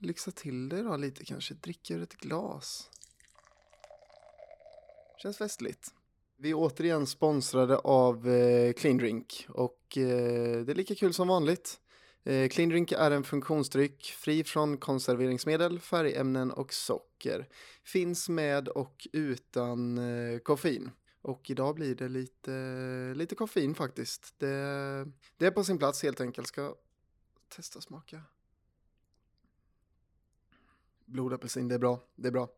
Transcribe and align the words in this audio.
lyxa 0.00 0.30
till 0.30 0.68
det 0.68 0.82
då 0.82 0.96
lite 0.96 1.24
kanske. 1.24 1.54
Dricka 1.54 1.94
ur 1.94 2.02
ett 2.02 2.16
glas. 2.16 2.90
Känns 5.22 5.38
festligt. 5.38 5.94
Vi 6.36 6.50
är 6.50 6.54
återigen 6.54 7.06
sponsrade 7.06 7.78
av 7.78 8.28
eh, 8.28 8.72
Clean 8.72 8.96
Drink 8.96 9.46
och 9.48 9.98
eh, 9.98 10.64
det 10.64 10.72
är 10.72 10.74
lika 10.74 10.94
kul 10.94 11.14
som 11.14 11.28
vanligt. 11.28 11.80
Eh, 12.24 12.48
Clean 12.48 12.68
Drink 12.68 12.92
är 12.92 13.10
en 13.10 13.24
funktionsdryck 13.24 14.04
fri 14.04 14.44
från 14.44 14.78
konserveringsmedel, 14.78 15.80
färgämnen 15.80 16.50
och 16.50 16.74
socker. 16.74 17.48
Finns 17.84 18.28
med 18.28 18.68
och 18.68 19.08
utan 19.12 19.98
eh, 19.98 20.38
koffein. 20.38 20.90
Och 21.22 21.50
idag 21.50 21.74
blir 21.74 21.94
det 21.94 22.08
lite, 22.08 22.52
lite 23.16 23.34
koffein 23.34 23.74
faktiskt. 23.74 24.34
Det, 24.38 24.46
det 25.36 25.46
är 25.46 25.50
på 25.50 25.64
sin 25.64 25.78
plats 25.78 26.02
helt 26.02 26.20
enkelt. 26.20 26.46
Ska 26.46 26.74
testa 27.48 27.80
smaka. 27.80 28.22
Blodapelsin, 31.12 31.68
det 31.68 31.74
är 31.74 31.78
bra. 31.78 31.98
Det 32.16 32.28
är 32.28 32.32
bra. 32.32 32.48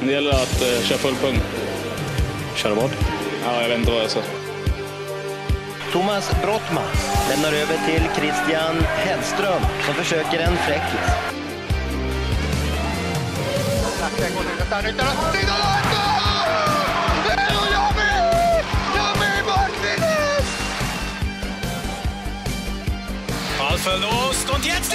Det 0.00 0.12
gäller 0.12 0.30
att 0.30 0.62
eh, 0.62 0.82
köra 0.82 0.98
full 0.98 1.14
pung. 1.14 1.38
Köra 2.56 2.74
vad? 2.74 2.90
Ja, 3.44 3.62
jag 3.62 3.68
vet 3.68 3.78
inte 3.78 3.90
vad 3.90 4.02
jag 4.02 4.10
ska... 4.10 4.20
Thomas 5.92 6.30
Brottman 6.42 6.84
lämnar 7.28 7.52
över 7.52 7.76
till 7.86 8.02
Christian 8.16 8.76
Hellström 8.80 9.62
som 9.86 9.94
försöker 9.94 10.40
en 10.40 10.56
fräckis. 10.56 11.32
Ballförlust 23.58 24.50
und 24.50 24.66
jetzt 24.66 24.92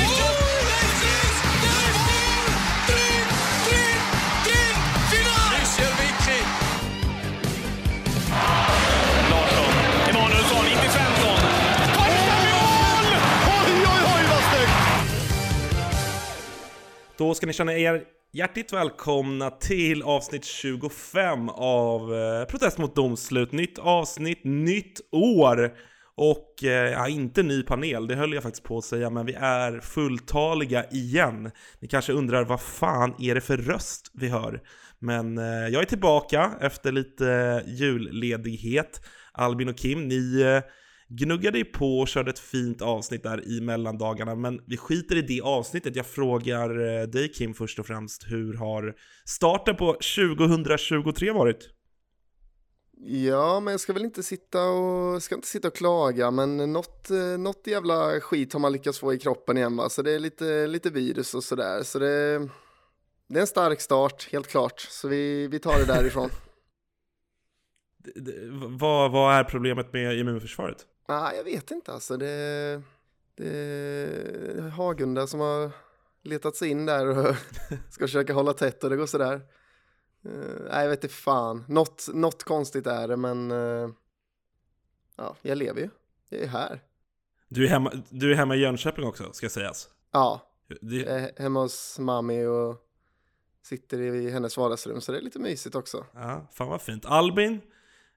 Då 17.18 17.34
ska 17.34 17.48
ni 17.48 17.54
känna 17.54 17.73
er 17.73 18.04
hjärtligt 18.34 18.73
välkomna 18.73 19.49
till 19.49 20.04
avsnitt 20.04 20.46
25 20.46 21.49
av 21.49 22.15
eh, 22.15 22.46
Protest 22.46 22.77
mot 22.77 22.96
domslut. 22.96 23.51
Nytt 23.51 23.79
avsnitt, 23.79 24.41
nytt 24.43 25.01
år! 25.12 25.74
Och 26.15 26.63
eh, 26.63 26.91
ja, 26.91 27.07
inte 27.07 27.43
ny 27.43 27.63
panel, 27.63 28.07
det 28.07 28.15
höll 28.15 28.34
jag 28.34 28.43
faktiskt 28.43 28.63
på 28.63 28.77
att 28.77 28.84
säga, 28.84 29.09
men 29.09 29.26
vi 29.26 29.34
är 29.34 29.79
fulltaliga 29.79 30.85
igen. 30.90 31.51
Ni 31.79 31.87
kanske 31.87 32.13
undrar 32.13 32.46
vad 32.46 32.62
fan 32.62 33.15
är 33.20 33.35
det 33.35 33.41
för 33.41 33.57
röst 33.57 34.12
vi 34.13 34.29
hör? 34.29 34.62
Men 34.99 35.37
eh, 35.37 35.68
jag 35.68 35.81
är 35.81 35.85
tillbaka 35.85 36.52
efter 36.62 36.91
lite 36.91 37.63
julledighet. 37.68 39.02
Albin 39.31 39.70
och 39.70 39.77
Kim, 39.77 40.07
ni 40.07 40.41
eh, 40.41 40.62
gnuggade 41.10 41.58
ju 41.58 41.66
på 41.66 42.00
och 42.00 42.08
körde 42.08 42.30
ett 42.30 42.40
fint 42.40 42.82
avsnitt 42.82 43.24
där 43.24 43.48
i 43.48 43.62
mellandagarna, 43.62 44.36
men 44.36 44.62
vi 44.66 44.77
skiter 44.77 45.16
i 45.16 45.22
det 45.22 45.41
avsnittet. 45.41 45.96
Jag 45.96 46.05
frågar 46.05 46.99
eh, 46.99 47.08
dig 47.08 47.34
Kim 47.34 47.54
först 47.54 47.80
och 47.80 47.86
främst, 47.86 48.24
hur 48.27 48.54
har 48.54 48.96
starten 49.26 49.76
på 49.76 49.94
2023 49.94 51.32
varit? 51.32 51.70
Ja, 52.99 53.60
men 53.60 53.72
jag 53.72 53.80
ska 53.80 53.94
väl 53.94 54.05
inte 54.05 54.24
sitta 54.24 54.64
och, 54.64 55.24
ska 55.24 55.36
inte 55.36 55.48
sitta 55.48 55.68
och 55.68 55.76
klaga, 55.76 56.32
men 56.32 56.74
något, 56.74 57.10
eh, 57.10 57.38
något 57.40 57.68
jävla 57.68 58.20
skit 58.20 58.54
har 58.54 58.60
man 58.60 58.71
lyckats 58.71 58.99
få 58.99 59.14
i 59.14 59.20
kroppen 59.20 59.58
igen 59.58 59.77
va? 59.77 59.90
Så 59.90 60.02
det 60.02 60.12
är 60.12 60.20
lite, 60.20 60.68
lite 60.68 60.90
virus 60.90 61.34
och 61.34 61.44
sådär. 61.44 61.84
Så 61.84 61.99
det, 61.99 62.38
det 63.27 63.38
är 63.38 63.42
en 63.42 63.48
stark 63.48 63.82
start, 63.82 64.30
helt 64.31 64.47
klart. 64.47 64.80
Så 64.80 65.08
vi, 65.08 65.48
vi 65.48 65.60
tar 65.60 65.80
det 65.80 65.86
därifrån. 65.94 66.30
Vad, 68.80 69.12
vad 69.12 69.36
är 69.36 69.44
problemet 69.44 69.94
med 69.94 70.18
immunförsvaret? 70.18 70.86
Nej, 71.07 71.38
jag 71.38 71.44
vet 71.44 71.72
inte 71.72 71.94
alltså. 71.94 72.18
Det, 72.18 72.81
det 73.35 73.47
är 73.47 74.69
Hagunda 74.69 75.28
som 75.28 75.40
har 75.40 75.72
letat 76.23 76.56
sig 76.56 76.69
in 76.69 76.85
där 76.85 77.07
och 77.07 77.35
ska 77.90 78.03
försöka 78.03 78.34
hålla 78.34 78.53
tätt 78.53 78.84
och 78.84 78.90
det 78.90 78.97
går 78.97 79.06
sådär. 79.06 79.41
Uh, 80.25 80.69
nej, 80.72 80.84
jag 80.84 80.90
vet 80.90 81.03
inte 81.03 81.16
fan. 81.16 81.66
Något, 81.68 82.07
något 82.13 82.44
konstigt 82.44 82.88
är 82.88 83.07
det, 83.07 83.18
men 83.18 83.51
uh, 83.51 83.90
ja, 85.16 85.35
jag 85.41 85.57
lever 85.57 85.81
ju. 85.81 85.90
Jag 86.29 86.41
är 86.41 86.47
här. 86.47 86.84
Du 87.47 87.66
är 87.66 87.69
hemma, 87.69 87.91
du 88.09 88.31
är 88.31 88.35
hemma 88.35 88.56
i 88.56 88.59
Jönköping 88.59 89.06
också, 89.06 89.34
ska 89.34 89.50
sägas. 89.50 89.89
Ja, 90.12 90.41
Det, 90.81 90.95
jag 90.95 91.19
är 91.19 91.31
hemma 91.38 91.62
hos 91.62 92.00
mami 92.00 92.45
och 92.45 92.75
sitter 93.62 94.01
i 94.01 94.29
hennes 94.29 94.57
vardagsrum, 94.57 95.01
så 95.01 95.12
det 95.12 95.18
är 95.18 95.22
lite 95.22 95.39
mysigt 95.39 95.75
också. 95.75 96.06
ja, 96.13 96.47
fan 96.53 96.69
vad 96.69 96.81
fint. 96.81 97.06
Albin, 97.06 97.62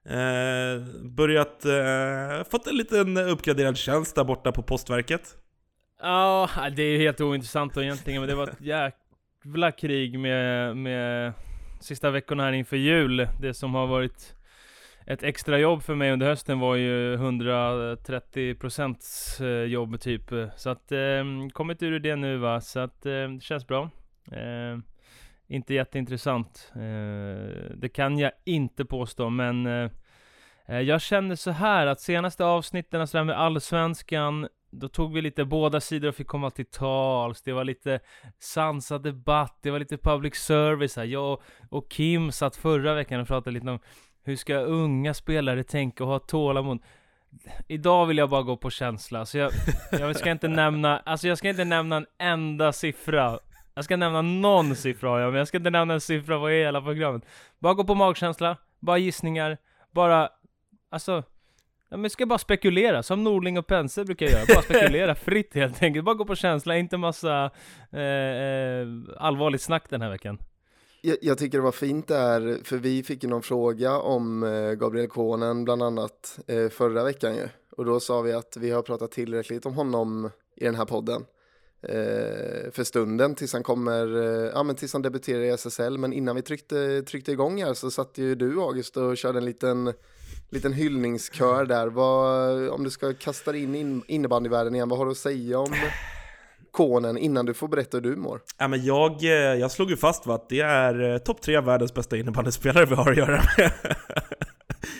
eh, 0.05 0.83
börjat, 1.03 1.65
eh, 1.65 2.45
fått 2.51 2.67
en 2.67 2.77
liten 2.77 3.17
uppgraderad 3.17 3.77
tjänst 3.77 4.17
där 4.17 4.25
borta 4.25 4.53
på 4.53 4.63
postverket. 4.63 5.37
Ja, 6.03 6.49
det 6.77 6.83
är 6.83 6.99
helt 6.99 7.21
ointressant 7.21 7.75
då 7.75 7.83
egentligen, 7.83 8.21
men 8.21 8.29
det 8.29 8.35
var 8.35 8.49
ett 8.49 8.61
jävla 8.61 9.73
krig 9.73 10.19
med, 10.19 10.77
med 10.77 11.33
sista 11.81 12.11
veckorna 12.11 12.43
här 12.43 12.53
inför 12.53 12.77
jul. 12.77 13.29
Det 13.41 13.55
som 13.55 13.75
har 13.75 13.87
varit 13.87 14.37
ett 15.07 15.23
extra 15.23 15.59
jobb 15.59 15.83
för 15.83 15.95
mig 15.95 16.13
under 16.13 16.27
hösten 16.27 16.59
var 16.59 16.77
ju 16.77 17.17
130% 17.17 19.43
eh, 19.43 19.49
jobb 19.65 20.01
typ. 20.01 20.33
Så 20.57 20.71
att, 20.71 20.93
eh, 20.93 21.25
kommit 21.53 21.83
ur 21.83 22.01
det 22.01 22.17
nu 22.17 22.37
va, 22.37 22.61
så 22.61 22.81
att 22.81 23.07
eh, 23.07 23.13
det 23.13 23.43
känns 23.43 23.67
bra. 23.67 23.91
Eh, 24.33 24.79
inte 25.51 25.75
jätteintressant. 25.75 26.73
Eh, 26.75 27.77
det 27.77 27.89
kan 27.95 28.19
jag 28.19 28.33
inte 28.45 28.85
påstå, 28.85 29.31
men 29.31 29.67
eh, 29.67 29.91
eh, 30.67 30.81
jag 30.81 31.01
känner 31.01 31.37
så 31.37 31.51
här 31.51 31.87
att 31.87 32.01
senaste 32.01 32.45
avsnitten, 32.45 33.07
sådär 33.07 33.25
med 33.25 33.39
Allsvenskan, 33.39 34.49
då 34.71 34.89
tog 34.89 35.15
vi 35.15 35.23
lite 35.23 35.45
båda 35.45 35.81
sidor 35.81 36.09
och 36.09 36.15
fick 36.15 36.27
komma 36.27 36.51
till 36.51 36.67
tals. 36.67 37.43
Det 37.43 37.53
var 37.53 37.65
lite 37.65 38.01
sansad 38.39 39.03
debatt, 39.03 39.59
det 39.63 39.71
var 39.71 39.79
lite 39.79 39.99
public 39.99 40.35
service 40.35 40.97
här. 40.97 41.05
Jag 41.05 41.41
och 41.71 41.91
Kim 41.91 42.33
satt 42.33 42.57
förra 42.57 42.95
veckan 42.95 43.21
och 43.21 43.27
pratade 43.27 43.55
lite 43.55 43.71
om 43.71 43.79
hur 44.23 44.37
ska 44.37 44.55
unga 44.57 45.15
spelare 45.15 45.63
tänka 45.63 46.05
och 46.05 46.11
ha 46.11 46.19
tålamod. 46.19 46.83
Idag 47.69 48.07
vill 48.07 48.19
jag 48.19 48.31
bara 48.31 48.43
gå 48.43 48.57
på 48.57 48.71
känsla, 48.71 49.27
så 49.27 49.39
jag, 49.39 49.53
jag 49.93 50.17
ska 50.17 50.31
inte 50.31 50.49
nämna, 50.49 50.99
alltså 50.99 51.29
jag 51.29 51.39
ska 51.39 51.49
inte 51.49 51.65
nämna 51.65 51.97
en 51.97 52.07
enda 52.19 52.73
siffra. 52.73 53.39
Jag 53.75 53.85
ska 53.85 53.97
nämna 53.97 54.23
någon 54.23 54.77
siffra 54.77 55.21
jag, 55.21 55.31
men 55.31 55.39
jag 55.39 55.49
ska 55.49 55.57
inte 55.57 55.71
nämna 55.71 55.95
en 55.95 56.01
siffra 56.01 56.39
på 56.39 56.49
hela 56.49 56.83
programmet. 56.83 57.23
Bara 57.59 57.75
gå 57.75 57.85
på 57.85 57.95
magkänsla, 57.95 58.57
bara 58.81 58.99
gissningar, 58.99 59.59
bara, 59.91 60.29
alltså 60.91 61.23
Ja 61.93 61.97
men 61.97 62.11
ska 62.11 62.27
bara 62.27 62.39
spekulera, 62.39 63.03
som 63.03 63.25
Norling 63.25 63.59
och 63.59 63.67
Pense 63.67 64.05
brukar 64.05 64.27
göra, 64.27 64.45
bara 64.55 64.63
spekulera 64.63 65.15
fritt 65.15 65.55
helt 65.55 65.83
enkelt, 65.83 66.05
bara 66.05 66.15
gå 66.15 66.25
på 66.25 66.35
känsla, 66.35 66.77
inte 66.77 66.97
massa 66.97 67.51
eh, 67.93 68.01
eh, 68.01 68.89
allvarligt 69.17 69.63
snack 69.63 69.85
den 69.89 70.03
här 70.03 70.11
veckan 70.11 70.39
Jag, 71.01 71.17
jag 71.23 71.39
tycker 71.39 71.59
det 71.59 71.65
var 71.65 71.73
fint 71.73 72.09
där, 72.09 72.65
för 72.65 72.77
vi 72.77 73.03
fick 73.03 73.23
ju 73.23 73.29
någon 73.29 73.43
fråga 73.43 73.99
om 73.99 74.43
eh, 74.43 74.73
Gabriel 74.73 75.09
Konen 75.09 75.65
bland 75.65 75.83
annat 75.83 76.39
eh, 76.47 76.69
förra 76.69 77.05
veckan 77.05 77.37
ju. 77.37 77.49
Och 77.77 77.85
då 77.85 78.01
sa 78.01 78.21
vi 78.21 78.33
att 78.33 78.57
vi 78.57 78.71
har 78.71 78.83
pratat 78.83 79.11
tillräckligt 79.11 79.67
om 79.67 79.75
honom 79.75 80.31
i 80.57 80.65
den 80.65 80.75
här 80.75 80.85
podden. 80.85 81.25
Eh, 81.83 82.71
för 82.73 82.85
stunden 82.85 83.35
tills 83.35 83.53
han 83.53 83.63
kommer, 83.63 84.17
eh, 84.17 84.51
ja 84.55 84.63
men 84.63 84.77
tills 84.77 84.93
han 84.93 85.03
debuterar 85.03 85.41
i 85.41 85.49
SSL. 85.49 85.99
Men 85.99 86.13
innan 86.13 86.37
vi 86.37 86.43
tryckte, 86.43 87.03
tryckte 87.03 87.33
igång 87.33 87.63
här 87.63 87.75
så 87.75 87.91
satt 87.91 88.19
ju 88.19 88.35
du 88.35 88.61
August 88.61 88.97
och 88.97 89.17
körde 89.17 89.39
en 89.39 89.45
liten, 89.45 89.93
liten 90.51 90.73
hyllningskör 90.73 91.65
där. 91.65 91.87
Vad, 91.87 92.69
om 92.69 92.85
du 92.85 92.91
ska 92.91 93.15
kasta 93.15 93.53
dig 93.53 93.63
in 93.63 93.75
i 93.75 94.03
innebandyvärlden 94.07 94.75
igen, 94.75 94.89
vad 94.89 94.99
har 94.99 95.07
du 95.07 95.13
att 95.13 95.17
säga 95.17 95.59
om 95.59 95.75
Konen 96.71 97.19
innan 97.19 97.47
du 97.47 97.55
får 97.55 97.69
berätta 97.69 97.97
hur 97.97 98.03
du 98.03 98.17
mår? 98.17 98.41
Ja, 98.59 98.69
men 98.69 98.85
jag, 98.85 99.25
eh, 99.25 99.31
jag 99.31 99.71
slog 99.71 99.91
ju 99.91 99.97
fast 99.97 100.27
va, 100.27 100.35
att 100.35 100.49
det 100.49 100.61
är 100.61 101.19
topp 101.19 101.43
tre 101.43 101.57
av 101.57 101.65
världens 101.65 101.95
bästa 101.95 102.17
innebandyspelare 102.17 102.87
vi 102.87 102.95
har 102.95 103.11
att 103.11 103.17
göra 103.17 103.43
med. 103.59 103.73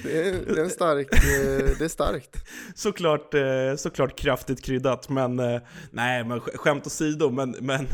Det 0.03 0.29
är, 0.29 0.33
det 0.33 0.61
är 0.61 0.65
en 0.65 0.71
stark, 0.71 1.15
eh, 1.15 1.79
det 1.79 1.85
är 1.85 1.89
starkt. 1.89 2.37
såklart, 2.75 3.35
eh, 3.35 3.75
såklart 3.77 4.19
kraftigt 4.19 4.65
kryddat, 4.65 5.09
men 5.09 5.39
eh, 5.39 5.61
nej, 5.91 6.25
men 6.25 6.41
skämt 6.41 6.87
åsido, 6.87 7.31
men, 7.31 7.51
men 7.61 7.87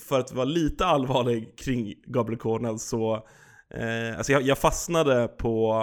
för 0.00 0.20
att 0.20 0.32
vara 0.32 0.44
lite 0.44 0.86
allvarlig 0.86 1.58
kring 1.58 1.94
Gabriel 2.06 2.40
Cornell 2.40 2.78
så 2.78 3.14
eh, 3.74 4.16
alltså 4.16 4.32
jag, 4.32 4.42
jag 4.42 4.58
fastnade 4.58 5.28
på, 5.28 5.78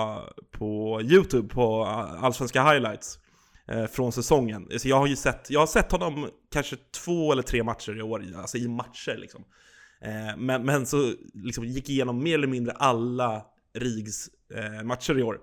på 0.51 1.01
YouTube 1.03 1.47
på 1.47 1.85
allsvenska 2.21 2.63
highlights 2.63 3.19
eh, 3.67 3.85
från 3.85 4.11
säsongen. 4.11 4.67
Alltså 4.71 4.87
jag 4.87 4.97
har 4.97 5.07
ju 5.07 5.15
sett, 5.15 5.49
jag 5.49 5.59
har 5.59 5.67
sett 5.67 5.91
honom 5.91 6.29
kanske 6.53 6.75
två 7.05 7.31
eller 7.31 7.43
tre 7.43 7.63
matcher 7.63 7.99
i 7.99 8.01
år, 8.01 8.23
alltså 8.35 8.57
i 8.57 8.67
matcher 8.67 9.17
liksom. 9.17 9.43
Eh, 10.01 10.37
men, 10.37 10.65
men 10.65 10.85
så 10.85 11.13
liksom 11.33 11.65
gick 11.65 11.89
igenom 11.89 12.23
mer 12.23 12.33
eller 12.33 12.47
mindre 12.47 12.73
alla 12.73 13.45
Rigs 13.73 14.29
eh, 14.55 14.83
matcher 14.83 15.19
i 15.19 15.23
år. 15.23 15.39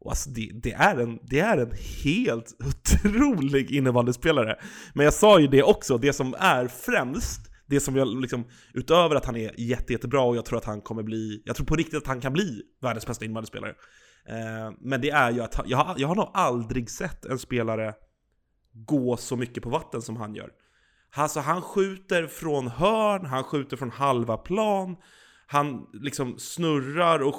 Och 0.00 0.10
alltså 0.10 0.30
det, 0.30 0.50
det, 0.62 0.72
är 0.72 0.96
en, 0.96 1.18
det 1.22 1.40
är 1.40 1.58
en 1.58 1.72
helt 2.04 2.56
otrolig 2.64 3.70
innebandyspelare. 3.70 4.56
Men 4.94 5.04
jag 5.04 5.14
sa 5.14 5.40
ju 5.40 5.46
det 5.46 5.62
också, 5.62 5.98
det 5.98 6.12
som 6.12 6.34
är 6.38 6.68
främst, 6.68 7.40
det 7.66 7.80
som 7.80 7.96
jag 7.96 8.20
liksom, 8.20 8.44
utöver 8.74 9.16
att 9.16 9.24
han 9.24 9.36
är 9.36 9.60
jätte, 9.60 9.92
jättebra 9.92 10.20
och 10.20 10.36
jag 10.36 10.44
tror 10.44 10.58
att 10.58 10.64
han 10.64 10.80
kommer 10.80 11.02
bli, 11.02 11.42
jag 11.44 11.56
tror 11.56 11.66
på 11.66 11.76
riktigt 11.76 11.98
att 11.98 12.06
han 12.06 12.20
kan 12.20 12.32
bli 12.32 12.62
världens 12.82 13.06
bästa 13.06 13.24
innebandyspelare. 13.24 13.74
Eh, 14.28 14.72
men 14.80 15.00
det 15.00 15.10
är 15.10 15.30
ju 15.30 15.40
att 15.40 15.60
jag, 15.66 15.78
har, 15.78 15.94
jag 15.98 16.08
har 16.08 16.14
nog 16.14 16.30
aldrig 16.34 16.90
sett 16.90 17.24
en 17.24 17.38
spelare 17.38 17.94
gå 18.72 19.16
så 19.16 19.36
mycket 19.36 19.62
på 19.62 19.70
vatten 19.70 20.02
som 20.02 20.16
han 20.16 20.34
gör. 20.34 20.50
Alltså 21.14 21.40
han 21.40 21.62
skjuter 21.62 22.26
från 22.26 22.68
hörn, 22.68 23.26
han 23.26 23.44
skjuter 23.44 23.76
från 23.76 23.90
halva 23.90 24.36
plan, 24.36 24.96
han 25.50 25.86
liksom 25.92 26.38
snurrar 26.38 27.18
och 27.18 27.34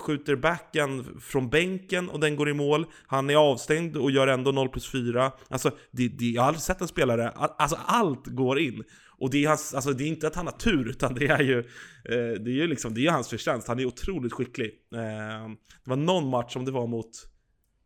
skjuter 0.00 0.36
backen 0.36 1.20
från 1.20 1.50
bänken 1.50 2.08
och 2.08 2.20
den 2.20 2.36
går 2.36 2.48
i 2.48 2.54
mål. 2.54 2.86
Han 3.06 3.30
är 3.30 3.36
avstängd 3.36 3.96
och 3.96 4.10
gör 4.10 4.26
ändå 4.26 4.52
0 4.52 4.68
plus 4.68 4.90
4. 4.90 5.32
Alltså, 5.48 5.70
det, 5.90 6.08
det, 6.08 6.24
jag 6.24 6.42
har 6.42 6.48
aldrig 6.48 6.62
sett 6.62 6.80
en 6.80 6.88
spelare, 6.88 7.30
alltså 7.30 7.78
allt 7.86 8.26
går 8.26 8.58
in. 8.58 8.84
Och 9.18 9.30
det 9.30 9.44
är, 9.44 9.48
hans, 9.48 9.74
alltså, 9.74 9.92
det 9.92 10.04
är 10.04 10.08
inte 10.08 10.26
att 10.26 10.36
han 10.36 10.46
har 10.46 10.52
tur, 10.52 10.88
utan 10.88 11.14
det 11.14 11.26
är 11.26 11.42
ju, 11.42 11.58
eh, 11.58 12.42
det 12.42 12.50
är 12.50 12.54
ju 12.54 12.66
liksom, 12.66 12.94
det 12.94 13.06
är 13.06 13.10
hans 13.10 13.28
förtjänst. 13.28 13.68
Han 13.68 13.78
är 13.78 13.84
otroligt 13.84 14.32
skicklig. 14.32 14.70
Eh, 14.94 15.48
det 15.84 15.90
var 15.90 15.96
någon 15.96 16.30
match, 16.30 16.52
som 16.52 16.64
det 16.64 16.70
var 16.70 16.86
mot 16.86 17.10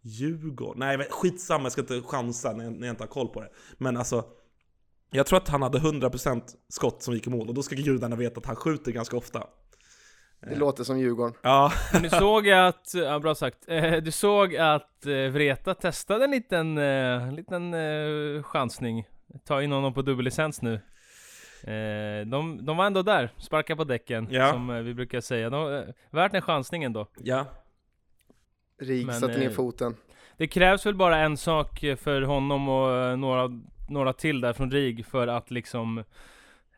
Djurgården, 0.03 0.79
nej 0.79 1.07
skitsamma, 1.11 1.63
jag 1.63 1.73
ska 1.73 1.81
inte 1.81 2.03
chansa 2.03 2.53
när 2.53 2.65
jag, 2.65 2.73
när 2.73 2.87
jag 2.87 2.93
inte 2.93 3.03
har 3.03 3.09
koll 3.09 3.29
på 3.29 3.41
det. 3.41 3.49
Men 3.79 3.97
alltså, 3.97 4.25
jag 5.11 5.27
tror 5.27 5.37
att 5.37 5.49
han 5.49 5.63
hade 5.63 5.79
100% 5.79 6.43
skott 6.69 7.03
som 7.03 7.15
gick 7.15 7.27
i 7.27 7.31
mål 7.31 7.49
och 7.49 7.55
då 7.55 7.63
ska 7.63 7.77
gudarna 7.77 8.17
veta 8.17 8.41
att 8.41 8.47
han 8.47 8.57
skjuter 8.57 8.93
ganska 8.93 9.17
ofta. 9.17 9.47
Det 10.49 10.57
låter 10.57 10.85
som 10.85 10.99
Djurgården. 10.99 11.35
Ja. 11.43 11.73
Men 11.93 12.03
du 12.03 12.09
såg 12.11 12.51
att, 12.51 12.93
ja 12.95 13.19
bra 13.19 13.35
sagt, 13.35 13.59
eh, 13.69 13.93
du 13.93 14.11
såg 14.11 14.57
att 14.57 15.07
eh, 15.07 15.13
Vreta 15.15 15.75
testade 15.75 16.25
en 16.25 16.31
liten, 16.31 16.79
eh, 16.79 17.33
liten 17.33 17.75
eh, 17.75 18.43
chansning. 18.43 19.09
Ta 19.45 19.63
in 19.63 19.73
honom 19.73 19.95
på 19.95 20.03
dubbellicens 20.03 20.63
nu. 20.63 20.81
De, 22.27 22.59
de 22.67 22.77
var 22.77 22.87
ändå 22.87 23.03
där, 23.03 23.31
sparka 23.39 23.77
på 23.77 23.85
däcken, 23.85 24.27
Ja. 24.31 24.53
som 24.53 24.85
vi 24.85 24.95
brukar 24.95 25.21
säga. 25.21 25.51
De, 25.51 25.85
värt 26.11 26.35
en 26.35 26.43
chansning 26.43 26.85
ändå. 26.85 27.07
Ja. 27.23 27.47
Rik 28.81 29.07
Men, 29.07 29.21
satte 29.21 29.39
ner 29.39 29.51
foten. 29.51 29.97
Det 30.37 30.47
krävs 30.47 30.87
väl 30.87 30.95
bara 30.95 31.19
en 31.19 31.37
sak 31.37 31.85
för 31.99 32.23
honom 32.23 32.69
och 32.69 33.19
några, 33.19 33.51
några 33.89 34.13
till 34.13 34.41
där 34.41 34.53
från 34.53 34.71
RIG 34.71 35.07
för 35.07 35.27
att 35.27 35.51
liksom 35.51 36.05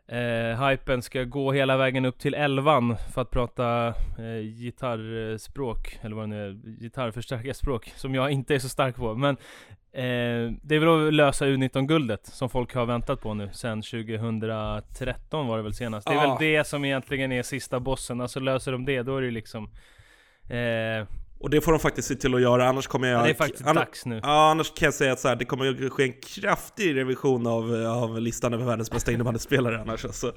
eh, 0.07 0.67
hypen 0.67 1.01
ska 1.01 1.23
gå 1.23 1.51
hela 1.51 1.77
vägen 1.77 2.05
upp 2.05 2.19
till 2.19 2.33
elvan 2.33 2.95
för 3.13 3.21
att 3.21 3.31
prata 3.31 3.87
eh, 4.19 4.41
gitarrspråk, 4.41 5.99
eller 6.01 6.15
vad 6.15 6.23
det 6.23 6.27
nu 6.27 6.47
är, 6.47 6.53
gitarrförstärkarspråk, 6.81 7.93
som 7.95 8.15
jag 8.15 8.31
inte 8.31 8.55
är 8.55 8.59
så 8.59 8.69
stark 8.69 8.95
på. 8.95 9.15
Men 9.15 9.37
eh, 9.91 10.53
det 10.61 10.75
är 10.75 10.79
väl 10.79 11.07
att 11.07 11.13
lösa 11.13 11.45
U19-guldet 11.45 12.25
som 12.25 12.49
folk 12.49 12.75
har 12.75 12.85
väntat 12.85 13.21
på 13.21 13.33
nu 13.33 13.49
sen 13.53 13.81
2013 13.81 15.47
var 15.47 15.57
det 15.57 15.63
väl 15.63 15.73
senast. 15.73 16.07
Det 16.07 16.13
är 16.13 16.27
väl 16.27 16.37
det 16.39 16.67
som 16.67 16.85
egentligen 16.85 17.31
är 17.31 17.43
sista 17.43 17.79
bossen, 17.79 18.21
alltså 18.21 18.39
löser 18.39 18.71
de 18.71 18.85
det, 18.85 19.03
då 19.03 19.17
är 19.17 19.21
det 19.21 19.31
liksom 19.31 19.69
eh, 20.49 21.07
Och 21.39 21.49
det 21.49 21.61
får 21.61 21.71
de 21.71 21.79
faktiskt 21.79 22.07
se 22.07 22.15
till 22.15 22.35
att 22.35 22.41
göra, 22.41 22.67
annars 22.67 22.87
kommer 22.87 23.07
jag... 23.07 23.23
det 23.23 23.29
är 23.29 23.33
faktiskt 23.33 23.67
annars, 23.67 23.75
dags 23.75 24.05
nu. 24.05 24.19
Ja, 24.23 24.51
annars 24.51 24.73
kan 24.73 24.85
jag 24.85 24.93
säga 24.93 25.13
att 25.13 25.19
så 25.19 25.27
här, 25.27 25.35
det 25.35 25.45
kommer 25.45 25.85
att 25.85 25.91
ske 25.93 26.03
en 26.03 26.13
kraftig 26.13 26.95
revision 26.95 27.47
av, 27.47 27.85
av 27.85 28.21
listan 28.21 28.53
över 28.53 28.65
världens 28.65 28.91
bästa 28.91 29.11
innebandyspelare 29.11 29.81
annars 29.81 30.05
alltså. 30.05 30.33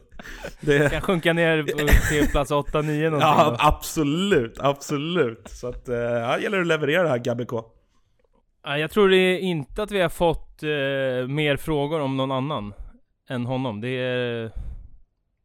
Det, 0.60 0.90
Kan 0.90 1.00
sjunka 1.00 1.32
ner 1.32 1.62
till 2.08 2.30
plats 2.30 2.50
8-9 2.50 2.82
någonting 2.82 3.20
ja, 3.20 3.44
då. 3.50 3.56
absolut, 3.58 4.58
absolut. 4.60 5.48
Så 5.48 5.68
att, 5.68 5.88
eh, 5.88 5.96
ja, 5.96 6.36
det 6.36 6.42
gäller 6.42 6.60
att 6.60 6.66
leverera 6.66 7.02
det 7.02 7.08
här 7.08 7.18
Gabby 7.18 7.44
K. 7.44 7.64
Ja, 8.64 8.78
Jag 8.78 8.90
tror 8.90 9.12
inte 9.12 9.82
att 9.82 9.90
vi 9.90 10.00
har 10.00 10.08
fått 10.08 10.62
eh, 10.62 11.28
mer 11.28 11.56
frågor 11.56 12.00
om 12.00 12.16
någon 12.16 12.32
annan 12.32 12.74
än 13.28 13.46
honom. 13.46 13.80
Det 13.80 13.88
är... 13.88 14.50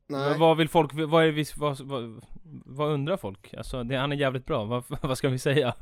Nej, 0.10 0.38
Vad 0.38 0.58
vill 0.58 0.70
folk, 0.70 0.92
vad, 0.94 1.26
är 1.26 1.32
vi, 1.32 1.46
vad, 1.56 1.80
vad, 1.82 2.22
vad 2.66 2.90
undrar 2.92 3.18
folk? 3.18 3.54
Alltså, 3.58 3.84
det, 3.84 3.96
han 3.96 4.12
är 4.12 4.16
jävligt 4.16 4.46
bra, 4.46 4.64
vad, 4.66 4.84
vad 5.02 5.18
ska 5.18 5.30
vi 5.30 5.40
säga? 5.40 5.74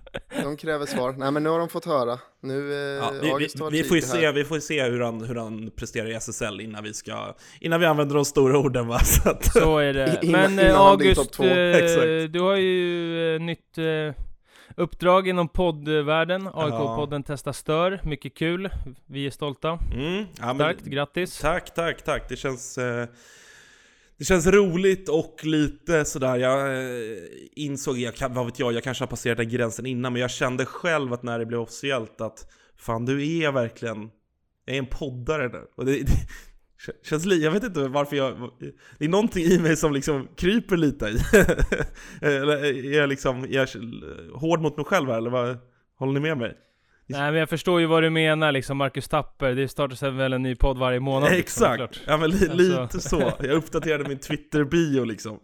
de 0.43 0.57
kräver 0.57 0.85
svar. 0.85 1.13
Nej 1.17 1.31
men 1.31 1.43
nu 1.43 1.49
har 1.49 1.59
de 1.59 1.69
fått 1.69 1.85
höra. 1.85 2.19
Nu, 2.41 2.73
eh, 2.73 2.77
Ja, 2.79 3.11
vi, 3.21 3.27
vi, 3.39 3.47
vi, 3.71 3.83
får 3.83 3.95
ju 3.97 4.01
se, 4.01 4.31
vi 4.31 4.43
får 4.43 4.59
se 4.59 4.83
hur 4.83 4.99
han, 5.01 5.23
hur 5.23 5.35
han 5.35 5.71
presterar 5.75 6.07
i 6.09 6.13
SSL 6.13 6.61
innan 6.61 6.83
vi 6.83 6.93
ska, 6.93 7.35
innan 7.61 7.79
vi 7.79 7.85
använder 7.85 8.15
de 8.15 8.25
stora 8.25 8.57
orden 8.57 8.87
va. 8.87 8.99
Så 9.03 9.29
att, 9.29 9.45
Så 9.45 9.77
är 9.77 9.93
det. 9.93 10.19
Innan- 10.23 10.41
Men 10.41 10.59
eh, 10.59 10.65
innan 10.65 10.77
topp 10.77 10.91
August, 11.01 11.33
två. 11.33 11.43
eh, 11.43 12.23
du 12.29 12.39
har 12.41 12.55
ju 12.55 13.35
eh, 13.35 13.41
nytt 13.41 13.77
eh, 13.77 14.23
uppdrag 14.77 15.27
inom 15.27 15.47
poddvärlden. 15.47 16.43
Ja. 16.53 16.65
AIK-podden 16.65 17.23
testar 17.27 17.51
stör, 17.51 17.99
mycket 18.03 18.33
kul. 18.37 18.69
Vi 19.05 19.25
är 19.27 19.31
stolta. 19.31 19.79
mm, 19.93 20.25
ja, 20.39 20.45
men- 20.45 20.55
Starkt, 20.55 20.85
grattis. 20.85 21.39
Tack, 21.39 21.73
tack, 21.73 22.01
tack. 22.03 22.29
Det 22.29 22.35
känns, 22.35 22.77
eh, 22.77 23.05
det 24.17 24.25
känns 24.25 24.47
roligt 24.47 25.09
och 25.09 25.39
lite 25.43 26.05
sådär, 26.05 26.37
jag 26.37 26.77
eh, 26.77 27.17
insåg, 27.55 27.97
jag, 27.97 28.29
vad 28.29 28.45
vet 28.45 28.59
jag, 28.59 28.73
jag 28.73 28.83
kanske 28.83 29.03
har 29.03 29.09
passerat 29.09 29.37
den 29.37 29.49
gränsen 29.49 29.85
innan, 29.85 30.13
men 30.13 30.21
jag 30.21 30.31
kände 30.31 30.65
själv 30.65 31.13
att 31.13 31.23
när 31.23 31.39
det 31.39 31.45
blev 31.45 31.59
officiellt 31.59 32.21
att 32.21 32.51
fan 32.77 33.05
du 33.05 33.37
är 33.37 33.51
verkligen, 33.51 34.09
jag 34.65 34.75
är 34.75 34.79
en 34.79 34.85
poddare 34.85 35.47
nu. 35.47 35.67
Och 35.75 35.85
det, 35.85 35.91
det 36.01 37.07
känns 37.07 37.25
lite, 37.25 37.43
jag 37.43 37.51
vet 37.51 37.63
inte 37.63 37.87
varför 37.87 38.15
jag, 38.15 38.51
det 38.97 39.05
är 39.05 39.09
någonting 39.09 39.43
i 39.43 39.59
mig 39.59 39.77
som 39.77 39.93
liksom 39.93 40.27
kryper 40.35 40.77
lite 40.77 41.05
i. 41.05 41.17
eller 42.21 42.65
är 42.65 42.97
jag 42.97 43.09
liksom, 43.09 43.43
är 43.43 43.53
jag 43.53 43.67
hård 44.33 44.61
mot 44.61 44.77
mig 44.77 44.85
själv 44.85 45.09
här, 45.09 45.17
eller 45.17 45.29
vad, 45.29 45.57
håller 45.95 46.13
ni 46.13 46.19
med 46.19 46.37
mig? 46.37 46.57
Nej 47.13 47.31
men 47.31 47.39
jag 47.39 47.49
förstår 47.49 47.79
ju 47.79 47.85
vad 47.85 48.03
du 48.03 48.09
menar 48.09 48.51
liksom, 48.51 48.77
Marcus 48.77 49.07
Tapper. 49.07 49.51
Det 49.55 49.67
startas 49.67 50.03
väl 50.03 50.33
en 50.33 50.43
ny 50.43 50.55
podd 50.55 50.77
varje 50.77 50.99
månad 50.99 51.31
liksom, 51.31 51.39
Exakt, 51.65 51.71
såklart. 51.95 52.01
ja 52.07 52.17
men 52.17 52.29
li, 52.29 52.47
Alltså. 52.49 52.81
lite 52.83 52.99
så. 53.09 53.33
Jag 53.39 53.51
uppdaterade 53.51 54.09
min 54.09 54.19
Twitter-bio 54.19 55.03
liksom. 55.03 55.39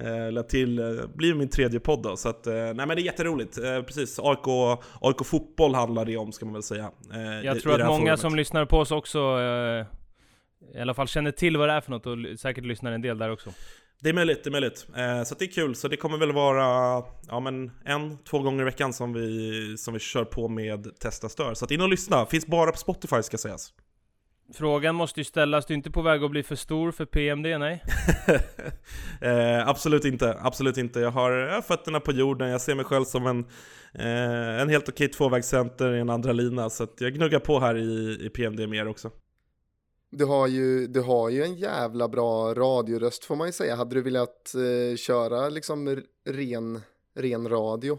Eh, 0.00 0.42
till, 0.42 0.78
eh, 0.78 0.86
blir 1.14 1.34
min 1.34 1.48
tredje 1.48 1.80
podd 1.80 2.02
då. 2.02 2.16
Så 2.16 2.28
att, 2.28 2.46
eh, 2.46 2.52
nej 2.54 2.74
men 2.74 2.88
det 2.88 2.94
är 2.94 3.04
jätteroligt. 3.04 3.58
Eh, 3.58 3.82
precis, 3.82 4.18
AIK, 4.22 4.78
AIK 5.00 5.24
fotboll 5.24 5.74
handlar 5.74 6.04
det 6.04 6.16
om 6.16 6.32
ska 6.32 6.44
man 6.46 6.52
väl 6.54 6.62
säga. 6.62 6.90
Jag 7.44 7.56
i- 7.56 7.60
tror 7.60 7.78
i 7.78 7.82
att 7.82 7.86
många 7.88 7.98
forumet. 8.00 8.20
som 8.20 8.36
lyssnar 8.36 8.64
på 8.64 8.78
oss 8.78 8.90
också 8.90 9.18
i 10.74 10.80
alla 10.80 10.94
fall 10.94 11.08
känner 11.08 11.30
till 11.30 11.56
vad 11.56 11.68
det 11.68 11.72
är 11.72 11.80
för 11.80 11.90
något 11.90 12.06
och 12.06 12.16
säkert 12.38 12.64
lyssnar 12.64 12.92
en 12.92 13.02
del 13.02 13.18
där 13.18 13.30
också. 13.32 13.50
Det 14.02 14.08
är 14.08 14.12
möjligt, 14.12 14.44
det 14.44 14.48
är 14.48 14.52
möjligt. 14.52 14.86
Eh, 14.96 15.22
så 15.22 15.34
det 15.34 15.44
är 15.44 15.52
kul. 15.52 15.74
Så 15.74 15.88
det 15.88 15.96
kommer 15.96 16.18
väl 16.18 16.32
vara 16.32 17.04
ja, 17.28 17.40
men 17.40 17.70
en, 17.84 18.18
två 18.18 18.38
gånger 18.38 18.62
i 18.62 18.64
veckan 18.64 18.92
som 18.92 19.12
vi, 19.12 19.74
som 19.78 19.94
vi 19.94 20.00
kör 20.00 20.24
på 20.24 20.48
med 20.48 20.98
Testa 20.98 21.28
Stör. 21.28 21.54
Så 21.54 21.64
att 21.64 21.70
in 21.70 21.80
och 21.80 21.88
lyssna. 21.88 22.26
Finns 22.26 22.46
bara 22.46 22.70
på 22.72 22.78
Spotify 22.78 23.22
ska 23.22 23.38
sägas. 23.38 23.72
Frågan 24.54 24.94
måste 24.94 25.20
ju 25.20 25.24
ställas, 25.24 25.66
du 25.66 25.74
är 25.74 25.76
inte 25.76 25.90
på 25.90 26.02
väg 26.02 26.24
att 26.24 26.30
bli 26.30 26.42
för 26.42 26.56
stor 26.56 26.92
för 26.92 27.04
PMD, 27.04 27.58
nej? 27.58 27.82
eh, 29.20 29.68
absolut 29.68 30.04
inte, 30.04 30.38
absolut 30.40 30.76
inte. 30.76 31.00
Jag 31.00 31.10
har, 31.10 31.32
jag 31.32 31.54
har 31.54 31.62
fötterna 31.62 32.00
på 32.00 32.12
jorden, 32.12 32.48
jag 32.48 32.60
ser 32.60 32.74
mig 32.74 32.84
själv 32.84 33.04
som 33.04 33.26
en, 33.26 33.38
eh, 33.94 34.60
en 34.60 34.68
helt 34.68 34.88
okej 34.88 35.08
tvåvägscenter 35.08 35.94
i 35.94 36.00
en 36.00 36.10
andra 36.10 36.32
lina. 36.32 36.70
Så 36.70 36.86
jag 36.98 37.14
gnuggar 37.14 37.38
på 37.38 37.60
här 37.60 37.76
i, 37.76 38.18
i 38.26 38.30
PMD 38.30 38.66
mer 38.66 38.88
också. 38.88 39.10
Du 40.10 40.24
har, 40.24 40.46
ju, 40.46 40.86
du 40.86 41.00
har 41.00 41.30
ju 41.30 41.42
en 41.42 41.54
jävla 41.54 42.08
bra 42.08 42.54
radioröst 42.54 43.24
får 43.24 43.36
man 43.36 43.48
ju 43.48 43.52
säga. 43.52 43.76
Hade 43.76 43.94
du 43.94 44.02
velat 44.02 44.54
eh, 44.54 44.96
köra 44.96 45.48
liksom 45.48 46.02
ren, 46.24 46.80
ren 47.14 47.48
radio? 47.48 47.98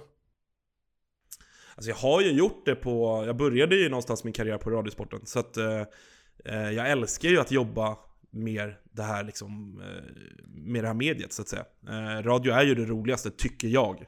Alltså 1.75 1.89
jag 1.89 1.95
har 1.95 2.21
ju 2.21 2.31
gjort 2.31 2.65
det 2.65 2.75
på, 2.75 3.23
jag 3.25 3.37
började 3.37 3.75
ju 3.75 3.89
någonstans 3.89 4.23
min 4.23 4.33
karriär 4.33 4.57
på 4.57 4.69
Radiosporten. 4.69 5.25
Så 5.25 5.39
att 5.39 5.57
eh, 5.57 5.81
eh, 6.45 6.71
jag 6.71 6.91
älskar 6.91 7.29
ju 7.29 7.39
att 7.39 7.51
jobba 7.51 7.97
mer 8.29 8.79
det 8.91 9.03
här 9.03 9.23
liksom, 9.23 9.81
eh, 9.81 10.03
med 10.45 10.83
det 10.83 10.87
här 10.87 10.93
mediet 10.93 11.33
så 11.33 11.41
att 11.41 11.47
säga. 11.47 11.65
Eh, 11.89 12.23
radio 12.23 12.53
är 12.53 12.63
ju 12.63 12.75
det 12.75 12.85
roligaste, 12.85 13.31
tycker 13.31 13.67
jag. 13.67 14.05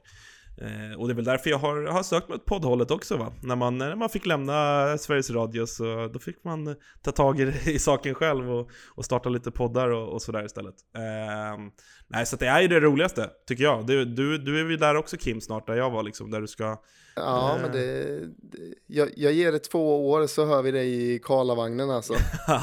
Eh, 0.62 1.00
och 1.00 1.08
det 1.08 1.14
är 1.14 1.16
väl 1.16 1.26
därför 1.26 1.50
jag 1.50 1.58
har, 1.58 1.84
har 1.84 2.04
sökt 2.04 2.30
mig 2.30 2.36
åt 2.36 2.46
poddhållet 2.46 2.92
också 2.92 3.18
va. 3.18 3.34
När 3.44 3.56
man, 3.56 3.78
när 3.78 3.96
man 3.96 4.10
fick 4.10 4.26
lämna 4.26 4.98
Sveriges 4.98 5.30
Radio 5.30 5.66
så 5.66 6.10
då 6.14 6.20
fick 6.20 6.44
man 6.44 6.76
ta 7.02 7.12
tag 7.12 7.40
i, 7.40 7.54
i 7.66 7.80
saken 7.80 8.16
själv 8.16 8.52
och, 8.52 8.70
och 8.88 9.06
starta 9.06 9.30
lite 9.30 9.52
poddar 9.52 9.90
och, 9.90 10.14
och 10.14 10.22
sådär 10.22 10.46
istället. 10.46 10.76
Eh, 10.96 11.64
nej, 12.08 12.26
så 12.26 12.36
det 12.36 12.48
är 12.48 12.62
ju 12.62 12.68
det 12.68 12.80
roligaste, 12.80 13.30
tycker 13.48 13.64
jag. 13.64 13.88
Du, 13.88 14.06
du, 14.06 14.38
du 14.38 14.60
är 14.60 14.64
väl 14.64 14.80
där 14.80 14.96
också 14.96 15.18
Kim 15.18 15.42
snart, 15.42 15.68
där 15.68 15.76
jag 15.76 15.90
var 15.90 16.04
liksom, 16.04 16.32
där 16.32 16.42
du 16.42 16.48
ska... 16.48 16.78
Ja, 17.16 17.56
Eh. 17.56 17.62
men 17.62 17.72
det, 17.72 18.04
det 18.26 18.58
jag, 18.88 19.10
jag 19.16 19.34
ger 19.34 19.52
det 19.52 19.60
två 19.60 20.10
år 20.12 20.28
så 20.28 20.46
hör 20.46 20.62
vi 20.62 20.72
dig 20.72 21.14
i 21.16 21.20
Karlavagnen 21.20 21.90
alltså. 21.92 22.14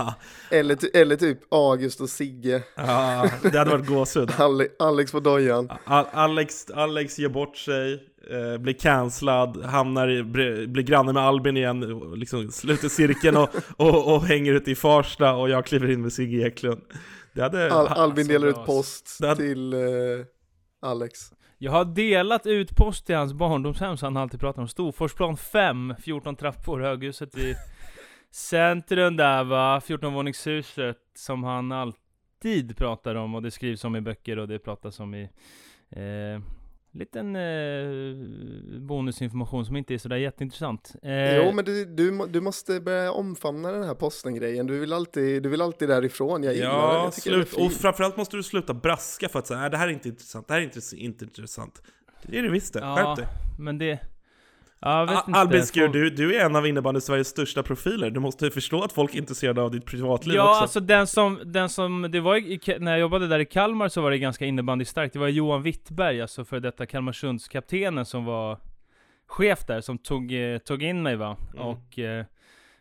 eller, 0.51 0.97
eller 0.97 1.17
typ 1.17 1.39
August 1.51 2.01
och 2.01 2.11
Sigge, 2.11 2.63
Ja, 2.77 3.31
det 3.43 3.59
hade 3.59 3.71
varit 3.71 3.87
gåshud. 3.87 4.31
Ale, 4.39 4.69
Alex 4.79 5.13
på 5.13 5.21
dojan. 5.21 5.69
Al- 5.85 6.07
Alex, 6.13 6.71
Alex 6.71 7.19
ger 7.19 7.29
bort 7.29 7.57
sig, 7.57 7.93
eh, 8.31 8.59
blir 8.61 8.75
cancellad, 8.75 9.65
hamnar 9.65 10.09
i, 10.09 10.23
blir, 10.23 10.67
granne 10.83 11.13
med 11.13 11.23
Albin 11.23 11.57
igen, 11.57 11.81
liksom 12.17 12.51
sluter 12.51 12.89
cirkeln 12.89 13.37
och, 13.37 13.49
och, 13.77 14.15
och 14.15 14.23
hänger 14.25 14.53
ute 14.55 14.71
i 14.71 14.75
Farsta 14.75 15.35
och 15.35 15.51
jag 15.51 15.67
kliver 15.67 15.91
in 15.91 16.03
med 16.03 16.13
Sigge 16.13 16.47
Eklund. 16.47 16.81
Det 17.33 17.43
hade... 17.43 17.73
Al, 17.73 17.87
Albin 17.87 18.25
så 18.27 18.33
delar 18.33 18.49
ut 18.49 18.65
post 18.67 19.19
hade- 19.21 19.37
till 19.37 19.73
eh, 19.73 19.81
Alex. 20.83 21.21
Jag 21.61 21.73
har 21.73 21.85
delat 21.85 22.47
ut 22.47 22.77
post 22.77 23.07
till 23.07 23.17
hans 23.17 23.33
barndomshem 23.33 23.97
som 23.97 24.07
han 24.17 24.23
alltid 24.23 24.41
pratar 24.41 24.63
om. 24.63 24.69
Storforsplan 24.69 25.37
5, 25.37 25.95
14 26.03 26.37
trappor, 26.37 26.81
höghuset 26.81 27.39
i 27.39 27.55
centrum 28.31 29.17
där 29.17 29.45
va, 29.45 29.79
14-våningshuset 29.79 30.97
som 31.15 31.45
han 31.45 31.73
alltid 31.73 32.77
pratar 32.77 33.15
om 33.15 33.35
och 33.35 33.43
det 33.43 33.51
skrivs 33.51 33.85
om 33.85 33.97
i 33.97 34.01
böcker 34.01 34.39
och 34.39 34.49
det 34.49 34.59
pratas 34.59 35.01
om 35.01 35.15
i 35.15 35.23
eh, 35.91 36.41
liten 36.93 37.37
eh, 37.37 38.81
bonusinformation 38.81 39.67
som 39.67 39.77
inte 39.77 39.95
är 39.95 39.99
sådär 39.99 40.17
jätteintressant. 40.17 40.95
Eh, 41.03 41.37
Jo, 41.37 41.53
men 41.53 41.65
du, 41.65 41.85
du, 41.85 42.27
du 42.29 42.41
måste 42.41 42.81
börja 42.81 43.13
omfamna 43.13 43.73
den 43.73 43.83
här 43.83 43.95
posten-grejen. 43.95 44.67
Du 44.67 44.79
vill 44.79 44.93
alltid, 44.93 45.43
du 45.43 45.49
vill 45.49 45.63
alltid 45.63 45.89
därifrån. 45.89 46.43
Jag 46.43 46.55
gillar. 46.55 46.69
Ja, 46.69 47.05
Jag 47.05 47.15
slut. 47.15 47.53
Och 47.53 47.73
framförallt 47.73 48.17
måste 48.17 48.37
du 48.37 48.43
sluta 48.43 48.75
braska 48.75 49.29
för 49.29 49.39
att 49.39 49.47
säga 49.47 49.69
det 49.69 49.77
här 49.77 49.89
är 49.89 49.93
inte 49.93 50.09
intressant, 50.09 50.49
det 50.49 50.55
här 50.55 50.61
är 50.61 50.65
inte, 50.65 50.81
inte 50.97 51.25
intressant. 51.25 51.83
Det 52.23 52.39
är 52.39 52.43
det 52.43 52.51
visst 52.51 52.73
det, 52.75 52.81
Ja, 52.81 52.97
skärp 52.97 53.17
dig. 53.17 53.27
men 53.59 53.79
det... 53.79 53.99
Ja. 54.81 55.25
Albin 55.33 55.67
Skur, 55.67 55.89
du, 55.89 56.11
du 56.11 56.37
är 56.37 56.45
en 56.47 56.57
av 56.57 56.67
innebandy 56.67 57.01
Sveriges 57.01 57.29
största 57.29 57.63
profiler. 57.63 58.11
Du 58.11 58.21
måste 58.21 58.51
förstå 58.51 58.83
att 58.83 58.93
folk 58.93 59.15
är 59.15 59.19
intresserade 59.19 59.63
av 59.63 59.71
ditt 59.71 59.85
privatliv 59.87 60.37
Ja, 60.37 60.51
också. 60.51 60.61
alltså 60.63 60.81
den 60.81 61.07
som, 61.07 61.39
den 61.45 61.69
som, 61.69 62.07
det 62.11 62.21
var 62.21 62.37
i, 62.37 62.61
när 62.81 62.91
jag 62.91 63.01
jobbade 63.01 63.27
där 63.29 63.39
i 63.39 63.45
Kalmar 63.45 63.89
så 63.89 64.01
var 64.01 64.11
det 64.11 64.19
ganska 64.19 64.45
innebandystarkt. 64.45 65.13
Det 65.13 65.19
var 65.19 65.29
Johan 65.29 65.63
Wittberg, 65.63 66.23
alltså 66.23 66.45
för 66.45 66.61
detta 66.61 66.87
Kalmarsundskaptenen 66.87 68.05
som 68.05 68.25
var 68.25 68.59
chef 69.27 69.67
där, 69.67 69.81
som 69.81 69.99
tog, 69.99 70.33
eh, 70.53 70.59
tog 70.59 70.83
in 70.83 71.03
mig 71.03 71.17
va. 71.17 71.37
Mm. 71.55 71.67
Och, 71.67 71.99
eh, 71.99 72.25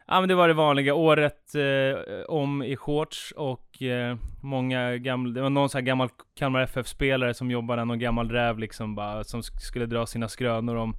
ja 0.07 0.19
men 0.19 0.29
det 0.29 0.35
var 0.35 0.47
det 0.47 0.53
vanliga, 0.53 0.93
året 0.93 1.55
eh, 1.55 2.21
om 2.27 2.63
i 2.63 2.75
shorts 2.75 3.33
och 3.37 3.81
eh, 3.81 4.17
många 4.43 4.97
gamla, 4.97 5.33
det 5.33 5.41
var 5.41 5.49
någon 5.49 5.69
sån 5.69 5.79
här 5.79 5.85
gammal 5.85 6.09
Kalmar 6.39 6.61
FF-spelare 6.61 7.33
som 7.33 7.51
jobbade 7.51 7.85
någon 7.85 7.99
gammal 7.99 8.31
räv 8.31 8.59
liksom 8.59 8.95
bara, 8.95 9.23
som 9.23 9.41
sk- 9.41 9.59
skulle 9.59 9.85
dra 9.85 10.05
sina 10.05 10.29
skrönor 10.29 10.75
om 10.75 10.95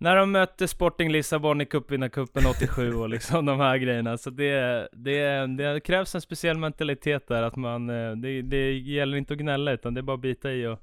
när 0.00 0.16
de 0.16 0.32
mötte 0.32 0.68
Sporting 0.68 1.12
Lissabon 1.12 1.60
i 1.60 1.66
cupvinnarcupen 1.66 2.46
87 2.46 2.94
och 2.94 3.08
liksom 3.08 3.46
de 3.46 3.60
här 3.60 3.76
grejerna. 3.76 4.18
Så 4.18 4.30
det, 4.30 4.88
det, 4.92 5.46
det 5.46 5.80
krävs 5.80 6.14
en 6.14 6.20
speciell 6.20 6.58
mentalitet 6.58 7.28
där, 7.28 7.42
att 7.42 7.56
man, 7.56 7.90
eh, 7.90 8.12
det, 8.16 8.42
det 8.42 8.72
gäller 8.72 9.16
inte 9.16 9.32
att 9.32 9.38
gnälla 9.38 9.72
utan 9.72 9.94
det 9.94 10.00
är 10.00 10.02
bara 10.02 10.14
att 10.14 10.20
bita 10.20 10.52
i 10.52 10.66
och, 10.66 10.78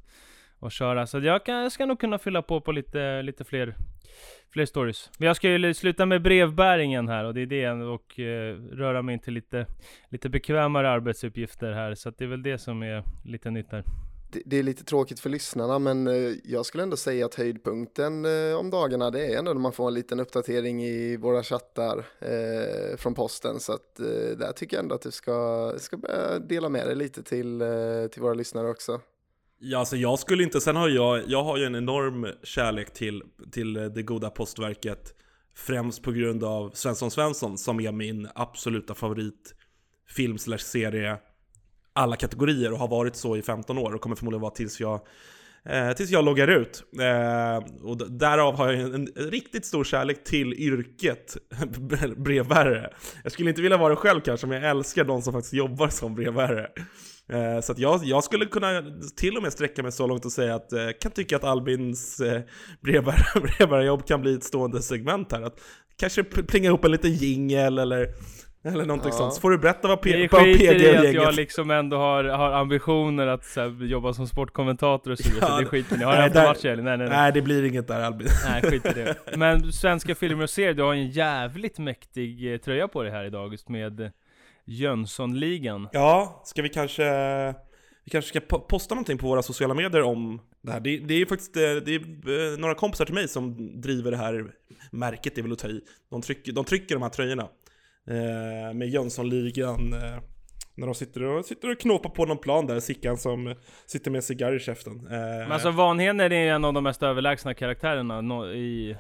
och 0.60 0.72
köra. 0.72 1.08
Så 1.08 1.20
jag, 1.20 1.46
kan, 1.46 1.56
jag 1.56 1.72
ska 1.72 1.86
nog 1.86 2.00
kunna 2.00 2.18
fylla 2.20 2.42
på 2.42 2.62
på 2.62 2.72
lite, 2.72 3.22
lite 3.22 3.44
fler, 3.44 3.76
fler 4.54 4.66
stories. 4.66 5.12
Men 5.18 5.28
jag 5.28 5.36
ska 5.36 5.50
ju 5.50 5.74
sluta 5.74 6.06
med 6.06 6.22
brevbäringen 6.22 7.08
här 7.08 7.26
och 7.26 7.34
det 7.34 7.42
är 7.42 7.46
det 7.46 7.72
och 7.72 8.20
eh, 8.20 8.56
röra 8.72 9.02
mig 9.02 9.14
in 9.14 9.20
till 9.20 9.34
lite, 9.34 9.66
lite 10.10 10.30
bekvämare 10.30 10.90
arbetsuppgifter 10.90 11.72
här. 11.72 11.96
Så 11.96 12.10
att 12.10 12.18
det 12.18 12.26
är 12.26 12.30
väl 12.30 12.44
det 12.44 12.58
som 12.58 12.84
är 12.84 13.04
lite 13.26 13.50
nytt 13.50 13.72
här. 13.72 13.84
Det, 14.29 14.41
det 14.46 14.57
är 14.57 14.63
lite 14.63 14.84
tråkigt 14.84 15.19
för 15.19 15.29
lyssnarna, 15.29 15.79
men 15.79 16.07
eh, 16.07 16.34
jag 16.43 16.65
skulle 16.65 16.84
ändå 16.84 16.98
säga 16.98 17.25
att 17.25 17.36
höjdpunkten 17.36 18.25
eh, 18.25 18.55
om 18.57 18.69
dagarna, 18.69 19.12
det 19.12 19.25
är 19.25 19.38
ändå 19.38 19.53
när 19.53 19.62
man 19.62 19.74
får 19.74 19.88
en 19.88 19.93
liten 19.93 20.19
uppdatering 20.19 20.84
i 20.84 21.17
våra 21.17 21.43
chattar 21.43 21.98
eh, 22.19 22.98
från 22.98 23.13
posten. 23.13 23.60
Så 23.60 23.74
att 23.74 24.00
eh, 24.00 24.38
där 24.38 24.51
tycker 24.51 24.77
jag 24.77 24.84
ändå 24.84 24.96
att 24.96 25.01
du 25.01 25.12
ska, 25.12 25.74
ska 25.77 25.98
börja 25.98 26.39
dela 26.39 26.69
med 26.69 26.88
dig 26.88 26.96
lite 26.96 27.24
till, 27.24 27.62
eh, 27.62 27.67
till 28.12 28.22
våra 28.22 28.34
lyssnare 28.34 28.69
också. 28.69 29.01
Ja, 29.60 29.79
alltså 29.79 29.96
jag 29.96 30.19
skulle 30.19 30.43
inte, 30.43 30.62
sen 30.62 30.75
har 30.75 30.89
jag, 30.89 31.24
jag 31.27 31.43
har 31.43 31.57
ju 31.57 31.65
en 31.65 31.75
enorm 31.75 32.27
kärlek 32.43 32.93
till, 32.93 33.24
till 33.51 33.77
eh, 33.77 33.86
det 33.86 34.03
goda 34.03 34.29
postverket 34.29 35.13
Främst 35.57 36.03
på 36.03 36.12
grund 36.12 36.43
av 36.43 36.72
Svensson 36.74 37.12
Svensson 37.12 37.57
som 37.57 37.79
är 37.79 37.91
min 37.91 38.27
absoluta 38.36 38.93
favorit 38.93 39.55
film 40.07 40.38
slash 40.38 40.57
serie 40.57 41.17
alla 41.98 42.16
kategorier 42.16 42.72
och 42.72 42.80
har 42.80 42.88
varit 42.88 43.16
så 43.16 43.38
i 43.38 43.42
15 43.42 43.77
år 43.77 43.96
och 43.96 44.01
kommer 44.01 44.16
förmodligen 44.16 44.42
vara 44.42 44.51
tills 44.51 44.80
jag 44.80 45.00
eh, 45.66 45.92
tills 45.92 46.10
jag 46.10 46.25
loggar 46.25 46.48
ut. 46.48 46.84
Eh, 47.00 47.86
och 47.88 48.12
därav 48.12 48.58
har 48.58 48.72
jag 48.72 48.82
en, 48.82 48.94
en 48.94 49.32
riktigt 49.32 49.66
stor 49.66 49.84
kärlek 49.84 50.24
till 50.24 50.54
yrket 50.54 51.38
brevbärare. 52.18 52.89
Jag 53.24 53.32
skulle 53.32 53.50
inte 53.50 53.62
vilja 53.62 53.77
vara 53.77 53.89
det 53.89 53.96
själv 53.96 54.22
kanske, 54.22 54.48
men 54.48 54.62
jag 54.62 54.72
älskar 54.72 55.04
de 55.04 55.22
som 55.22 55.34
faktiskt 55.34 55.54
jobbar 55.54 55.88
som 55.88 56.16
brevbärare. 56.16 56.70
Eh, 57.30 57.62
så 57.62 57.72
att 57.72 57.80
jag, 57.80 58.04
jag 58.04 58.24
skulle 58.24 58.46
kunna 58.46 58.84
till 59.16 59.38
och 59.38 59.44
med 59.44 59.54
sträcka 59.54 59.84
mig 59.84 59.92
så 59.92 60.08
långt 60.08 60.25
och 60.25 60.32
säga 60.32 60.56
att 60.56 60.68
jag 60.72 61.00
kan 61.00 61.12
tycka 61.12 61.36
att 61.36 61.44
Albins 61.44 62.20
eh, 62.20 62.42
brevbär, 62.82 63.18
brevbärarjobb 63.42 64.08
kan 64.08 64.22
bli 64.22 64.34
ett 64.34 64.44
stående 64.44 64.82
segment 64.82 65.32
här. 65.32 65.42
Att 65.42 65.60
kanske 66.00 66.24
plinga 66.24 66.68
ihop 66.68 66.86
en 66.86 66.92
liten 66.92 67.13
jingel 67.13 67.80
eller, 67.80 68.08
eller 68.64 68.86
någonting 68.86 69.12
Ja. 69.12 69.18
sånt. 69.18 69.34
Så 69.34 69.42
får 69.42 69.52
du 69.52 69.58
berätta 69.58 69.88
vad, 69.88 70.02
P- 70.02 70.18
Det 70.18 70.32
vad 70.32 70.42
skiter 70.42 70.76
i 70.76 71.08
att 71.08 71.14
jag 71.14 71.36
liksom 71.36 71.72
ändå 71.72 71.98
har, 71.98 72.24
har 72.24 72.52
ambitioner 72.52 73.28
att 73.28 73.46
så 73.46 73.62
här, 73.62 73.86
jobba 73.86 74.14
som 74.14 74.28
sportkommentator 74.28 75.12
och 75.12 75.18
så 75.20 75.30
vidare, 75.34 75.50
Ja, 75.52 75.56
så 75.56 75.60
det 75.62 75.66
skiter 75.66 75.98
ni 75.98 76.04
Har 76.04 76.12
nej, 76.16 76.30
ni 76.34 76.40
haft 76.40 76.48
match 76.50 76.66
eller? 76.66 76.84
Nej 76.84 76.98
nej 76.98 77.08
nej. 77.08 77.18
Nej, 77.18 77.32
det 77.32 77.42
blir 77.42 77.64
inget 77.64 77.88
där 77.88 78.02
Albin. 78.02 78.28
Nej 78.50 78.62
skit 78.62 78.86
i 78.86 78.94
det. 78.94 79.16
Men 79.38 79.72
svenska 79.72 80.16
filmer 80.16 80.44
och 80.44 80.50
serier, 80.50 80.74
du 80.74 80.84
har 80.84 80.94
en 80.94 81.10
jävligt 81.10 81.80
mäktig 81.80 82.54
eh, 82.54 82.58
tröja 82.58 82.88
på 82.88 83.04
dig 83.04 83.12
här 83.12 83.24
idag 83.24 83.52
just 83.52 83.70
med 83.70 84.00
eh, 84.00 84.10
Jönssonligan. 84.66 85.90
Ja, 85.92 86.42
ska 86.46 86.62
vi 86.62 86.70
kanske... 86.70 87.04
Vi 88.04 88.12
kanske 88.12 88.30
ska 88.30 88.40
po- 88.40 88.68
posta 88.68 88.96
någonting 88.96 89.18
på 89.18 89.28
våra 89.28 89.42
sociala 89.42 89.74
medier 89.74 90.02
om 90.02 90.42
det 90.62 90.72
här. 90.72 90.80
Det, 90.80 90.98
det 90.98 91.14
är 91.14 91.18
ju 91.18 91.26
faktiskt 91.26 91.56
eh, 91.58 91.62
det 91.62 91.96
är 91.96 92.58
några 92.58 92.76
kompisar 92.76 93.06
till 93.06 93.14
mig 93.14 93.28
som 93.28 93.72
driver 93.82 94.12
det 94.12 94.18
här 94.18 94.46
märket, 94.92 95.36
det 95.36 95.42
är 95.42 95.44
väl 95.44 95.52
att 95.52 95.60
ta 95.60 95.68
i. 95.68 95.82
De 96.10 96.22
trycker, 96.22 96.52
de 96.52 96.66
trycker 96.66 96.96
de 96.96 97.02
här 97.02 97.10
tröjorna. 97.10 97.48
Eh, 98.08 98.74
med 98.74 98.90
Jönssonligan. 98.90 99.94
Eh, 99.94 100.20
när 100.76 100.86
de 100.86 100.96
sitter 100.96 101.24
och, 101.24 101.46
sitter 101.46 101.72
och 101.72 101.80
knåpar 101.80 102.10
på 102.10 102.26
någon 102.26 102.38
plan 102.38 102.66
där, 102.68 102.80
Sickan 102.80 103.18
som 103.18 103.56
sitter 103.86 104.12
med 104.12 104.18
en 104.18 104.24
cigarr 104.24 104.56
i 104.56 104.60
käften. 104.60 104.94
Eh, 105.12 105.18
Men 105.20 105.52
alltså 105.52 105.72
Vanheden 105.72 106.20
är 106.22 106.32
en 106.32 106.66
av 106.66 106.74
de 106.74 106.84
mest 106.84 107.04
överlägsna 107.04 107.54
karaktärerna 107.54 108.22
nå- 108.22 108.48
i, 108.52 108.98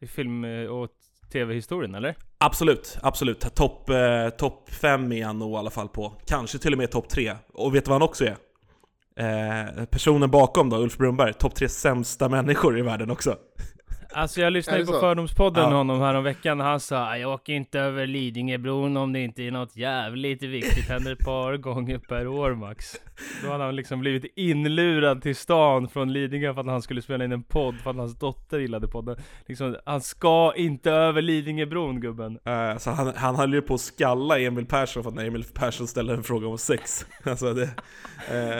i 0.00 0.06
film 0.06 0.44
och 0.70 0.88
tv-historien, 1.32 1.94
eller? 1.94 2.14
Absolut, 2.38 2.98
absolut. 3.02 3.54
Topp 3.54 3.90
eh, 3.90 4.28
top 4.28 4.70
fem 4.70 5.12
är 5.12 5.24
han 5.24 5.38
nog 5.38 5.52
i 5.52 5.56
alla 5.56 5.70
fall 5.70 5.88
på. 5.88 6.12
Kanske 6.26 6.58
till 6.58 6.72
och 6.72 6.78
med 6.78 6.90
topp 6.90 7.08
tre. 7.08 7.32
Och 7.52 7.74
vet 7.74 7.84
du 7.84 7.88
vad 7.88 8.00
han 8.00 8.08
också 8.08 8.24
är? 8.24 8.36
Eh, 9.18 9.84
personen 9.84 10.30
bakom 10.30 10.70
då, 10.70 10.76
Ulf 10.76 10.96
Brunberg, 10.98 11.32
topp 11.34 11.54
tre 11.54 11.68
sämsta 11.68 12.28
människor 12.28 12.78
i 12.78 12.82
världen 12.82 13.10
också. 13.10 13.36
Alltså 14.12 14.40
jag 14.40 14.52
lyssnade 14.52 14.86
på 14.86 14.92
så? 14.92 15.00
Fördomspodden 15.00 15.62
Ja. 15.62 15.68
med 15.68 15.78
honom 15.78 16.00
här 16.00 16.14
om 16.14 16.24
veckan 16.24 16.60
och 16.60 16.66
han 16.66 16.80
sa 16.80 17.16
Jag 17.18 17.32
åker 17.34 17.52
inte 17.52 17.80
över 17.80 18.06
Lidingöbron 18.06 18.96
om 18.96 19.12
det 19.12 19.20
inte 19.20 19.42
är 19.42 19.50
något 19.50 19.76
jävligt 19.76 20.42
viktigt, 20.42 20.88
händer 20.88 21.12
ett 21.12 21.24
par 21.24 21.56
gånger 21.56 21.98
per 21.98 22.26
år 22.26 22.54
max. 22.54 22.96
Då 23.44 23.50
hade 23.50 23.64
han 23.64 23.76
liksom 23.76 24.00
blivit 24.00 24.32
inlurad 24.36 25.22
till 25.22 25.36
stan 25.36 25.88
från 25.88 26.12
Lidingö 26.12 26.54
för 26.54 26.60
att 26.60 26.66
han 26.66 26.82
skulle 26.82 27.02
spela 27.02 27.24
in 27.24 27.32
en 27.32 27.42
podd 27.42 27.74
för 27.80 27.90
att 27.90 27.96
hans 27.96 28.18
dotter 28.18 28.58
gillade 28.58 28.88
podden. 28.88 29.16
Liksom, 29.46 29.76
han 29.86 30.00
ska 30.00 30.52
inte 30.56 30.90
över 30.92 31.22
Lidingöbron 31.22 32.00
gubben. 32.00 32.38
Eh, 32.44 32.76
så 32.78 32.90
han, 32.90 33.12
han 33.16 33.36
höll 33.36 33.54
ju 33.54 33.62
på 33.62 33.74
att 33.74 33.80
skalla 33.80 34.38
Emil 34.38 34.66
Persson 34.66 35.02
för 35.02 35.10
att 35.10 35.16
när 35.16 35.24
Emil 35.24 35.44
Persson 35.54 35.86
ställde 35.86 36.14
en 36.14 36.22
fråga 36.22 36.48
om 36.48 36.58
sex. 36.58 37.06
alltså 37.24 37.52
det, 37.54 37.62
eh, 37.62 37.70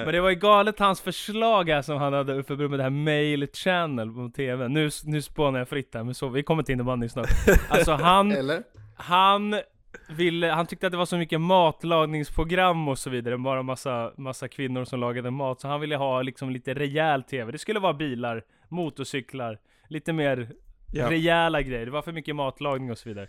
Men 0.05 0.13
det 0.13 0.21
var 0.21 0.31
ju 0.31 0.35
galet 0.37 0.79
hans 0.79 1.01
förslag 1.01 1.69
här 1.69 1.83
som 1.83 1.97
han 1.99 2.13
hade 2.13 2.35
uppe 2.35 2.57
med 2.57 2.79
det 2.79 2.83
här 2.83 2.91
mail 2.91 3.49
channel 3.53 4.11
på 4.13 4.31
TV. 4.37 4.69
Nu, 4.69 4.91
nu 5.05 5.23
spånar 5.37 5.59
jag 5.59 5.69
fritt 5.69 5.95
här, 5.95 6.05
men 6.05 6.15
så, 6.15 6.29
vi 6.29 6.43
kommer 6.43 6.63
till 6.63 6.73
innebandy 6.73 7.09
snart. 7.09 7.29
Alltså 7.69 7.93
han, 7.93 8.33
Eller? 8.43 8.63
han 8.95 9.61
ville, 10.09 10.47
han 10.51 10.67
tyckte 10.67 10.87
att 10.87 10.91
det 10.93 10.97
var 10.97 11.07
så 11.07 11.17
mycket 11.17 11.41
matlagningsprogram 11.41 12.89
och 12.89 12.99
så 12.99 13.11
vidare, 13.11 13.39
bara 13.39 13.63
massa, 13.63 14.13
massa 14.17 14.49
kvinnor 14.49 14.85
som 14.85 15.01
lagade 15.01 15.31
mat, 15.31 15.61
så 15.61 15.69
han 15.69 15.81
ville 15.81 15.97
ha 15.97 16.23
liksom 16.23 16.51
lite 16.51 16.75
rejäl 16.75 17.23
TV. 17.23 17.53
Det 17.53 17.59
skulle 17.59 17.81
vara 17.81 17.93
bilar, 17.95 18.45
motorcyklar, 18.69 19.59
lite 19.89 20.13
mer 20.13 20.51
Ja. 20.93 21.11
rejäla 21.11 21.63
grejer. 21.63 21.85
Det 21.87 21.93
var 21.93 22.03
för 22.03 22.13
mycket 22.13 22.37
matlagning 22.37 22.91
och 22.91 22.99
så 22.99 23.09
vidare. 23.09 23.29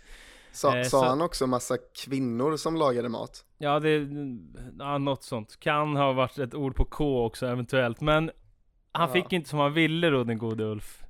Sa, 0.52 0.76
Eh, 0.76 0.82
sa 0.82 0.88
så- 1.00 1.04
han 1.04 1.22
också 1.22 1.46
massa 1.46 1.76
kvinnor 2.04 2.56
som 2.56 2.76
lagade 2.76 3.08
mat? 3.08 3.44
Ja, 3.58 3.80
det, 3.80 4.08
ja, 4.78 4.98
något 4.98 5.22
sånt. 5.22 5.60
Kan 5.60 5.96
ha 5.96 6.12
varit 6.12 6.38
ett 6.38 6.54
ord 6.54 6.74
på 6.76 6.84
K 6.84 7.24
också 7.26 7.46
eventuellt, 7.46 8.00
men 8.00 8.30
han 8.92 9.08
Ja. 9.08 9.12
fick 9.12 9.32
inte 9.32 9.48
som 9.50 9.58
han 9.58 9.72
ville 9.72 10.10
då, 10.10 10.24
den 10.24 10.38
gode 10.38 10.64
Ulf. 10.64 11.02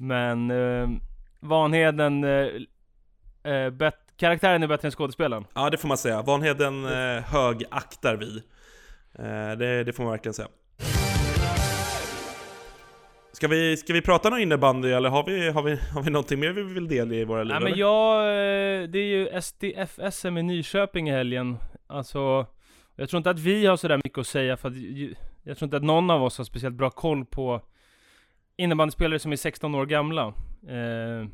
Men 0.00 0.50
eh, 0.50 0.88
Vanheden, 1.40 2.24
eh, 2.24 3.52
eh, 3.52 3.70
bet, 3.70 3.94
karaktären 4.16 4.62
är 4.62 4.66
bättre 4.66 4.88
än 4.88 4.92
skådespelaren. 4.92 5.44
ja, 5.54 5.70
det 5.70 5.76
får 5.76 5.88
man 5.88 5.98
säga. 5.98 6.22
Vanheden 6.22 6.84
eh, 6.84 7.22
högaktar 7.22 8.16
vi. 8.16 8.36
Eh, 9.18 9.58
det, 9.58 9.84
det 9.84 9.92
får 9.92 10.02
man 10.02 10.12
verkligen 10.12 10.34
säga. 10.34 10.48
Ska 13.32 13.48
vi, 13.48 13.76
ska 13.76 13.92
vi 13.92 14.02
prata 14.02 14.30
någon 14.30 14.40
innebandy 14.40 14.90
eller 14.90 15.08
har 15.08 15.24
vi, 15.24 15.50
har, 15.50 15.62
vi, 15.62 15.78
har 15.94 16.02
vi 16.02 16.10
någonting 16.10 16.40
mer 16.40 16.52
vi 16.52 16.62
vill 16.62 16.88
dela 16.88 17.14
i 17.14 17.24
våra 17.24 17.42
liv? 17.42 17.52
Nej 17.52 17.60
men 17.60 17.72
eller? 17.72 17.80
jag, 17.80 18.20
eh, 18.82 18.88
det 18.88 18.98
är 18.98 19.06
ju 19.06 19.40
SDF-SM 19.40 20.38
i 20.38 20.42
Nyköping 20.42 21.08
i 21.08 21.12
helgen. 21.12 21.56
Alltså, 21.86 22.46
jag 22.96 23.08
tror 23.08 23.18
inte 23.18 23.30
att 23.30 23.38
vi 23.38 23.66
har 23.66 23.76
sådär 23.76 24.00
mycket 24.04 24.18
att 24.18 24.26
säga 24.26 24.56
för 24.56 24.68
att 24.68 24.74
jag 25.42 25.58
tror 25.58 25.66
inte 25.66 25.76
att 25.76 25.82
någon 25.82 26.10
av 26.10 26.22
oss 26.22 26.38
har 26.38 26.44
speciellt 26.44 26.76
bra 26.76 26.90
koll 26.90 27.24
på 27.24 27.60
innebandyspelare 28.56 29.18
som 29.18 29.32
är 29.32 29.36
16 29.36 29.74
år 29.74 29.86
gamla. 29.86 30.34
Eh, 30.68 31.28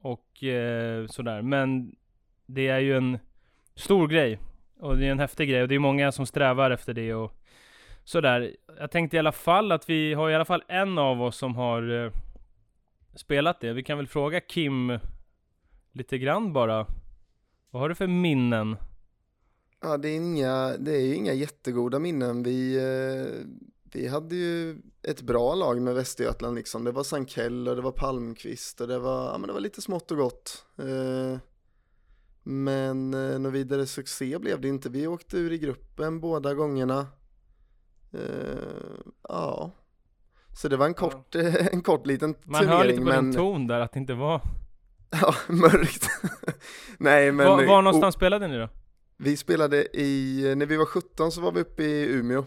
och 0.00 0.44
eh, 0.44 1.06
sådär. 1.06 1.42
Men 1.42 1.96
det 2.46 2.68
är 2.68 2.78
ju 2.78 2.96
en 2.96 3.18
stor 3.74 4.08
grej. 4.08 4.38
Och 4.80 4.96
det 4.96 5.06
är 5.06 5.10
en 5.10 5.18
häftig 5.18 5.48
grej 5.48 5.62
och 5.62 5.68
det 5.68 5.74
är 5.74 5.78
många 5.78 6.12
som 6.12 6.26
strävar 6.26 6.70
efter 6.70 6.94
det 6.94 7.14
och 7.14 7.32
sådär. 8.04 8.56
Jag 8.78 8.90
tänkte 8.90 9.16
i 9.16 9.18
alla 9.18 9.32
fall 9.32 9.72
att 9.72 9.88
vi 9.88 10.14
har 10.14 10.30
i 10.30 10.34
alla 10.34 10.44
fall 10.44 10.62
en 10.68 10.98
av 10.98 11.22
oss 11.22 11.36
som 11.36 11.56
har 11.56 12.04
eh, 12.04 12.12
spelat 13.14 13.60
det. 13.60 13.72
Vi 13.72 13.82
kan 13.82 13.96
väl 13.96 14.06
fråga 14.06 14.40
Kim 14.40 14.98
lite 15.92 16.18
grann 16.18 16.52
bara. 16.52 16.86
Vad 17.70 17.82
har 17.82 17.88
du 17.88 17.94
för 17.94 18.06
minnen? 18.06 18.76
Ja, 19.80 19.96
det 19.96 20.08
är, 20.08 20.16
inga, 20.16 20.76
det 20.78 20.92
är 20.96 21.00
ju 21.00 21.14
inga 21.14 21.32
jättegoda 21.32 21.98
minnen. 21.98 22.42
Vi, 22.42 22.76
eh, 22.76 23.46
vi 23.94 24.08
hade 24.08 24.34
ju 24.36 24.76
ett 25.02 25.22
bra 25.22 25.54
lag 25.54 25.82
med 25.82 25.94
Västergötland 25.94 26.54
liksom. 26.54 26.84
Det 26.84 26.92
var 26.92 27.04
Sankell 27.04 27.68
och 27.68 27.76
det 27.76 27.82
var 27.82 27.92
Palmqvist 27.92 28.80
och 28.80 28.88
det 28.88 28.98
var, 28.98 29.24
ja, 29.26 29.38
men 29.38 29.46
det 29.46 29.52
var 29.52 29.60
lite 29.60 29.82
smått 29.82 30.10
och 30.10 30.16
gott. 30.16 30.64
Eh, 30.78 31.38
men 32.42 33.14
eh, 33.14 33.38
någon 33.38 33.52
vidare 33.52 33.86
succé 33.86 34.38
blev 34.38 34.60
det 34.60 34.68
inte. 34.68 34.88
Vi 34.90 35.06
åkte 35.06 35.36
ur 35.36 35.52
i 35.52 35.58
gruppen 35.58 36.20
båda 36.20 36.54
gångerna. 36.54 37.06
Eh, 38.12 38.20
ja, 39.28 39.70
så 40.56 40.68
det 40.68 40.76
var 40.76 40.86
en 40.86 40.94
kort, 40.94 41.34
en 41.72 41.82
kort 41.82 42.06
liten 42.06 42.34
Man 42.44 42.60
turnering. 42.60 42.78
hör 42.78 42.84
lite 42.84 42.98
på 42.98 43.04
men, 43.04 43.24
din 43.24 43.34
ton 43.34 43.66
där 43.66 43.80
att 43.80 43.92
det 43.92 43.98
inte 43.98 44.14
var... 44.14 44.40
Ja, 45.20 45.34
mörkt. 45.48 46.08
Nej 46.98 47.32
men... 47.32 47.46
var, 47.46 47.66
var 47.66 47.82
någonstans 47.82 48.14
o- 48.14 48.18
spelade 48.18 48.48
ni 48.48 48.58
då? 48.58 48.68
Vi 49.16 49.36
spelade 49.36 49.96
i, 50.00 50.42
när 50.56 50.66
vi 50.66 50.76
var 50.76 50.86
17 50.86 51.32
så 51.32 51.40
var 51.40 51.52
vi 51.52 51.60
uppe 51.60 51.82
i 51.82 52.06
Umeå. 52.12 52.44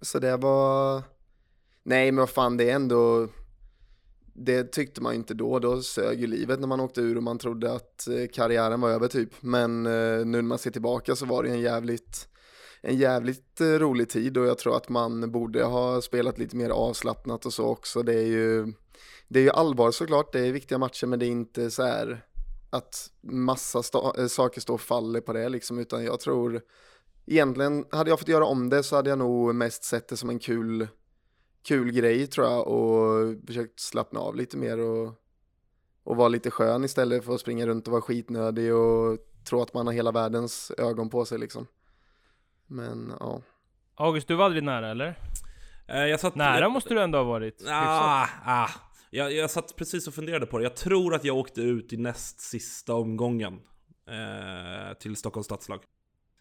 Så 0.00 0.18
det 0.18 0.36
var, 0.36 1.02
nej 1.82 2.12
men 2.12 2.20
vad 2.22 2.30
fan 2.30 2.56
det 2.56 2.70
är 2.70 2.74
ändå, 2.74 3.28
det 4.34 4.72
tyckte 4.72 5.02
man 5.02 5.14
inte 5.14 5.34
då, 5.34 5.58
då 5.58 5.82
sög 5.82 6.20
ju 6.20 6.26
livet 6.26 6.60
när 6.60 6.66
man 6.66 6.80
åkte 6.80 7.00
ur 7.00 7.16
och 7.16 7.22
man 7.22 7.38
trodde 7.38 7.72
att 7.72 8.08
eh, 8.08 8.26
karriären 8.32 8.80
var 8.80 8.90
över 8.90 9.08
typ. 9.08 9.30
Men 9.40 9.86
eh, 9.86 9.92
nu 9.92 10.24
när 10.24 10.42
man 10.42 10.58
ser 10.58 10.70
tillbaka 10.70 11.16
så 11.16 11.26
var 11.26 11.42
det 11.42 11.50
en 11.50 11.60
jävligt, 11.60 12.28
en 12.80 12.96
jävligt 12.96 13.60
eh, 13.60 13.66
rolig 13.66 14.08
tid 14.08 14.38
och 14.38 14.46
jag 14.46 14.58
tror 14.58 14.76
att 14.76 14.88
man 14.88 15.30
borde 15.30 15.64
ha 15.64 16.00
spelat 16.00 16.38
lite 16.38 16.56
mer 16.56 16.70
avslappnat 16.70 17.46
och 17.46 17.52
så 17.52 17.66
också. 17.66 18.02
Det 18.02 18.14
är 18.14 18.26
ju, 18.26 18.72
det 19.28 19.38
är 19.38 19.44
ju 19.44 19.50
allvar 19.50 19.90
såklart, 19.90 20.32
det 20.32 20.40
är 20.40 20.52
viktiga 20.52 20.78
matcher 20.78 21.06
men 21.06 21.18
det 21.18 21.26
är 21.26 21.30
inte 21.30 21.70
så 21.70 21.82
här 21.82 22.24
att 22.70 23.10
massa 23.22 23.82
sta- 23.82 24.20
eh, 24.20 24.26
saker 24.26 24.60
står 24.60 24.74
och 24.74 24.80
faller 24.80 25.20
på 25.20 25.32
det 25.32 25.48
liksom, 25.48 25.78
utan 25.78 26.04
jag 26.04 26.20
tror 26.20 26.60
egentligen, 27.28 27.84
hade 27.90 28.10
jag 28.10 28.18
fått 28.18 28.28
göra 28.28 28.44
om 28.44 28.68
det 28.68 28.82
så 28.82 28.96
hade 28.96 29.10
jag 29.10 29.18
nog 29.18 29.54
mest 29.54 29.84
sett 29.84 30.08
det 30.08 30.16
som 30.16 30.30
en 30.30 30.38
kul, 30.38 30.88
kul 31.68 31.92
grej 31.92 32.26
tror 32.26 32.46
jag 32.46 32.68
och 32.68 33.34
försökt 33.46 33.80
slappna 33.80 34.20
av 34.20 34.36
lite 34.36 34.56
mer 34.56 34.78
och, 34.78 35.12
och 36.04 36.16
vara 36.16 36.28
lite 36.28 36.50
skön 36.50 36.84
istället 36.84 37.24
för 37.24 37.34
att 37.34 37.40
springa 37.40 37.66
runt 37.66 37.86
och 37.86 37.92
vara 37.92 38.02
skitnödig 38.02 38.74
och 38.74 39.18
tro 39.48 39.62
att 39.62 39.74
man 39.74 39.86
har 39.86 39.94
hela 39.94 40.12
världens 40.12 40.72
ögon 40.78 41.10
på 41.10 41.24
sig 41.24 41.38
liksom. 41.38 41.66
Men 42.66 43.12
ja. 43.20 43.42
August, 43.94 44.28
du 44.28 44.34
var 44.34 44.44
aldrig 44.44 44.64
nära 44.64 44.90
eller? 44.90 45.18
Eh, 45.88 46.06
jag 46.06 46.20
satt, 46.20 46.34
Nära 46.34 46.60
jag, 46.60 46.72
måste 46.72 46.94
du 46.94 47.02
ändå 47.02 47.18
ha 47.18 47.24
varit. 47.24 47.64
Ah, 47.68 48.26
ah. 48.44 48.68
Jag, 49.10 49.32
jag 49.32 49.50
satt 49.50 49.76
precis 49.76 50.08
och 50.08 50.14
funderade 50.14 50.46
på 50.46 50.58
det. 50.58 50.64
Jag 50.64 50.76
tror 50.76 51.14
att 51.14 51.24
jag 51.24 51.36
åkte 51.36 51.60
ut 51.60 51.92
i 51.92 51.96
näst 51.96 52.40
sista 52.40 52.94
omgången 52.94 53.60
eh, 54.08 54.98
till 54.98 55.16
Stockholms 55.16 55.46
stadslag. 55.46 55.80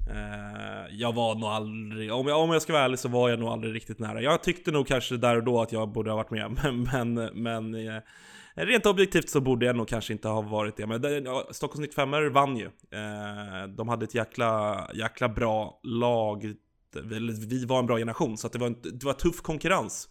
Eh, 0.09 0.95
jag 0.95 1.13
var 1.13 1.35
nog 1.35 1.49
aldrig, 1.49 2.13
om 2.13 2.27
jag, 2.27 2.41
om 2.41 2.51
jag 2.51 2.61
ska 2.61 2.73
vara 2.73 2.83
ärlig 2.83 2.99
så 2.99 3.09
var 3.09 3.29
jag 3.29 3.39
nog 3.39 3.49
aldrig 3.49 3.75
riktigt 3.75 3.99
nära. 3.99 4.21
Jag 4.21 4.43
tyckte 4.43 4.71
nog 4.71 4.87
kanske 4.87 5.17
där 5.17 5.35
och 5.35 5.43
då 5.43 5.61
att 5.61 5.71
jag 5.71 5.89
borde 5.89 6.11
ha 6.11 6.17
varit 6.17 6.31
med, 6.31 6.51
men, 6.63 7.13
men, 7.13 7.43
men 7.43 7.87
eh, 7.87 8.01
rent 8.55 8.85
objektivt 8.85 9.29
så 9.29 9.41
borde 9.41 9.65
jag 9.65 9.75
nog 9.75 9.87
kanske 9.87 10.13
inte 10.13 10.27
ha 10.27 10.41
varit 10.41 10.77
det. 10.77 10.87
Men 10.87 11.23
ja, 11.25 11.47
Stockholms 11.51 11.81
95 11.81 12.33
vann 12.33 12.57
ju. 12.57 12.65
Eh, 12.65 13.67
de 13.77 13.89
hade 13.89 14.05
ett 14.05 14.15
jäkla, 14.15 14.89
jäkla 14.93 15.29
bra 15.29 15.79
lag. 15.83 16.53
Vi 17.03 17.65
var 17.65 17.79
en 17.79 17.85
bra 17.85 17.97
generation, 17.97 18.37
så 18.37 18.47
att 18.47 18.53
det, 18.53 18.59
var 18.59 18.67
en, 18.67 18.81
det 18.81 19.03
var 19.03 19.13
tuff 19.13 19.41
konkurrens. 19.41 20.09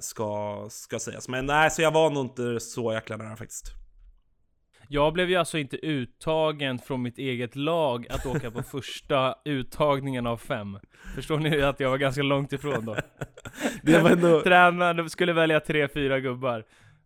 Ska, 0.00 0.66
ska 0.70 0.98
sägas. 0.98 1.28
Men 1.28 1.46
nej, 1.46 1.70
så 1.70 1.82
jag 1.82 1.90
var 1.90 2.10
nog 2.10 2.24
inte 2.24 2.60
så 2.60 2.92
jäkla 2.92 3.16
nära 3.16 3.36
faktiskt. 3.36 3.80
Jag 4.92 5.12
blev 5.12 5.30
ju 5.30 5.36
alltså 5.36 5.58
inte 5.58 5.76
uttagen 5.86 6.78
från 6.78 7.02
mitt 7.02 7.18
eget 7.18 7.56
lag 7.56 8.06
att 8.10 8.26
åka 8.26 8.50
på 8.50 8.62
första 8.70 9.34
uttagningen 9.44 10.26
av 10.26 10.36
fem. 10.36 10.78
Förstår 11.14 11.38
ni 11.38 11.62
att 11.62 11.80
jag 11.80 11.90
var 11.90 11.98
ganska 11.98 12.22
långt 12.22 12.52
ifrån 12.52 12.84
då? 12.84 12.96
Det 13.82 13.98
var 13.98 14.10
ändå... 14.10 14.40
Tränaren 14.40 15.10
skulle 15.10 15.32
välja 15.32 15.60
tre, 15.60 15.88
fyra 15.88 16.20
gubbar. 16.20 16.64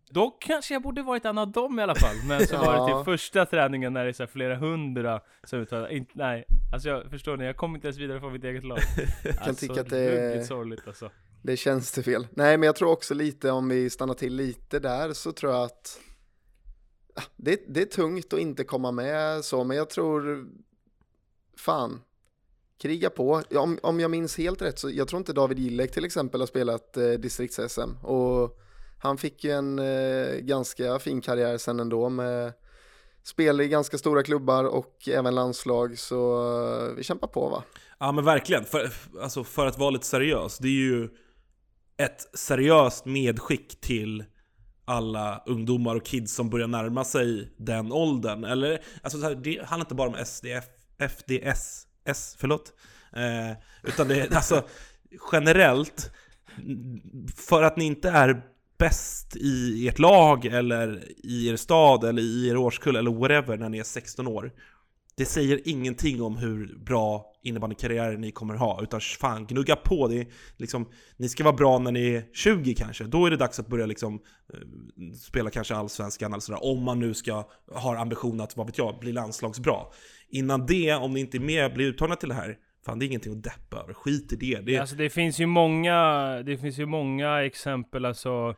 Då 0.09 0.37
kanske 0.39 0.73
jag 0.73 0.81
borde 0.81 1.01
varit 1.01 1.25
en 1.25 1.37
av 1.37 1.51
dem 1.51 1.79
i 1.79 1.83
alla 1.83 1.95
fall. 1.95 2.15
Men 2.27 2.47
så 2.47 2.57
var 2.57 2.79
det 2.79 2.95
till 2.95 3.05
första 3.05 3.45
träningen 3.45 3.93
när 3.93 4.03
det 4.03 4.09
är 4.09 4.13
så 4.13 4.27
flera 4.27 4.55
hundra 4.55 5.21
som 5.43 5.59
uttalar, 5.59 6.05
nej. 6.13 6.45
Alltså 6.73 6.89
jag 6.89 7.09
förstår 7.09 7.37
ni, 7.37 7.45
jag 7.45 7.57
kom 7.57 7.75
inte 7.75 7.87
ens 7.87 7.97
vidare 7.97 8.19
från 8.19 8.33
mitt 8.33 8.43
eget 8.43 8.63
lag. 8.63 8.79
kan 9.45 9.55
tycka 9.55 9.81
att 9.81 9.89
det 9.89 9.99
är- 9.99 10.43
sorgligt 10.43 10.87
alltså. 10.87 11.09
Det 11.41 11.57
känns 11.57 11.91
det 11.91 12.03
fel. 12.03 12.27
Nej, 12.31 12.57
men 12.57 12.67
jag 12.67 12.75
tror 12.75 12.91
också 12.91 13.13
lite, 13.13 13.51
om 13.51 13.69
vi 13.69 13.89
stannar 13.89 14.13
till 14.13 14.35
lite 14.35 14.79
där, 14.79 15.13
så 15.13 15.31
tror 15.31 15.53
jag 15.53 15.63
att 15.63 15.99
det, 17.35 17.63
det 17.67 17.81
är 17.81 17.85
tungt 17.85 18.33
att 18.33 18.39
inte 18.39 18.63
komma 18.63 18.91
med 18.91 19.45
så, 19.45 19.63
men 19.63 19.77
jag 19.77 19.89
tror, 19.89 20.47
fan, 21.57 22.01
kriga 22.81 23.09
på. 23.09 23.41
Om, 23.55 23.79
om 23.83 23.99
jag 23.99 24.11
minns 24.11 24.37
helt 24.37 24.61
rätt 24.61 24.79
så, 24.79 24.89
jag 24.89 25.07
tror 25.07 25.17
inte 25.17 25.33
David 25.33 25.59
Gillek 25.59 25.91
till 25.91 26.05
exempel 26.05 26.41
har 26.41 26.47
spelat 26.47 26.97
eh, 26.97 27.03
distrikts-SM 27.03 28.05
och 28.05 28.59
han 28.99 29.17
fick 29.17 29.43
ju 29.43 29.51
en 29.51 29.79
eh, 29.79 30.35
ganska 30.39 30.99
fin 30.99 31.21
karriär 31.21 31.57
sen 31.57 31.79
ändå 31.79 32.09
med 32.09 32.53
spel 33.23 33.61
i 33.61 33.67
ganska 33.67 33.97
stora 33.97 34.23
klubbar 34.23 34.63
och 34.63 35.09
även 35.11 35.35
landslag, 35.35 35.99
så 35.99 36.41
eh, 36.87 36.95
vi 36.95 37.03
kämpar 37.03 37.27
på 37.27 37.49
va? 37.49 37.63
Ja 37.99 38.11
men 38.11 38.25
verkligen, 38.25 38.65
för, 38.65 38.91
alltså, 39.21 39.43
för 39.43 39.65
att 39.65 39.77
vara 39.77 39.89
lite 39.89 40.05
seriös. 40.05 40.57
Det 40.57 40.67
är 40.67 40.71
ju 40.71 41.09
ett 41.97 42.37
seriöst 42.37 43.05
medskick 43.05 43.81
till 43.81 44.23
alla 44.85 45.43
ungdomar 45.45 45.95
och 45.95 46.05
kids 46.05 46.33
som 46.33 46.49
börjar 46.49 46.67
närma 46.67 47.03
sig 47.03 47.51
den 47.57 47.91
åldern. 47.91 48.43
Eller, 48.43 48.79
alltså, 49.01 49.19
så 49.19 49.25
här, 49.27 49.35
det 49.35 49.65
handlar 49.65 49.85
inte 49.85 49.95
bara 49.95 50.09
om 50.09 50.25
SDF, 50.25 50.65
FDS, 50.97 51.87
S, 52.05 52.35
förlåt. 52.39 52.73
Eh, 53.13 53.57
utan 53.83 54.07
det 54.07 54.21
är 54.21 54.35
alltså 54.35 54.63
generellt, 55.31 56.11
för 57.35 57.63
att 57.63 57.77
ni 57.77 57.85
inte 57.85 58.09
är 58.09 58.41
bäst 58.77 59.35
i 59.35 59.87
ert 59.87 59.99
lag 59.99 60.45
eller 60.45 61.03
i 61.23 61.47
er 61.47 61.55
stad 61.55 62.03
eller 62.03 62.21
i 62.21 62.47
er 62.49 62.57
årskull 62.57 62.95
eller 62.95 63.11
whatever 63.11 63.57
när 63.57 63.69
ni 63.69 63.77
är 63.77 63.83
16 63.83 64.27
år. 64.27 64.51
Det 65.17 65.25
säger 65.25 65.61
ingenting 65.65 66.21
om 66.21 66.37
hur 66.37 66.77
bra 66.77 67.31
innebandykarriär 67.43 68.17
ni 68.17 68.31
kommer 68.31 68.55
ha, 68.55 68.83
utan 68.83 69.01
fan 69.01 69.45
gnugga 69.45 69.75
på. 69.75 70.07
Det 70.07 70.27
liksom, 70.57 70.89
ni 71.17 71.29
ska 71.29 71.43
vara 71.43 71.55
bra 71.55 71.79
när 71.79 71.91
ni 71.91 72.13
är 72.13 72.23
20 72.33 72.75
kanske, 72.75 73.03
då 73.03 73.25
är 73.25 73.31
det 73.31 73.37
dags 73.37 73.59
att 73.59 73.67
börja 73.67 73.85
liksom, 73.85 74.19
eh, 74.53 74.59
spela 75.15 75.49
kanske 75.49 75.75
allsvenskan 75.75 76.33
eller 76.33 76.41
sådär, 76.41 76.63
om 76.63 76.83
man 76.83 76.99
nu 76.99 77.13
ska 77.13 77.49
ha 77.71 77.97
ambition 77.97 78.41
att, 78.41 78.57
vad 78.57 78.65
vet 78.65 78.77
jag, 78.77 78.99
bli 78.99 79.11
landslagsbra. 79.11 79.79
Innan 80.29 80.65
det, 80.65 80.93
om 80.93 81.13
ni 81.13 81.19
inte 81.19 81.37
är 81.37 81.39
med, 81.39 81.73
blir 81.73 81.85
uttagna 81.85 82.15
till 82.15 82.29
det 82.29 82.35
här, 82.35 82.57
fan 82.85 82.99
det 82.99 83.05
är 83.05 83.07
ingenting 83.07 83.33
att 83.33 83.43
deppa 83.43 83.77
över, 83.77 83.93
skit 83.93 84.33
i 84.33 84.35
det. 84.35 84.61
det 84.61 84.77
Alltså 84.77 84.95
det 84.95 85.09
finns 85.09 85.39
ju 85.39 85.45
många, 85.45 85.97
det 86.45 86.57
finns 86.57 86.79
ju 86.79 86.85
många 86.85 87.45
exempel 87.45 88.05
alltså 88.05 88.55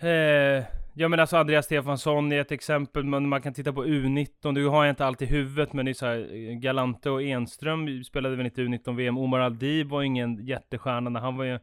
eh, 0.00 0.64
Ja 1.00 1.08
men 1.08 1.20
alltså 1.20 1.36
Andreas 1.36 1.64
Stefansson 1.64 2.32
är 2.32 2.40
ett 2.40 2.52
exempel, 2.52 3.04
men 3.04 3.28
man 3.28 3.42
kan 3.42 3.54
titta 3.54 3.72
på 3.72 3.84
U19, 3.84 4.54
du 4.54 4.66
har 4.66 4.84
jag 4.84 4.92
inte 4.92 5.06
allt 5.06 5.22
i 5.22 5.26
huvudet 5.26 5.72
men 5.72 5.84
det 5.84 5.92
är 5.92 5.94
så 5.94 6.06
här, 6.06 6.54
Galante 6.60 7.10
och 7.10 7.22
Enström 7.22 8.04
spelade 8.04 8.36
väl 8.36 8.46
inte 8.46 8.60
U19-VM, 8.60 9.18
Omar 9.18 9.40
Aldib 9.40 9.88
var 9.88 10.02
ingen 10.02 10.46
jättestjärna 10.46 11.10
när 11.10 11.20
han 11.20 11.36
var 11.36 11.44
ju 11.44 11.58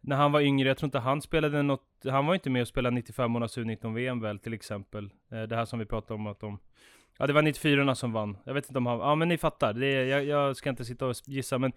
När 0.00 0.16
han 0.16 0.32
var 0.32 0.40
yngre, 0.40 0.68
jag 0.68 0.76
tror 0.76 0.86
inte 0.86 0.98
han 0.98 1.22
spelade 1.22 1.62
något, 1.62 1.86
han 2.04 2.26
var 2.26 2.34
ju 2.34 2.36
inte 2.36 2.50
med 2.50 2.62
och 2.62 2.68
spelade 2.68 2.94
95 2.94 3.30
månaders 3.30 3.58
U19-VM 3.58 4.20
väl 4.20 4.38
till 4.38 4.54
exempel. 4.54 5.10
Eh, 5.32 5.42
det 5.42 5.56
här 5.56 5.64
som 5.64 5.78
vi 5.78 5.84
pratade 5.84 6.14
om 6.14 6.26
att 6.26 6.40
de 6.40 6.58
Ja 7.20 7.26
det 7.26 7.32
var 7.32 7.42
94 7.42 7.94
som 7.94 8.12
vann. 8.12 8.36
Jag 8.44 8.54
vet 8.54 8.66
inte 8.68 8.78
om 8.78 8.86
han, 8.86 8.98
ja 8.98 9.14
men 9.14 9.28
ni 9.28 9.38
fattar. 9.38 9.72
Det 9.72 9.86
är, 9.86 10.04
jag, 10.04 10.24
jag 10.24 10.56
ska 10.56 10.70
inte 10.70 10.84
sitta 10.84 11.06
och 11.06 11.14
gissa 11.26 11.58
men 11.58 11.72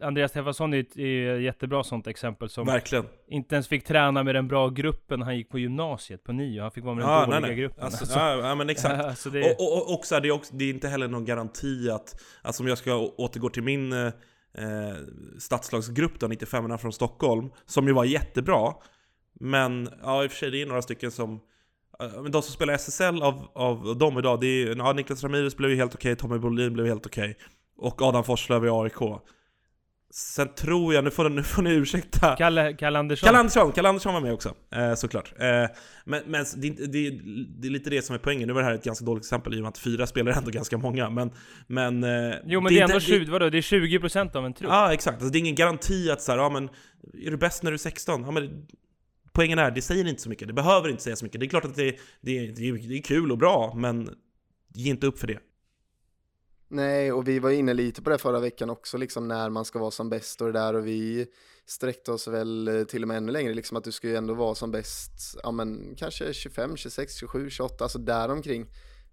Andreas 0.00 0.30
Stefansson 0.30 0.74
är 0.74 0.80
ett 0.80 0.96
är 0.96 1.34
ett 1.34 1.42
jättebra 1.42 1.84
sånt 1.84 2.06
exempel 2.06 2.48
som 2.48 2.66
Verkligen. 2.66 3.04
inte 3.28 3.54
ens 3.54 3.68
fick 3.68 3.84
träna 3.84 4.22
med 4.22 4.34
den 4.34 4.48
bra 4.48 4.68
gruppen 4.68 5.22
han 5.22 5.36
gick 5.36 5.48
på 5.48 5.58
gymnasiet 5.58 6.24
på 6.24 6.32
nio. 6.32 6.62
Han 6.62 6.70
fick 6.70 6.84
vara 6.84 6.94
med 6.94 7.04
den 7.04 7.10
Ja, 7.12 7.20
dåliga 7.24 7.40
nej, 7.40 7.50
nej. 7.50 7.58
gruppen. 7.58 7.84
Alltså, 7.84 8.18
ja, 8.18 8.36
ja, 8.48 8.54
men 8.54 8.70
exakt. 8.70 9.04
alltså 9.04 9.30
det, 9.30 9.40
Och, 9.40 9.60
och, 9.60 9.76
och 9.82 9.94
också, 9.94 10.14
är 10.14 10.20
det, 10.20 10.30
också, 10.30 10.54
det 10.56 10.64
är 10.64 10.70
inte 10.70 10.88
heller 10.88 11.08
någon 11.08 11.24
garanti 11.24 11.90
att, 11.90 12.22
alltså 12.42 12.62
om 12.62 12.68
jag 12.68 12.78
ska 12.78 12.94
återgå 12.96 13.48
till 13.48 13.62
min 13.62 13.92
eh, 13.92 14.06
eh, 14.06 14.96
stadslagsgrupp 15.38 16.20
då, 16.20 16.26
95 16.26 16.78
från 16.78 16.92
Stockholm, 16.92 17.50
som 17.66 17.86
ju 17.86 17.92
var 17.92 18.04
jättebra, 18.04 18.74
men 19.40 19.88
ja 20.02 20.24
i 20.24 20.26
och 20.26 20.30
för 20.30 20.38
sig 20.38 20.50
det 20.50 20.62
är 20.62 20.66
några 20.66 20.82
stycken 20.82 21.10
som 21.10 21.40
men 22.22 22.32
de 22.32 22.42
som 22.42 22.52
spelar 22.52 22.74
SSL 22.74 23.22
av, 23.22 23.50
av 23.54 23.98
dem 23.98 24.18
idag, 24.18 24.40
det 24.40 24.46
är 24.46 24.76
ja, 24.76 24.92
Niklas 24.92 25.22
Ramirez 25.22 25.56
blev 25.56 25.70
ju 25.70 25.76
helt 25.76 25.94
okej, 25.94 26.16
Tommy 26.16 26.38
Bolin 26.38 26.72
blev 26.72 26.86
helt 26.86 27.06
okej, 27.06 27.36
och 27.78 28.02
Adam 28.02 28.24
Forslöv 28.24 28.66
i 28.66 28.68
AIK. 28.68 29.20
Sen 30.10 30.54
tror 30.54 30.94
jag, 30.94 31.04
nu 31.04 31.10
får, 31.10 31.28
nu 31.28 31.42
får 31.42 31.62
ni 31.62 31.70
ursäkta 31.70 32.36
Kalle, 32.36 32.72
Kalle 32.72 32.98
Andersson. 32.98 33.26
Kalle 33.26 33.38
Andersson, 33.38 33.72
Kalle 33.72 33.88
Andersson 33.88 34.14
var 34.14 34.20
med 34.20 34.32
också, 34.32 34.54
eh, 34.74 34.94
såklart. 34.94 35.32
Eh, 35.38 35.46
men 36.04 36.22
men 36.26 36.44
det, 36.56 36.70
det, 36.70 37.10
det 37.58 37.68
är 37.68 37.70
lite 37.70 37.90
det 37.90 38.02
som 38.02 38.14
är 38.14 38.18
poängen. 38.18 38.48
Nu 38.48 38.52
var 38.54 38.60
det 38.60 38.66
här 38.66 38.74
ett 38.74 38.84
ganska 38.84 39.04
dåligt 39.04 39.24
exempel 39.24 39.54
i 39.54 39.56
och 39.56 39.62
med 39.62 39.68
att 39.68 39.78
fyra 39.78 40.06
spelare 40.06 40.34
är 40.34 40.38
ändå 40.38 40.50
ganska 40.50 40.78
många, 40.78 41.10
men... 41.10 41.30
men 41.66 42.04
eh, 42.04 42.36
Jo 42.46 42.60
men 42.60 42.72
det, 42.72 42.78
är 42.78 42.82
ändå 42.82 42.94
inte- 42.94 43.06
20, 43.06 43.30
vadå? 43.30 43.50
Det 43.50 43.58
är 43.58 43.62
20% 43.62 44.36
av 44.36 44.46
en 44.46 44.54
trupp. 44.54 44.70
Ja, 44.70 44.92
exakt. 44.92 45.14
Alltså, 45.14 45.28
det 45.30 45.38
är 45.38 45.40
ingen 45.40 45.54
garanti 45.54 46.10
att 46.10 46.22
så 46.22 46.32
här, 46.32 46.38
ja 46.38 46.48
men, 46.48 46.64
är 47.26 47.30
du 47.30 47.36
bäst 47.36 47.62
när 47.62 47.70
du 47.70 47.74
är 47.74 47.78
16? 47.78 48.22
Ja, 48.24 48.30
men, 48.30 48.66
poängen 49.38 49.58
är, 49.58 49.70
det 49.70 49.82
säger 49.82 50.06
inte 50.06 50.22
så 50.22 50.28
mycket. 50.28 50.48
Det 50.48 50.54
behöver 50.54 50.88
inte 50.88 51.02
säga 51.02 51.16
så 51.16 51.24
mycket. 51.24 51.40
Det 51.40 51.46
är 51.46 51.48
klart 51.48 51.64
att 51.64 51.76
det, 51.76 51.96
det, 52.20 52.46
det, 52.46 52.72
det 52.72 52.98
är 52.98 53.02
kul 53.02 53.32
och 53.32 53.38
bra, 53.38 53.74
men 53.76 54.16
ge 54.74 54.90
inte 54.90 55.06
upp 55.06 55.18
för 55.18 55.26
det. 55.26 55.38
Nej, 56.68 57.12
och 57.12 57.28
vi 57.28 57.38
var 57.38 57.50
inne 57.50 57.74
lite 57.74 58.02
på 58.02 58.10
det 58.10 58.18
förra 58.18 58.40
veckan 58.40 58.70
också, 58.70 58.96
liksom 58.96 59.28
när 59.28 59.50
man 59.50 59.64
ska 59.64 59.78
vara 59.78 59.90
som 59.90 60.10
bäst 60.10 60.40
och 60.40 60.46
det 60.46 60.52
där 60.52 60.74
och 60.74 60.86
vi 60.86 61.26
sträckte 61.66 62.12
oss 62.12 62.28
väl 62.28 62.68
eh, 62.68 62.84
till 62.84 63.02
och 63.02 63.08
med 63.08 63.16
ännu 63.16 63.32
längre, 63.32 63.54
liksom 63.54 63.76
att 63.76 63.84
du 63.84 63.92
ska 63.92 64.08
ju 64.08 64.16
ändå 64.16 64.34
vara 64.34 64.54
som 64.54 64.70
bäst, 64.70 65.38
ja 65.42 65.50
men 65.50 65.94
kanske 65.96 66.32
25, 66.32 66.76
26, 66.76 67.14
27, 67.14 67.50
28, 67.50 67.84
alltså 67.84 67.98
däromkring. 67.98 68.66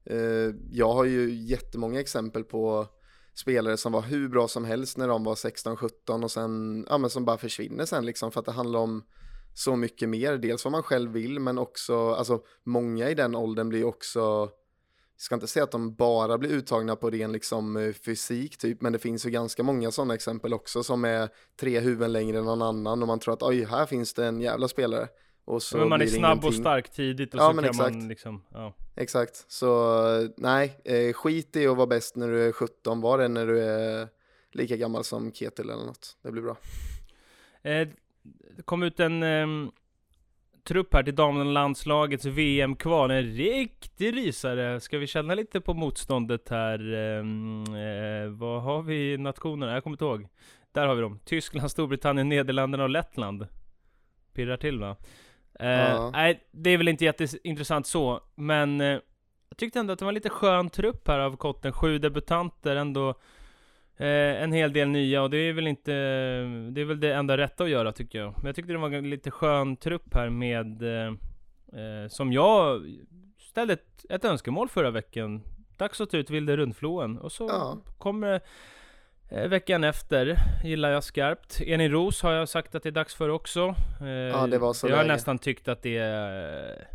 Eh, 0.06 0.54
jag 0.72 0.94
har 0.94 1.06
ju 1.06 1.36
jättemånga 1.36 2.00
exempel 2.00 2.44
på 2.44 2.88
spelare 3.34 3.78
som 3.78 3.92
var 3.92 4.02
hur 4.02 4.30
bra 4.30 4.48
som 4.48 4.66
helst 4.66 4.98
när 4.98 5.08
de 5.08 5.24
var 5.24 5.36
16, 5.36 5.78
17 5.78 6.24
och 6.24 6.32
sen, 6.32 6.86
ja 6.90 6.98
men 6.98 7.10
som 7.10 7.26
bara 7.26 7.38
försvinner 7.38 7.86
sen 7.86 8.06
liksom 8.06 8.32
för 8.32 8.40
att 8.40 8.46
det 8.46 8.52
handlar 8.52 8.80
om 8.80 9.04
så 9.58 9.76
mycket 9.76 10.10
mer, 10.10 10.38
dels 10.38 10.66
vad 10.66 10.72
man 10.72 10.84
själv 10.84 11.12
vill 11.12 11.40
men 11.40 11.58
också, 11.58 12.10
alltså 12.14 12.40
många 12.64 13.10
i 13.10 13.16
den 13.16 13.36
åldern 13.36 13.70
blir 13.70 13.84
också 13.84 14.50
jag 15.18 15.22
ska 15.22 15.36
inte 15.36 15.48
säga 15.48 15.64
att 15.64 15.72
de 15.72 15.96
bara 15.96 16.38
blir 16.38 16.50
uttagna 16.50 16.96
på 16.96 17.10
ren 17.10 17.32
liksom, 17.32 17.78
eh, 17.78 17.94
fysik 17.94 18.58
typ, 18.58 18.82
men 18.82 18.94
det 18.94 19.00
finns 19.00 19.26
ju 19.26 19.30
ganska 19.30 19.64
många 19.64 19.92
sådana 19.92 20.14
exempel 20.16 20.54
också 20.54 20.84
som 20.84 21.06
är 21.06 21.30
tre 21.60 21.80
huvuden 21.80 22.12
längre 22.12 22.38
än 22.38 22.46
någon 22.46 22.62
annan 22.62 23.02
och 23.02 23.08
man 23.08 23.20
tror 23.20 23.34
att 23.34 23.44
oj, 23.44 23.66
här 23.66 23.86
finns 23.86 24.14
det 24.14 24.26
en 24.26 24.42
jävla 24.42 24.68
spelare. 24.68 25.08
Och 25.46 25.64
så 25.64 25.78
men 25.78 25.90
man 25.90 26.02
är 26.02 26.08
snabb 26.08 26.38
och 26.38 26.44
ingenting. 26.44 26.62
stark 26.64 26.92
tidigt 26.92 27.34
och 27.34 27.40
Ja, 27.40 27.50
så 27.50 27.54
men 27.54 27.64
kan 27.64 27.70
exakt. 27.70 27.96
man 27.96 28.08
liksom, 28.08 28.44
ja. 28.54 28.74
Exakt, 28.96 29.46
så 29.52 30.02
nej, 30.38 30.82
eh, 30.84 31.14
skit 31.14 31.56
i 31.56 31.68
att 31.68 31.78
vara 31.78 31.88
bäst 31.88 32.16
när 32.16 32.28
du 32.28 32.48
är 32.48 32.52
17, 32.52 33.02
var 33.02 33.18
det 33.18 33.28
när 33.28 33.48
du 33.48 33.60
är 33.60 34.08
lika 34.52 34.76
gammal 34.78 35.04
som 35.04 35.32
Ketil 35.32 35.70
eller 35.70 35.86
något. 35.86 36.18
Det 36.24 36.32
blir 36.32 36.42
bra. 36.42 36.58
Eh, 37.62 37.88
det 38.58 38.64
kom 38.64 38.84
ut 38.84 39.00
en 39.00 39.24
ehm, 39.24 39.72
trupp 40.64 40.94
här 40.94 41.04
till 41.04 41.16
damlandslagets 41.16 42.26
VM-kval. 42.26 43.12
En 43.12 43.24
riktig 43.24 44.16
rysare. 44.16 44.80
Ska 44.80 44.98
vi 44.98 45.08
känna 45.08 45.36
lite 45.36 45.62
på 45.62 45.74
motståndet 45.74 46.50
här? 46.50 46.94
Ehm, 46.94 47.64
eh, 47.64 48.30
vad 48.30 48.62
har 48.64 48.82
vi 48.82 49.18
nationerna? 49.18 49.74
Jag 49.74 49.84
kommer 49.84 49.94
inte 49.94 50.06
ihåg. 50.06 50.28
Där 50.72 50.88
har 50.88 50.96
vi 50.96 51.02
dem. 51.02 51.20
Tyskland, 51.26 51.72
Storbritannien, 51.72 52.30
Nederländerna 52.30 52.84
och 52.84 52.90
Lettland. 52.90 53.48
Pirrar 54.34 54.58
till 54.58 54.80
va? 54.80 54.96
Eh, 55.60 55.70
Ja. 55.70 56.10
Nej, 56.14 56.48
det 56.52 56.70
är 56.70 56.78
väl 56.78 56.88
inte 56.88 57.06
jätteintressant 57.06 57.88
så, 57.88 58.22
men 58.36 58.82
eh, 58.82 58.88
jag 59.50 59.58
tyckte 59.58 59.80
ändå 59.80 59.94
att 59.94 60.00
det 60.00 60.06
var 60.06 60.12
en 60.12 60.16
lite 60.16 60.30
skön 60.30 60.70
trupp 60.70 61.08
här 61.08 61.20
av 61.20 61.36
Kotten. 61.38 61.74
Sju 61.74 61.98
debutanter 62.00 62.76
ändå. 62.76 63.16
Eh, 63.98 64.44
en 64.44 64.52
hel 64.52 64.74
del 64.74 64.88
nya 64.88 65.22
och 65.22 65.30
det 65.30 65.38
är 65.38 65.54
väl 65.54 65.68
inte, 65.68 65.92
det 66.72 66.82
är 66.82 66.86
väl 66.86 67.00
det 67.00 67.14
enda 67.14 67.38
rätta 67.38 67.64
att 67.64 67.70
göra 67.70 67.92
tycker 67.92 68.20
jag. 68.20 68.34
Men 68.38 68.46
jag 68.46 68.56
tyckte 68.56 68.72
det 68.74 68.78
var 68.80 68.92
en 68.92 69.10
lite 69.10 69.32
skön 69.32 69.78
trupp 69.78 70.14
här 70.16 70.30
med, 70.30 70.82
eh, 70.82 71.08
eh, 71.82 72.08
som 72.10 72.34
jag 72.34 72.82
ställde 73.40 73.74
ett, 73.74 74.06
ett 74.10 74.26
önskemål 74.26 74.70
förra 74.70 74.92
veckan. 74.92 75.42
Dags 75.78 76.02
att 76.02 76.10
ta 76.10 76.18
ut 76.18 76.30
Vilde 76.30 76.58
Rundfloen. 76.58 77.18
Och 77.18 77.32
så 77.32 77.46
Ja. 77.48 77.78
kommer 77.98 78.42
eh, 79.32 79.48
veckan 79.48 79.84
efter, 79.84 80.38
gillar 80.64 80.90
jag 80.92 81.04
skarpt. 81.04 81.62
Elin 81.62 81.92
Ros 81.92 82.22
har 82.24 82.32
jag 82.34 82.50
sagt 82.50 82.76
att 82.76 82.84
det 82.84 82.90
är 82.90 82.92
dags 82.92 83.16
för 83.16 83.30
också. 83.30 83.76
Eh, 84.02 84.08
Ja, 84.08 84.48
det 84.48 84.58
var 84.58 84.74
så 84.74 84.88
Jag 84.88 84.98
har 84.98 85.04
nästan 85.06 85.38
tyckt 85.40 85.68
att 85.68 85.82
det 85.82 85.98
eh, 85.98 86.86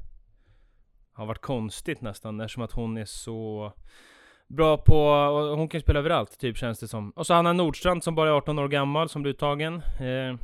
har 1.12 1.26
varit 1.26 1.40
konstigt 1.40 2.00
nästan, 2.00 2.40
eftersom 2.40 2.62
att 2.62 2.72
hon 2.72 2.96
är 2.96 3.04
så 3.04 3.72
bra 4.50 4.76
på, 4.76 4.96
och 5.02 5.58
hon 5.58 5.68
kan 5.68 5.78
ju 5.78 5.82
spela 5.82 5.98
överallt, 5.98 6.38
typ 6.38 6.56
känns 6.56 6.80
det 6.80 6.88
som. 6.88 7.10
Och 7.10 7.26
så 7.26 7.34
Hanna 7.34 7.52
Nordstrand 7.52 8.04
som 8.04 8.14
bara 8.14 8.28
är 8.28 8.32
18 8.32 8.58
år 8.58 8.68
gammal, 8.68 9.08
som 9.08 9.22
blir 9.22 9.32
uttagen. 9.32 9.74
Eh, 9.74 10.36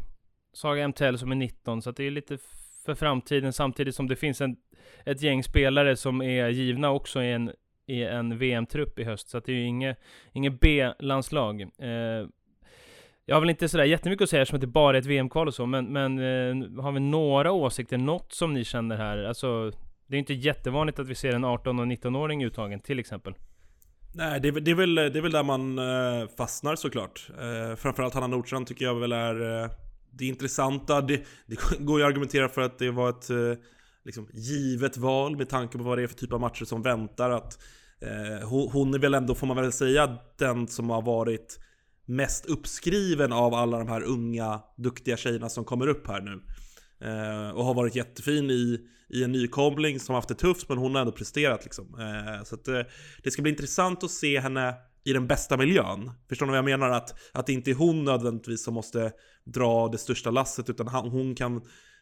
Saga 0.53 0.89
MTL 0.89 1.17
som 1.17 1.33
är 1.33 1.37
19, 1.37 1.83
så 1.83 1.91
att 1.91 1.97
det 1.97 2.05
är 2.05 2.11
lite 2.11 2.39
för 2.85 2.95
framtiden, 2.95 3.53
samtidigt 3.53 3.95
som 3.95 4.09
det 4.09 4.17
finns 4.17 4.41
en, 4.41 4.57
ett 5.05 5.23
gäng 5.23 5.43
spelare 5.43 5.97
som 5.97 6.23
är 6.23 6.49
givna 6.49 6.91
också 6.91 7.23
i 7.23 7.33
en, 7.33 7.51
i 7.87 8.03
en 8.03 8.39
VM-trupp 8.39 8.99
i 8.99 9.05
höst. 9.05 9.29
Så 9.29 9.39
att 9.39 9.45
det 9.45 9.53
är 9.53 9.57
ju 9.57 9.67
inget, 9.67 9.99
inget 10.33 10.61
B-landslag. 10.61 11.63
Eh, 11.63 12.29
jag 13.25 13.37
har 13.37 13.41
väl 13.41 13.51
inte 13.51 13.69
sådär 13.69 13.85
jättemycket 13.85 14.23
att 14.23 14.31
säga 14.31 14.43
eftersom 14.43 14.57
att 14.57 14.61
det 14.61 14.67
bara 14.67 14.97
är 14.97 15.01
ett 15.01 15.07
VM-kval 15.07 15.49
och 15.49 15.55
så, 15.55 15.67
men, 15.67 15.93
men 15.93 16.19
eh, 16.19 16.83
har 16.83 16.93
vi 16.93 17.01
några 17.01 17.53
åsikter, 17.53 17.99
något 17.99 18.33
som 18.33 18.55
ni 18.55 18.65
känner 18.65 18.97
här? 18.97 19.25
Alltså, 19.25 19.73
det 20.07 20.17
är 20.17 20.19
inte 20.19 20.35
jättevanligt 20.35 20.99
att 20.99 21.09
vi 21.09 21.15
ser 21.15 21.33
en 21.33 21.45
18 21.45 21.79
och 21.79 21.87
19-åring 21.87 22.45
uttagen, 22.45 22.81
till 22.81 22.99
exempel. 22.99 23.35
Nej, 24.19 24.41
det 24.41 24.49
är, 24.49 24.53
väl- 24.53 24.65
det, 24.65 24.71
är 24.71 24.75
väl, 24.75 24.95
det 24.95 25.19
är 25.19 25.21
väl 25.21 25.33
där 25.33 25.43
man 25.43 25.79
eh, 25.79 26.29
fastnar 26.37 26.77
såklart. 26.77 27.29
Eh, 27.41 27.77
framförallt 27.77 28.15
Hanna 28.15 28.27
Nordstrand 28.27 28.67
tycker 28.67 28.85
jag 28.85 28.95
väl 28.95 29.13
är 29.13 29.63
eh, 29.63 29.71
det 30.11 30.27
intressanta. 30.27 31.01
Det, 31.01 31.23
det 31.47 31.59
går 31.79 31.99
ju 31.99 32.05
att 32.05 32.11
argumentera 32.11 32.49
för 32.49 32.61
att 32.61 32.79
det 32.79 32.91
var 32.91 33.09
ett 33.11 33.31
eh, 33.31 33.63
liksom, 34.05 34.29
givet 34.33 34.97
val 34.97 35.37
med 35.37 35.49
tanke 35.49 35.79
på 35.79 35.85
vad 35.85 35.99
det 35.99 36.03
är 36.03 36.07
för 36.07 36.15
typ 36.15 36.33
av 36.33 36.41
matcher 36.41 36.65
som 36.65 36.83
väntar. 36.83 37.31
Att, 37.31 37.59
eh, 38.01 38.49
hon 38.49 38.95
är 38.95 38.99
väl 38.99 39.15
ändå, 39.15 39.35
får 39.35 39.47
man 39.47 39.57
väl 39.57 39.73
säga, 39.73 40.19
den 40.39 40.69
som 40.69 40.91
har 40.91 41.03
varit 41.03 41.61
mest 42.07 42.47
uppskriven 42.47 43.33
av 43.33 43.55
alla 43.55 43.79
de 43.79 43.89
här 43.89 44.03
unga, 44.03 44.61
duktiga 44.77 45.17
tjejerna 45.17 45.49
som 45.49 45.65
kommer 45.65 45.87
upp 45.87 46.09
här 46.09 46.21
nu. 46.21 46.43
Eh, 47.01 47.51
och 47.51 47.65
har 47.65 47.75
varit 47.75 47.95
jättefin 47.95 48.51
i, 48.51 48.81
i 49.09 49.25
en 49.25 49.33
nykomling 49.33 50.01
som 50.01 50.13
har 50.13 50.19
haft 50.19 50.29
det 50.29 50.35
tufft, 50.35 50.69
men 50.69 50.79
hon 50.79 50.95
har 50.95 51.01
ändå 51.01 51.13
presterat 51.13 51.65
liksom. 51.65 52.01
Eh, 52.01 52.45
så 52.45 52.55
att, 52.55 52.69
eh, 52.69 52.83
det 53.23 53.31
ska 53.31 53.43
bli 53.43 53.51
intressant 53.51 54.05
att 54.05 54.11
se 54.11 54.41
henne 54.41 54.75
i 55.05 55.13
den 55.13 55.27
bästa 55.27 55.57
miljön. 55.57 56.11
Förstår 56.29 56.47
ni 56.47 56.51
vad 56.51 56.59
jag 56.59 56.65
menar? 56.65 56.91
Att, 56.91 57.15
att 57.33 57.47
det 57.47 57.53
inte 57.53 57.71
är 57.71 57.75
hon 57.75 58.05
nödvändigtvis 58.05 58.65
som 58.65 58.75
måste 58.75 59.13
dra 59.45 59.89
det 59.89 59.99
största 59.99 60.31
lasset, 60.31 60.71
utan 60.71 60.89
han, 60.89 61.09
hon 61.09 61.35
kan 61.35 61.57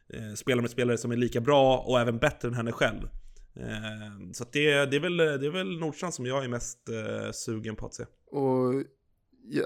eh, 0.09 0.35
spela 0.37 0.63
med 0.63 0.71
spelare 0.71 0.99
som 0.99 1.13
är 1.13 1.17
lika 1.17 1.41
bra 1.41 1.79
och 1.79 2.01
även 2.01 2.19
bättre 2.19 2.49
än 2.49 2.55
henne 2.55 2.73
själv. 2.73 3.09
Eh, 3.57 4.33
så 4.33 4.43
att 4.43 4.53
det, 4.53 4.87
det, 4.87 4.97
är 4.97 5.01
väl, 5.01 5.17
det 5.17 5.47
är 5.47 5.51
väl 5.51 5.79
Nordstrand 5.79 6.15
som 6.15 6.27
jag 6.27 6.45
är 6.45 6.49
mest 6.49 6.89
eh, 6.89 7.31
sugen 7.33 7.77
på 7.77 7.87
att 7.87 7.95
se. 7.95 8.05
Och 8.31 8.85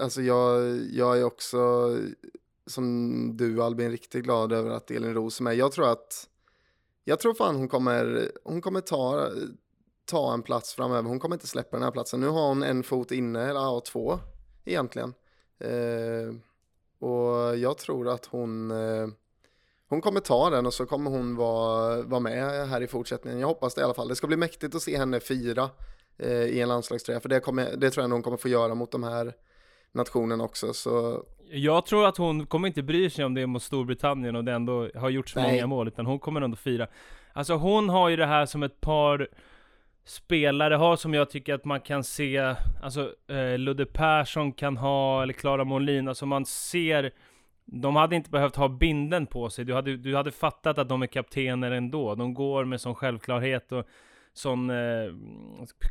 alltså 0.01 0.21
jag, 0.21 0.79
jag 0.91 1.19
är 1.19 1.23
också, 1.23 1.57
som 2.69 3.37
du 3.37 3.63
Albin, 3.63 3.91
riktigt 3.91 4.23
glad 4.23 4.53
över 4.53 4.69
att 4.69 4.91
Elin 4.91 5.13
Roos 5.13 5.39
är 5.39 5.43
med. 5.43 5.55
Jag 5.55 5.71
tror 5.71 5.91
att, 5.91 6.27
jag 7.03 7.19
tror 7.19 7.33
fan 7.33 7.55
hon 7.55 7.67
kommer, 7.67 8.31
hon 8.43 8.61
kommer 8.61 8.81
ta, 8.81 9.29
ta 10.05 10.33
en 10.33 10.41
plats 10.41 10.73
framöver. 10.73 11.09
Hon 11.09 11.19
kommer 11.19 11.35
inte 11.35 11.47
släppa 11.47 11.77
den 11.77 11.83
här 11.83 11.91
platsen. 11.91 12.19
Nu 12.19 12.27
har 12.27 12.47
hon 12.47 12.63
en 12.63 12.83
fot 12.83 13.11
inne, 13.11 13.41
eller 13.41 13.59
ja, 13.59 13.81
två 13.85 14.19
egentligen. 14.65 15.13
Eh, 15.59 16.35
och 16.99 17.57
jag 17.57 17.77
tror 17.77 18.09
att 18.09 18.25
hon, 18.25 18.71
eh, 18.71 19.07
hon 19.89 20.01
kommer 20.01 20.19
ta 20.19 20.49
den 20.49 20.65
och 20.65 20.73
så 20.73 20.85
kommer 20.85 21.11
hon 21.11 21.35
vara, 21.35 22.01
vara 22.01 22.19
med 22.19 22.69
här 22.69 22.81
i 22.81 22.87
fortsättningen. 22.87 23.39
Jag 23.39 23.47
hoppas 23.47 23.75
det 23.75 23.81
i 23.81 23.83
alla 23.83 23.93
fall. 23.93 24.07
Det 24.07 24.15
ska 24.15 24.27
bli 24.27 24.37
mäktigt 24.37 24.75
att 24.75 24.81
se 24.81 24.97
henne 24.97 25.19
fira 25.19 25.69
eh, 26.17 26.43
i 26.43 26.59
en 26.59 26.69
landslagströja. 26.69 27.19
För 27.19 27.29
det, 27.29 27.39
kommer, 27.39 27.75
det 27.77 27.91
tror 27.91 28.03
jag 28.03 28.09
hon 28.09 28.23
kommer 28.23 28.37
få 28.37 28.47
göra 28.47 28.75
mot 28.75 28.91
de 28.91 29.03
här 29.03 29.33
nationerna 29.91 30.43
också. 30.43 30.73
Så 30.73 31.25
jag 31.51 31.85
tror 31.85 32.07
att 32.07 32.17
hon 32.17 32.45
kommer 32.45 32.67
inte 32.67 32.83
bry 32.83 33.09
sig 33.09 33.25
om 33.25 33.33
det 33.33 33.41
är 33.41 33.45
mot 33.45 33.63
Storbritannien 33.63 34.35
och 34.35 34.43
det 34.43 34.51
ändå 34.51 34.89
har 34.95 35.09
gjort 35.09 35.29
så 35.29 35.39
Nej. 35.39 35.51
många 35.51 35.67
mål, 35.67 35.87
utan 35.87 36.05
hon 36.05 36.19
kommer 36.19 36.41
ändå 36.41 36.57
fira. 36.57 36.87
Alltså 37.33 37.53
hon 37.53 37.89
har 37.89 38.09
ju 38.09 38.15
det 38.15 38.25
här 38.25 38.45
som 38.45 38.63
ett 38.63 38.81
par 38.81 39.27
spelare 40.05 40.75
har 40.75 40.95
som 40.95 41.13
jag 41.13 41.29
tycker 41.29 41.53
att 41.53 41.65
man 41.65 41.81
kan 41.81 42.03
se, 42.03 42.55
alltså 42.81 43.13
eh, 43.27 43.57
Ludde 43.57 43.85
Persson 43.85 44.51
kan 44.51 44.77
ha, 44.77 45.23
eller 45.23 45.33
Klara 45.33 45.63
Molin, 45.63 46.07
alltså 46.07 46.25
man 46.25 46.45
ser 46.45 47.11
de 47.71 47.95
hade 47.95 48.15
inte 48.15 48.29
behövt 48.29 48.55
ha 48.55 48.67
binden 48.67 49.25
på 49.25 49.49
sig, 49.49 49.65
du 49.65 49.73
hade, 49.73 49.97
du 49.97 50.15
hade 50.15 50.31
fattat 50.31 50.77
att 50.77 50.89
de 50.89 51.01
är 51.01 51.07
kaptener 51.07 51.71
ändå. 51.71 52.15
De 52.15 52.33
går 52.33 52.65
med 52.65 52.81
sån 52.81 52.95
självklarhet 52.95 53.71
och 53.71 53.87
sån 54.33 54.69
eh, 54.69 55.13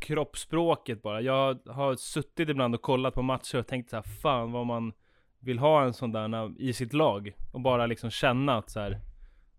kroppsspråket 0.01 1.03
bara. 1.03 1.21
Jag 1.21 1.59
har 1.67 1.97
suttit 1.97 2.49
ibland 2.49 2.75
och 2.75 2.83
kollat 2.83 3.15
på 3.15 3.23
matcher 3.23 3.59
och 3.59 3.67
tänkt 3.67 3.91
så 3.91 3.97
här, 3.97 4.03
fan 4.03 4.53
vad 4.53 4.67
man 4.67 4.93
vill 5.49 5.59
ha 5.59 5.85
en 5.85 5.93
sån 5.93 6.13
där 6.13 6.35
eh, 6.35 6.51
i 6.59 6.73
sitt 6.73 6.93
lag. 6.93 7.33
Och 7.53 7.61
bara 7.61 7.87
liksom 7.87 8.11
känna 8.11 8.57
att 8.57 8.71
så 8.71 8.81
här, 8.81 9.01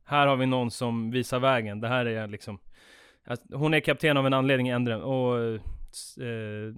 här 0.04 0.28
har 0.28 0.36
vi 0.36 0.46
någon 0.46 0.72
som 0.72 1.12
visar 1.12 1.40
vägen. 1.40 1.82
Det 1.82 1.88
här 1.88 2.06
är 2.06 2.28
liksom, 2.28 2.60
att 3.26 3.42
hon 3.54 3.74
är 3.74 3.80
kapten 3.80 4.18
av 4.18 4.28
en 4.28 4.34
anledning 4.34 4.70
Endre, 4.70 4.96
och 4.96 5.40
eh, 5.40 5.54
eh 6.28 6.74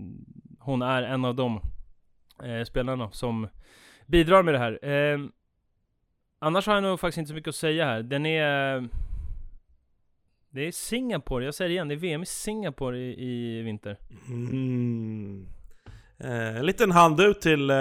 hon 0.60 0.82
är 0.82 1.04
en 1.04 1.26
av 1.26 1.36
de 1.36 1.62
eh, 2.44 2.64
spelarna 2.64 3.12
som 3.12 3.48
bidrar 4.06 4.44
med 4.44 4.54
det 4.54 4.60
här. 4.60 4.86
Eh, 4.86 5.20
annars 6.40 6.68
har 6.68 6.74
jag 6.74 6.84
nog 6.84 7.00
faktiskt 7.00 7.18
inte 7.18 7.30
så 7.30 7.36
mycket 7.36 7.50
att 7.50 7.56
säga 7.56 7.86
här. 7.86 8.04
Den 8.04 8.26
är... 8.26 8.88
Det 10.50 10.62
är 10.62 10.72
Singapore, 10.72 11.46
jag 11.46 11.56
säger 11.56 11.70
det 11.70 11.74
igen, 11.74 11.88
det 11.88 11.94
är 11.94 11.98
VM 11.98 12.24
i 12.24 12.26
Singapore 12.26 12.98
i, 12.98 13.28
i 13.28 13.62
vinter. 13.62 13.98
Mm. 14.28 15.48
Eh, 16.24 16.58
en 16.58 16.66
liten 16.66 16.92
hand 16.92 17.20
ut 17.20 17.42
till, 17.42 17.70
eh, 17.70 17.78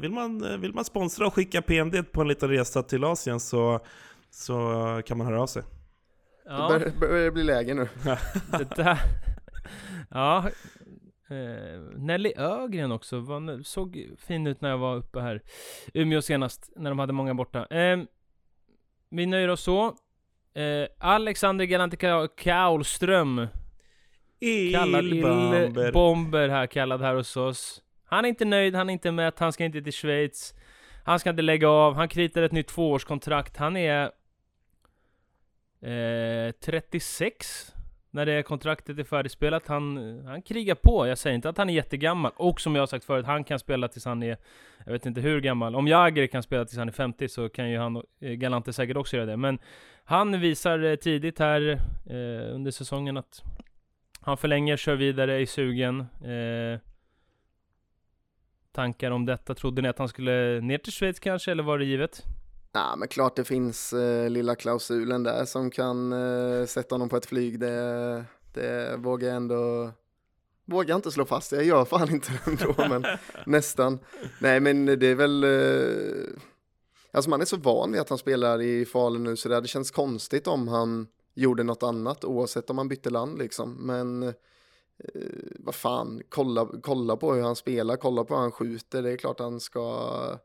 vill, 0.00 0.12
man, 0.12 0.60
vill 0.60 0.74
man 0.74 0.84
sponsra 0.84 1.26
och 1.26 1.34
skicka 1.34 1.62
PMD 1.62 2.02
på 2.02 2.20
en 2.20 2.28
liten 2.28 2.48
resa 2.48 2.82
till 2.82 3.04
Asien 3.04 3.40
så, 3.40 3.80
så 4.30 5.02
kan 5.06 5.18
man 5.18 5.26
höra 5.26 5.42
av 5.42 5.46
sig. 5.46 5.62
Ja. 6.44 6.68
Det 6.68 6.78
börjar, 6.78 6.92
börjar 7.00 7.30
bli 7.30 7.42
läge 7.42 7.74
nu. 7.74 7.88
det 8.58 8.76
där, 8.76 8.98
ja, 10.10 10.48
eh, 11.30 11.80
Nelly 11.96 12.32
Ögren 12.36 12.92
också, 12.92 13.18
var, 13.18 13.62
såg 13.62 14.08
fin 14.18 14.46
ut 14.46 14.60
när 14.60 14.70
jag 14.70 14.78
var 14.78 14.96
uppe 14.96 15.20
här. 15.20 15.42
Umeå 15.94 16.22
senast, 16.22 16.70
när 16.76 16.90
de 16.90 16.98
hade 16.98 17.12
många 17.12 17.34
borta. 17.34 17.66
Eh, 17.66 17.98
vi 19.10 19.26
nöjer 19.26 19.48
oss 19.48 19.62
så. 19.62 19.86
Eh, 20.54 20.88
Alexander 20.98 21.64
Galante 21.64 21.96
Kaulström 24.40 25.22
Kallad 25.22 25.92
Bomber 25.92 26.48
här, 26.48 26.66
kallad 26.66 27.00
här 27.00 27.14
hos 27.14 27.36
oss. 27.36 27.82
Han 28.04 28.24
är 28.24 28.28
inte 28.28 28.44
nöjd, 28.44 28.74
han 28.74 28.88
är 28.88 28.92
inte 28.92 29.12
mätt, 29.12 29.38
han 29.38 29.52
ska 29.52 29.64
inte 29.64 29.82
till 29.82 29.92
Schweiz. 29.92 30.54
Han 31.04 31.18
ska 31.18 31.30
inte 31.30 31.42
lägga 31.42 31.68
av, 31.68 31.94
han 31.94 32.08
kritar 32.08 32.42
ett 32.42 32.52
nytt 32.52 32.68
tvåårskontrakt. 32.68 33.56
Han 33.56 33.76
är 33.76 34.02
eh, 35.80 36.52
36 36.60 37.74
när 38.10 38.26
det 38.26 38.42
kontraktet 38.42 38.98
är 38.98 39.04
färdigspelat. 39.04 39.66
Han, 39.66 39.96
han 40.26 40.42
krigar 40.42 40.74
på. 40.74 41.06
Jag 41.06 41.18
säger 41.18 41.34
inte 41.34 41.48
att 41.48 41.58
han 41.58 41.70
är 41.70 41.74
jättegammal. 41.74 42.32
Och 42.36 42.60
som 42.60 42.74
jag 42.74 42.82
har 42.82 42.86
sagt 42.86 43.04
förut, 43.04 43.26
han 43.26 43.44
kan 43.44 43.58
spela 43.58 43.88
tills 43.88 44.04
han 44.04 44.22
är, 44.22 44.36
jag 44.84 44.92
vet 44.92 45.06
inte 45.06 45.20
hur 45.20 45.40
gammal. 45.40 45.74
Om 45.74 45.88
Jagger 45.88 46.26
kan 46.26 46.42
spela 46.42 46.64
tills 46.64 46.78
han 46.78 46.88
är 46.88 46.92
50 46.92 47.28
så 47.28 47.48
kan 47.48 47.70
ju 47.70 47.78
han, 47.78 47.96
eh, 47.96 48.32
Galante 48.32 48.72
säkert 48.72 48.96
också 48.96 49.16
göra 49.16 49.26
det. 49.26 49.36
Men 49.36 49.58
han 50.04 50.40
visar 50.40 50.84
eh, 50.84 50.94
tidigt 50.94 51.38
här 51.38 51.70
eh, 52.06 52.54
under 52.54 52.70
säsongen 52.70 53.16
att 53.16 53.42
han 54.20 54.36
förlänger, 54.36 54.76
kör 54.76 54.96
vidare, 54.96 55.42
är 55.42 55.46
sugen. 55.46 56.00
Eh, 56.00 56.80
tankar 58.72 59.10
om 59.10 59.26
detta? 59.26 59.54
Trodde 59.54 59.82
ni 59.82 59.88
att 59.88 59.98
han 59.98 60.08
skulle 60.08 60.60
ner 60.60 60.78
till 60.78 60.92
Schweiz 60.92 61.20
kanske, 61.20 61.50
eller 61.50 61.62
var 61.62 61.78
det 61.78 61.84
givet? 61.84 62.22
Ja, 62.72 62.96
men 62.96 63.08
klart 63.08 63.36
det 63.36 63.44
finns 63.44 63.92
eh, 63.92 64.30
lilla 64.30 64.54
klausulen 64.54 65.22
där 65.22 65.44
som 65.44 65.70
kan 65.70 66.12
eh, 66.12 66.66
sätta 66.66 66.94
honom 66.94 67.08
på 67.08 67.16
ett 67.16 67.26
flyg. 67.26 67.60
Det, 67.60 68.24
det 68.54 68.96
vågar 68.96 69.28
jag 69.28 69.36
ändå 69.36 69.92
vågar 70.70 70.96
inte 70.96 71.10
slå 71.10 71.24
fast. 71.24 71.52
Jag 71.52 71.64
gör 71.64 71.84
fan 71.84 72.10
inte 72.10 72.32
det 72.32 72.50
ändå, 72.50 72.74
men 72.88 73.04
nästan. 73.46 73.98
Nej, 74.38 74.60
men 74.60 74.86
det 74.86 75.06
är 75.06 75.14
väl... 75.14 75.44
Eh, 75.44 76.42
alltså 77.12 77.30
man 77.30 77.40
är 77.40 77.44
så 77.44 77.56
van 77.56 77.92
vid 77.92 78.00
att 78.00 78.08
han 78.08 78.18
spelar 78.18 78.60
i 78.62 78.84
Falun 78.84 79.24
nu 79.24 79.36
så 79.36 79.60
det 79.60 79.68
känns 79.68 79.90
konstigt 79.90 80.46
om 80.46 80.68
han 80.68 81.06
gjorde 81.34 81.62
något 81.62 81.82
annat 81.82 82.24
oavsett 82.24 82.70
om 82.70 82.78
han 82.78 82.88
bytte 82.88 83.10
land 83.10 83.38
liksom. 83.38 83.72
Men 83.72 84.22
eh, 84.22 84.32
vad 85.58 85.74
fan, 85.74 86.22
kolla, 86.28 86.68
kolla 86.82 87.16
på 87.16 87.34
hur 87.34 87.42
han 87.42 87.56
spelar, 87.56 87.96
kolla 87.96 88.24
på 88.24 88.34
hur 88.34 88.40
han 88.40 88.52
skjuter. 88.52 89.02
Det 89.02 89.10
är 89.10 89.16
klart 89.16 89.40
han 89.40 89.60
ska, 89.60 90.38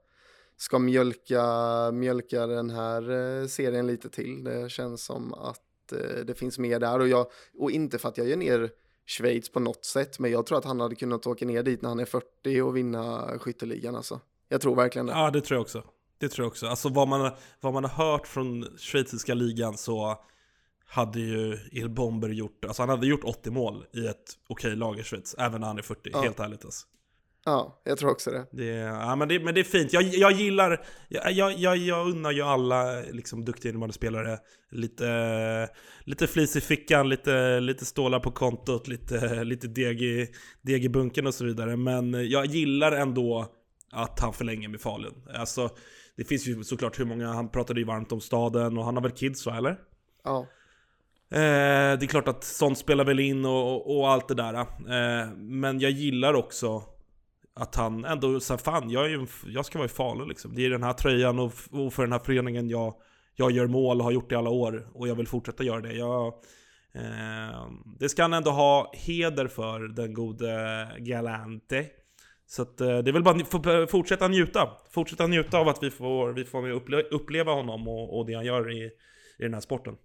ska 0.58 0.80
mjölka, 0.80 1.46
mjölka 1.92 2.48
den 2.48 2.70
här 2.70 3.12
eh, 3.12 3.48
serien 3.48 3.88
lite 3.88 4.10
till. 4.10 4.44
Det 4.44 4.72
känns 4.72 5.06
som 5.06 5.34
att 5.34 5.92
eh, 5.92 6.26
det 6.26 6.34
finns 6.34 6.60
mer 6.60 6.80
där 6.80 7.00
och, 7.00 7.08
jag, 7.08 7.28
och 7.60 7.72
inte 7.72 7.98
för 7.98 8.10
att 8.10 8.18
jag 8.18 8.28
gör 8.28 8.38
ner 8.38 8.72
Schweiz 9.08 9.50
på 9.50 9.60
något 9.60 9.86
sätt, 9.86 10.20
men 10.20 10.32
jag 10.32 10.46
tror 10.46 10.58
att 10.58 10.66
han 10.66 10.80
hade 10.80 10.96
kunnat 10.96 11.28
åka 11.28 11.46
ner 11.46 11.64
dit 11.64 11.82
när 11.82 11.90
han 11.90 12.00
är 12.00 12.06
40 12.06 12.62
och 12.62 12.78
vinna 12.78 13.34
skytteligan 13.40 13.96
alltså. 13.96 14.20
Jag 14.50 14.62
tror 14.62 14.76
verkligen 14.76 15.06
det. 15.06 15.12
Ja, 15.12 15.32
det 15.32 15.42
tror 15.42 15.56
jag 15.56 15.62
också. 15.62 15.84
Det 16.18 16.30
tror 16.30 16.46
jag 16.46 16.52
också. 16.52 16.68
Alltså 16.68 16.90
vad 16.90 17.08
man, 17.08 17.32
vad 17.62 17.74
man 17.74 17.84
har 17.84 18.12
hört 18.12 18.28
från 18.28 18.78
schweiziska 18.78 19.34
ligan 19.34 19.78
så 19.78 20.18
hade 20.96 21.20
ju 21.20 21.58
Il 21.72 21.90
Bomber 21.90 22.30
gjort, 22.30 22.66
alltså 22.66 22.82
han 22.82 22.90
hade 22.90 23.08
gjort 23.08 23.24
80 23.24 23.52
mål 23.52 23.86
i 23.94 24.08
ett 24.08 24.24
okej 24.48 24.76
lag 24.76 25.00
i 25.00 25.04
Schweiz, 25.04 25.36
även 25.38 25.62
när 25.62 25.68
han 25.68 25.78
är 25.78 25.82
40, 25.82 26.10
ja. 26.14 26.22
helt 26.22 26.40
ärligt 26.40 26.66
alltså. 26.66 26.88
Ja, 27.46 27.82
jag 27.84 27.98
tror 27.98 28.12
också 28.12 28.32
det. 28.32 28.46
det 28.52 28.66
ja, 28.66 29.16
men 29.16 29.28
det, 29.28 29.40
men 29.40 29.54
det 29.54 29.60
är 29.60 29.64
fint. 29.64 29.94
Jag, 29.94 30.04
jag 30.04 30.32
gillar, 30.32 30.86
jag, 31.10 31.54
jag, 31.54 31.78
jag 31.78 32.08
unnar 32.08 32.32
ju 32.32 32.42
alla 32.42 33.02
liksom, 33.02 33.46
duktiga 33.46 33.70
innebandy 33.70 33.94
spelare 33.94 34.40
lite, 34.72 35.70
lite 36.04 36.28
flis 36.28 36.56
i 36.56 36.62
fickan, 36.62 37.10
lite, 37.10 37.60
lite 37.60 37.86
stålar 37.86 38.20
på 38.20 38.32
kontot, 38.32 38.88
lite, 38.88 39.44
lite 39.44 39.68
deg, 39.68 40.02
i, 40.02 40.28
deg 40.62 40.86
i 40.86 40.90
bunken 40.90 41.28
och 41.28 41.34
så 41.34 41.46
vidare. 41.46 41.78
Men 41.78 42.30
jag 42.30 42.46
gillar 42.46 42.92
ändå 42.92 43.48
att 43.92 44.20
han 44.20 44.34
förlänger 44.34 44.70
med 44.70 44.82
Falun. 44.82 45.28
Alltså, 45.34 45.70
det 46.18 46.24
finns 46.24 46.48
ju 46.48 46.64
såklart 46.64 47.00
hur 47.00 47.06
många, 47.06 47.28
han 47.28 47.50
pratade 47.50 47.80
ju 47.80 47.86
varmt 47.86 48.12
om 48.12 48.22
staden 48.22 48.78
och 48.78 48.86
han 48.86 48.96
har 48.96 49.04
väl 49.04 49.12
kids 49.12 49.46
va, 49.46 49.58
eller? 49.58 49.80
Ja. 50.24 50.48
Eh, 51.36 52.00
det 52.00 52.06
är 52.06 52.08
klart 52.08 52.28
att 52.28 52.44
sånt 52.44 52.78
spelar 52.78 53.06
väl 53.06 53.20
in 53.20 53.46
och, 53.46 53.98
och 53.98 54.10
allt 54.10 54.28
det 54.28 54.34
där. 54.34 54.54
Eh, 54.54 55.32
men 55.36 55.80
jag 55.80 55.92
gillar 55.92 56.34
också 56.34 56.84
att 57.56 57.76
han 57.76 58.06
ändå 58.06 58.40
säger 58.40 58.58
fan, 58.58 58.90
jag, 58.90 59.06
är 59.06 59.10
ju, 59.10 59.28
jag 59.46 59.66
ska 59.66 59.78
vara 59.78 59.86
i 59.86 59.90
Falun 59.90 60.28
liksom. 60.28 60.56
Det 60.56 60.66
är 60.66 60.70
den 60.70 60.84
här 60.84 60.94
tröjan 60.94 61.40
och, 61.40 61.54
och, 61.72 61.94
för 61.94 62.04
den 62.04 62.12
här 62.12 62.20
föreningen 62.20 62.70
jag, 62.70 62.96
jag 63.36 63.52
gör 63.52 63.68
mål 63.68 63.98
och 63.98 64.04
har 64.04 64.12
gjort 64.12 64.32
i 64.32 64.36
alla 64.36 64.50
år. 64.50 64.88
Och 64.94 65.08
jag 65.08 65.16
vill 65.16 65.28
fortsätta 65.28 65.64
göra 65.64 65.82
det. 65.82 65.94
Jag, 65.94 66.28
eh, 66.94 67.72
det 68.00 68.10
ska 68.10 68.22
han 68.22 68.34
ändå 68.34 68.52
ha 68.52 68.92
heder 68.94 69.48
för, 69.48 69.80
den 69.80 70.14
gode 70.14 70.88
Galante. 71.00 71.86
Så 72.48 72.62
att, 72.62 72.82
eh, 72.82 72.98
det 72.98 73.12
är 73.12 73.14
väl 73.14 73.24
bara 73.24 73.84
att 73.84 73.92
fortsätta 73.92 74.28
njuta. 74.28 74.70
Fortsätta 74.90 75.28
njuta 75.28 75.58
av 75.58 75.68
att 75.68 75.84
vi 75.84 75.92
får, 75.92 76.34
vi 76.34 76.46
får 76.46 76.70
uppleva 77.14 77.52
honom 77.52 77.88
och, 77.88 78.18
och 78.18 78.26
det 78.26 78.34
han 78.34 78.46
gör 78.46 78.72
i, 78.72 78.84
i 79.40 79.44
den 79.44 79.54
här 79.54 79.62
sporten. 79.62 79.96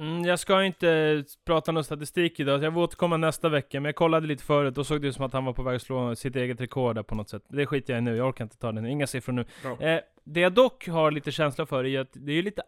Mm, 0.00 0.24
jag 0.24 0.38
ska 0.38 0.64
inte 0.64 1.24
prata 1.44 1.72
någon 1.72 1.84
statistik 1.84 2.40
idag, 2.40 2.62
jag 2.62 2.74
får 2.74 2.80
återkomma 2.80 3.16
nästa 3.16 3.48
vecka, 3.48 3.80
men 3.80 3.84
jag 3.88 3.94
kollade 3.94 4.26
lite 4.26 4.44
förut, 4.44 4.78
och 4.78 4.86
såg 4.86 5.02
det 5.02 5.08
ut 5.08 5.14
som 5.14 5.24
att 5.24 5.32
han 5.32 5.44
var 5.44 5.52
på 5.52 5.62
väg 5.62 5.76
att 5.76 5.82
slå 5.82 6.16
sitt 6.16 6.36
eget 6.36 6.60
rekord 6.60 6.94
där 6.94 7.02
på 7.02 7.14
något 7.14 7.28
sätt. 7.28 7.42
Det 7.48 7.66
skiter 7.66 7.92
jag 7.92 7.98
i 7.98 8.04
nu, 8.04 8.16
jag 8.16 8.28
orkar 8.28 8.44
inte 8.44 8.58
ta 8.58 8.72
det 8.72 8.80
nu, 8.80 8.90
inga 8.90 9.06
siffror 9.06 9.32
nu. 9.32 9.44
Eh, 9.86 10.00
det 10.24 10.40
jag 10.40 10.52
dock 10.52 10.88
har 10.88 11.10
lite 11.10 11.32
känsla 11.32 11.66
för 11.66 11.86
är 11.86 12.00
att 12.00 12.10
det 12.12 12.32
är 12.32 12.42
lite 12.42 12.62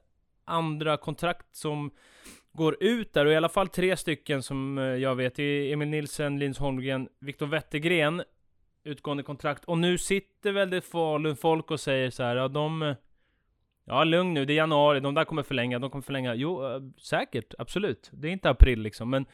andra 0.45 0.97
kontrakt 0.97 1.57
som 1.57 1.90
går 2.53 2.77
ut 2.81 3.12
där, 3.12 3.27
och 3.27 3.33
i 3.33 3.37
alla 3.37 3.49
fall 3.49 3.68
tre 3.68 3.97
stycken 3.97 4.42
som 4.42 4.79
eh, 4.79 4.85
jag 4.85 5.14
vet, 5.14 5.35
det 5.35 5.42
är 5.42 5.73
Emil 5.73 5.88
Nilsen, 5.88 6.38
Linus 6.38 6.59
Holmgren, 6.59 7.09
Viktor 7.21 7.47
Wettergren, 7.47 8.23
utgående 8.85 9.23
kontrakt. 9.23 9.64
Och 9.64 9.79
nu 9.79 9.99
sitter 9.99 10.53
väl 10.53 10.71
det 10.71 10.81
Falun 10.81 11.37
folk 11.37 11.71
och 11.71 11.81
säger 11.81 12.11
så 12.11 12.23
här, 12.23 12.37
ja 12.37 12.49
de 12.49 12.95
Ja, 13.85 14.05
lugn 14.05 14.35
nu, 14.35 14.45
det 14.45 14.53
är 14.53 14.57
januari, 14.57 15.01
de 15.01 15.14
där 15.14 15.25
kommer 15.25 15.42
förlänga, 15.42 15.79
de 15.79 15.90
kommer 15.90 16.03
förlänga. 16.03 16.35
Jo, 16.35 16.66
eh, 16.66 16.81
säkert, 16.99 17.55
absolut. 17.59 18.11
Det 18.12 18.29
är 18.29 18.33
inte 18.33 18.51
april 18.51 18.81
liksom, 18.81 19.11
men 19.11 19.27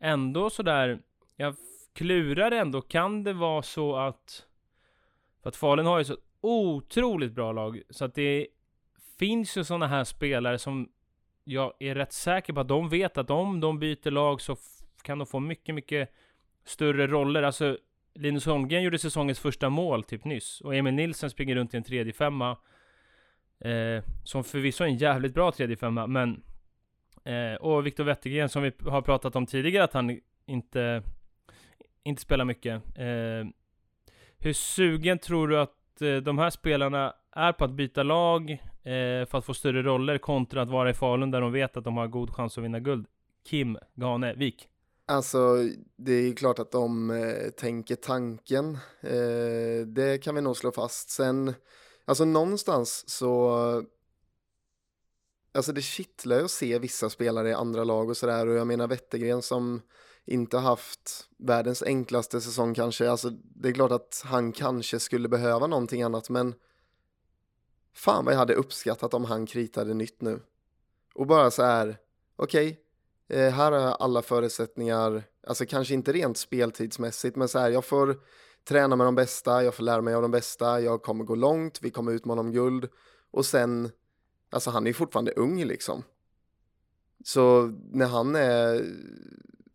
ändå 0.00 0.50
sådär, 0.50 0.98
jag 1.36 1.56
klurar 1.92 2.50
ändå, 2.50 2.80
kan 2.80 3.24
det 3.24 3.32
vara 3.32 3.62
så 3.62 3.96
att... 3.96 4.46
För 5.42 5.48
att 5.48 5.56
Falun 5.56 5.86
har 5.86 5.98
ju 5.98 6.04
så 6.04 6.16
otroligt 6.40 7.32
bra 7.32 7.52
lag, 7.52 7.82
så 7.90 8.04
att 8.04 8.14
det 8.14 8.46
finns 9.18 9.56
ju 9.56 9.64
sådana 9.64 9.86
här 9.86 10.04
spelare 10.04 10.58
som 10.58 10.88
jag 11.44 11.72
är 11.78 11.94
rätt 11.94 12.12
säker 12.12 12.52
på 12.52 12.60
att 12.60 12.68
de 12.68 12.88
vet 12.88 13.18
att 13.18 13.30
om 13.30 13.60
de 13.60 13.78
byter 13.78 14.10
lag 14.10 14.40
så 14.40 14.56
kan 15.02 15.18
de 15.18 15.26
få 15.26 15.40
mycket, 15.40 15.74
mycket 15.74 16.10
större 16.64 17.06
roller. 17.06 17.42
Alltså, 17.42 17.78
Linus 18.14 18.46
Holmgren 18.46 18.82
gjorde 18.82 18.98
säsongens 18.98 19.38
första 19.38 19.68
mål 19.68 20.04
typ 20.04 20.24
nyss, 20.24 20.60
och 20.60 20.74
Emil 20.74 20.94
Nilsson 20.94 21.30
springer 21.30 21.54
runt 21.54 21.74
i 21.74 21.76
en 21.76 21.82
tredje 21.82 22.12
femma 22.12 22.56
Eh, 23.60 24.02
som 24.24 24.44
förvisso 24.44 24.84
är 24.84 24.88
en 24.88 24.96
jävligt 24.96 25.34
bra 25.34 25.52
tredje 25.52 25.76
femma, 25.76 26.06
men... 26.06 26.42
Eh, 27.24 27.54
och 27.54 27.86
Viktor 27.86 28.04
Wettergren 28.04 28.48
som 28.48 28.62
vi 28.62 28.72
har 28.84 29.02
pratat 29.02 29.36
om 29.36 29.46
tidigare, 29.46 29.84
att 29.84 29.92
han 29.92 30.20
inte, 30.46 31.02
inte 32.02 32.22
spelar 32.22 32.44
mycket. 32.44 32.82
Eh, 32.96 33.48
hur 34.38 34.52
sugen 34.52 35.18
tror 35.18 35.48
du 35.48 35.58
att 35.60 36.02
eh, 36.02 36.16
de 36.16 36.38
här 36.38 36.50
spelarna 36.50 37.14
är 37.32 37.52
på 37.52 37.64
att 37.64 37.70
byta 37.70 38.02
lag 38.02 38.50
eh, 38.50 39.26
för 39.26 39.38
att 39.38 39.44
få 39.44 39.54
större 39.54 39.82
roller 39.82 40.18
kontra 40.18 40.62
att 40.62 40.70
vara 40.70 40.90
i 40.90 40.94
Falun 40.94 41.30
där 41.30 41.40
de 41.40 41.52
vet 41.52 41.76
att 41.76 41.84
de 41.84 41.96
har 41.96 42.06
god 42.06 42.30
chans 42.30 42.58
att 42.58 42.64
vinna 42.64 42.80
guld? 42.80 43.06
Kim 43.48 43.78
Ganevik. 43.94 44.68
Alltså, 45.06 45.38
det 45.96 46.12
är 46.12 46.34
klart 46.34 46.58
att 46.58 46.72
de 46.72 47.10
eh, 47.10 47.50
tänker 47.50 47.96
tanken. 47.96 48.78
Eh, 49.00 49.86
det 49.86 50.22
kan 50.22 50.34
vi 50.34 50.40
nog 50.40 50.56
slå 50.56 50.72
fast. 50.72 51.10
Sen 51.10 51.54
Alltså 52.04 52.24
någonstans 52.24 53.08
så... 53.10 53.84
Alltså 55.52 55.72
det 55.72 55.82
kittlar 55.82 56.36
ju 56.36 56.44
att 56.44 56.50
se 56.50 56.78
vissa 56.78 57.10
spelare 57.10 57.48
i 57.48 57.54
andra 57.54 57.84
lag 57.84 58.10
och 58.10 58.16
sådär 58.16 58.46
och 58.46 58.54
jag 58.54 58.66
menar 58.66 58.88
Wettergren 58.88 59.42
som 59.42 59.82
inte 60.24 60.58
haft 60.58 61.28
världens 61.38 61.82
enklaste 61.82 62.40
säsong 62.40 62.74
kanske. 62.74 63.10
Alltså 63.10 63.30
det 63.30 63.68
är 63.68 63.72
klart 63.72 63.92
att 63.92 64.22
han 64.24 64.52
kanske 64.52 65.00
skulle 65.00 65.28
behöva 65.28 65.66
någonting 65.66 66.02
annat 66.02 66.30
men 66.30 66.54
fan 67.94 68.24
vad 68.24 68.34
jag 68.34 68.38
hade 68.38 68.54
uppskattat 68.54 69.14
om 69.14 69.24
han 69.24 69.46
kritade 69.46 69.94
nytt 69.94 70.20
nu. 70.20 70.40
Och 71.14 71.26
bara 71.26 71.50
så 71.50 71.62
här, 71.62 71.98
okej, 72.36 72.80
okay, 73.28 73.50
här 73.50 73.72
har 73.72 73.80
jag 73.80 73.96
alla 74.00 74.22
förutsättningar, 74.22 75.22
alltså 75.46 75.66
kanske 75.66 75.94
inte 75.94 76.12
rent 76.12 76.36
speltidsmässigt 76.36 77.36
men 77.36 77.48
så 77.48 77.58
här, 77.58 77.70
jag 77.70 77.84
får 77.84 78.20
träna 78.64 78.96
med 78.96 79.06
de 79.06 79.14
bästa, 79.14 79.64
jag 79.64 79.74
får 79.74 79.82
lära 79.82 80.00
mig 80.00 80.14
av 80.14 80.22
de 80.22 80.30
bästa, 80.30 80.80
jag 80.80 81.02
kommer 81.02 81.24
gå 81.24 81.34
långt, 81.34 81.78
vi 81.82 81.90
kommer 81.90 82.12
utmana 82.12 82.40
om 82.40 82.52
guld. 82.52 82.88
Och 83.30 83.46
sen, 83.46 83.90
alltså 84.50 84.70
han 84.70 84.84
är 84.84 84.90
ju 84.90 84.94
fortfarande 84.94 85.32
ung 85.32 85.64
liksom. 85.64 86.02
Så 87.24 87.72
när 87.92 88.06
han 88.06 88.36
är, 88.36 88.86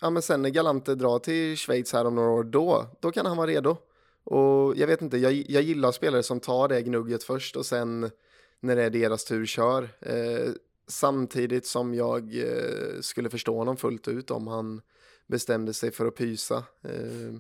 ja 0.02 0.10
men 0.10 0.22
sen 0.22 0.42
när 0.42 0.50
Galante 0.50 0.96
drar 0.96 1.20
till 1.20 1.58
Schweiz 1.58 1.94
här 1.94 2.06
om 2.06 2.16
några 2.16 2.30
år, 2.30 2.44
då, 2.44 2.86
då 3.00 3.12
kan 3.12 3.26
han 3.26 3.38
vara 3.38 3.48
redo. 3.48 3.78
Och 4.24 4.78
jag 4.78 4.88
vet 4.88 5.02
inte, 5.02 5.18
jag, 5.18 5.34
jag 5.34 5.64
gillar 5.64 5.92
spelare 5.92 6.24
som 6.24 6.40
tar 6.40 6.68
det 6.68 6.82
gnugget 6.82 7.24
först 7.24 7.56
och 7.56 7.66
sen 7.66 8.12
när 8.60 8.76
det 8.76 8.84
är 8.84 8.90
deras 8.90 9.26
tur 9.26 9.46
kör. 9.46 9.90
Eh, 10.00 10.52
samtidigt 10.88 11.66
som 11.66 11.94
jag 11.94 12.36
eh, 12.36 13.02
skulle 13.02 13.30
förstå 13.30 13.58
honom 13.58 13.78
fullt 13.78 14.08
ut 14.08 14.32
om 14.32 14.48
han 14.48 14.82
bestämde 15.28 15.74
sig 15.74 15.92
för 15.92 16.06
att 16.06 16.16
pysa. 16.16 16.64
Eh, 16.82 17.40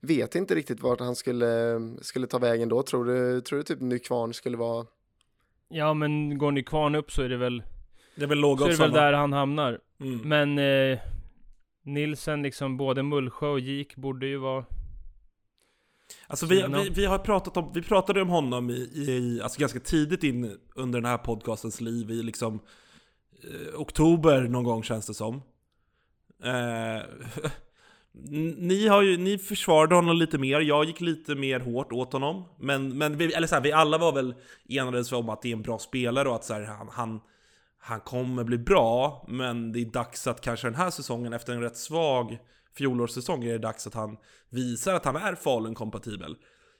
vet 0.00 0.34
inte 0.34 0.54
riktigt 0.54 0.80
vart 0.80 1.00
han 1.00 1.16
skulle, 1.16 1.80
skulle 2.02 2.26
ta 2.26 2.38
vägen 2.38 2.68
då. 2.68 2.82
Tror 2.82 3.04
du, 3.04 3.40
tror 3.40 3.56
du 3.58 3.62
typ 3.62 3.80
Nykvarn 3.80 4.34
skulle 4.34 4.56
vara... 4.56 4.86
Ja 5.68 5.94
men 5.94 6.38
går 6.38 6.52
Nykvarn 6.52 6.94
upp 6.94 7.12
så 7.12 7.22
är 7.22 7.28
det 7.28 7.36
väl 7.36 7.62
Det 8.14 8.22
är 8.22 8.26
väl 8.26 8.40
Så 8.40 8.64
är 8.64 8.68
det 8.68 8.76
väl 8.76 8.92
där 8.92 9.12
han 9.12 9.32
hamnar. 9.32 9.80
Mm. 10.00 10.28
Men 10.28 10.58
eh, 10.58 10.98
Nilsen 11.82 12.42
liksom, 12.42 12.76
både 12.76 13.02
Mullsjö 13.02 13.48
och 13.48 13.60
Gik 13.60 13.96
borde 13.96 14.26
ju 14.26 14.36
vara 14.36 14.64
Alltså 16.26 16.46
vi, 16.46 16.64
vi, 16.68 16.90
vi 16.90 17.06
har 17.06 17.18
pratat 17.18 17.56
om, 17.56 17.72
vi 17.74 17.82
pratade 17.82 18.22
om 18.22 18.28
honom 18.28 18.70
i, 18.70 18.90
i 18.94 19.40
alltså 19.42 19.60
ganska 19.60 19.80
tidigt 19.80 20.24
in 20.24 20.58
under 20.74 21.00
den 21.00 21.10
här 21.10 21.18
podcastens 21.18 21.80
liv 21.80 22.10
i 22.10 22.22
liksom 22.22 22.60
eh, 23.42 23.80
oktober 23.80 24.40
någon 24.42 24.64
gång 24.64 24.82
känns 24.82 25.06
det 25.06 25.14
som. 25.14 25.42
Eh, 26.44 27.02
ni, 28.58 28.88
har 28.88 29.02
ju, 29.02 29.16
ni 29.16 29.38
försvarade 29.38 29.94
honom 29.94 30.16
lite 30.16 30.38
mer, 30.38 30.60
jag 30.60 30.84
gick 30.84 31.00
lite 31.00 31.34
mer 31.34 31.60
hårt 31.60 31.92
åt 31.92 32.12
honom. 32.12 32.44
Men, 32.58 32.98
men 32.98 33.16
vi, 33.16 33.32
eller 33.32 33.46
så 33.46 33.54
här, 33.54 33.62
vi 33.62 33.72
alla 33.72 33.98
var 33.98 34.12
väl 34.12 34.34
enades 34.68 35.12
om 35.12 35.28
att 35.28 35.42
det 35.42 35.48
är 35.48 35.52
en 35.52 35.62
bra 35.62 35.78
spelare 35.78 36.28
och 36.28 36.34
att 36.34 36.44
så 36.44 36.54
här, 36.54 36.62
han, 36.62 36.88
han, 36.88 37.20
han 37.78 38.00
kommer 38.00 38.44
bli 38.44 38.58
bra. 38.58 39.24
Men 39.28 39.72
det 39.72 39.80
är 39.80 39.84
dags 39.84 40.26
att 40.26 40.40
kanske 40.40 40.66
den 40.66 40.74
här 40.74 40.90
säsongen, 40.90 41.32
efter 41.32 41.52
en 41.52 41.60
rätt 41.60 41.76
svag 41.76 42.38
fjolårssäsong, 42.76 43.44
är 43.44 43.52
det 43.52 43.58
dags 43.58 43.86
att 43.86 43.94
han 43.94 44.16
visar 44.48 44.94
att 44.94 45.04
han 45.04 45.16
är 45.16 45.34
Falun-kompatibel. 45.34 46.36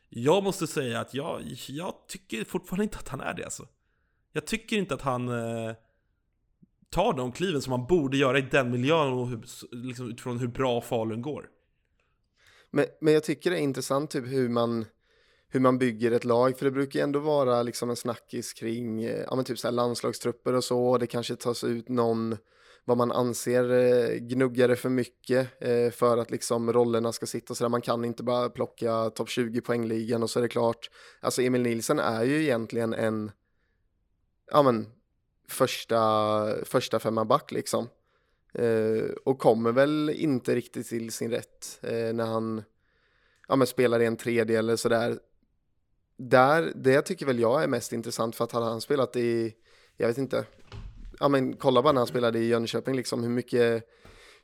Jag 0.08 0.44
måste 0.44 0.66
säga 0.66 1.00
att 1.00 1.14
jag, 1.14 1.42
jag 1.68 1.94
tycker 2.08 2.44
fortfarande 2.44 2.84
inte 2.84 2.98
att 2.98 3.08
han 3.08 3.20
är 3.20 3.34
det 3.34 3.44
alltså. 3.44 3.66
Jag 4.32 4.46
tycker 4.46 4.76
inte 4.76 4.94
att 4.94 5.02
han 5.02 5.28
eh, 5.28 5.74
tar 6.94 7.12
de 7.12 7.32
kliven 7.32 7.62
som 7.62 7.70
man 7.70 7.86
borde 7.86 8.16
göra 8.16 8.38
i 8.38 8.42
den 8.50 8.70
miljön 8.70 9.12
och 9.12 9.28
hur, 9.28 9.44
liksom, 9.70 10.10
utifrån 10.10 10.38
hur 10.38 10.48
bra 10.48 10.80
Falun 10.80 11.22
går. 11.22 11.48
Men, 12.70 12.86
men 13.00 13.14
jag 13.14 13.24
tycker 13.24 13.50
det 13.50 13.56
är 13.56 13.60
intressant 13.60 14.10
typ 14.10 14.26
hur 14.26 14.48
man, 14.48 14.84
hur 15.48 15.60
man 15.60 15.78
bygger 15.78 16.10
ett 16.10 16.24
lag, 16.24 16.58
för 16.58 16.64
det 16.64 16.70
brukar 16.70 17.00
ju 17.00 17.04
ändå 17.04 17.18
vara 17.18 17.62
liksom 17.62 17.90
en 17.90 17.96
snackis 17.96 18.52
kring 18.52 19.02
eh, 19.02 19.24
ja, 19.28 19.36
men 19.36 19.44
typ 19.44 19.58
så 19.58 19.66
här 19.66 19.72
landslagstrupper 19.72 20.52
och 20.52 20.64
så, 20.64 20.86
och 20.86 20.98
det 20.98 21.06
kanske 21.06 21.36
tas 21.36 21.64
ut 21.64 21.88
någon 21.88 22.36
vad 22.84 22.96
man 22.96 23.12
anser 23.12 23.70
eh, 23.70 24.18
gnuggare 24.18 24.76
för 24.76 24.88
mycket 24.88 25.62
eh, 25.62 25.90
för 25.90 26.18
att 26.18 26.30
liksom 26.30 26.72
rollerna 26.72 27.12
ska 27.12 27.26
sitta 27.26 27.54
så 27.54 27.64
där. 27.64 27.68
Man 27.68 27.80
kan 27.80 28.04
inte 28.04 28.22
bara 28.22 28.48
plocka 28.48 29.10
topp 29.10 29.28
20 29.28 29.60
poängligan 29.60 30.22
och 30.22 30.30
så 30.30 30.38
är 30.38 30.42
det 30.42 30.48
klart. 30.48 30.90
Alltså 31.20 31.42
Emil 31.42 31.62
Nilsson 31.62 31.98
är 31.98 32.24
ju 32.24 32.42
egentligen 32.42 32.94
en, 32.94 33.30
ja 34.50 34.62
men, 34.62 34.86
första, 35.48 36.64
första 36.64 36.98
femma 36.98 37.24
back 37.24 37.52
liksom. 37.52 37.88
Eh, 38.54 39.10
och 39.24 39.38
kommer 39.38 39.72
väl 39.72 40.10
inte 40.10 40.54
riktigt 40.54 40.88
till 40.88 41.12
sin 41.12 41.30
rätt 41.30 41.78
eh, 41.82 42.14
när 42.14 42.26
han 42.26 42.62
ja, 43.48 43.56
men 43.56 43.66
spelar 43.66 44.00
i 44.00 44.06
en 44.06 44.16
tredje 44.16 44.58
eller 44.58 44.76
sådär. 44.76 45.18
Där, 46.16 46.72
det 46.74 47.02
tycker 47.02 47.26
väl 47.26 47.40
jag 47.40 47.62
är 47.62 47.68
mest 47.68 47.92
intressant 47.92 48.36
för 48.36 48.44
att 48.44 48.52
hade 48.52 48.66
han 48.66 48.80
spelat 48.80 49.16
i, 49.16 49.54
jag 49.96 50.08
vet 50.08 50.18
inte, 50.18 50.44
ja 51.20 51.28
men 51.28 51.56
kolla 51.56 51.82
bara 51.82 51.92
när 51.92 52.00
han 52.00 52.06
spelade 52.06 52.38
i 52.38 52.48
Jönköping 52.48 52.96
liksom 52.96 53.22
hur 53.22 53.30
mycket, 53.30 53.88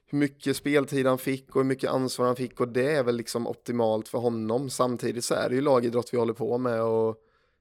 hur 0.06 0.18
mycket 0.18 0.56
speltid 0.56 1.06
han 1.06 1.18
fick 1.18 1.48
och 1.48 1.62
hur 1.62 1.68
mycket 1.68 1.90
ansvar 1.90 2.26
han 2.26 2.36
fick 2.36 2.60
och 2.60 2.68
det 2.68 2.92
är 2.92 3.02
väl 3.02 3.16
liksom 3.16 3.46
optimalt 3.46 4.08
för 4.08 4.18
honom. 4.18 4.70
Samtidigt 4.70 5.24
så 5.24 5.34
är 5.34 5.48
det 5.48 5.54
ju 5.54 5.60
lagidrott 5.60 6.12
vi 6.12 6.18
håller 6.18 6.32
på 6.32 6.58
med 6.58 6.82
och 6.82 7.16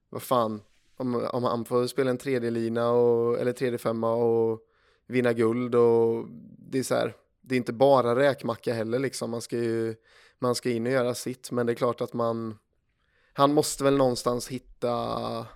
vad 0.08 0.22
fan, 0.22 0.62
om, 1.00 1.28
om 1.32 1.44
han 1.44 1.64
får 1.64 1.86
spela 1.86 2.10
en 2.10 2.18
tredje 2.18 2.50
lina 2.50 2.90
och, 2.90 3.38
eller 3.38 3.52
tredje 3.52 3.78
femma 3.78 4.14
och 4.14 4.60
vinna 5.06 5.32
guld 5.32 5.74
och 5.74 6.26
det 6.58 6.78
är 6.78 6.82
så 6.82 6.94
här, 6.94 7.16
det 7.40 7.54
är 7.54 7.56
inte 7.56 7.72
bara 7.72 8.16
räkmacka 8.16 8.74
heller 8.74 8.98
liksom, 8.98 9.30
man 9.30 9.40
ska 9.40 9.56
ju, 9.56 9.94
man 10.38 10.54
ska 10.54 10.70
in 10.70 10.86
och 10.86 10.92
göra 10.92 11.14
sitt, 11.14 11.50
men 11.50 11.66
det 11.66 11.72
är 11.72 11.74
klart 11.74 12.00
att 12.00 12.12
man, 12.12 12.58
han 13.32 13.54
måste 13.54 13.84
väl 13.84 13.96
någonstans 13.96 14.48
hitta, 14.48 15.46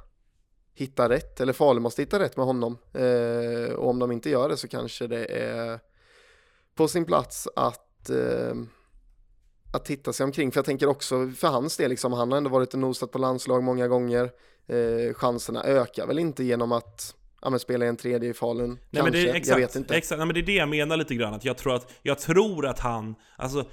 hitta 0.75 1.09
rätt, 1.09 1.41
eller 1.41 1.53
Falun 1.53 1.83
måste 1.83 2.03
hitta 2.03 2.19
rätt 2.19 2.37
med 2.37 2.47
honom, 2.47 2.79
eh, 2.93 3.75
och 3.75 3.89
om 3.89 3.99
de 3.99 4.13
inte 4.13 4.31
gör 4.31 4.49
det 4.49 4.57
så 4.57 4.69
kanske 4.69 5.07
det 5.07 5.25
är 5.25 5.81
på 6.75 6.89
sin 6.89 7.05
plats 7.05 7.49
att 7.57 8.11
eh, 8.11 8.55
att 9.73 9.85
titta 9.85 10.13
sig 10.13 10.25
omkring, 10.25 10.53
för 10.53 10.59
jag 10.59 10.65
tänker 10.65 10.87
också 10.87 11.29
för 11.29 11.49
hans 11.49 11.77
del, 11.77 11.91
liksom, 11.91 12.13
han 12.13 12.31
har 12.31 12.39
ändå 12.39 12.51
varit 12.51 12.75
och 12.75 12.81
nosat 12.81 13.11
på 13.11 13.19
landslag 13.19 13.63
många 13.63 13.89
gånger, 13.89 14.31
eh, 14.67 15.15
chanserna 15.15 15.65
ökar 15.65 16.07
väl 16.07 16.19
inte 16.19 16.45
genom 16.45 16.73
att 16.73 17.15
ja, 17.43 17.51
men 17.51 17.61
spela 17.61 17.87
en 17.87 17.97
tredje 17.97 18.31
i 18.31 18.35
Falun, 18.35 18.71
Nej, 18.71 18.79
kanske, 18.93 19.03
men 19.03 19.13
det 19.13 19.31
är, 19.31 19.35
exakt, 19.35 19.49
jag 19.49 19.67
vet 19.67 19.77
inte. 19.77 19.97
Exakt, 19.97 20.19
nej, 20.19 20.27
men 20.27 20.35
det 20.35 20.41
är 20.41 20.47
det 20.47 20.55
jag 20.55 20.69
menar 20.69 20.97
lite 20.97 21.15
grann, 21.15 21.35
att 21.35 21.45
jag 21.45 21.57
tror 21.57 21.75
att, 21.75 21.93
jag 22.03 22.19
tror 22.19 22.67
att 22.67 22.79
han, 22.79 23.15
alltså 23.37 23.65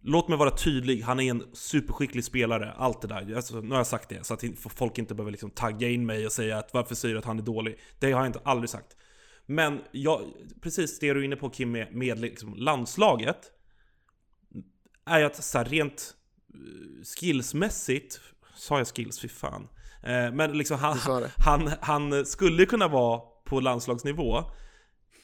Låt 0.00 0.28
mig 0.28 0.38
vara 0.38 0.50
tydlig, 0.50 1.02
han 1.02 1.20
är 1.20 1.30
en 1.30 1.44
superskicklig 1.52 2.24
spelare, 2.24 2.72
allt 2.72 3.02
det 3.02 3.08
där. 3.08 3.36
Alltså, 3.36 3.60
nu 3.60 3.70
har 3.70 3.76
jag 3.76 3.86
sagt 3.86 4.08
det, 4.08 4.26
så 4.26 4.34
att 4.34 4.44
folk 4.56 4.98
inte 4.98 5.14
behöver 5.14 5.30
liksom 5.30 5.50
tagga 5.50 5.88
in 5.88 6.06
mig 6.06 6.26
och 6.26 6.32
säga 6.32 6.58
att 6.58 6.74
varför 6.74 6.94
säger 6.94 7.14
du 7.14 7.18
att 7.18 7.24
han 7.24 7.38
är 7.38 7.42
dålig? 7.42 7.78
Det 7.98 8.12
har 8.12 8.20
jag 8.20 8.26
inte 8.26 8.40
aldrig 8.44 8.70
sagt. 8.70 8.96
Men 9.46 9.80
jag, 9.92 10.32
precis 10.60 10.98
det 10.98 11.12
du 11.12 11.20
är 11.20 11.24
inne 11.24 11.36
på 11.36 11.50
Kim 11.50 11.70
med, 11.70 11.94
med 11.94 12.18
liksom 12.20 12.54
landslaget, 12.54 13.52
är 15.06 15.24
att 15.24 15.44
så 15.44 15.58
här, 15.58 15.64
rent 15.64 16.14
eh, 16.54 17.04
skillsmässigt, 17.04 18.20
sa 18.54 18.78
jag 18.78 18.86
skills? 18.86 19.20
Fy 19.20 19.28
fan. 19.28 19.68
Eh, 20.02 20.32
men 20.32 20.58
liksom 20.58 20.78
han, 20.78 20.98
han, 21.36 21.70
han 21.80 22.26
skulle 22.26 22.66
kunna 22.66 22.88
vara 22.88 23.20
på 23.44 23.60
landslagsnivå, 23.60 24.44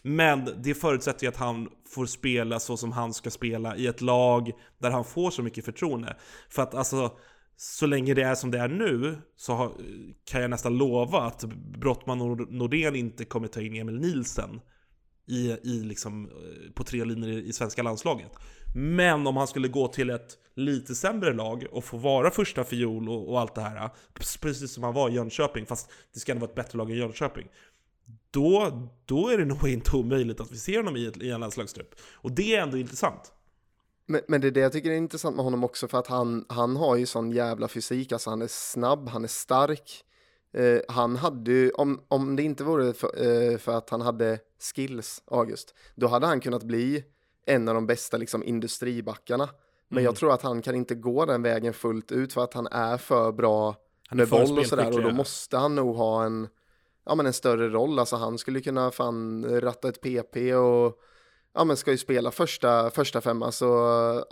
men 0.02 0.62
det 0.62 0.74
förutsätter 0.74 1.22
ju 1.22 1.28
att 1.28 1.36
han 1.36 1.68
får 1.94 2.06
spela 2.06 2.60
så 2.60 2.76
som 2.76 2.92
han 2.92 3.14
ska 3.14 3.30
spela 3.30 3.76
i 3.76 3.86
ett 3.86 4.00
lag 4.00 4.52
där 4.78 4.90
han 4.90 5.04
får 5.04 5.30
så 5.30 5.42
mycket 5.42 5.64
förtroende. 5.64 6.16
För 6.48 6.62
att 6.62 6.74
alltså, 6.74 7.16
så 7.56 7.86
länge 7.86 8.14
det 8.14 8.22
är 8.22 8.34
som 8.34 8.50
det 8.50 8.58
är 8.58 8.68
nu 8.68 9.18
så 9.36 9.52
har, 9.52 9.72
kan 10.24 10.40
jag 10.40 10.50
nästan 10.50 10.78
lova 10.78 11.20
att 11.20 11.44
Brottman 11.78 12.20
och 12.20 12.52
Nordén 12.52 12.96
inte 12.96 13.24
kommer 13.24 13.48
ta 13.48 13.60
in 13.60 13.74
Emil 13.74 14.00
Nielsen 14.00 14.60
i, 15.28 15.50
i 15.50 15.80
liksom, 15.82 16.24
eh, 16.26 16.72
på 16.74 16.84
tre 16.84 17.04
linjer 17.04 17.28
i 17.28 17.52
svenska 17.52 17.82
landslaget. 17.82 18.32
Men 18.76 19.26
om 19.26 19.36
han 19.36 19.46
skulle 19.46 19.68
gå 19.68 19.88
till 19.88 20.10
ett 20.10 20.38
lite 20.54 20.94
sämre 20.94 21.32
lag 21.32 21.66
och 21.72 21.84
få 21.84 21.96
vara 21.96 22.30
första 22.30 22.64
fiol 22.64 23.08
och, 23.08 23.30
och 23.30 23.40
allt 23.40 23.54
det 23.54 23.60
här, 23.60 23.90
precis 24.40 24.72
som 24.72 24.82
han 24.82 24.94
var 24.94 25.10
i 25.10 25.12
Jönköping, 25.12 25.66
fast 25.66 25.90
det 26.14 26.20
ska 26.20 26.32
ändå 26.32 26.40
vara 26.40 26.50
ett 26.50 26.56
bättre 26.56 26.78
lag 26.78 26.90
än 26.90 26.96
Jönköping. 26.96 27.48
Då, 28.30 28.82
då 29.04 29.28
är 29.28 29.38
det 29.38 29.44
nog 29.44 29.68
inte 29.68 29.96
omöjligt 29.96 30.40
att 30.40 30.52
vi 30.52 30.56
ser 30.56 30.76
honom 30.76 30.96
i, 30.96 31.06
ett, 31.06 31.22
i 31.22 31.30
en 31.30 31.40
landslagstrupp. 31.40 31.94
Och 32.14 32.32
det 32.32 32.56
är 32.56 32.62
ändå 32.62 32.76
intressant. 32.76 33.32
Men, 34.06 34.20
men 34.28 34.40
det 34.40 34.46
är 34.46 34.50
det 34.50 34.60
jag 34.60 34.72
tycker 34.72 34.90
är 34.90 34.96
intressant 34.96 35.36
med 35.36 35.44
honom 35.44 35.64
också 35.64 35.88
för 35.88 35.98
att 35.98 36.06
han, 36.06 36.44
han 36.48 36.76
har 36.76 36.96
ju 36.96 37.06
sån 37.06 37.30
jävla 37.30 37.68
fysik, 37.68 38.12
alltså 38.12 38.30
han 38.30 38.42
är 38.42 38.46
snabb, 38.46 39.08
han 39.08 39.24
är 39.24 39.28
stark. 39.28 40.04
Eh, 40.54 40.80
han 40.88 41.16
hade 41.16 41.50
ju, 41.50 41.70
om, 41.70 42.04
om 42.08 42.36
det 42.36 42.42
inte 42.42 42.64
vore 42.64 42.92
för, 42.92 43.26
eh, 43.26 43.58
för 43.58 43.78
att 43.78 43.90
han 43.90 44.00
hade 44.00 44.38
skills, 44.74 45.22
August, 45.26 45.74
då 45.94 46.06
hade 46.06 46.26
han 46.26 46.40
kunnat 46.40 46.62
bli 46.62 47.04
en 47.46 47.68
av 47.68 47.74
de 47.74 47.86
bästa 47.86 48.16
liksom, 48.16 48.44
industribackarna. 48.44 49.48
Men 49.88 49.98
Mm. 49.98 50.04
jag 50.04 50.16
tror 50.16 50.32
att 50.32 50.42
han 50.42 50.62
kan 50.62 50.74
inte 50.74 50.94
gå 50.94 51.24
den 51.24 51.42
vägen 51.42 51.72
fullt 51.72 52.12
ut 52.12 52.32
för 52.32 52.44
att 52.44 52.54
han 52.54 52.66
är 52.66 52.96
för 52.96 53.32
bra 53.32 53.76
Han 54.08 54.20
är 54.20 54.22
med 54.22 54.28
boll 54.28 54.58
och 54.58 54.66
sådär 54.66 54.94
och 54.94 55.02
då 55.02 55.10
måste 55.10 55.56
han 55.56 55.74
nog 55.74 55.96
ha 55.96 56.24
en, 56.24 56.48
ja, 57.06 57.14
men 57.14 57.26
en 57.26 57.32
större 57.32 57.68
roll. 57.68 57.98
Alltså 57.98 58.16
han 58.16 58.38
skulle 58.38 58.60
kunna 58.60 58.90
fan 58.90 59.44
ratta 59.60 59.88
ett 59.88 60.00
PP 60.00 60.54
och 60.54 61.00
ja, 61.54 61.64
men 61.64 61.76
ska 61.76 61.90
ju 61.90 61.98
spela 61.98 62.30
första, 62.30 62.90
första 62.90 63.20
femma 63.20 63.52
så 63.52 63.66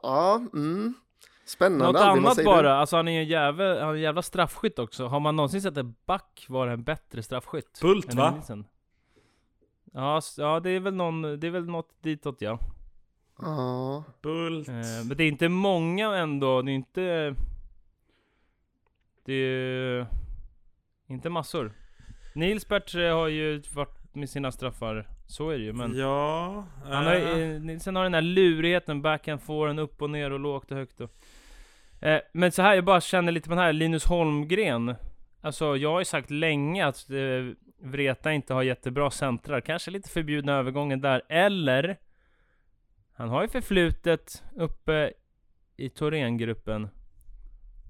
ja, 0.03 0.42
mm. 0.55 0.94
Spännande. 1.44 1.87
Något 1.87 1.96
Albin, 1.96 2.27
annat 2.27 2.44
bara, 2.44 2.75
alltså 2.75 2.96
han 2.96 3.09
är 3.09 3.12
ju 3.12 3.18
en 3.18 3.29
jävel, 3.29 3.79
han 3.81 3.88
är 3.88 3.94
en 3.94 4.01
jävla 4.01 4.22
straffskytt 4.22 4.79
också. 4.79 5.07
Har 5.07 5.20
man 5.20 5.37
någonsin 5.37 5.62
sett 5.62 5.77
en 5.77 5.94
back 6.07 6.46
vara 6.48 6.72
en 6.72 6.83
bättre 6.83 7.22
straffskytt? 7.22 7.79
Bult, 7.83 8.11
än 8.11 8.16
va? 8.16 8.42
Ja, 9.92 10.20
ja 10.37 10.61
det 10.61 10.70
är 10.70 10.81
väl 10.81 10.94
någon, 10.94 11.22
det 11.22 11.46
är 11.46 11.51
väl 11.51 11.66
något 11.66 12.03
ditåt 12.03 12.37
ja. 12.38 12.59
Ja, 13.42 14.05
Bult. 14.22 14.68
Eh, 14.68 14.74
men 15.09 15.16
det 15.16 15.24
är 15.24 15.28
inte 15.28 15.48
många 15.48 16.16
ändå, 16.16 16.62
det 16.62 16.70
är 16.70 16.74
inte... 16.74 17.35
Det 19.24 19.33
är 19.33 20.07
inte 21.07 21.31
massor. 21.31 21.72
Nilsbert 22.35 22.94
eh, 22.94 23.14
har 23.14 23.28
ju 23.28 23.62
varit 23.74 24.14
med 24.14 24.31
sina 24.31 24.53
straffar, 24.53 25.09
så 25.26 25.51
är 25.51 25.59
det 25.59 25.64
ju 25.64 25.72
men... 25.72 25.99
Ja... 25.99 26.66
Han 26.84 27.07
har, 27.07 27.14
eh, 27.14 27.38
eh, 27.38 27.61
Nilsen 27.61 27.97
har 27.97 28.03
den 28.03 28.14
här 28.14 28.22
lurigheten, 28.22 29.03
backhand 29.03 29.43
forehand, 29.43 29.80
upp 29.80 30.03
och 30.03 30.11
ner 30.11 30.30
och 30.30 30.40
lågt 30.40 30.70
och 30.70 30.76
högt 30.76 31.01
och... 31.01 31.11
Eh, 32.01 32.20
men 32.32 32.53
så 32.53 32.62
här, 32.62 32.74
jag 32.74 32.84
bara 32.84 33.01
känner 33.01 33.32
lite 33.32 33.49
på 33.49 33.55
den 33.55 33.64
här, 33.64 33.72
Linus 33.72 34.05
Holmgren. 34.05 34.95
Alltså 35.40 35.76
jag 35.76 35.90
har 35.93 35.99
ju 35.99 36.05
sagt 36.05 36.30
länge 36.30 36.86
att 36.86 37.11
eh, 37.11 37.57
Vreta 37.84 38.32
inte 38.32 38.55
har 38.55 38.62
jättebra 38.62 39.11
centrar. 39.11 39.61
Kanske 39.61 39.90
lite 39.90 40.09
förbjudna 40.09 40.53
övergången 40.53 41.01
där, 41.01 41.22
eller... 41.28 41.97
Han 43.23 43.31
har 43.31 43.43
ju 43.43 43.49
förflutet 43.49 44.43
uppe 44.57 45.12
i 45.77 45.89
Thorengruppen. 45.89 46.89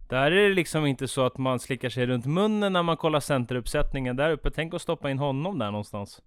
Där 0.09 0.33
är 0.33 0.49
det 0.49 0.55
liksom 0.55 0.87
inte 0.87 1.09
så 1.09 1.27
att 1.27 1.39
man 1.39 1.59
slickar 1.59 1.89
sig 1.89 2.07
runt 2.07 2.27
munnen 2.27 2.73
när 2.73 2.83
man 2.83 2.97
kollar 2.97 3.21
centeruppsättningen 3.21 4.17
där 4.17 4.31
uppe. 4.31 4.51
Tänk 4.51 4.75
att 4.75 4.83
stoppa 4.83 5.11
in 5.11 5.19
honom 5.19 5.59
där 5.59 5.71
någonstans. 5.71 6.23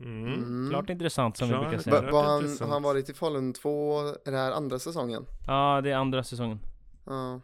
Mm. 0.00 0.26
Mm. 0.34 0.70
Klart 0.70 0.90
intressant 0.90 1.36
som 1.36 1.48
vi 1.48 1.54
Klart. 1.54 1.62
brukar 1.70 1.90
Va, 1.90 2.00
säga. 2.00 2.12
var 2.12 2.22
han, 2.24 2.70
han 2.70 2.82
varit 2.82 3.08
i 3.10 3.14
Falun 3.14 3.52
två, 3.52 4.00
är 4.00 4.30
det 4.30 4.36
här 4.36 4.52
andra 4.52 4.78
säsongen? 4.78 5.26
Ja, 5.46 5.80
det 5.80 5.90
är 5.90 5.96
andra 5.96 6.22
säsongen. 6.22 6.60
Ja. 7.06 7.40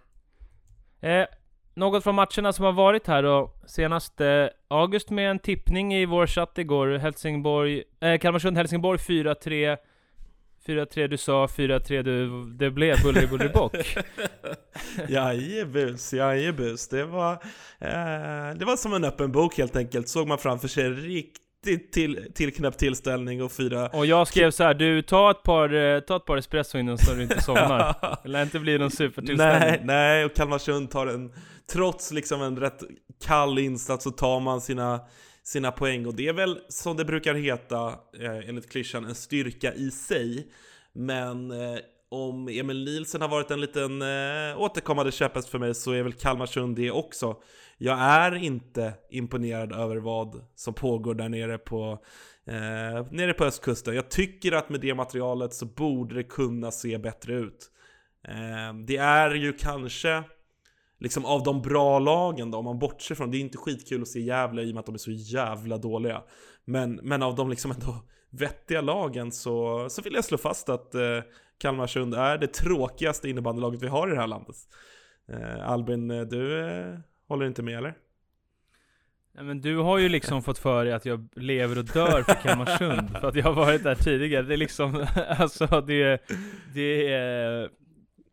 Eh, 1.09 1.27
något 1.75 2.05
från 2.05 2.15
matcherna 2.15 2.53
som 2.53 2.65
har 2.65 2.73
varit 2.73 3.07
här 3.07 3.23
då. 3.23 3.51
Senast 3.67 4.21
eh, 4.21 4.47
August 4.69 5.11
med 5.11 5.31
en 5.31 5.39
tippning 5.39 5.95
i 5.95 6.07
vår 6.07 6.27
chatt 6.27 6.59
igår. 6.59 6.89
Helsingborg, 6.89 7.83
eh, 8.01 8.19
Kalmarsund-Helsingborg 8.19 8.99
4-3. 8.99 9.77
4-3 10.67 11.09
du 11.09 11.17
sa, 11.17 11.47
4-3 11.47 12.03
du, 12.03 12.45
det 12.45 12.71
blev 12.71 13.03
buller 13.03 13.27
buller 13.27 13.49
bock. 13.49 13.77
Jajebus, 15.09 16.13
jajebus. 16.13 16.89
Det 16.89 17.05
var, 17.05 17.33
eh, 17.79 18.57
det 18.57 18.65
var 18.65 18.77
som 18.77 18.95
en 18.95 19.05
öppen 19.05 19.33
bok 19.33 19.59
helt 19.59 19.77
enkelt. 19.77 20.09
Såg 20.09 20.29
man 20.29 20.39
framför 20.39 20.69
sig 20.69 20.91
riktigt 20.91 21.93
till, 21.93 22.31
tillknäppt 22.35 22.79
tillställning 22.79 23.43
och 23.43 23.53
fyra... 23.53 23.89
Och 23.89 24.07
jag 24.07 24.29
skrev 24.29 24.51
så 24.51 24.65
här, 24.65 24.75
du 24.75 25.03
ta 25.03 25.31
ett 25.31 25.43
par, 25.43 25.75
eh, 25.75 26.01
ta 26.01 26.17
ett 26.17 26.25
par 26.25 26.37
espresso 26.37 26.79
innan 26.79 26.99
så 26.99 27.13
du 27.15 27.23
inte 27.23 27.43
somnar. 27.43 27.95
Det 28.23 28.29
lär 28.29 28.43
inte 28.43 28.59
bli 28.59 28.79
någon 28.79 28.91
supertillställning. 28.91 29.71
Nej, 29.71 29.81
nej, 29.85 30.25
och 30.25 30.35
Kalmarsund 30.35 30.91
tar 30.91 31.07
en, 31.07 31.33
trots 31.73 32.13
liksom 32.13 32.43
en 32.43 32.57
rätt 32.57 32.83
kall 33.25 33.59
insats 33.59 34.05
så 34.05 34.11
tar 34.11 34.41
man 34.41 34.61
sina, 34.61 35.01
sina 35.45 35.73
poäng 35.73 36.07
och 36.07 36.15
det 36.15 36.29
är 36.29 36.33
väl 36.33 36.61
som 36.69 36.97
det 36.97 37.05
brukar 37.05 37.35
heta 37.35 37.89
eh, 38.21 38.49
enligt 38.49 38.71
klyschan 38.71 39.05
en 39.05 39.15
styrka 39.15 39.75
i 39.75 39.91
sig. 39.91 40.49
Men 40.93 41.51
eh, 41.51 41.79
om 42.09 42.49
Emil 42.49 42.85
Nielsen 42.85 43.21
har 43.21 43.29
varit 43.29 43.51
en 43.51 43.61
liten 43.61 44.03
eh, 44.03 44.61
återkommande 44.61 45.13
käpphäst 45.13 45.49
för 45.49 45.59
mig 45.59 45.75
så 45.75 45.93
är 45.93 46.03
väl 46.03 46.13
Kalmarsund 46.13 46.77
det 46.77 46.91
också. 46.91 47.37
Jag 47.79 47.99
är 47.99 48.35
inte 48.35 48.95
imponerad 49.11 49.73
över 49.73 49.97
vad 49.97 50.45
som 50.55 50.75
pågår 50.75 51.15
där 51.15 51.29
nere 51.29 51.59
på, 51.59 51.99
eh, 52.47 53.07
nere 53.11 53.33
på 53.33 53.45
östkusten. 53.45 53.95
Jag 53.95 54.11
tycker 54.11 54.53
att 54.53 54.69
med 54.69 54.81
det 54.81 54.95
materialet 54.95 55.55
så 55.55 55.67
borde 55.67 56.15
det 56.15 56.25
kunna 56.25 56.71
se 56.71 56.99
bättre 56.99 57.35
ut. 57.35 57.71
Eh, 58.29 58.75
det 58.87 58.97
är 58.97 59.35
ju 59.35 59.53
kanske 59.53 60.23
liksom 60.99 61.25
av 61.25 61.43
de 61.43 61.63
bra 61.63 61.99
lagen 61.99 62.51
då, 62.51 62.59
om 62.59 62.65
man 62.65 62.79
bortser 62.79 63.15
från, 63.15 63.31
det 63.31 63.37
är 63.37 63.41
inte 63.41 63.59
skitkul 63.59 64.03
att 64.03 64.09
se 64.09 64.21
Gävle 64.21 64.63
i 64.63 64.71
och 64.71 64.75
med 64.75 64.81
att 64.81 64.87
de 64.87 64.95
är 64.95 64.99
så 64.99 65.11
jävla 65.11 65.79
dåliga. 65.79 66.23
Men, 66.65 66.95
men 67.03 67.23
av 67.23 67.35
de 67.35 67.51
liksom 67.51 67.71
ändå 67.71 67.95
vettiga 68.31 68.81
lagen 68.81 69.33
så, 69.33 69.87
så 69.91 70.03
vill 70.03 70.15
jag 70.15 70.25
slå 70.25 70.39
fast 70.39 70.69
att 70.69 70.95
eh, 70.95 71.21
Kalmarsund 71.59 72.15
är 72.15 72.39
det 72.39 72.47
tråkigaste 72.47 73.29
innebandylaget 73.29 73.83
vi 73.83 73.89
har 73.89 74.09
i 74.09 74.11
det 74.11 74.21
här 74.21 74.27
landet. 74.27 74.57
Eh, 75.29 75.71
Albin, 75.71 76.11
eh, 76.11 76.23
du 76.23 76.61
eh, 76.61 76.99
håller 77.29 77.47
inte 77.47 77.63
med 77.63 77.79
eller? 77.79 77.95
Nej, 79.35 79.45
men 79.45 79.61
du 79.61 79.77
har 79.77 79.99
ju 79.99 80.09
liksom 80.09 80.43
fått 80.43 80.59
för 80.59 80.85
dig 80.85 80.95
att 80.95 81.07
jag 81.07 81.29
lever 81.35 81.79
och 81.79 81.85
dör 81.85 82.23
för 82.23 82.35
Kalmarsund, 82.35 83.11
för 83.21 83.29
att 83.29 83.35
jag 83.35 83.45
har 83.45 83.53
varit 83.53 83.83
där 83.83 83.95
tidigare. 83.95 84.43
Det 84.43 84.55
är 84.55 84.59
liksom, 84.59 85.07
alltså 85.39 85.67
det, 85.87 86.23
det 86.75 87.13
är... 87.13 87.71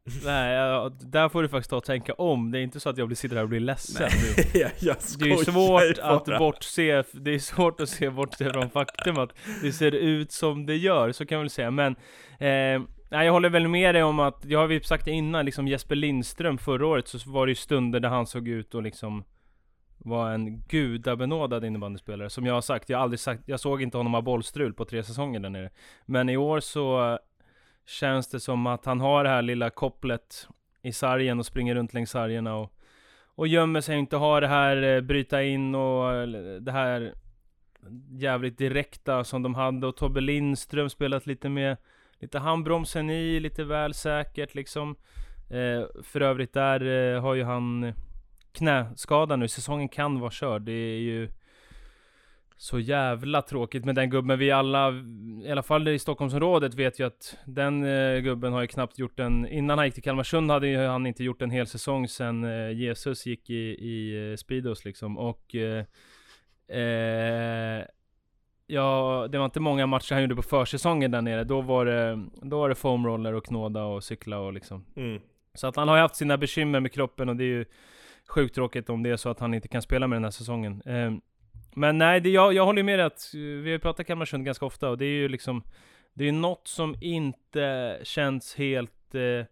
Nej, 0.26 0.54
ja, 0.54 0.92
där 1.00 1.30
får 1.30 1.42
du 1.42 1.50
faktiskt 1.50 1.70
ta 1.70 1.78
och 1.78 1.84
tänka 1.84 2.14
om. 2.14 2.52
Det 2.52 2.60
är 2.60 2.64
inte 2.64 2.80
så 2.80 2.90
att 2.90 2.98
jag 2.98 3.08
blir 3.08 3.16
sitter 3.16 3.36
här 3.36 3.44
och 3.44 3.50
blir 3.50 3.60
ledsen. 3.60 4.10
Det, 4.36 4.60
jag, 4.60 4.72
jag 4.80 4.96
det 5.20 5.32
är 5.32 5.36
skojar 5.36 5.94
svårt 5.94 6.00
att 6.02 6.40
bortse, 6.40 7.04
det 7.12 7.32
är 7.36 7.40
svårt 7.40 7.82
att 7.82 7.90
se 7.90 8.10
bort 8.10 8.36
från 8.36 8.70
faktum 8.70 9.18
att 9.18 9.30
det 9.62 9.72
ser 9.72 9.92
ut 9.92 10.32
som 10.32 10.66
det 10.66 10.76
gör, 10.76 11.12
så 11.12 11.26
kan 11.26 11.38
man 11.38 11.44
väl 11.44 11.50
säga. 11.50 11.72
Men, 11.72 11.96
eh, 12.32 12.82
nej, 13.10 13.26
jag 13.26 13.32
håller 13.32 13.50
väl 13.50 13.68
med 13.68 13.96
dig 13.96 14.04
om 14.04 14.20
att, 14.20 14.46
jag 14.46 14.60
har 14.60 14.70
ju 14.70 14.82
sagt 14.82 15.06
det 15.06 15.12
innan, 15.12 15.46
liksom 15.46 15.68
Jesper 15.68 15.96
Lindström 15.96 16.58
förra 16.58 16.88
året 16.88 17.08
så 17.08 17.32
var 17.32 17.46
det 17.46 17.52
ju 17.52 17.56
stunder 17.56 18.00
där 18.00 18.10
han 18.10 18.28
såg 18.28 18.48
ut 18.48 18.76
och 18.76 18.84
liksom 18.84 19.24
var 19.98 20.32
en 20.32 20.60
gudabenådad 20.60 21.66
innebandyspelare. 21.66 22.30
Som 22.30 22.46
jag 22.46 22.54
har 22.54 22.62
sagt, 22.62 22.90
jag 22.90 22.98
har 22.98 23.04
aldrig 23.04 23.20
sagt, 23.20 23.44
jag 23.46 23.60
såg 23.60 23.82
inte 23.82 23.98
honom 23.98 24.14
ha 24.14 24.22
bollstrul 24.22 24.74
på 24.74 24.86
tre 24.86 25.04
säsonger 25.04 25.40
där 25.40 25.50
nere. 25.50 25.70
Men 26.06 26.30
i 26.30 26.38
år 26.38 26.60
så 26.60 27.20
känns 27.92 28.28
det 28.28 28.40
som 28.40 28.68
att 28.68 28.86
han 28.86 29.02
har 29.02 29.24
det 29.24 29.30
här 29.30 29.42
lilla 29.42 29.70
kopplet 29.70 30.48
i 30.82 30.92
sargen 30.92 31.40
och 31.40 31.46
springer 31.46 31.76
runt 31.76 31.94
längs 31.94 32.10
sargerna 32.10 32.56
och, 32.56 32.74
och 33.36 33.48
gömmer 33.48 33.82
sig 33.82 33.96
och 33.96 34.00
inte 34.00 34.18
har 34.18 34.42
det 34.42 34.48
här 34.48 34.84
eh, 34.84 35.02
bryta 35.02 35.44
in 35.44 35.76
och 35.76 36.28
det 36.62 36.72
här 36.72 37.14
jävligt 38.10 38.58
direkta 38.58 39.24
som 39.24 39.44
de 39.44 39.56
hade 39.56 39.88
och 39.88 39.98
Tobbe 39.98 40.22
Lindström 40.22 40.90
spelat 40.90 41.26
lite 41.26 41.50
med 41.50 41.78
lite 42.20 42.40
handbromsen 42.40 43.10
i, 43.10 43.40
lite 43.40 43.64
väl 43.64 43.94
säkert 43.94 44.56
liksom. 44.56 44.96
Eh, 45.50 46.04
för 46.04 46.22
övrigt 46.22 46.54
där 46.54 47.14
eh, 47.16 47.22
har 47.22 47.34
ju 47.34 47.44
han 47.44 47.94
knäskada 48.52 49.36
nu, 49.36 49.48
säsongen 49.48 49.90
kan 49.90 50.20
vara 50.20 50.32
körd. 50.32 50.62
Det 50.62 50.72
är 50.72 51.00
ju 51.00 51.30
så 52.62 52.80
jävla 52.80 53.42
tråkigt 53.42 53.86
med 53.86 53.96
den 53.96 54.10
gubben. 54.10 54.40
Vi 54.40 54.52
alla, 54.52 54.94
i 55.44 55.52
alla 55.52 55.64
fall 55.64 55.88
i 55.88 56.00
Stockholmsområdet, 56.00 56.76
vet 56.76 57.00
ju 57.00 57.08
att 57.08 57.38
den 57.46 57.84
eh, 57.84 58.20
gubben 58.20 58.54
har 58.54 58.62
ju 58.62 58.68
knappt 58.68 59.00
gjort 59.00 59.20
en... 59.20 59.48
Innan 59.48 59.78
han 59.78 59.88
gick 59.88 59.94
till 59.94 60.04
Kalmarsund 60.04 60.52
hade 60.52 60.68
ju 60.68 60.78
han 60.78 61.08
inte 61.08 61.24
gjort 61.24 61.42
en 61.42 61.52
hel 61.52 61.68
säsong 61.68 62.08
sen 62.08 62.44
eh, 62.44 62.72
Jesus 62.72 63.26
gick 63.26 63.50
i, 63.50 63.56
i 63.64 64.30
eh, 64.32 64.36
Speedos 64.36 64.86
liksom. 64.86 65.18
Och... 65.18 65.56
Eh, 65.56 65.86
eh, 66.78 67.86
ja, 68.68 69.28
det 69.32 69.38
var 69.38 69.46
inte 69.46 69.60
många 69.60 69.88
matcher 69.88 70.14
han 70.14 70.22
gjorde 70.22 70.36
på 70.36 70.42
försäsongen 70.42 71.12
där 71.12 71.22
nere. 71.22 71.44
Då 71.44 71.62
var 71.62 71.86
det, 71.86 72.26
då 72.42 72.60
var 72.60 72.70
det 72.70 72.76
foamroller 72.76 73.34
och 73.34 73.46
knåda 73.46 73.84
och 73.84 74.04
cykla 74.04 74.40
och 74.40 74.54
liksom. 74.54 74.86
Mm. 74.96 75.22
Så 75.54 75.68
att 75.68 75.76
han 75.76 75.88
har 75.88 75.96
ju 75.96 76.02
haft 76.02 76.16
sina 76.16 76.38
bekymmer 76.38 76.80
med 76.80 76.92
kroppen 76.92 77.30
och 77.30 77.36
det 77.36 77.44
är 77.44 77.46
ju 77.58 77.66
sjukt 78.28 78.56
tråkigt 78.56 78.90
om 78.90 79.04
det 79.04 79.10
är 79.10 79.18
så 79.18 79.30
att 79.30 79.40
han 79.40 79.54
inte 79.54 79.68
kan 79.68 79.82
spela 79.82 80.08
med 80.08 80.16
den 80.16 80.24
här 80.24 80.32
säsongen. 80.32 80.82
Men 81.76 81.98
nej, 81.98 82.20
det, 82.22 82.30
jag, 82.30 82.54
jag 82.54 82.66
håller 82.66 82.84
med 82.84 83.00
dig 83.00 83.06
att 83.06 83.32
eh, 83.34 83.40
vi 83.40 83.62
har 83.64 83.72
ju 83.72 83.80
pratat 83.80 84.08
Kalmarsund 84.08 84.46
ganska 84.46 84.66
ofta 84.66 84.90
och 84.90 84.98
det 84.98 85.06
är 85.06 85.10
ju 85.10 85.28
liksom 85.28 85.64
Det 86.14 86.24
är 86.24 86.26
ju 86.26 86.32
något 86.32 86.68
som 86.68 86.96
inte 87.02 88.00
känns 88.04 88.56
helt 88.56 89.16
eh, 89.16 89.46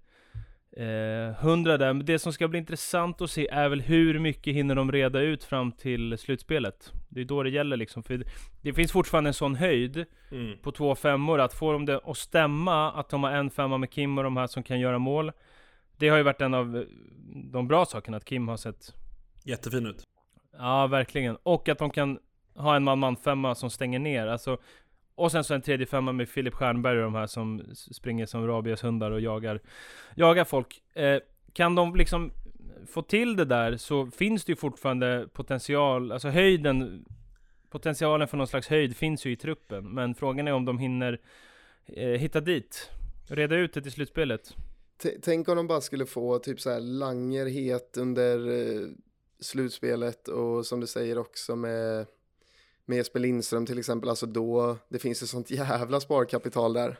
eh, 0.85 1.33
hundra 1.33 1.77
där. 1.77 1.93
Men 1.93 2.05
det 2.05 2.19
som 2.19 2.33
ska 2.33 2.47
bli 2.47 2.59
intressant 2.59 3.21
att 3.21 3.31
se 3.31 3.47
är 3.47 3.69
väl 3.69 3.81
hur 3.81 4.19
mycket 4.19 4.53
hinner 4.53 4.75
de 4.75 4.91
reda 4.91 5.19
ut 5.19 5.43
fram 5.43 5.71
till 5.71 6.17
slutspelet. 6.17 6.91
Det 7.09 7.21
är 7.21 7.25
då 7.25 7.43
det 7.43 7.49
gäller 7.49 7.77
liksom. 7.77 8.03
För 8.03 8.23
det 8.61 8.73
finns 8.73 8.91
fortfarande 8.91 9.29
en 9.29 9.33
sån 9.33 9.55
höjd 9.55 10.05
Mm. 10.31 10.57
på 10.57 10.71
två 10.71 10.95
femmor 10.95 11.39
att 11.39 11.53
få 11.53 11.71
dem 11.71 11.85
det 11.85 12.01
att 12.03 12.17
stämma 12.17 12.91
att 12.91 13.09
de 13.09 13.23
har 13.23 13.31
en 13.31 13.49
femma 13.49 13.77
med 13.77 13.91
Kim 13.91 14.17
och 14.17 14.23
de 14.23 14.37
här 14.37 14.47
som 14.47 14.63
kan 14.63 14.79
göra 14.79 14.99
mål. 14.99 15.31
Det 15.97 16.09
har 16.09 16.17
ju 16.17 16.23
varit 16.23 16.41
en 16.41 16.53
av 16.53 16.85
de 17.51 17.67
bra 17.67 17.85
sakerna, 17.85 18.17
att 18.17 18.25
Kim 18.25 18.47
har 18.47 18.57
sett 18.57 18.93
Jättefin 19.43 19.85
ut. 19.85 20.03
Ja, 20.59 20.87
verkligen. 20.87 21.37
Och 21.43 21.69
att 21.69 21.77
de 21.77 21.89
kan 21.89 22.19
ha 22.55 22.75
en 22.75 22.83
man-man 22.83 23.15
femma 23.17 23.55
som 23.55 23.69
stänger 23.69 23.99
ner. 23.99 24.27
Alltså, 24.27 24.57
och 25.15 25.31
sen 25.31 25.43
så 25.43 25.53
en 25.53 25.61
tredje 25.61 25.85
femma 25.85 26.11
med 26.11 26.29
Filip 26.29 26.53
Stjernberg 26.53 26.97
och 26.97 27.03
de 27.03 27.15
här 27.15 27.27
som 27.27 27.63
springer 27.75 28.25
som 28.25 28.47
rabieshundar 28.47 29.11
och 29.11 29.21
jagar, 29.21 29.61
jagar 30.15 30.43
folk. 30.43 30.81
Eh, 30.93 31.19
kan 31.53 31.75
de 31.75 31.95
liksom 31.95 32.31
få 32.87 33.01
till 33.01 33.35
det 33.35 33.45
där 33.45 33.77
så 33.77 34.05
finns 34.05 34.45
det 34.45 34.51
ju 34.51 34.55
fortfarande 34.55 35.27
potential, 35.33 36.11
alltså 36.11 36.27
höjden, 36.29 37.05
potentialen 37.69 38.27
för 38.27 38.37
någon 38.37 38.47
slags 38.47 38.67
höjd 38.67 38.95
finns 38.97 39.25
ju 39.25 39.31
i 39.31 39.35
truppen. 39.35 39.89
Men 39.89 40.15
frågan 40.15 40.47
är 40.47 40.53
om 40.53 40.65
de 40.65 40.79
hinner 40.79 41.19
eh, 41.85 42.07
hitta 42.09 42.41
dit, 42.41 42.89
reda 43.27 43.55
ut 43.55 43.73
det 43.73 43.81
till 43.81 43.91
slutspelet. 43.91 44.55
T- 45.03 45.17
Tänk 45.21 45.49
om 45.49 45.57
de 45.57 45.67
bara 45.67 45.81
skulle 45.81 46.05
få 46.05 46.39
typ 46.39 46.59
så 46.59 46.69
här 46.69 46.79
Langer 46.79 47.45
het 47.45 47.97
under 47.97 48.47
eh, 48.47 48.87
slutspelet 49.39 50.27
och 50.27 50.65
som 50.65 50.79
du 50.79 50.87
säger 50.87 51.17
också 51.17 51.55
med 51.55 52.05
med 52.89 52.97
Jesper 52.97 53.19
Lindström 53.19 53.65
till 53.65 53.79
exempel, 53.79 54.09
alltså 54.09 54.25
då, 54.25 54.77
det 54.89 54.99
finns 54.99 55.23
ju 55.23 55.27
sånt 55.27 55.51
jävla 55.51 55.99
sparkapital 55.99 56.73
där. 56.73 56.97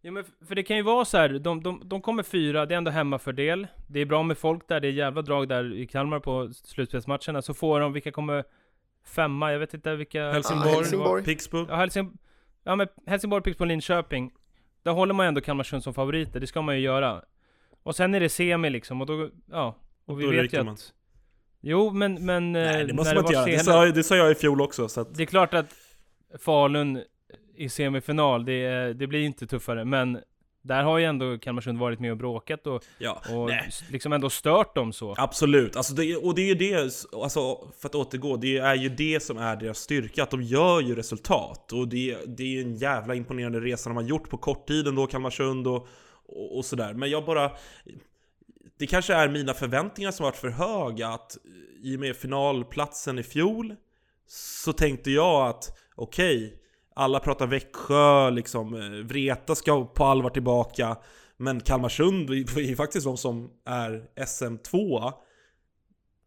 Ja 0.00 0.10
men 0.10 0.24
för 0.48 0.54
det 0.54 0.62
kan 0.62 0.76
ju 0.76 0.82
vara 0.82 1.04
så 1.04 1.16
här, 1.18 1.28
de, 1.28 1.62
de, 1.62 1.82
de 1.84 2.02
kommer 2.02 2.22
fyra, 2.22 2.66
det 2.66 2.74
är 2.74 2.78
ändå 2.78 2.90
hemmafördel. 2.90 3.66
Det 3.86 4.00
är 4.00 4.06
bra 4.06 4.22
med 4.22 4.38
folk 4.38 4.68
där, 4.68 4.80
det 4.80 4.88
är 4.88 4.92
jävla 4.92 5.22
drag 5.22 5.48
där 5.48 5.74
i 5.74 5.86
Kalmar 5.86 6.20
på 6.20 6.50
slutspelsmatcherna. 6.52 7.42
Så 7.42 7.54
får 7.54 7.80
de, 7.80 7.92
vilka 7.92 8.12
kommer 8.12 8.44
femma? 9.04 9.52
Jag 9.52 9.58
vet 9.58 9.74
inte 9.74 9.96
vilka... 9.96 10.32
Helsingborg, 10.32 10.74
Helsingborg. 10.74 11.24
Pixbo. 11.24 11.66
Ja, 11.68 11.76
Helsing, 11.76 12.18
ja 12.64 12.76
men 12.76 12.88
Helsingborg, 13.06 13.42
Pixbo, 13.42 13.64
Linköping. 13.64 14.32
Där 14.82 14.92
håller 14.92 15.14
man 15.14 15.26
ju 15.26 15.28
ändå 15.28 15.40
Kalmarsund 15.40 15.82
som 15.82 15.94
favoriter, 15.94 16.40
det 16.40 16.46
ska 16.46 16.62
man 16.62 16.76
ju 16.76 16.80
göra. 16.80 17.22
Och 17.82 17.96
sen 17.96 18.14
är 18.14 18.20
det 18.20 18.28
semi 18.28 18.70
liksom, 18.70 19.00
och 19.00 19.06
då, 19.06 19.30
ja. 19.50 19.76
Och 20.04 20.20
vi 20.20 20.24
Då 20.24 20.30
vet 20.30 20.52
ju 20.52 20.58
att... 20.58 20.66
man. 20.66 20.76
Jo, 21.60 21.90
men, 21.90 22.26
men... 22.26 22.52
Nej, 22.52 22.80
eh, 22.80 22.86
det 22.86 22.92
måste 22.92 23.14
när 23.14 23.22
man 23.22 23.24
inte 23.24 23.50
göra. 23.50 23.58
Det 23.58 23.64
sa, 23.64 23.86
det 23.86 24.04
sa 24.04 24.16
jag 24.16 24.30
i 24.30 24.34
fjol 24.34 24.60
också. 24.60 24.88
Så 24.88 25.00
att, 25.00 25.14
det 25.14 25.22
är 25.22 25.26
klart 25.26 25.54
att 25.54 25.74
Falun 26.44 27.02
i 27.56 27.68
semifinal, 27.68 28.44
det, 28.44 28.92
det 28.92 29.06
blir 29.06 29.20
inte 29.20 29.46
tuffare, 29.46 29.84
men 29.84 30.18
där 30.62 30.82
har 30.82 30.98
ju 30.98 31.04
ändå 31.04 31.38
Kalmarsund 31.38 31.78
varit 31.78 32.00
med 32.00 32.10
och 32.10 32.16
bråkat 32.16 32.66
och, 32.66 32.84
ja. 32.98 33.22
och 33.30 33.46
Nej. 33.46 33.70
liksom 33.90 34.12
ändå 34.12 34.30
stört 34.30 34.74
dem 34.74 34.92
så. 34.92 35.14
Absolut, 35.18 35.76
alltså 35.76 35.94
det, 35.94 36.16
och 36.16 36.34
det 36.34 36.42
är 36.42 36.46
ju 36.46 36.54
det, 36.54 37.06
alltså 37.12 37.68
för 37.80 37.88
att 37.88 37.94
återgå, 37.94 38.36
det 38.36 38.58
är 38.58 38.74
ju 38.74 38.88
det 38.88 39.22
som 39.22 39.38
är 39.38 39.56
deras 39.56 39.78
styrka, 39.78 40.22
att 40.22 40.30
de 40.30 40.42
gör 40.42 40.80
ju 40.80 40.94
resultat. 40.94 41.72
Och 41.72 41.88
det, 41.88 42.16
det 42.26 42.42
är 42.42 42.48
ju 42.48 42.60
en 42.60 42.76
jävla 42.76 43.14
imponerande 43.14 43.60
resa 43.60 43.90
de 43.90 43.96
har 43.96 44.02
gjort 44.04 44.28
på 44.28 44.36
kort 44.36 44.68
tid 44.68 44.88
ändå, 44.88 45.06
Kalmarsund 45.06 45.66
och, 45.66 45.88
och, 46.26 46.56
och 46.56 46.64
sådär. 46.64 46.94
Men 46.94 47.10
jag 47.10 47.24
bara 47.24 47.50
det 48.80 48.86
kanske 48.86 49.14
är 49.14 49.28
mina 49.28 49.54
förväntningar 49.54 50.10
som 50.10 50.24
varit 50.24 50.36
för 50.36 50.48
höga 50.48 51.08
att 51.08 51.36
eh, 51.36 51.90
i 51.90 51.96
och 51.96 52.00
med 52.00 52.16
finalplatsen 52.16 53.18
i 53.18 53.22
fjol 53.22 53.76
så 54.26 54.72
tänkte 54.72 55.10
jag 55.10 55.48
att 55.48 55.78
okej, 55.94 56.46
okay, 56.46 56.58
alla 56.94 57.20
pratar 57.20 57.46
Växjö, 57.46 58.30
liksom 58.30 58.74
eh, 58.74 59.06
Vreta 59.06 59.54
ska 59.54 59.84
på 59.84 60.04
allvar 60.04 60.30
tillbaka 60.30 60.96
men 61.36 61.60
Kalmarsund 61.60 62.30
är 62.30 62.60
ju 62.60 62.76
faktiskt 62.76 63.06
de 63.06 63.16
som 63.16 63.50
är 63.64 64.08
SM2 64.16 65.12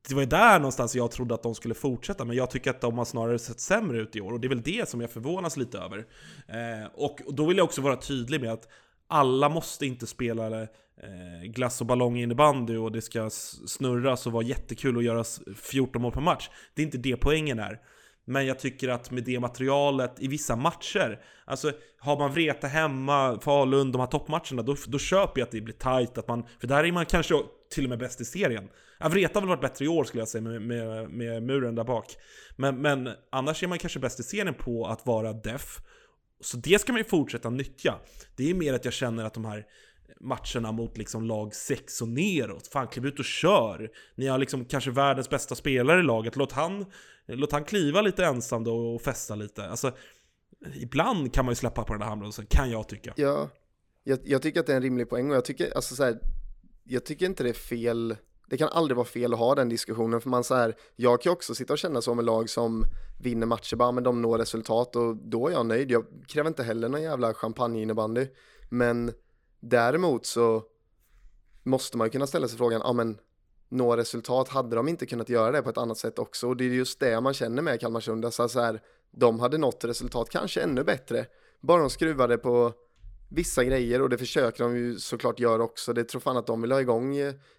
det 0.07 0.15
var 0.15 0.21
ju 0.21 0.27
där 0.27 0.59
någonstans 0.59 0.95
jag 0.95 1.11
trodde 1.11 1.33
att 1.33 1.43
de 1.43 1.55
skulle 1.55 1.73
fortsätta, 1.73 2.25
men 2.25 2.35
jag 2.35 2.49
tycker 2.49 2.69
att 2.69 2.81
de 2.81 2.97
har 2.97 3.05
snarare 3.05 3.39
sett 3.39 3.59
sämre 3.59 3.99
ut 3.99 4.15
i 4.15 4.21
år, 4.21 4.31
och 4.31 4.39
det 4.39 4.47
är 4.47 4.49
väl 4.49 4.61
det 4.61 4.89
som 4.89 5.01
jag 5.01 5.11
förvånas 5.11 5.57
lite 5.57 5.77
över. 5.77 5.97
Eh, 6.47 6.89
och 6.93 7.19
då 7.27 7.45
vill 7.45 7.57
jag 7.57 7.63
också 7.63 7.81
vara 7.81 7.95
tydlig 7.95 8.41
med 8.41 8.51
att 8.51 8.67
alla 9.07 9.49
måste 9.49 9.85
inte 9.85 10.07
spela 10.07 10.61
eh, 10.61 11.43
glass 11.43 11.81
och 11.81 11.87
ballong 11.87 12.17
innebandy 12.17 12.77
och 12.77 12.91
det 12.91 13.01
ska 13.01 13.29
snurras 13.67 14.27
och 14.27 14.33
vara 14.33 14.43
jättekul 14.43 14.97
att 14.97 15.03
göra 15.03 15.23
14 15.55 16.01
mål 16.01 16.11
per 16.11 16.21
match. 16.21 16.49
Det 16.73 16.81
är 16.81 16.85
inte 16.85 16.97
det 16.97 17.17
poängen 17.17 17.59
är. 17.59 17.79
Men 18.25 18.45
jag 18.45 18.59
tycker 18.59 18.89
att 18.89 19.11
med 19.11 19.23
det 19.23 19.39
materialet 19.39 20.15
i 20.19 20.27
vissa 20.27 20.55
matcher, 20.55 21.19
alltså 21.45 21.71
har 21.99 22.19
man 22.19 22.33
Vreta 22.33 22.67
hemma, 22.67 23.39
Falun, 23.39 23.91
de 23.91 23.99
här 23.99 24.07
toppmatcherna, 24.07 24.61
då, 24.61 24.75
då 24.87 24.99
köper 24.99 25.41
jag 25.41 25.45
att 25.45 25.51
det 25.51 25.61
blir 25.61 25.73
tight, 25.73 26.17
att 26.17 26.27
man, 26.27 26.45
för 26.59 26.67
där 26.67 26.83
är 26.83 26.91
man 26.91 27.05
kanske 27.05 27.35
till 27.73 27.83
och 27.83 27.89
med 27.89 27.99
bäst 27.99 28.21
i 28.21 28.25
serien. 28.25 28.69
Ja, 28.99 29.09
Vreta 29.09 29.39
har 29.39 29.41
väl 29.41 29.49
varit 29.49 29.61
bättre 29.61 29.85
i 29.85 29.87
år 29.87 30.03
skulle 30.03 30.21
jag 30.21 30.27
säga 30.27 30.41
med, 30.41 30.61
med, 30.61 31.09
med 31.09 31.43
muren 31.43 31.75
där 31.75 31.83
bak. 31.83 32.15
Men, 32.55 32.81
men 32.81 33.09
annars 33.31 33.63
är 33.63 33.67
man 33.67 33.79
kanske 33.79 33.99
bäst 33.99 34.19
i 34.19 34.23
serien 34.23 34.53
på 34.53 34.85
att 34.85 35.05
vara 35.05 35.33
deff. 35.33 35.81
Så 36.43 36.57
det 36.57 36.81
ska 36.81 36.91
man 36.91 36.99
ju 36.99 37.05
fortsätta 37.05 37.49
nyttja. 37.49 37.99
Det 38.35 38.49
är 38.49 38.53
mer 38.53 38.73
att 38.73 38.85
jag 38.85 38.93
känner 38.93 39.25
att 39.25 39.33
de 39.33 39.45
här 39.45 39.65
matcherna 40.19 40.71
mot 40.71 40.97
liksom 40.97 41.23
lag 41.23 41.55
6 41.55 42.01
och 42.01 42.07
neråt. 42.07 42.67
Fan, 42.67 42.87
kliv 42.87 43.05
ut 43.05 43.19
och 43.19 43.25
kör! 43.25 43.91
Ni 44.15 44.27
har 44.27 44.37
liksom 44.37 44.65
kanske 44.65 44.91
världens 44.91 45.29
bästa 45.29 45.55
spelare 45.55 45.99
i 45.99 46.03
laget. 46.03 46.35
Låt 46.35 46.51
han, 46.51 46.85
låt 47.25 47.51
han 47.51 47.63
kliva 47.63 48.01
lite 48.01 48.25
ensam 48.25 48.63
då 48.63 48.95
och 48.95 49.01
festa 49.01 49.35
lite. 49.35 49.69
Alltså, 49.69 49.91
ibland 50.75 51.33
kan 51.33 51.45
man 51.45 51.51
ju 51.51 51.55
släppa 51.55 51.83
på 51.83 51.93
den 51.93 52.01
här 52.01 52.09
handbromsen, 52.09 52.45
kan 52.45 52.71
jag 52.71 52.89
tycka. 52.89 53.13
Ja, 53.15 53.49
jag, 54.03 54.19
jag, 54.23 54.41
tycker 54.41 54.59
att 54.59 54.65
det 54.65 54.71
är 54.71 54.77
en 54.77 54.83
rimlig 54.83 55.09
poäng 55.09 55.29
och 55.29 55.35
jag 55.35 55.45
tycker, 55.45 55.75
alltså 55.75 55.95
så 55.95 56.03
här, 56.03 56.19
jag 56.83 57.05
tycker 57.05 57.25
inte 57.25 57.43
det 57.43 57.49
är 57.49 57.53
fel 57.53 58.15
det 58.53 58.57
kan 58.57 58.69
aldrig 58.69 58.95
vara 58.95 59.05
fel 59.05 59.33
att 59.33 59.39
ha 59.39 59.55
den 59.55 59.69
diskussionen 59.69 60.21
för 60.21 60.29
man 60.29 60.43
så 60.43 60.55
här, 60.55 60.75
jag 60.95 61.21
kan 61.21 61.33
också 61.33 61.55
sitta 61.55 61.73
och 61.73 61.79
känna 61.79 62.01
så 62.01 62.13
med 62.13 62.25
lag 62.25 62.49
som 62.49 62.85
vinner 63.21 63.47
matcher 63.47 63.75
bara, 63.75 63.91
men 63.91 64.03
de 64.03 64.21
når 64.21 64.37
resultat 64.37 64.95
och 64.95 65.15
då 65.15 65.47
är 65.47 65.51
jag 65.51 65.65
nöjd. 65.65 65.91
Jag 65.91 66.05
kräver 66.27 66.47
inte 66.47 66.63
heller 66.63 66.89
någon 66.89 67.01
jävla 67.01 67.33
champagne 67.33 67.93
men 68.69 69.11
däremot 69.59 70.25
så 70.25 70.63
måste 71.63 71.97
man 71.97 72.07
ju 72.07 72.11
kunna 72.11 72.27
ställa 72.27 72.47
sig 72.47 72.57
frågan, 72.57 72.81
ja 72.83 72.93
men 72.93 73.17
nå 73.69 73.97
resultat, 73.97 74.49
hade 74.49 74.75
de 74.75 74.87
inte 74.87 75.05
kunnat 75.05 75.29
göra 75.29 75.51
det 75.51 75.61
på 75.61 75.69
ett 75.69 75.77
annat 75.77 75.97
sätt 75.97 76.19
också? 76.19 76.47
Och 76.47 76.57
det 76.57 76.63
är 76.63 76.69
just 76.69 76.99
det 76.99 77.21
man 77.21 77.33
känner 77.33 77.61
med 77.61 77.79
Kalmarsund, 77.79 78.25
alltså 78.25 78.49
så 78.49 78.59
här, 78.59 78.81
de 79.11 79.39
hade 79.39 79.57
nått 79.57 79.83
resultat, 79.83 80.29
kanske 80.29 80.61
ännu 80.61 80.83
bättre, 80.83 81.25
bara 81.61 81.81
de 81.81 81.89
skruvade 81.89 82.37
på 82.37 82.73
vissa 83.33 83.63
grejer 83.63 84.01
och 84.01 84.09
det 84.09 84.17
försöker 84.17 84.63
de 84.63 84.77
ju 84.77 84.99
såklart 84.99 85.39
göra 85.39 85.63
också. 85.63 85.93
Det 85.93 86.03
tror 86.03 86.21
fan 86.21 86.37
att 86.37 86.47
de 86.47 86.61
vill 86.61 86.71
ha 86.71 86.81
igång 86.81 87.17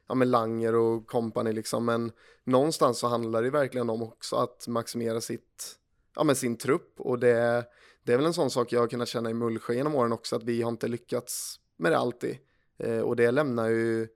ja, 0.09 0.15
med 0.15 0.29
Langer 0.29 0.75
och 0.75 1.07
kompani 1.07 1.53
liksom. 1.53 1.85
Men 1.85 2.13
någonstans 2.45 2.99
så 2.99 3.07
handlar 3.07 3.43
det 3.43 3.51
verkligen 3.51 3.91
om 3.91 4.03
också 4.03 4.37
att 4.37 4.69
maximera 4.69 5.21
sitt, 5.21 5.77
ja, 6.17 6.25
med 6.25 6.37
sin 6.37 6.57
trupp 6.57 6.95
och 6.97 7.19
det, 7.19 7.65
det 8.03 8.13
är 8.13 8.17
väl 8.17 8.27
en 8.27 8.35
sån 8.35 8.51
sak 8.51 8.73
jag 8.73 8.81
har 8.81 8.89
kunnat 8.89 9.09
känna 9.09 9.31
i 9.31 9.35
Mullsjö 9.35 9.75
genom 9.75 9.95
åren 9.95 10.13
också 10.13 10.37
att 10.37 10.43
vi 10.43 10.63
har 10.63 10.71
inte 10.71 10.89
lyckats 10.89 11.61
med 11.77 11.93
det 11.93 11.99
alltid. 11.99 12.39
Eh, 12.79 13.01
och 13.01 13.17
det 13.17 13.31
lämnar 13.31 13.69
ju 13.69 14.09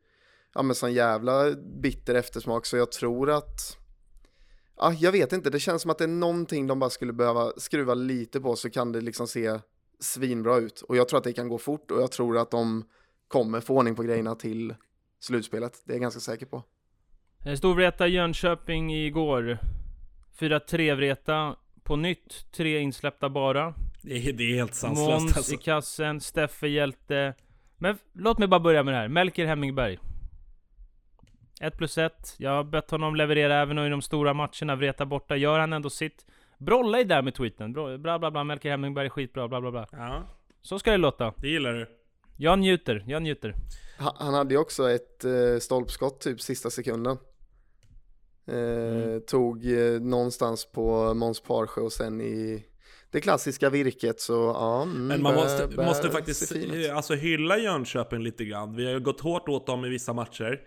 ja, 0.55 0.63
men 0.63 0.75
sån 0.75 0.93
jävla 0.93 1.53
bitter 1.83 2.15
eftersmak 2.15 2.67
så 2.67 2.77
jag 2.77 2.93
tror 2.93 3.31
att 3.31 3.77
Ja, 4.81 4.93
jag 4.93 5.13
vet 5.13 5.33
inte, 5.33 5.51
det 5.51 5.61
känns 5.61 5.83
som 5.83 5.91
att 5.91 5.99
det 5.99 6.05
är 6.05 6.09
någonting 6.09 6.67
de 6.67 6.79
bara 6.79 6.91
skulle 6.91 7.13
behöva 7.13 7.53
skruva 7.57 7.95
lite 7.95 8.41
på 8.41 8.57
så 8.57 8.71
kan 8.71 8.93
det 8.93 9.01
liksom 9.01 9.29
se 9.29 9.59
svinbra 10.01 10.57
ut. 10.57 10.81
Och 10.81 10.97
jag 10.97 11.09
tror 11.09 11.19
att 11.19 11.25
det 11.25 11.33
kan 11.33 11.49
gå 11.49 11.59
fort 11.59 11.91
och 11.91 12.03
jag 12.03 12.13
tror 12.13 12.39
att 12.39 12.51
de 12.51 12.85
kommer 13.29 13.61
få 13.61 13.77
ordning 13.77 13.95
på 13.95 14.03
grejerna 14.03 14.35
till 14.35 14.75
slutspelet. 15.21 15.83
Det 15.85 15.93
är 15.93 15.95
jag 15.95 16.03
ganska 16.03 16.21
säker 16.21 16.47
på. 16.47 16.63
Eh, 17.47 17.55
Storvreta 17.55 18.07
Jönköping 18.07 18.95
igår. 18.95 19.59
4-3 20.39 20.95
Vreta. 20.95 21.57
På 21.83 21.97
nytt, 21.97 22.53
tre 22.53 22.79
insläppta 22.79 23.29
bara. 23.29 23.75
Det 24.03 24.29
är, 24.29 24.33
det 24.33 24.45
är 24.45 24.55
helt 24.55 24.75
sanslöst 24.75 25.11
Måns 25.11 25.37
alltså. 25.37 25.55
i 25.55 25.57
kassen, 25.57 26.21
Steffe 26.21 26.69
hjälte. 26.69 27.35
Men 27.77 27.99
låt 28.13 28.39
mig 28.39 28.49
bara 28.49 28.61
börja 28.61 28.83
med 28.83 28.95
det 28.95 28.99
här. 28.99 29.09
Melker 29.09 29.47
Hemmingberg. 29.47 29.99
1 31.61 31.79
plus 31.79 31.99
1. 31.99 32.35
Jag 32.39 32.51
har 32.51 32.65
bett 32.65 32.91
honom 32.91 33.17
leverera 33.17 33.63
även 33.63 33.79
i 33.79 33.89
de 33.89 34.03
stora 34.03 34.35
matcherna. 34.35 34.77
Vreta 34.77 35.07
borta. 35.07 35.37
Gör 35.37 35.59
han 35.59 35.73
ändå 35.73 35.91
sitt. 35.91 36.27
Brolla 36.59 37.01
är 37.01 37.05
där 37.05 37.23
med 37.23 37.35
tweeten. 37.35 37.73
Bra 37.73 37.99
bla 37.99 38.31
bla, 38.31 38.45
Melker 38.45 38.71
Hemmingberg 38.71 39.07
är 39.07 39.11
skitbra, 39.11 39.49
bla 39.49 39.61
bla 39.61 39.71
bla. 39.71 39.89
Ja. 39.93 40.23
Så 40.63 40.79
ska 40.79 40.91
det 40.91 40.97
låta. 40.97 41.35
Det 41.37 41.49
gillar 41.49 41.73
du. 41.73 41.87
Jag 42.37 42.59
njuter, 42.59 43.05
jag 43.07 43.23
njuter. 43.23 43.55
Han 43.99 44.35
hade 44.35 44.55
ju 44.55 44.61
också 44.61 44.91
ett 44.91 45.25
eh, 45.25 45.59
stolpskott 45.61 46.21
typ 46.21 46.41
sista 46.41 46.71
sekunden. 46.71 47.17
Eh, 48.47 48.55
mm. 48.55 49.21
Tog 49.21 49.73
eh, 49.73 50.01
någonstans 50.01 50.73
på 50.73 51.15
Måns 51.15 51.41
Parsjö 51.41 51.81
och 51.81 51.93
sen 51.93 52.21
i 52.21 52.65
det 53.11 53.21
klassiska 53.21 53.71
virket 53.71 54.21
så 54.21 54.33
ja. 54.33 54.83
Mm, 54.83 55.07
Men 55.07 55.23
man 55.23 55.35
måste, 55.35 55.67
bär, 55.67 55.85
måste 55.85 56.11
faktiskt 56.11 56.53
alltså, 56.93 57.15
hylla 57.15 57.59
Jönköping 57.59 58.21
lite 58.21 58.45
grann. 58.45 58.77
Vi 58.77 58.85
har 58.85 58.93
ju 58.93 59.01
gått 59.01 59.21
hårt 59.21 59.49
åt 59.49 59.67
dem 59.67 59.85
i 59.85 59.89
vissa 59.89 60.13
matcher. 60.13 60.61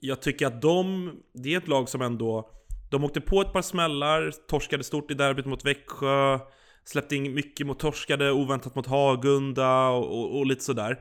Jag 0.00 0.22
tycker 0.22 0.46
att 0.46 0.62
de, 0.62 1.12
det 1.32 1.54
är 1.54 1.58
ett 1.58 1.68
lag 1.68 1.88
som 1.88 2.02
ändå 2.02 2.50
de 2.94 3.04
åkte 3.04 3.20
på 3.20 3.40
ett 3.40 3.52
par 3.52 3.62
smällar, 3.62 4.32
torskade 4.48 4.84
stort 4.84 5.10
i 5.10 5.14
derbyt 5.14 5.46
mot 5.46 5.64
Växjö, 5.64 6.38
släppte 6.84 7.16
in 7.16 7.34
mycket 7.34 7.66
mot 7.66 7.78
torskade, 7.78 8.30
oväntat 8.30 8.74
mot 8.74 8.86
Hagunda 8.86 9.88
och, 9.88 10.18
och, 10.18 10.38
och 10.38 10.46
lite 10.46 10.64
sådär. 10.64 10.98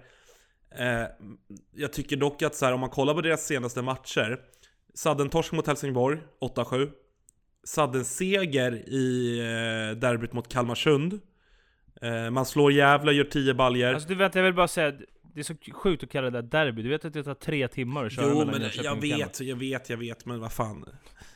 Eh, 0.80 1.04
jag 1.76 1.94
tycker 1.94 2.18
dock 2.18 2.42
att 2.42 2.56
så 2.56 2.66
här, 2.66 2.74
om 2.74 2.80
man 2.80 2.90
kollar 2.90 3.14
på 3.14 3.22
deras 3.22 3.46
senaste 3.46 3.82
matcher, 3.82 4.40
Sadden 4.94 5.30
torsk 5.30 5.52
mot 5.52 5.68
Helsingborg, 5.68 6.20
8-7. 6.42 6.90
Sadden 7.64 8.06
seger 8.06 8.90
i 8.90 9.40
eh, 9.40 9.98
derbyt 9.98 10.34
mot 10.34 10.48
Kalmarsund. 10.48 11.20
Eh, 12.02 12.30
man 12.30 12.46
slår 12.46 12.72
Gävle, 12.72 13.12
gör 13.12 13.24
10 13.24 13.54
baljer. 13.54 13.94
Alltså 13.94 14.10
du 14.10 14.16
vet, 14.16 14.36
jag 14.36 14.44
vill 14.44 14.54
bara 14.54 14.68
säga, 14.68 14.92
det 15.34 15.40
är 15.40 15.44
så 15.44 15.56
sjukt 15.74 16.04
att 16.04 16.10
kalla 16.10 16.30
det 16.30 16.42
där 16.42 16.66
derby. 16.66 16.82
Du 16.82 16.90
vet 16.90 17.06
att 17.06 17.14
det 17.14 17.24
tar 17.24 17.34
tre 17.34 17.68
timmar 17.68 18.06
att 18.06 18.12
köra 18.12 18.30
jo, 18.30 18.46
men 18.46 18.62
jag 18.84 19.02
vet, 19.02 19.40
jag 19.40 19.56
vet, 19.56 19.90
jag 19.90 19.98
vet, 19.98 20.26
men 20.26 20.40
vad 20.40 20.52
fan. 20.52 20.86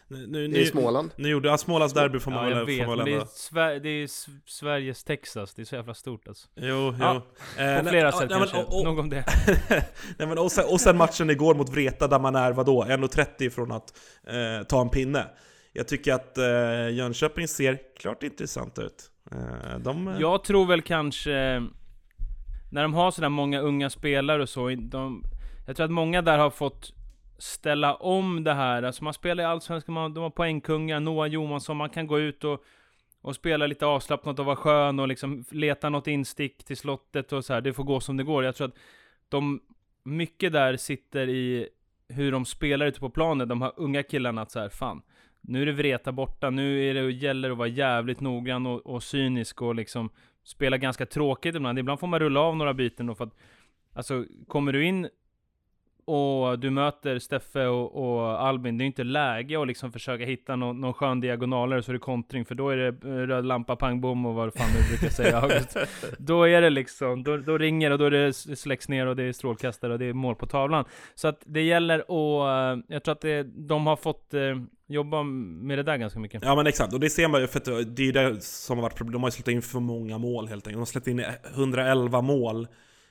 Nu, 0.09 0.27
nu, 0.27 0.47
det 0.47 0.61
är 0.61 0.65
Småland. 0.65 1.11
Nu 1.15 1.29
gjorde 1.29 1.49
jag 1.49 1.59
Smålands 1.59 1.93
derby 1.93 2.19
får 2.19 2.31
man 2.31 2.43
ja, 2.43 2.49
väl 2.49 2.57
jag 2.57 2.65
vet, 2.65 2.85
får 2.85 2.95
man 2.95 3.05
det, 3.05 3.13
är 3.13 3.25
Sver 3.25 3.79
det 3.79 3.89
är 3.89 4.09
Sveriges 4.49 5.03
Texas, 5.03 5.53
det 5.53 5.61
är 5.61 5.65
så 5.65 5.75
jävla 5.75 5.93
stort 5.93 6.27
alltså. 6.27 6.47
Jo, 6.55 6.95
ja, 6.99 7.13
jo. 7.13 7.21
På 7.57 7.61
eh, 7.61 7.83
flera 7.83 8.11
sätt 8.11 8.29
nej, 8.29 8.39
kanske, 8.39 8.63
och, 8.63 8.83
nog 8.83 8.99
om 8.99 9.09
det. 9.09 9.25
nej, 10.17 10.27
men 10.27 10.37
och, 10.37 10.51
sen, 10.51 10.65
och 10.69 10.81
sen 10.81 10.97
matchen 10.97 11.29
igår 11.29 11.55
mot 11.55 11.69
Vreta 11.69 12.07
där 12.07 12.19
man 12.19 12.35
är, 12.35 12.51
vadå, 12.51 12.83
1.30 12.83 13.49
från 13.49 13.71
att 13.71 13.93
eh, 14.27 14.67
ta 14.67 14.81
en 14.81 14.89
pinne. 14.89 15.27
Jag 15.73 15.87
tycker 15.87 16.13
att 16.13 16.37
eh, 16.37 16.89
Jönköping 16.89 17.47
ser 17.47 17.79
klart 17.99 18.23
intressant 18.23 18.79
ut. 18.79 19.11
Eh, 19.31 19.79
de, 19.79 20.07
eh, 20.07 20.19
jag 20.19 20.43
tror 20.43 20.65
väl 20.65 20.81
kanske, 20.81 21.63
när 22.71 22.81
de 22.81 22.93
har 22.93 23.11
sådär 23.11 23.29
många 23.29 23.59
unga 23.59 23.89
spelare 23.89 24.41
och 24.41 24.49
så, 24.49 24.69
de, 24.69 25.23
jag 25.67 25.75
tror 25.75 25.85
att 25.85 25.91
många 25.91 26.21
där 26.21 26.37
har 26.37 26.49
fått 26.49 26.93
ställa 27.37 27.95
om 27.95 28.43
det 28.43 28.53
här. 28.53 28.83
Alltså 28.83 29.03
man 29.03 29.13
spelar 29.13 29.43
i 29.43 29.47
Allsvenskan, 29.47 29.93
man, 29.93 30.13
de 30.13 30.23
har 30.23 30.29
poängkungar, 30.29 30.99
Noah 30.99 31.27
Johansson, 31.27 31.77
man 31.77 31.89
kan 31.89 32.07
gå 32.07 32.19
ut 32.19 32.43
och, 32.43 32.63
och 33.21 33.35
spela 33.35 33.67
lite 33.67 33.85
avslappnat 33.85 34.39
och 34.39 34.45
vara 34.45 34.55
skön 34.55 34.99
och 34.99 35.07
liksom 35.07 35.45
leta 35.51 35.89
något 35.89 36.07
instick 36.07 36.63
till 36.63 36.77
slottet 36.77 37.33
och 37.33 37.45
så 37.45 37.53
här. 37.53 37.61
Det 37.61 37.73
får 37.73 37.83
gå 37.83 37.99
som 37.99 38.17
det 38.17 38.23
går. 38.23 38.43
Jag 38.43 38.55
tror 38.55 38.67
att 38.67 38.77
de, 39.29 39.59
mycket 40.03 40.53
där 40.53 40.77
sitter 40.77 41.29
i 41.29 41.69
hur 42.09 42.31
de 42.31 42.45
spelar 42.45 42.85
ute 42.85 42.99
på 42.99 43.09
planen, 43.09 43.47
de 43.47 43.61
här 43.61 43.71
unga 43.75 44.03
killarna, 44.03 44.41
att 44.41 44.51
så 44.51 44.59
här, 44.59 44.69
fan, 44.69 45.01
nu 45.41 45.61
är 45.61 45.65
det 45.65 45.71
Vreta 45.71 46.11
borta, 46.11 46.49
nu 46.49 46.89
är 46.89 46.93
det, 46.93 47.11
gäller 47.11 47.49
det 47.49 47.53
att 47.53 47.57
vara 47.57 47.67
jävligt 47.67 48.19
noggrann 48.19 48.65
och, 48.65 48.85
och 48.85 49.03
cynisk 49.03 49.61
och 49.61 49.75
liksom 49.75 50.09
spela 50.43 50.77
ganska 50.77 51.05
tråkigt 51.05 51.55
ibland. 51.55 51.79
Ibland 51.79 51.99
får 51.99 52.07
man 52.07 52.19
rulla 52.19 52.39
av 52.39 52.55
några 52.55 52.73
byten 52.73 53.07
då 53.07 53.15
för 53.15 53.23
att, 53.23 53.35
alltså, 53.93 54.25
kommer 54.47 54.73
du 54.73 54.85
in 54.85 55.09
och 56.07 56.59
du 56.59 56.69
möter 56.69 57.19
Steffe 57.19 57.65
och, 57.65 57.95
och, 57.95 58.41
Albin, 58.41 58.77
det 58.77 58.83
är 58.83 58.85
inte 58.85 59.03
läge 59.03 59.61
att 59.61 59.67
liksom 59.67 59.91
försöka 59.91 60.25
hitta 60.25 60.55
någon, 60.55 60.81
någon 60.81 60.93
skön 60.93 61.19
diagonaler 61.19 61.81
så 61.81 61.91
är 61.91 61.93
det 61.93 61.99
kontring, 61.99 62.45
för 62.45 62.55
då 62.55 62.69
är 62.69 62.77
det 62.77 62.91
röd 63.27 63.45
lampa, 63.45 63.75
pang 63.75 64.01
bom 64.01 64.25
och 64.25 64.33
vad 64.33 64.53
fan 64.53 64.67
du 64.73 64.89
brukar 64.89 65.15
säga 65.15 65.37
August. 65.41 65.77
Då 66.17 66.43
är 66.43 66.61
det 66.61 66.69
liksom, 66.69 67.23
då, 67.23 67.37
då 67.37 67.57
ringer 67.57 67.91
och 67.91 67.97
då 67.97 68.05
är 68.05 68.11
det 68.11 68.33
släcks 68.33 68.89
ner 68.89 69.07
och 69.07 69.15
det 69.15 69.23
är 69.23 69.33
strålkastare 69.33 69.93
och 69.93 69.99
det 69.99 70.05
är 70.05 70.13
mål 70.13 70.35
på 70.35 70.45
tavlan. 70.45 70.85
Så 71.15 71.27
att 71.27 71.41
det 71.45 71.61
gäller 71.61 71.99
att, 71.99 72.83
jag 72.87 73.03
tror 73.03 73.11
att 73.11 73.21
det, 73.21 73.43
de 73.43 73.87
har 73.87 73.95
fått 73.95 74.33
eh, 74.33 74.41
jobba 74.87 75.23
med 75.23 75.77
det 75.77 75.83
där 75.83 75.97
ganska 75.97 76.19
mycket. 76.19 76.43
Ja 76.45 76.55
men 76.55 76.67
exakt, 76.67 76.93
och 76.93 76.99
det 76.99 77.09
ser 77.09 77.27
man 77.27 77.41
ju 77.41 77.47
för 77.47 77.59
att 77.59 77.95
det 77.95 78.03
är 78.03 78.13
det 78.13 78.43
som 78.43 78.77
har 78.77 78.83
varit 78.83 78.95
problemet. 78.95 79.13
De 79.13 79.23
har 79.23 79.29
ju 79.29 79.31
släppt 79.31 79.47
in 79.47 79.61
för 79.61 79.79
många 79.79 80.17
mål 80.17 80.47
helt 80.47 80.67
enkelt. 80.67 80.75
De 80.75 80.79
har 80.79 80.85
släppt 80.85 81.07
in 81.07 81.23
111 81.55 82.21
mål 82.21 82.67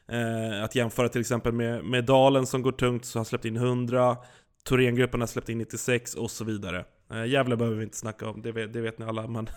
Eh, 0.09 0.65
att 0.65 0.75
jämföra 0.75 1.09
till 1.09 1.21
exempel 1.21 1.53
med, 1.53 1.85
med 1.85 2.05
Dalen 2.05 2.47
som 2.47 2.63
går 2.63 2.73
tungt, 2.73 3.05
så 3.05 3.19
har 3.19 3.25
släppt 3.25 3.45
in 3.45 3.57
100, 3.57 4.17
Thorengruppen 4.65 5.21
har 5.21 5.27
släppt 5.27 5.49
in 5.49 5.59
96 5.59 6.15
och 6.15 6.31
så 6.31 6.45
vidare. 6.45 6.85
Eh, 7.11 7.27
Gävle 7.27 7.57
behöver 7.57 7.77
vi 7.77 7.85
inte 7.85 7.97
snacka 7.97 8.29
om, 8.29 8.43
det 8.43 8.53
vet, 8.53 8.73
det 8.73 8.81
vet 8.81 8.99
ni 8.99 9.07
alla. 9.07 9.27
Men, 9.27 9.49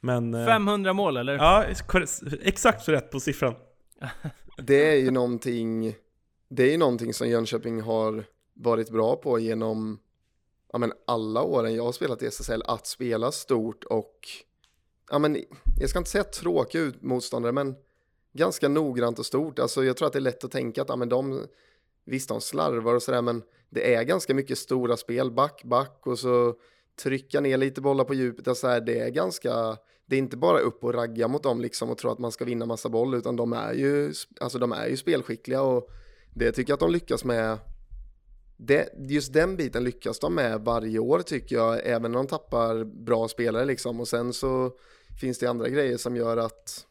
men, 0.00 0.34
eh, 0.34 0.46
500 0.46 0.92
mål 0.92 1.16
eller? 1.16 1.34
Ja, 1.34 1.64
exakt 2.42 2.88
rätt 2.88 3.10
på 3.10 3.20
siffran. 3.20 3.54
Det 4.56 4.90
är 4.90 4.96
ju 4.96 5.10
någonting, 5.10 5.94
det 6.48 6.62
är 6.62 6.70
ju 6.70 6.76
någonting 6.76 7.14
som 7.14 7.28
Jönköping 7.28 7.80
har 7.80 8.24
varit 8.54 8.90
bra 8.90 9.16
på 9.16 9.38
genom 9.38 9.98
ja, 10.72 10.78
men 10.78 10.92
alla 11.06 11.42
åren 11.42 11.74
jag 11.74 11.84
har 11.84 11.92
spelat 11.92 12.22
i 12.22 12.26
SSL, 12.26 12.62
att 12.66 12.86
spela 12.86 13.32
stort 13.32 13.84
och 13.84 14.28
ja, 15.10 15.18
men, 15.18 15.38
jag 15.80 15.90
ska 15.90 15.98
inte 15.98 16.10
säga 16.10 16.24
tråkiga 16.24 16.82
ut 16.82 17.02
motståndare, 17.02 17.52
men 17.52 17.74
ganska 18.34 18.68
noggrant 18.68 19.18
och 19.18 19.26
stort. 19.26 19.58
Alltså, 19.58 19.84
jag 19.84 19.96
tror 19.96 20.06
att 20.06 20.12
det 20.12 20.18
är 20.18 20.20
lätt 20.20 20.44
att 20.44 20.50
tänka 20.50 20.82
att 20.82 20.88
ja, 20.88 20.96
men 20.96 21.08
de, 21.08 21.46
visst 22.04 22.28
de 22.28 22.40
slarvar 22.40 22.94
och 22.94 23.02
sådär, 23.02 23.22
men 23.22 23.42
det 23.70 23.94
är 23.94 24.02
ganska 24.02 24.34
mycket 24.34 24.58
stora 24.58 24.96
spel, 24.96 25.30
back, 25.30 25.64
back 25.64 26.00
och 26.06 26.18
så 26.18 26.54
trycka 27.02 27.40
ner 27.40 27.56
lite 27.56 27.80
bollar 27.80 28.04
på 28.04 28.14
djupet. 28.14 28.48
Alltså 28.48 28.66
här, 28.66 28.80
det 28.80 28.98
är 28.98 29.10
ganska, 29.10 29.76
det 30.06 30.16
är 30.16 30.18
inte 30.18 30.36
bara 30.36 30.58
upp 30.58 30.84
och 30.84 30.94
ragga 30.94 31.28
mot 31.28 31.42
dem 31.42 31.60
liksom 31.60 31.90
och 31.90 31.98
tro 31.98 32.10
att 32.10 32.18
man 32.18 32.32
ska 32.32 32.44
vinna 32.44 32.66
massa 32.66 32.88
boll, 32.88 33.14
utan 33.14 33.36
de 33.36 33.52
är 33.52 33.72
ju, 33.72 34.12
alltså 34.40 34.58
de 34.58 34.72
är 34.72 34.86
ju 34.86 34.96
spelskickliga 34.96 35.62
och 35.62 35.90
det 36.34 36.52
tycker 36.52 36.70
jag 36.70 36.76
att 36.76 36.80
de 36.80 36.90
lyckas 36.90 37.24
med. 37.24 37.58
Det, 38.56 38.88
just 39.08 39.32
den 39.32 39.56
biten 39.56 39.84
lyckas 39.84 40.18
de 40.18 40.34
med 40.34 40.60
varje 40.60 40.98
år 40.98 41.20
tycker 41.20 41.56
jag, 41.56 41.80
även 41.86 42.12
när 42.12 42.18
de 42.18 42.26
tappar 42.26 42.84
bra 42.84 43.28
spelare 43.28 43.64
liksom. 43.64 44.00
Och 44.00 44.08
sen 44.08 44.32
så 44.32 44.72
finns 45.20 45.38
det 45.38 45.46
andra 45.46 45.68
grejer 45.68 45.96
som 45.96 46.16
gör 46.16 46.36
att, 46.36 46.86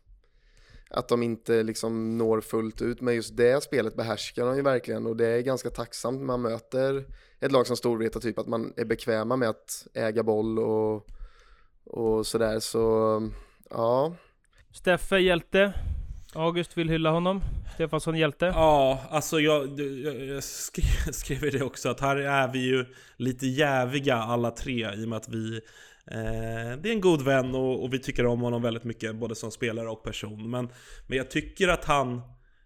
att 0.93 1.07
de 1.07 1.23
inte 1.23 1.63
liksom 1.63 2.17
når 2.17 2.41
fullt 2.41 2.81
ut. 2.81 3.01
Men 3.01 3.15
just 3.15 3.37
det 3.37 3.63
spelet 3.63 3.95
behärskar 3.95 4.45
de 4.45 4.55
ju 4.55 4.61
verkligen 4.61 5.05
och 5.05 5.15
det 5.15 5.27
är 5.27 5.41
ganska 5.41 5.69
tacksamt 5.69 6.19
när 6.19 6.25
man 6.25 6.41
möter 6.41 7.05
ett 7.39 7.51
lag 7.51 7.67
som 7.67 7.77
Storvreta, 7.77 8.19
typ 8.19 8.39
att 8.39 8.47
man 8.47 8.73
är 8.77 8.85
bekväma 8.85 9.35
med 9.35 9.49
att 9.49 9.87
äga 9.93 10.23
boll 10.23 10.59
och, 10.59 11.07
och 11.85 12.27
sådär. 12.27 12.59
Så 12.59 13.21
ja, 13.69 14.15
Steffe 14.71 15.19
hjälte. 15.19 15.73
August 16.35 16.77
vill 16.77 16.89
hylla 16.89 17.11
honom. 17.11 17.41
Stefansson 17.73 18.17
hjälte. 18.17 18.45
Ja, 18.45 19.01
alltså 19.09 19.39
jag, 19.39 19.79
jag, 19.79 20.25
jag 20.25 20.43
skrev, 20.43 21.11
skrev 21.11 21.51
det 21.51 21.61
också 21.61 21.89
att 21.89 21.99
här 21.99 22.15
är 22.15 22.53
vi 22.53 22.59
ju 22.59 22.85
lite 23.17 23.47
jäviga 23.47 24.15
alla 24.15 24.51
tre 24.51 24.93
i 24.93 25.05
och 25.05 25.09
med 25.09 25.17
att 25.17 25.29
vi 25.29 25.61
Eh, 26.11 26.77
det 26.81 26.89
är 26.89 26.93
en 26.93 27.01
god 27.01 27.21
vän 27.21 27.55
och, 27.55 27.83
och 27.83 27.93
vi 27.93 27.99
tycker 27.99 28.25
om 28.25 28.41
honom 28.41 28.61
väldigt 28.61 28.83
mycket 28.83 29.15
både 29.15 29.35
som 29.35 29.51
spelare 29.51 29.89
och 29.89 30.03
person 30.03 30.49
Men, 30.49 30.69
men 31.07 31.17
jag 31.17 31.31
tycker 31.31 31.67
att 31.67 31.85
han 31.85 32.21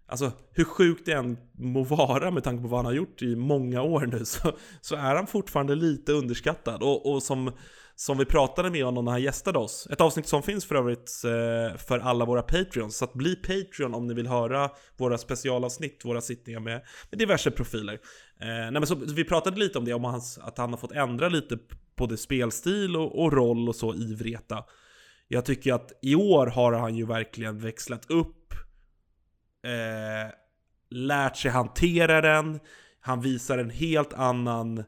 Alltså 0.10 0.32
hur 0.52 0.64
sjukt 0.64 1.06
det 1.06 1.12
än 1.12 1.38
må 1.54 1.84
vara 1.84 2.32
med 2.32 2.44
tanke 2.44 2.62
på 2.62 2.68
vad 2.68 2.78
han 2.78 2.86
har 2.86 2.94
gjort 2.94 3.22
i 3.22 3.36
många 3.36 3.82
år 3.82 4.06
nu 4.06 4.26
så, 4.26 4.58
så 4.82 4.96
är 4.96 5.16
han 5.16 5.28
fortfarande 5.28 5.76
lite 5.76 6.12
underskattad 6.12 6.84
och, 6.84 7.12
och 7.12 7.24
som 7.24 7.52
som 8.00 8.18
vi 8.18 8.26
pratade 8.26 8.70
med 8.70 8.86
honom 8.86 9.06
när 9.06 9.12
han 9.12 9.22
gästade 9.22 9.60
oss. 9.60 9.88
Ett 9.92 10.02
avsnitt 10.02 10.28
som 10.28 10.44
finns 10.44 10.66
för 10.66 10.76
övrigt 10.76 11.12
eh, 11.26 11.78
för 11.78 12.00
alla 12.00 12.26
våra 12.26 12.42
Patreons. 12.42 12.98
Så 12.98 13.06
att 13.06 13.14
bli 13.14 13.36
Patreon 13.36 13.94
om 13.94 14.08
ni 14.08 14.14
vill 14.14 14.28
höra 14.28 14.70
våra 14.98 15.18
specialavsnitt, 15.18 16.02
våra 16.06 16.22
sittningar 16.22 16.60
med, 16.60 16.82
med 17.10 17.20
diverse 17.20 17.52
profiler. 17.52 17.94
Eh, 17.94 18.48
nej 18.48 18.72
men 18.72 18.88
så, 18.88 18.96
vi 18.96 19.24
pratade 19.24 19.60
lite 19.60 19.78
om 19.78 19.86
det, 19.86 19.94
om 19.94 20.04
hans, 20.04 20.38
att 20.38 20.58
han 20.58 20.70
har 20.70 20.78
fått 20.78 20.92
ändra 20.92 21.30
lite 21.30 21.58
både 21.98 22.18
spelstil 22.18 22.96
och, 22.96 23.24
och 23.24 23.34
roll 23.34 23.70
och 23.70 23.76
så 23.76 23.96
i 23.96 24.14
Vreta. 24.14 24.64
Jag 25.28 25.46
tycker 25.46 25.74
att 25.74 25.92
i 26.02 26.16
år 26.16 26.48
har 26.48 26.74
han 26.74 26.96
ju 26.96 27.06
verkligen 27.06 27.60
växlat 27.60 28.12
upp, 28.12 28.54
eh, 29.64 30.34
lärt 30.90 31.38
sig 31.38 31.52
hantera 31.52 32.22
den, 32.22 32.60
han 33.00 33.22
visar 33.22 33.58
en 33.58 33.70
helt 33.70 34.14
annan 34.14 34.84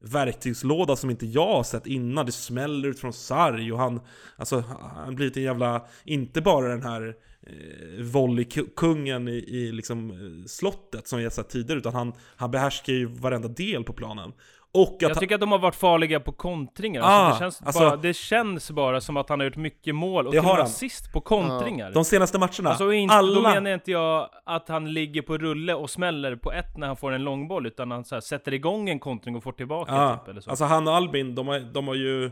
verktygslåda 0.00 0.96
som 0.96 1.10
inte 1.10 1.26
jag 1.26 1.46
har 1.46 1.62
sett 1.62 1.86
innan. 1.86 2.26
Det 2.26 2.32
smäller 2.32 2.88
ut 2.88 3.00
från 3.00 3.12
sarg 3.12 3.72
och 3.72 3.78
han, 3.78 4.00
alltså, 4.36 4.60
han 4.60 5.04
har 5.04 5.12
blivit 5.12 5.36
en 5.36 5.42
jävla, 5.42 5.86
inte 6.04 6.40
bara 6.40 6.68
den 6.68 6.82
här 6.82 7.16
eh, 7.42 8.04
volleykungen 8.04 9.28
i, 9.28 9.32
i 9.32 9.72
liksom 9.72 10.10
eh, 10.10 10.46
slottet 10.46 11.08
som 11.08 11.22
jag 11.22 11.32
sett 11.32 11.48
tidigare, 11.48 11.78
utan 11.78 11.94
han, 11.94 12.12
han 12.36 12.50
behärskar 12.50 12.92
ju 12.92 13.06
varenda 13.06 13.48
del 13.48 13.84
på 13.84 13.92
planen. 13.92 14.32
Och 14.76 14.94
att 14.94 15.02
Jag 15.02 15.18
tycker 15.20 15.34
att 15.34 15.40
de 15.40 15.52
har 15.52 15.58
varit 15.58 15.74
farliga 15.74 16.20
på 16.20 16.32
kontringar. 16.32 17.02
Ah, 17.02 17.04
alltså, 17.06 17.34
det, 17.34 17.38
känns 17.44 17.62
alltså- 17.62 17.80
bara, 17.80 17.96
det 17.96 18.14
känns 18.14 18.70
bara 18.70 19.00
som 19.00 19.16
att 19.16 19.28
han 19.28 19.40
har 19.40 19.44
gjort 19.44 19.56
mycket 19.56 19.94
mål 19.94 20.26
och 20.26 20.32
Det 20.32 20.40
till 20.40 20.48
och 20.50 20.54
med 20.56 20.64
assist 20.64 21.12
på 21.12 21.20
kontringar. 21.20 21.90
de 21.92 22.04
senaste 22.04 22.38
matcherna, 22.38 22.70
Alltså, 22.70 22.92
inte, 22.92 23.14
alla... 23.14 23.34
Då 23.34 23.54
menar 23.54 23.70
inte 23.74 23.90
jag 23.90 24.28
att 24.46 24.68
han 24.68 24.92
ligger 24.92 25.22
på 25.22 25.38
rulle 25.38 25.74
och 25.74 25.90
smäller 25.90 26.36
på 26.36 26.52
ett 26.52 26.76
när 26.76 26.86
han 26.86 26.96
får 26.96 27.12
en 27.12 27.24
långboll, 27.24 27.66
utan 27.66 27.90
han 27.90 28.04
här, 28.10 28.20
sätter 28.20 28.54
igång 28.54 28.88
en 28.88 28.98
kontring 28.98 29.36
och 29.36 29.42
får 29.42 29.52
tillbaka 29.52 29.92
Ja, 29.94 30.16
typ, 30.16 30.28
eller 30.28 30.40
så. 30.40 30.50
alltså 30.50 30.64
han 30.64 30.88
och 30.88 30.94
Albin, 30.94 31.34
de 31.34 31.48
har, 31.48 31.60
de 31.60 31.88
har 31.88 31.94
ju 31.94 32.30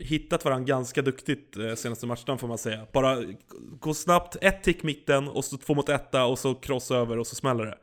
hittat 0.00 0.44
varandra 0.44 0.64
ganska 0.64 1.02
duktigt 1.02 1.56
eh, 1.56 1.74
senaste 1.74 2.06
matcherna 2.06 2.38
får 2.38 2.48
man 2.48 2.58
säga. 2.58 2.86
Bara 2.92 3.16
gå 3.80 3.94
snabbt, 3.94 4.36
ett 4.40 4.62
tick 4.62 4.82
mitten 4.82 5.28
och 5.28 5.44
så 5.44 5.56
två 5.56 5.74
mot 5.74 5.88
etta 5.88 6.24
och 6.24 6.38
så 6.38 6.54
cross 6.54 6.90
över 6.90 7.18
och 7.18 7.26
så 7.26 7.34
smäller 7.34 7.64
det. 7.66 7.78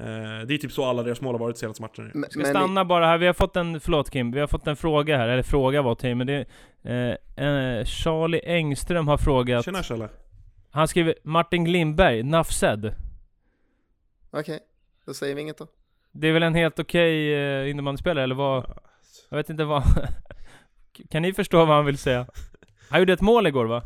Eh, 0.00 0.46
det 0.46 0.54
är 0.54 0.58
typ 0.58 0.72
så 0.72 0.84
alla 0.84 1.02
deras 1.02 1.20
mål 1.20 1.34
har 1.34 1.38
varit 1.38 1.58
senaste 1.58 1.82
matcherna. 1.82 2.10
men, 2.14 2.30
Ska 2.30 2.44
stanna 2.44 2.84
bara 2.84 3.06
här, 3.06 3.18
vi 3.18 3.26
har 3.26 3.34
fått 3.34 3.56
en, 3.56 3.80
förlåt 3.80 4.10
Kim, 4.10 4.30
vi 4.30 4.40
har 4.40 4.46
fått 4.46 4.66
en 4.66 4.76
fråga 4.76 5.16
här, 5.16 5.28
eller 5.28 5.42
fråga 5.42 5.82
var 5.82 5.94
till 5.94 6.14
men 6.14 6.26
det 6.26 6.46
eh, 6.82 7.84
Charlie 7.84 8.40
Engström 8.44 9.08
har 9.08 9.18
frågat, 9.18 9.64
Tjena 9.64 9.82
Kjelle. 9.82 10.08
han 10.70 10.88
skriver 10.88 11.14
Martin 11.22 11.64
Glimberg, 11.64 12.22
Nafsed. 12.22 12.94
okej, 14.30 14.60
då 15.06 15.14
säger 15.14 15.34
vi 15.34 15.40
inget 15.40 15.58
då. 15.58 15.66
Det 16.12 16.28
är 16.28 16.32
väl 16.32 16.42
en 16.42 16.54
helt 16.54 16.78
okej 16.78 17.34
eh, 17.34 17.70
innebandyspelare, 17.70 18.24
eller 18.24 18.34
vad? 18.34 18.64
Jag 19.30 19.36
vet 19.36 19.50
inte 19.50 19.64
vad... 19.64 19.82
kan 21.10 21.22
ni 21.22 21.32
förstå 21.32 21.64
vad 21.64 21.76
han 21.76 21.86
vill 21.86 21.98
säga? 21.98 22.26
Han 22.90 23.00
gjorde 23.00 23.12
ett 23.12 23.20
mål 23.20 23.46
igår 23.46 23.64
va? 23.64 23.82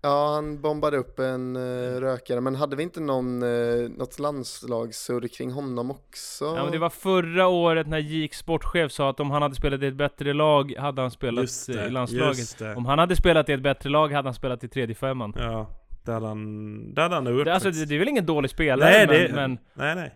Ja, 0.00 0.34
han 0.34 0.60
bombade 0.60 0.96
upp 0.96 1.18
en 1.18 1.56
uh, 1.56 2.00
rökare, 2.00 2.40
men 2.40 2.54
hade 2.54 2.76
vi 2.76 2.82
inte 2.82 3.00
någon, 3.00 3.42
uh, 3.42 3.90
något 3.90 4.18
landslagssurr 4.18 5.28
kring 5.28 5.52
honom 5.52 5.90
också? 5.90 6.44
Ja 6.44 6.62
men 6.62 6.72
det 6.72 6.78
var 6.78 6.90
förra 6.90 7.46
året 7.46 7.86
när 7.86 7.98
JIK 7.98 8.34
sportchef 8.34 8.92
sa 8.92 9.10
att 9.10 9.20
om 9.20 9.30
han 9.30 9.42
hade 9.42 9.54
spelat 9.54 9.82
i 9.82 9.86
ett 9.86 9.94
bättre 9.94 10.32
lag 10.32 10.74
hade 10.78 11.02
han 11.02 11.10
spelat 11.10 11.42
Just 11.42 11.66
det, 11.66 11.86
i 11.86 11.90
landslaget. 11.90 12.38
just 12.38 12.58
det. 12.58 12.74
Om 12.74 12.86
han 12.86 12.98
hade 12.98 13.16
spelat 13.16 13.48
i 13.48 13.52
ett 13.52 13.62
bättre 13.62 13.90
lag 13.90 14.12
hade 14.12 14.28
han 14.28 14.34
spelat 14.34 14.64
i 14.64 14.68
tredje 14.68 14.94
femman. 14.94 15.32
Ja, 15.36 15.70
det 16.04 16.12
hade 16.12 16.26
han, 16.26 16.94
det 16.94 17.02
hade 17.02 17.14
han 17.14 17.26
gjort 17.36 17.44
Det, 17.44 17.54
alltså, 17.54 17.70
det, 17.70 17.84
det 17.84 17.94
är 17.94 17.98
väl 17.98 18.08
ingen 18.08 18.26
dålig 18.26 18.50
spelare, 18.50 18.90
Nej, 18.90 19.06
men, 19.06 19.16
det, 19.16 19.32
men 19.34 19.58
nej, 19.74 19.94
nej. 19.94 20.14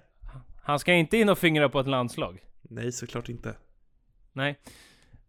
han 0.63 0.79
ska 0.79 0.93
inte 0.93 1.17
in 1.17 1.29
och 1.29 1.39
fingra 1.39 1.69
på 1.69 1.81
ett 1.81 1.89
landslag. 1.89 2.39
Nej, 2.63 2.93
såklart 2.93 3.29
inte. 3.29 3.55
Nej. 4.33 4.59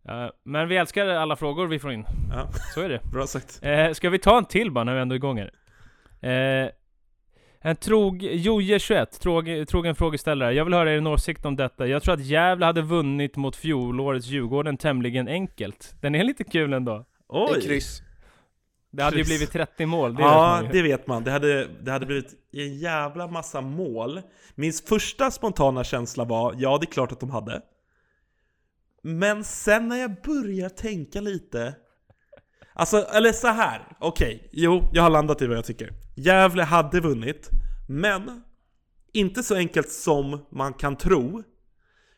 Eh, 0.10 0.28
men 0.44 0.68
vi 0.68 0.78
älskar 0.78 1.08
alla 1.08 1.36
frågor 1.36 1.68
vi 1.68 1.80
får 1.80 1.92
in. 1.92 2.06
Ja, 2.32 2.50
Så 2.74 2.82
är 2.82 2.90
det. 2.90 3.00
bra 3.12 3.28
sagt. 3.28 3.60
Eh, 3.62 3.92
ska 3.92 4.10
vi 4.10 4.20
ta 4.20 4.38
en 4.38 4.46
till 4.46 4.72
bara 4.72 4.84
när 4.84 4.96
vi 4.96 5.02
ändå 5.02 5.14
är 5.14 5.18
igång 5.18 5.40
här? 5.40 5.52
Eh, 6.64 6.70
en 7.66 7.76
trog, 7.76 8.24
Joje21, 8.24 9.06
trog, 9.06 9.68
trogen 9.68 9.96
frågeställare. 9.96 10.54
Jag 10.54 10.66
vill 10.66 10.74
höra 10.74 10.94
er 10.94 11.08
åsikt 11.08 11.46
om 11.46 11.56
detta. 11.56 11.88
Jag 11.88 12.04
tror 12.04 12.14
att 12.14 12.26
Gävle 12.26 12.66
hade 12.66 12.82
vunnit 12.82 13.36
mot 13.36 13.56
fjolårets 13.56 14.28
Djurgården 14.28 14.78
tämligen 14.78 15.28
enkelt. 15.28 15.96
Den 16.02 16.16
är 16.16 16.24
lite 16.24 16.44
kul 16.44 16.74
ändå. 16.74 17.06
Oj! 17.28 17.62
kryss. 17.62 18.02
Det 18.92 19.04
hade 19.04 19.18
ju 19.18 19.24
blivit 19.24 19.52
30 19.52 19.86
mål, 19.86 20.16
det 20.16 20.22
Ja, 20.22 20.62
det 20.72 20.82
vet 20.82 21.08
man. 21.08 21.24
Det 21.24 21.32
hade, 21.32 21.68
det 21.82 21.92
hade 21.92 22.06
blivit 22.06 22.34
en 22.52 22.78
jävla 22.78 23.28
massa 23.28 23.62
mål. 23.62 24.22
Min 24.56 24.74
första 24.74 25.32
spontana 25.32 25.84
känsla 25.84 26.24
var, 26.24 26.56
ja 26.58 26.78
det 26.78 26.84
är 26.84 26.92
klart 26.92 27.12
att 27.12 27.20
de 27.20 27.30
hade. 27.30 27.62
Men 29.04 29.44
sen 29.44 29.88
när 29.88 29.96
jag 29.98 30.22
börjar 30.22 30.70
tänka 30.70 31.22
lite 31.22 31.76
Alltså, 32.76 32.98
eller 32.98 33.32
så 33.32 33.48
här. 33.48 33.98
okej, 34.00 34.50
jo, 34.52 34.84
jag 34.94 35.04
har 35.04 35.10
landat 35.10 35.42
i 35.42 35.48
vad 35.48 35.58
jag 35.58 35.66
tycker. 35.66 35.94
Gävle 36.16 36.64
hade 36.64 37.00
vunnit, 37.00 37.50
men 37.88 38.44
inte 39.14 39.44
så 39.44 39.56
enkelt 39.56 39.90
som 39.90 40.46
man 40.52 40.74
kan 40.74 40.96
tro. 40.96 41.44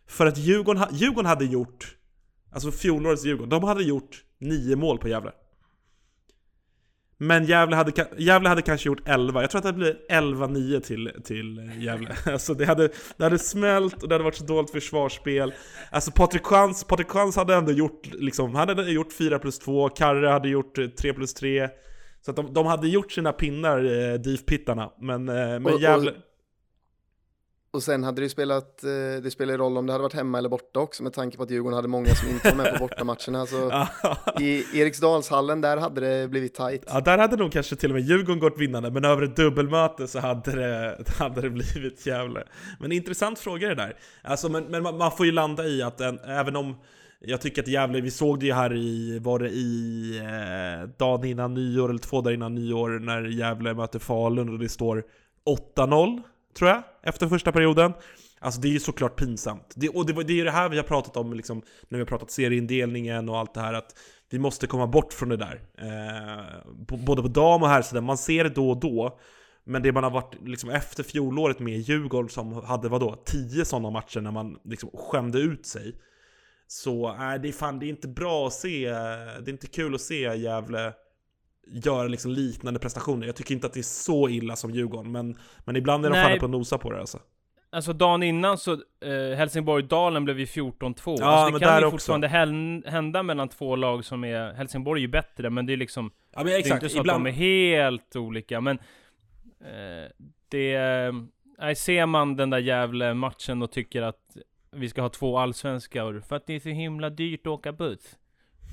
För 0.08 0.26
att 0.26 0.38
Djurgården, 0.38 0.84
Djurgården 0.92 1.26
hade 1.26 1.46
gjort, 1.46 1.98
alltså 2.52 2.72
fjolårets 2.72 3.26
Djurgården, 3.26 3.50
de 3.50 3.64
hade 3.64 3.84
gjort 3.84 4.24
nio 4.40 4.76
mål 4.76 4.98
på 4.98 5.08
Gävle. 5.08 5.32
Men 7.18 7.46
Gävle 7.46 7.76
hade, 7.76 7.92
Gävle 8.18 8.50
hade 8.50 8.62
kanske 8.62 8.90
gjort 8.90 9.08
11, 9.08 9.42
jag 9.42 9.50
tror 9.50 9.60
att 9.60 9.66
det 9.66 9.74
blev 9.74 9.96
11-9 10.12 10.80
till, 10.80 11.12
till 11.24 11.72
Gävle. 11.80 12.16
Alltså 12.26 12.54
det 12.54 12.66
hade, 12.66 12.90
det 13.18 13.24
hade 13.24 13.40
smält 13.40 14.04
och 14.04 14.10
det 14.10 14.16
hade 14.16 14.24
varit 14.24 14.36
så 14.36 14.46
dåligt 14.46 14.72
försvarsspel. 14.72 15.54
Alltså 15.92 16.12
Patrik 16.12 16.44
Chans, 16.46 16.84
Patrik 16.84 17.08
Chans 17.10 17.36
hade 17.36 17.56
ändå 17.56 17.72
gjort, 17.72 18.08
liksom, 18.14 18.56
han 18.56 18.70
hade 18.70 18.92
gjort 18.92 19.14
4 19.14 19.40
plus 19.40 19.60
2, 19.60 19.90
Karre 19.90 20.28
hade 20.28 20.50
gjort 20.50 20.78
eh, 20.78 20.88
3 20.88 21.14
plus 21.14 21.34
3. 21.34 21.70
Så 22.26 22.32
att 22.32 22.38
de, 22.38 22.54
de 22.54 22.66
hade 22.66 22.88
gjort 22.88 23.12
sina 23.12 23.32
pinnar, 23.32 23.78
eh, 23.84 24.14
DIF-pittarna. 24.20 24.92
Men, 25.02 25.30
eh, 25.30 25.36
men 25.36 25.66
och- 25.66 25.80
Gävle... 25.82 26.12
Och 26.12 26.18
sen 27.84 28.04
hade 28.04 28.22
det 28.22 28.26
ju 28.26 28.30
spelat, 28.30 28.84
eh, 28.84 28.90
det 29.24 29.32
spelar 29.32 29.58
roll 29.58 29.78
om 29.78 29.86
det 29.86 29.94
hade 29.94 30.04
varit 30.04 30.14
hemma 30.14 30.38
eller 30.38 30.50
borta 30.50 30.80
också 30.80 31.04
med 31.04 31.14
tanke 31.14 31.38
på 31.38 31.44
att 31.44 31.52
Djurgården 31.52 31.76
hade 31.76 31.88
många 31.88 32.16
som 32.16 32.30
inte 32.30 32.50
var 32.50 32.56
med 32.56 32.74
på 32.74 32.80
bortamatcherna. 32.80 33.46
Så 33.46 33.88
i 34.40 34.80
Eriksdalshallen, 34.80 35.62
där 35.62 35.78
hade 35.78 36.02
det 36.02 36.28
blivit 36.28 36.56
tajt. 36.56 36.84
Ja, 36.88 37.02
där 37.02 37.18
hade 37.18 37.36
nog 37.38 37.52
kanske 37.52 37.76
till 37.76 37.92
och 37.92 37.96
med 37.96 38.04
Djurgården 38.04 38.40
gått 38.40 38.58
vinnande, 38.58 38.92
men 38.92 39.06
över 39.06 39.22
ett 39.22 39.36
dubbelmöte 39.36 40.08
så 40.08 40.20
hade 40.20 40.52
det, 40.52 40.98
hade 41.18 41.42
det 41.42 41.50
blivit 41.50 42.06
jävla... 42.06 42.44
Men 42.80 42.92
intressant 42.92 43.40
fråga 43.40 43.68
det 43.68 43.76
där. 43.76 43.98
Alltså, 44.24 44.50
men, 44.50 44.64
men 44.64 44.84
man, 44.84 44.98
man 44.98 45.12
får 45.12 45.26
ju 45.26 45.32
landa 45.32 45.66
i 45.66 45.82
att 45.82 46.02
en, 46.02 46.20
även 46.20 46.56
om 46.56 46.76
jag 47.20 47.42
tycker 47.42 47.62
att 47.62 47.68
Gävle, 47.68 48.02
vi 48.02 48.12
såg 48.12 48.40
det 48.40 48.46
ju 48.46 48.54
här 48.54 48.76
i, 48.76 49.20
var 49.20 49.40
det 49.40 49.50
i 49.50 50.18
eh, 50.18 50.90
dagen 50.98 51.24
innan 51.26 51.54
nyår, 51.54 51.90
eller 51.90 52.00
två 52.00 52.22
dagar 52.22 52.34
innan 52.34 52.56
nyår, 52.56 52.90
när 53.00 53.22
Gävle 53.22 53.74
möter 53.74 54.00
Falun 54.00 54.50
och 54.50 54.60
det 54.60 54.70
står 54.70 55.04
8-0, 55.76 56.22
tror 56.58 56.70
jag, 56.70 56.84
efter 57.04 57.28
första 57.28 57.52
perioden. 57.52 57.94
Alltså 58.40 58.62
det 58.62 58.68
är 58.68 58.72
ju 58.72 58.80
såklart 58.80 59.16
pinsamt. 59.16 59.74
Det, 59.76 59.90
och 59.90 60.06
det, 60.06 60.24
det 60.24 60.34
är 60.34 60.38
ju 60.38 60.44
det 60.44 60.52
här 60.52 60.70
vi 60.70 60.78
har 60.78 60.84
pratat 60.84 61.18
om, 61.18 61.34
liksom, 61.34 61.62
när 61.90 61.98
vi 61.98 62.02
har 62.04 62.08
pratat 62.08 62.32
serieindelningen 62.32 63.30
och 63.30 63.38
allt 63.38 63.54
det 63.54 63.62
här, 63.62 63.74
att 63.74 63.96
vi 64.30 64.40
måste 64.40 64.68
komma 64.68 64.88
bort 64.88 65.14
från 65.14 65.30
det 65.30 65.38
där. 65.38 65.62
Eh, 65.78 66.98
både 67.06 67.22
på 67.22 67.28
dam 67.28 67.64
och 67.64 67.70
herrsidan, 67.70 68.04
man 68.04 68.18
ser 68.18 68.44
det 68.44 68.50
då 68.50 68.70
och 68.70 68.80
då. 68.80 69.20
Men 69.64 69.82
det 69.82 69.92
man 69.92 70.04
har 70.04 70.12
varit 70.12 70.36
liksom 70.42 70.70
efter 70.70 71.04
fjolåret 71.04 71.60
med 71.60 71.80
Djurgården 71.80 72.30
som 72.30 72.54
hade 72.54 72.90
vadå, 72.90 73.16
Tio 73.26 73.66
sådana 73.66 73.90
matcher 73.90 74.22
när 74.22 74.32
man 74.32 74.60
liksom 74.64 74.90
skämde 74.94 75.40
ut 75.40 75.66
sig. 75.66 75.96
Så 76.68 77.08
äh, 77.08 77.42
det, 77.42 77.48
är 77.48 77.52
fan, 77.52 77.80
det 77.80 77.86
är 77.86 77.90
inte 77.90 78.08
bra 78.08 78.48
att 78.48 78.54
se, 78.54 78.90
det 78.90 79.50
är 79.50 79.50
inte 79.50 79.68
kul 79.68 79.96
att 79.96 80.02
se 80.02 80.36
Gävle 80.36 80.94
göra 81.68 82.08
liksom 82.08 82.32
liknande 82.32 82.80
prestationer. 82.80 83.28
Jag 83.28 83.36
tycker 83.36 83.56
inte 83.56 83.68
att 83.68 83.74
det 83.74 83.80
är 83.80 83.84
så 83.84 84.30
illa 84.30 84.56
som 84.56 84.72
Djurgården, 84.72 85.12
men, 85.12 85.38
men 85.66 85.76
ibland 85.76 86.06
är 86.06 86.10
de 86.10 86.16
fan 86.16 86.40
på 86.40 86.48
nosa 86.48 86.78
på 86.78 86.92
det 86.92 87.00
alltså. 87.00 87.20
Alltså 87.70 87.94
dagen 87.94 88.24
innan 88.24 88.58
så, 88.58 88.72
eh, 88.74 89.38
Helsingborg-Dalen 89.38 90.26
blev 90.26 90.40
ju 90.40 90.46
14-2. 90.46 91.16
Ja, 91.20 91.26
alltså, 91.26 91.46
det 91.46 91.52
men 91.52 91.60
kan 91.60 91.70
där 91.70 91.80
ju 91.80 91.86
också. 91.86 91.98
fortfarande 91.98 92.28
hända 92.90 93.24
mellan 93.24 93.50
två 93.50 93.76
lag 93.76 94.06
som 94.06 94.24
är, 94.24 94.54
Helsingborg 94.54 95.00
är 95.00 95.02
ju 95.02 95.08
bättre, 95.08 95.50
men 95.50 95.66
det 95.66 95.74
är 95.74 95.78
liksom, 95.78 96.12
Ja, 96.32 96.38
men 96.38 96.46
det 96.46 96.54
är 96.54 96.60
exakt, 96.60 96.84
inte 96.84 96.94
så 96.94 97.00
ibland... 97.00 97.28
att 97.28 97.34
de 97.34 97.46
är 97.46 97.46
helt 97.46 98.16
olika, 98.16 98.62
men 98.62 98.80
eh, 99.60 100.12
det, 100.50 100.74
eh, 100.74 101.14
nej, 101.60 101.76
ser 101.76 102.06
man 102.06 102.36
den 102.36 102.50
där 102.50 102.60
jävla 102.60 103.14
matchen 103.14 103.62
och 103.62 103.72
tycker 103.72 104.02
att 104.02 104.38
vi 104.72 104.90
ska 104.90 105.02
ha 105.02 105.10
två 105.10 105.38
allsvenskar 105.38 106.22
för 106.28 106.36
att 106.36 106.48
det 106.48 106.54
är 106.54 106.60
så 106.60 106.70
himla 106.70 107.10
dyrt 107.10 107.42
att 107.42 107.48
åka 107.48 107.72
buss. 107.72 108.18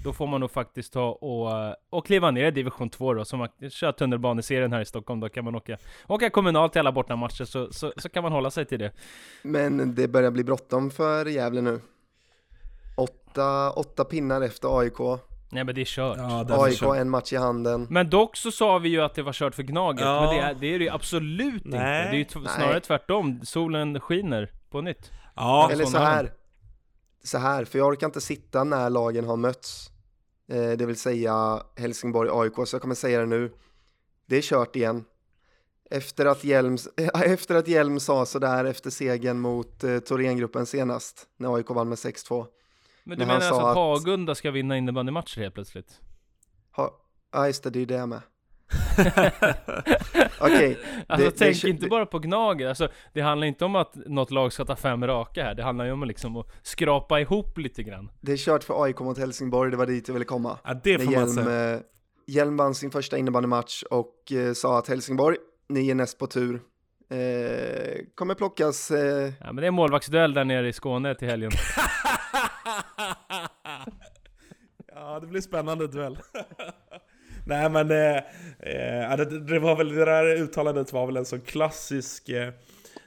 Då 0.04 0.12
får 0.12 0.26
man 0.26 0.40
nog 0.40 0.50
faktiskt 0.50 0.92
ta 0.92 1.08
och, 1.10 1.74
och 1.90 2.06
kliva 2.06 2.30
ner 2.30 2.44
i 2.46 2.50
division 2.50 2.90
2 2.90 3.14
då, 3.14 3.24
som 3.24 3.38
man 3.38 3.48
kör 3.70 3.92
tunnelbaneserien 3.92 4.72
här 4.72 4.80
i 4.80 4.84
Stockholm, 4.84 5.20
då 5.20 5.28
kan 5.28 5.44
man 5.44 5.54
åka, 5.54 5.78
åka 6.08 6.30
kommunalt 6.30 6.72
till 6.72 6.78
alla 6.80 6.92
bortamatcher, 6.92 7.44
så, 7.44 7.72
så, 7.72 7.92
så 7.96 8.08
kan 8.08 8.22
man 8.22 8.32
hålla 8.32 8.50
sig 8.50 8.64
till 8.66 8.78
det. 8.78 8.92
Men 9.42 9.94
det 9.94 10.08
börjar 10.08 10.30
bli 10.30 10.44
bråttom 10.44 10.90
för 10.90 11.26
Gävle 11.26 11.60
nu. 11.60 11.80
Åtta, 12.96 13.70
åtta 13.70 14.04
pinnar 14.04 14.40
efter 14.42 14.78
AIK. 14.80 14.98
Nej 15.50 15.64
men 15.64 15.74
det 15.74 15.80
är 15.80 15.84
kört. 15.84 16.16
Ja, 16.18 16.46
AIK 16.64 16.78
kört. 16.78 16.96
en 16.96 17.10
match 17.10 17.32
i 17.32 17.36
handen. 17.36 17.86
Men 17.90 18.10
dock 18.10 18.36
så 18.36 18.50
sa 18.50 18.78
vi 18.78 18.88
ju 18.88 19.00
att 19.02 19.14
det 19.14 19.22
var 19.22 19.32
kört 19.32 19.54
för 19.54 19.62
Gnaget, 19.62 20.00
Ja. 20.04 20.20
men 20.20 20.34
det 20.36 20.40
är, 20.42 20.54
det 20.54 20.66
är 20.74 20.78
det 20.78 20.84
ju 20.84 20.90
absolut 20.90 21.64
inte. 21.64 21.76
Det 21.78 21.84
är 21.84 22.12
ju 22.12 22.24
t- 22.24 22.38
Nej. 22.42 22.48
snarare 22.56 22.80
tvärtom, 22.80 23.40
solen 23.44 24.00
skiner 24.00 24.50
på 24.70 24.80
nytt. 24.80 25.10
Ja, 25.36 25.68
Eller 25.72 25.84
så 25.84 25.98
här. 25.98 26.32
Så 27.24 27.38
här, 27.38 27.64
för 27.64 27.78
jag 27.78 27.88
orkar 27.88 28.06
inte 28.06 28.20
sitta 28.20 28.64
när 28.64 28.90
lagen 28.90 29.24
har 29.24 29.36
mötts. 29.36 29.91
Eh, 30.48 30.70
det 30.70 30.86
vill 30.86 30.96
säga 30.96 31.62
Helsingborg 31.76 32.30
AIK, 32.32 32.68
så 32.68 32.74
jag 32.74 32.82
kommer 32.82 32.94
säga 32.94 33.20
det 33.20 33.26
nu. 33.26 33.52
Det 34.26 34.36
är 34.36 34.42
kört 34.42 34.76
igen. 34.76 35.04
Efter 35.90 36.26
att 36.26 36.44
Hjelm, 36.44 36.76
efter 37.14 37.54
att 37.54 37.68
Hjelm 37.68 38.00
sa 38.00 38.26
sådär 38.26 38.64
efter 38.64 38.90
segern 38.90 39.38
mot 39.38 39.84
eh, 39.84 39.98
Thorengruppen 39.98 40.66
senast, 40.66 41.28
när 41.36 41.54
AIK 41.54 41.70
vann 41.70 41.88
med 41.88 41.96
6-2. 41.96 42.46
Men 43.04 43.18
du 43.18 43.26
menar 43.26 43.34
alltså 43.34 43.54
att 43.54 43.74
Hagunda 43.74 44.34
ska 44.34 44.50
vinna 44.50 44.76
innebandymatcher 44.76 45.40
helt 45.40 45.54
plötsligt? 45.54 46.00
Ja, 46.76 47.46
just 47.46 47.62
det, 47.62 47.70
det 47.70 47.78
är 47.78 47.80
ju 47.80 47.86
det 47.86 48.06
med. 48.06 48.20
Okej, 50.40 50.78
Alltså 51.06 51.24
Det- 51.24 51.30
det 51.30 51.38
tänk 51.38 51.56
kö- 51.62 51.68
inte 51.68 51.84
det- 51.84 51.88
bara 51.90 52.06
på 52.06 52.18
Gnaget, 52.18 52.68
alltså 52.68 52.88
det 53.12 53.20
handlar 53.20 53.46
inte 53.46 53.64
om 53.64 53.76
att 53.76 53.94
något 53.94 54.30
lag 54.30 54.52
ska 54.52 54.64
ta 54.64 54.76
fem 54.76 55.06
raka 55.06 55.44
här, 55.44 55.54
det 55.54 55.62
handlar 55.62 55.84
ju 55.84 55.92
om 55.92 56.02
att 56.02 56.08
liksom 56.08 56.36
att 56.36 56.46
skrapa 56.62 57.20
ihop 57.20 57.58
lite 57.58 57.82
grann. 57.82 58.10
det 58.20 58.32
är 58.32 58.36
kört 58.36 58.64
för 58.64 58.84
AIK 58.84 59.00
mot 59.00 59.18
Helsingborg, 59.18 59.70
det 59.70 59.76
var 59.76 59.86
dit 59.86 60.08
jag 60.08 60.12
ville 60.12 60.24
komma. 60.24 60.58
ja, 60.64 60.74
det 60.84 60.98
När 60.98 61.04
får 61.04 61.12
man 61.12 61.20
Hjelm, 61.20 61.34
säga. 61.44 61.74
eh, 61.74 61.80
Hjelm 62.26 62.56
vann 62.56 62.74
sin 62.74 62.90
första 62.90 63.18
innebandymatch 63.18 63.82
och 63.82 64.32
eh, 64.32 64.52
sa 64.52 64.78
att 64.78 64.88
Helsingborg, 64.88 65.36
ni 65.68 65.90
är 65.90 65.94
näst 65.94 66.18
på 66.18 66.26
tur. 66.26 66.60
Eh, 67.10 67.18
kommer 68.14 68.34
plockas 68.34 68.90
eh, 68.90 69.32
Ja 69.40 69.46
men 69.52 69.56
det 69.56 69.66
är 69.66 69.70
målvaktsduell 69.70 70.34
där 70.34 70.44
nere 70.44 70.68
i 70.68 70.72
Skåne 70.72 71.14
till 71.14 71.28
helgen. 71.28 71.50
Ja, 74.94 75.20
det 75.20 75.26
blir 75.26 75.40
spännande 75.40 75.86
duell. 75.86 76.18
Nej 77.44 77.70
men 77.70 77.90
eh, 77.90 78.16
eh 78.60 79.16
det, 79.16 79.40
det 79.40 79.58
var 79.58 79.76
väl 79.76 79.94
det 79.94 80.04
där 80.04 80.36
uttalandet 80.36 80.92
var 80.92 81.06
väl 81.06 81.16
en 81.16 81.24
sån 81.24 81.40
klassisk 81.40 82.28
eh, 82.28 82.52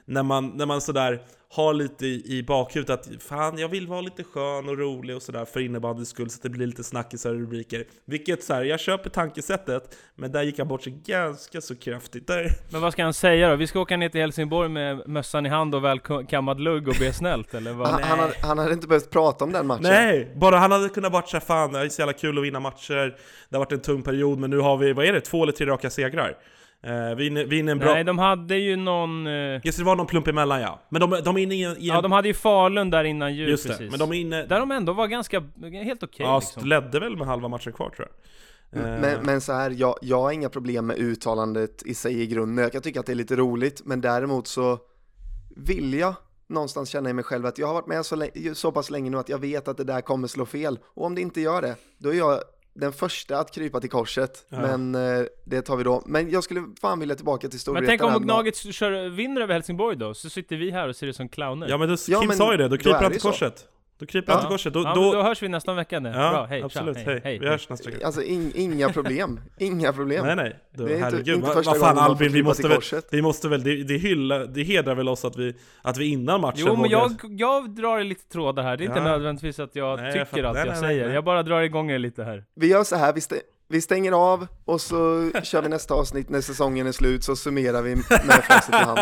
när 0.06 0.22
man, 0.22 0.48
när 0.48 0.66
man 0.66 0.80
sådär 0.80 1.22
har 1.52 1.74
lite 1.74 2.06
i, 2.06 2.38
i 2.38 2.42
bakhuvudet 2.42 3.00
att 3.00 3.22
fan 3.22 3.58
jag 3.58 3.68
vill 3.68 3.86
vara 3.86 4.00
lite 4.00 4.24
skön 4.24 4.68
och 4.68 4.78
rolig 4.78 5.16
och 5.16 5.22
sådär 5.22 5.44
för 5.44 5.60
innebandyns 5.60 6.08
skull 6.08 6.30
så 6.30 6.36
att 6.36 6.42
det 6.42 6.48
blir 6.48 6.66
lite 6.66 6.84
snackisar 6.84 7.30
och 7.30 7.40
rubriker. 7.40 7.84
Vilket 8.04 8.44
såhär, 8.44 8.64
jag 8.64 8.80
köper 8.80 9.10
tankesättet 9.10 9.96
men 10.14 10.32
där 10.32 10.42
gick 10.42 10.58
han 10.58 10.68
bort 10.68 10.82
sig 10.82 10.92
ganska 11.06 11.60
så 11.60 11.76
kraftigt 11.76 12.26
där. 12.26 12.50
Men 12.70 12.80
vad 12.80 12.92
ska 12.92 13.04
han 13.04 13.14
säga 13.14 13.50
då? 13.50 13.56
Vi 13.56 13.66
ska 13.66 13.80
åka 13.80 13.96
ner 13.96 14.08
till 14.08 14.20
Helsingborg 14.20 14.68
med 14.68 15.08
mössan 15.08 15.46
i 15.46 15.48
hand 15.48 15.74
och 15.74 15.84
välkammad 15.84 16.60
lugg 16.60 16.88
och 16.88 16.96
be 17.00 17.12
snällt 17.12 17.54
eller 17.54 17.72
vad? 17.72 17.88
han, 17.88 18.02
han, 18.02 18.18
hade, 18.18 18.34
han 18.42 18.58
hade 18.58 18.72
inte 18.72 18.88
behövt 18.88 19.10
prata 19.10 19.44
om 19.44 19.52
den 19.52 19.66
matchen. 19.66 19.82
Nej, 19.82 20.32
bara 20.36 20.56
han 20.56 20.72
hade 20.72 20.88
kunnat 20.88 21.12
varit 21.12 21.28
såhär 21.28 21.44
fan 21.44 21.72
det 21.72 21.78
är 21.78 21.88
så 21.88 22.00
jävla 22.00 22.12
kul 22.12 22.38
att 22.38 22.44
vinna 22.44 22.60
matcher, 22.60 23.16
det 23.48 23.56
har 23.56 23.58
varit 23.58 23.72
en 23.72 23.80
tung 23.80 24.02
period 24.02 24.38
men 24.38 24.50
nu 24.50 24.58
har 24.58 24.76
vi, 24.76 24.92
vad 24.92 25.04
är 25.04 25.12
det, 25.12 25.20
två 25.20 25.42
eller 25.42 25.52
tre 25.52 25.66
raka 25.66 25.90
segrar? 25.90 26.36
Eh, 26.82 27.14
vi, 27.16 27.44
vi 27.44 27.60
är 27.60 27.68
en 27.70 27.78
bra... 27.78 27.94
Nej, 27.94 28.04
de 28.04 28.18
hade 28.18 28.56
ju 28.56 28.76
någon... 28.76 29.26
eh, 29.26 29.60
Just 29.64 29.78
det, 29.78 29.84
var 29.84 29.96
någon 29.96 30.06
plump 30.06 30.28
emellan 30.28 30.60
ja. 30.60 30.80
Men 30.88 31.00
de, 31.00 31.20
de 31.24 31.36
är 31.36 31.40
inne 31.40 31.54
i 31.54 31.62
en... 31.62 31.76
Ja, 31.78 32.00
de 32.00 32.12
hade 32.12 32.28
ju 32.28 32.34
Falun 32.34 32.90
där 32.90 33.04
innan 33.04 33.34
jul 33.34 33.48
just 33.48 33.62
det, 33.62 33.68
precis. 33.68 33.90
men 33.90 33.98
de 33.98 34.10
är 34.12 34.14
inne... 34.14 34.46
Där 34.46 34.60
de 34.60 34.70
ändå 34.70 34.92
var 34.92 35.06
ganska, 35.06 35.42
helt 35.84 36.02
okej 36.02 36.26
ja, 36.26 36.38
liksom. 36.38 36.64
ledde 36.64 37.00
väl 37.00 37.16
med 37.16 37.26
halva 37.26 37.48
matchen 37.48 37.72
kvar 37.72 37.90
tror 37.90 38.08
jag. 38.08 38.16
Eh, 38.80 39.00
Men, 39.00 39.26
men 39.26 39.40
så 39.40 39.52
här, 39.52 39.70
jag, 39.70 39.98
jag 40.02 40.20
har 40.20 40.32
inga 40.32 40.48
problem 40.48 40.86
med 40.86 40.98
uttalandet 40.98 41.82
i 41.86 41.94
sig 41.94 42.22
i 42.22 42.26
grunden. 42.26 42.62
Jag 42.62 42.72
kan 42.72 42.82
tycka 42.82 43.00
att 43.00 43.06
det 43.06 43.12
är 43.12 43.16
lite 43.16 43.36
roligt, 43.36 43.82
men 43.84 44.00
däremot 44.00 44.46
så 44.46 44.78
vill 45.56 45.94
jag 45.94 46.14
någonstans 46.48 46.88
känna 46.88 47.10
i 47.10 47.12
mig 47.12 47.24
själv 47.24 47.46
att 47.46 47.58
jag 47.58 47.66
har 47.66 47.74
varit 47.74 47.86
med 47.86 48.06
så, 48.06 48.26
så 48.54 48.72
pass 48.72 48.90
länge 48.90 49.10
nu 49.10 49.18
att 49.18 49.28
jag 49.28 49.38
vet 49.38 49.68
att 49.68 49.76
det 49.76 49.84
där 49.84 50.00
kommer 50.00 50.28
slå 50.28 50.46
fel. 50.46 50.78
Och 50.84 51.06
om 51.06 51.14
det 51.14 51.20
inte 51.20 51.40
gör 51.40 51.62
det, 51.62 51.76
då 51.98 52.08
är 52.08 52.14
jag 52.18 52.40
den 52.76 52.92
första 52.92 53.38
att 53.38 53.54
krypa 53.54 53.80
till 53.80 53.90
korset. 53.90 54.46
Ja. 54.48 54.60
Men 54.60 54.94
eh, 54.94 55.24
det 55.44 55.62
tar 55.62 55.76
vi 55.76 55.84
då. 55.84 56.02
Men 56.06 56.30
jag 56.30 56.44
skulle 56.44 56.64
fan 56.80 57.00
vilja 57.00 57.14
tillbaka 57.14 57.40
till 57.40 57.50
Men 57.54 57.58
storheten. 57.58 57.86
tänk 57.98 58.02
om 58.02 58.22
Gnaget 58.22 58.56
kör, 58.56 59.08
vinner 59.08 59.40
över 59.40 59.54
Helsingborg 59.54 59.96
då, 59.96 60.14
så 60.14 60.30
sitter 60.30 60.56
vi 60.56 60.70
här 60.70 60.88
och 60.88 60.96
ser 60.96 61.06
det 61.06 61.14
som 61.14 61.28
clowner. 61.28 61.68
Ja 61.68 61.78
men 61.78 61.88
då, 61.88 61.96
Ja, 62.08 62.18
Kim 62.20 62.28
men 62.28 62.36
sa 62.36 62.52
ju 62.52 62.56
det, 62.58 62.68
då 62.68 62.76
kryper 62.76 62.92
han 62.92 63.02
det 63.04 63.10
till 63.10 63.20
så. 63.20 63.50
Då 63.98 64.06
kryper 64.06 64.32
han 64.32 64.38
Ja. 64.42 64.48
till 64.48 64.54
korset, 64.54 64.72
då... 64.74 64.82
ja, 64.82 64.94
då, 64.94 65.12
då 65.12 65.22
hörs 65.22 65.42
vi 65.42 65.48
nästa 65.48 65.74
vecka 65.74 66.00
nu. 66.00 66.08
ja, 66.08 66.14
Bra, 66.30 66.44
hej, 66.44 66.62
absolut, 66.62 66.96
tja, 66.96 67.02
hej. 67.06 67.20
hej, 67.24 67.38
Vi 67.38 67.44
hej. 67.44 67.52
hörs 67.52 67.68
nästa 67.68 67.90
vecka. 67.90 68.06
Alltså 68.06 68.22
in, 68.22 68.52
inga 68.54 68.88
problem, 68.92 69.40
inga 69.58 69.92
problem. 69.92 70.26
Nej 70.26 70.36
nej, 70.36 70.56
då, 70.74 70.84
Det 70.86 70.90
är 70.90 70.94
inte- 70.94 71.04
herregud. 71.04 71.28
inte 71.34 71.46
vad 71.46 71.56
första 71.56 71.70
vad 71.70 71.80
fan 71.80 71.98
Albin, 71.98 72.32
vi 72.32 72.42
måste 72.42 72.68
väl, 72.68 72.80
vi 73.10 73.22
måste 73.22 73.48
väl, 73.48 73.62
det, 73.62 73.84
det, 73.84 73.96
hylla, 73.96 74.38
det 74.38 74.62
hedrar 74.62 74.94
väl 74.94 75.08
oss 75.08 75.24
att 75.24 75.36
vi, 75.36 75.54
att 75.82 75.98
vi 75.98 76.04
innan 76.06 76.40
matchen 76.40 76.58
Jo 76.66 76.72
men 76.72 76.76
vågar- 76.76 76.90
jag, 76.98 77.12
jag 77.40 77.70
drar 77.70 78.04
lite 78.04 78.28
trådar 78.32 78.62
här, 78.62 78.76
det 78.76 78.84
är 78.84 78.86
inte 78.86 78.98
Ja. 78.98 79.04
nödvändigtvis 79.04 79.58
att 79.60 79.76
jag 79.76 79.96
Nej, 79.96 80.04
jag 80.06 80.12
tycker 80.30 80.42
fattar. 80.42 80.44
att 80.48 80.54
Nej, 80.54 80.64
jag 80.66 80.72
nej, 80.72 80.80
säger, 80.80 81.04
nej. 81.06 81.14
jag 81.14 81.24
bara 81.24 81.42
drar 81.42 81.60
igång 81.60 81.90
er 81.90 81.98
lite 81.98 82.24
här. 82.24 82.44
Vi 82.54 82.66
gör 82.66 82.84
så 82.84 82.96
här, 82.96 83.12
vi, 83.12 83.20
stä- 83.20 83.40
vi 83.68 83.80
stänger 83.80 84.12
av 84.12 84.46
och 84.64 84.80
så 84.80 85.30
kör 85.42 85.62
vi 85.62 85.68
nästa 85.68 85.94
avsnitt 85.94 86.28
när 86.28 86.40
säsongen 86.40 86.86
är 86.86 86.92
slut 86.92 87.24
så 87.24 87.36
summerar 87.36 87.82
vi 87.82 87.96
med 87.96 88.44
facit 88.48 88.74
i 88.74 88.76
hand. 88.76 89.00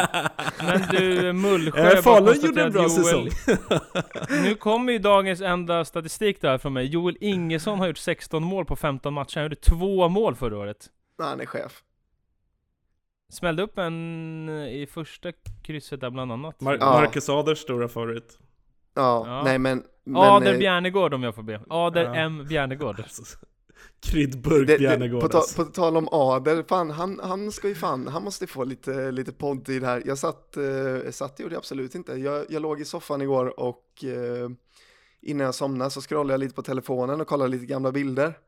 Men 0.59 0.81
du 0.91 1.33
Mullsjö, 1.33 1.93
Eh, 1.97 2.03
Falun 2.03 2.41
gjorde 2.41 2.63
en 2.63 2.73
bra 2.73 2.83
Joel- 2.83 2.91
säsong. 2.91 3.29
Nu 4.43 4.55
kommer 4.55 4.93
ju 4.93 4.99
dagens 4.99 5.41
enda 5.41 5.85
statistik 5.85 6.41
där 6.41 6.59
från 6.59 6.73
mig. 6.73 6.87
Joel 6.87 7.17
Ingesson 7.21 7.79
har 7.79 7.87
gjort 7.87 7.99
16 7.99 8.45
mål 8.45 8.65
på 8.65 8.77
15 8.77 9.15
matcher, 9.15 9.35
han 9.37 9.45
gjorde 9.45 9.57
två 9.57 10.09
mål 10.09 10.35
förra 10.37 10.59
året. 10.59 10.87
Nej, 11.19 11.29
han 11.29 11.41
är 11.41 11.47
chef. 11.47 11.83
Smällde 13.33 13.63
upp 13.63 13.79
en 13.79 14.49
i 14.49 14.87
första 14.87 15.33
krysset 15.63 16.01
där 16.01 16.11
bland 16.11 16.33
annat. 16.33 16.59
Mar- 16.61 16.77
Ja. 16.81 16.87
Marcus 17.01 17.29
Aders 17.29 17.59
stora 17.59 17.89
favorit. 17.89 18.39
Ja, 18.95 19.25
Ja. 19.27 19.43
nej 19.45 19.59
men... 19.59 19.83
men 20.05 20.23
Ader 20.23 20.53
eh, 20.53 20.59
Bjärnegård 20.59 21.15
om 21.15 21.23
jag 21.23 21.35
får 21.35 21.43
be. 21.43 21.61
Ader 21.71 22.05
Ja. 22.05 22.15
M 22.15 22.47
Bjärnegård. 22.49 23.05
Kryddburk 24.01 24.67
det, 24.67 24.97
det, 24.97 25.21
på, 25.21 25.29
ta, 25.29 25.43
på 25.57 25.65
tal 25.65 25.97
om 25.97 26.09
Ader, 26.13 26.65
fan, 26.69 26.91
han, 26.91 27.21
han 27.23 27.53
ska 27.53 27.69
ju 27.69 27.75
fan, 27.75 28.09
han 28.09 28.25
måste 28.25 28.47
få 28.47 28.65
lite, 28.65 29.11
lite 29.11 29.33
poddtid 29.33 29.85
här. 29.85 30.03
Jag 30.07 30.19
satt, 30.19 30.57
eh, 30.57 31.11
satt 31.11 31.41
gjorde 31.41 31.55
jag 31.55 31.59
absolut 31.59 31.95
inte. 31.95 32.13
Jag, 32.13 32.47
jag 32.49 32.63
låg 32.63 32.81
i 32.81 32.85
soffan 32.85 33.23
igår 33.23 33.61
och 33.61 34.05
eh, 34.05 34.51
innan 35.23 35.45
jag 35.45 35.55
somnade 35.55 35.91
så 35.91 36.01
scrollade 36.01 36.33
jag 36.33 36.41
lite 36.41 36.55
på 36.55 36.63
telefonen 36.63 37.21
och 37.21 37.27
kollade 37.27 37.51
lite 37.51 37.67
gamla 37.67 37.93
bilder. 37.93 38.39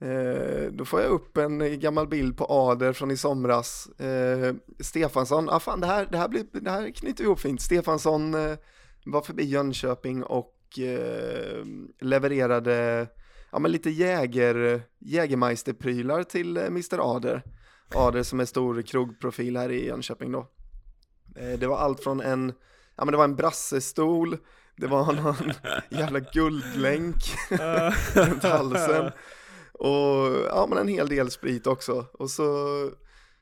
Eh, 0.00 0.72
då 0.72 0.84
får 0.84 1.00
jag 1.00 1.10
upp 1.10 1.36
en 1.36 1.80
gammal 1.80 2.08
bild 2.08 2.36
på 2.36 2.46
Ader 2.48 2.92
från 2.92 3.10
i 3.10 3.16
somras. 3.16 3.86
Eh, 4.00 4.54
Stefansson, 4.80 5.48
ah, 5.50 5.60
fan 5.60 5.80
det 5.80 5.86
här, 5.86 6.08
det, 6.10 6.18
här 6.18 6.28
blir, 6.28 6.44
det 6.52 6.70
här 6.70 6.90
knyter 6.90 7.24
ihop 7.24 7.40
fint. 7.40 7.60
Stefansson 7.60 8.34
eh, 8.34 8.56
var 9.04 9.22
förbi 9.22 9.44
Jönköping 9.44 10.22
och 10.22 10.78
eh, 10.78 11.64
levererade 12.00 13.08
ja, 13.52 13.58
men 13.58 13.72
lite 13.72 13.90
jäger, 13.90 14.82
Jägermeister-prylar 14.98 16.22
till 16.22 16.56
eh, 16.56 16.66
Mr 16.66 17.16
Ader. 17.16 17.42
Ader 17.94 18.22
som 18.22 18.40
är 18.40 18.44
stor 18.44 18.82
krogprofil 18.82 19.56
här 19.56 19.72
i 19.72 19.86
Jönköping 19.86 20.32
då. 20.32 20.46
Eh, 21.36 21.58
det 21.58 21.66
var 21.66 21.78
allt 21.78 22.00
från 22.00 22.20
en, 22.20 22.52
ja 22.96 23.04
men 23.04 23.12
det 23.12 23.18
var 23.18 23.24
en 23.24 23.36
brassestol, 23.36 24.36
det 24.76 24.86
var 24.86 25.12
någon 25.12 25.52
jävla 26.00 26.20
guldlänk 26.20 27.16
runt 28.14 28.42
halsen. 28.42 29.10
Och 29.72 30.46
ja 30.48 30.66
men 30.68 30.78
en 30.78 30.88
hel 30.88 31.08
del 31.08 31.30
sprit 31.30 31.66
också. 31.66 32.06
Och 32.12 32.30
så, 32.30 32.44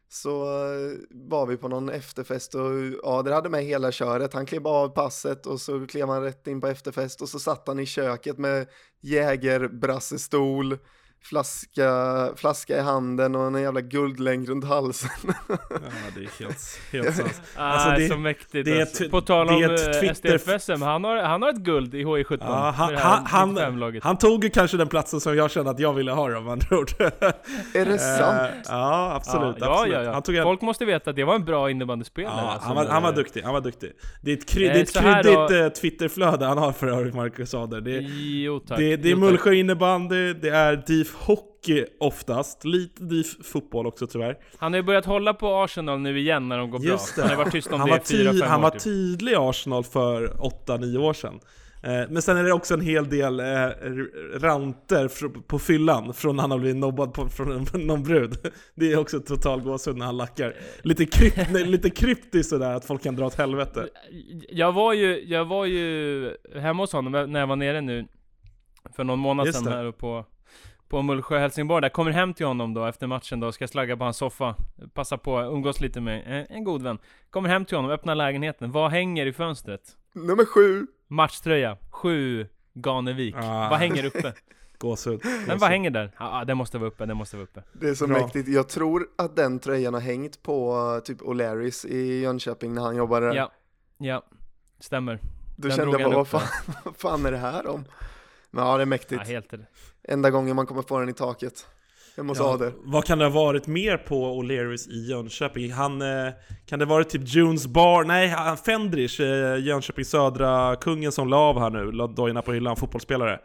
så 0.09 0.43
eh, 0.43 0.99
var 1.11 1.47
vi 1.47 1.57
på 1.57 1.69
någon 1.69 1.89
efterfest 1.89 2.55
och 2.55 2.63
Ader 3.03 3.33
hade 3.33 3.49
med 3.49 3.65
hela 3.65 3.93
köret. 3.93 4.35
Han 4.35 4.47
klev 4.47 4.67
av 4.67 4.89
passet 4.89 5.47
och 5.47 5.61
så 5.61 5.87
klev 5.87 6.09
han 6.09 6.23
rätt 6.23 6.47
in 6.47 6.61
på 6.61 6.67
efterfest 6.67 7.23
och 7.23 7.29
så 7.29 7.39
satt 7.39 7.69
han 7.69 7.79
i 7.79 7.87
köket 7.87 8.39
med 8.39 8.67
jägerbrassestol 9.01 10.79
flaska, 11.23 11.91
flaska 12.37 12.77
i 12.77 12.81
handen 12.81 13.35
och 13.37 13.47
en 13.47 13.63
jävla 13.63 13.81
guldlänk 13.81 14.49
runt 14.49 14.65
halsen. 14.65 15.11
Ja, 15.49 15.57
det 16.15 16.21
är 16.21 16.45
helt, 16.45 16.81
helt 16.93 17.17
sant. 17.17 17.43
Ah, 17.57 17.63
Alltså, 17.65 17.91
det- 17.91 18.09
så 18.09 18.17
mäktigt 18.19 18.65
det 18.65 18.77
är 18.77 18.81
alltså. 18.81 19.09
På 19.09 19.21
tal 19.21 19.47
det 19.47 19.55
om 19.55 19.63
är 19.63 19.75
ett 19.75 19.95
eh, 19.95 20.01
Twitter- 20.01 20.39
SDF-SM, 20.39 20.83
han 20.83 21.05
har, 21.05 21.17
han 21.17 21.43
har 21.43 21.49
ett 21.51 21.57
guld 21.57 21.95
i 21.95 22.05
HI17 22.05 22.39
Ja, 22.41 22.75
han, 22.77 22.95
han, 22.97 23.27
han, 23.27 23.59
95-laget. 23.59 24.05
han 24.05 24.19
tog 24.19 24.45
ju 24.45 24.51
kanske 24.51 24.77
den 24.77 24.89
platsen 24.89 25.21
som 25.21 25.37
jag 25.37 25.51
kände 25.51 25.71
att 25.71 25.79
jag 25.79 25.93
ville 25.93 26.13
ha 26.13 26.39
om 26.39 26.49
andra 26.49 26.79
ord. 26.79 26.91
Är 27.01 27.85
det 27.85 27.99
sant? 27.99 28.41
Eh, 28.41 28.61
Ja, 28.69 29.13
absolut. 29.15 29.57
ja, 29.61 29.67
absolut. 29.81 29.95
ja, 29.95 30.03
ja. 30.05 30.13
Han 30.13 30.23
tog 30.23 30.35
en, 30.35 30.43
Folk 30.43 30.61
måste 30.61 30.85
veta 30.85 31.11
att 31.11 31.17
det 31.17 31.25
var 31.25 31.35
en 31.35 31.45
bra 31.45 31.71
innebandyspelare 31.71 32.35
ja, 32.37 32.51
alltså, 32.53 32.67
han, 32.69 32.77
var, 32.77 32.87
han 32.87 33.03
var 33.03 33.13
duktig, 33.13 33.43
han 33.43 33.53
var 33.55 33.61
duktig. 33.61 33.93
Det 34.23 34.31
är 34.33 34.37
ett, 34.37 34.49
kry, 34.49 34.67
Eh, 34.67 34.73
det 34.73 34.79
är 34.79 34.83
ett 34.83 34.93
kryddigt 34.93 35.49
då- 35.49 35.55
eh, 35.55 35.69
Twitterflöde 35.69 36.47
han 36.47 36.59
har 36.59 36.73
för 36.73 36.87
övrigt, 36.87 37.15
Marcus 37.15 37.55
Ader. 37.55 37.81
Det, 37.81 37.99
Jo 38.19 38.59
tack. 38.61 38.79
det, 38.79 38.97
det 38.97 39.11
är. 39.11 39.17
Mullsjö 39.17 39.53
innebandy, 39.55 40.33
det 40.35 40.49
är 40.49 40.77
DIF 40.87 41.08
hockey 41.15 41.85
oftast, 42.01 42.65
lite 42.65 43.03
DIF 43.05 43.47
fotboll 43.47 43.87
också 43.87 44.07
tyvärr. 44.07 44.39
Han 44.59 44.73
har 44.73 44.79
ju 44.79 44.83
börjat 44.83 45.05
hålla 45.05 45.35
på 45.35 45.55
Arsenal 45.57 45.99
nu 46.01 46.19
igen 46.19 46.49
när 46.49 46.59
de 46.59 46.71
går 46.71 46.81
Just 46.81 47.15
bra. 47.17 47.25
det. 47.25 47.29
Han 47.31 47.39
har 47.39 47.45
varit 47.45 47.53
tyst 47.53 47.73
om 47.73 47.81
Han 47.81 47.89
det 47.89 47.93
var, 47.95 48.01
i 48.01 48.05
fyra, 48.05 48.33
fem 48.33 48.41
han 48.51 48.59
år 48.61 48.63
var 48.63 48.71
typ. 48.71 48.83
tydlig 48.83 49.33
i 49.33 49.37
Arsenal 49.37 49.85
för 49.85 50.27
8-9 50.67 50.99
år 50.99 51.13
sedan. 51.13 51.41
Eh, 51.83 51.91
Men 52.11 52.23
sen 52.23 52.37
är 52.37 52.45
det 52.45 52.53
också 52.53 52.75
en 52.75 52.81
hel 52.81 53.09
del 53.09 53.41
eh, 53.41 53.45
ranter 54.35 55.11
på 55.43 55.59
fyllan 55.59 56.15
från 56.15 56.37
när 56.37 56.43
han 56.43 56.51
har 56.51 56.59
blivit 56.59 56.77
nobbad 56.77 57.13
på, 57.15 57.29
från 57.29 57.67
någon 57.75 58.03
brud. 58.03 58.37
Det 58.75 58.93
är 58.93 58.99
också 58.99 59.21
total 59.21 59.61
gåshud 59.61 59.97
när 59.97 60.07
han 60.07 60.17
lackar. 60.17 60.55
Lite, 60.83 61.07
krypt, 61.07 61.51
lite 61.67 61.91
kryptiskt 61.91 62.51
sådär 62.51 62.75
att 62.75 62.85
folk 62.85 63.03
kan 63.03 63.17
dra 63.17 63.27
åt 63.27 63.35
helvete. 63.35 63.89
Jag 64.49 64.73
var 64.73 64.93
ju, 64.93 65.25
jag 65.29 65.45
var 65.45 65.65
ju 65.65 66.31
hemma 66.55 66.83
hos 66.83 66.93
honom 66.93 67.33
när 67.33 67.41
jag 67.41 67.47
var 67.47 67.57
nere 67.57 67.81
nu 67.81 68.07
För 68.97 69.05
någon 69.05 69.19
månad 69.19 69.47
Just 69.47 69.59
sedan 69.59 69.71
det. 69.73 69.77
här 69.79 69.93
på 69.93 70.25
På 70.89 71.03
Mullsjö 71.03 71.39
Helsingborg, 71.39 71.83
där 71.83 71.89
kommer 71.89 72.11
hem 72.11 72.35
till 72.35 72.47
honom 72.47 72.75
då 72.75 72.87
efter 72.87 73.07
matchen 73.07 73.41
då, 73.41 73.53
ska 73.53 73.69
slagga 73.69 73.97
på 73.97 74.05
hans 74.05 74.17
soffa 74.17 74.57
Passa 74.95 75.19
på, 75.19 75.41
umgås 75.41 75.81
lite 75.81 76.01
med 76.01 76.23
en, 76.27 76.57
en 76.57 76.65
god 76.65 76.83
vän 76.83 76.99
Kommer 77.31 77.49
hem 77.49 77.65
till 77.65 77.77
honom, 77.77 77.91
öppnar 77.91 78.15
lägenheten, 78.15 78.73
vad 78.73 78.91
hänger 78.91 79.27
i 79.27 79.33
fönstret? 79.33 79.97
Nummer 80.13 80.45
sju. 80.45 80.87
Matchtröja, 81.09 81.77
7 81.91 82.47
Ganevik 82.75 83.35
Ah. 83.37 83.69
Vad 83.71 83.79
hänger 83.79 84.05
uppe? 84.05 84.33
Gåshud. 84.79 85.21
Den 85.47 85.59
vad 85.59 85.71
hänger 85.71 85.91
där? 85.91 86.13
Ja, 86.19 86.41
ah, 86.41 86.45
den 86.45 86.57
måste 86.57 86.79
vara 86.79 86.89
uppe, 86.89 87.07
den 87.07 87.17
måste 87.17 87.37
vara 87.37 87.45
uppe 87.45 87.63
Det 87.73 87.89
är 87.89 87.95
så 87.95 88.07
Bra. 88.07 88.19
mäktigt. 88.19 88.49
Jag 88.49 88.69
tror 88.69 89.07
att 89.19 89.37
den 89.37 89.59
tröjan 89.59 89.95
har 89.95 90.01
hängt 90.01 90.43
på 90.43 90.77
uh, 90.77 91.01
typ 91.01 91.21
O'Larrys 91.21 91.87
i 91.87 92.21
Jönköping 92.21 92.75
när 92.75 92.83
han 92.83 92.97
jobbade 92.97 93.27
där. 93.27 93.35
Ja, 93.35 93.53
ja, 93.99 94.23
stämmer 94.81 95.19
Då 95.57 95.69
den 95.69 95.77
kände 95.77 96.01
jag 96.01 96.11
bara, 96.11 96.17
vad 96.17 96.29
fan, 96.29 96.49
vad 96.85 96.97
fan 96.97 97.27
är 97.27 97.31
det 97.33 97.39
här 97.39 97.67
om? 97.67 97.85
Men 98.51 98.67
ja, 98.67 98.77
det 98.77 98.83
är 98.83 98.87
mäktigt. 98.87 99.23
Ja, 99.27 99.33
helt 99.33 99.55
Enda 100.09 100.31
gången 100.31 100.57
man 100.57 100.67
kommer 100.67 100.83
få 100.83 100.99
den 101.01 101.09
i 101.09 101.13
taket. 101.13 101.67
Hemma 102.17 102.31
hos 102.31 102.39
Ja, 102.39 102.55
Ader. 102.55 102.73
vad 102.79 103.05
kan 103.05 103.19
det 103.19 103.25
ha 103.25 103.31
varit 103.31 103.67
mer 103.67 103.97
på 103.97 104.43
O'Learys 104.43 104.89
i 104.89 105.11
Jönköping? 105.11 105.73
Han, 105.73 106.03
eh, 106.03 106.29
kan 106.67 106.79
det 106.79 106.85
ha 106.85 106.95
varit 106.95 107.09
typ 107.09 107.23
Junes 107.25 107.67
Bar? 107.67 108.05
Nej, 108.05 108.29
han- 108.29 108.57
Fendrich, 108.57 109.21
eh, 109.21 109.57
Jönköping 109.65 110.05
Södra, 110.05 110.77
kungen 110.77 111.13
som 111.13 111.29
la 111.29 111.37
av 111.37 111.59
här 111.61 111.71
nu, 111.71 111.93
la 111.93 112.07
dojorna 112.07 112.43
på 112.43 112.53
hyllan, 112.53 112.77
fotbollsspelare. 112.77 113.41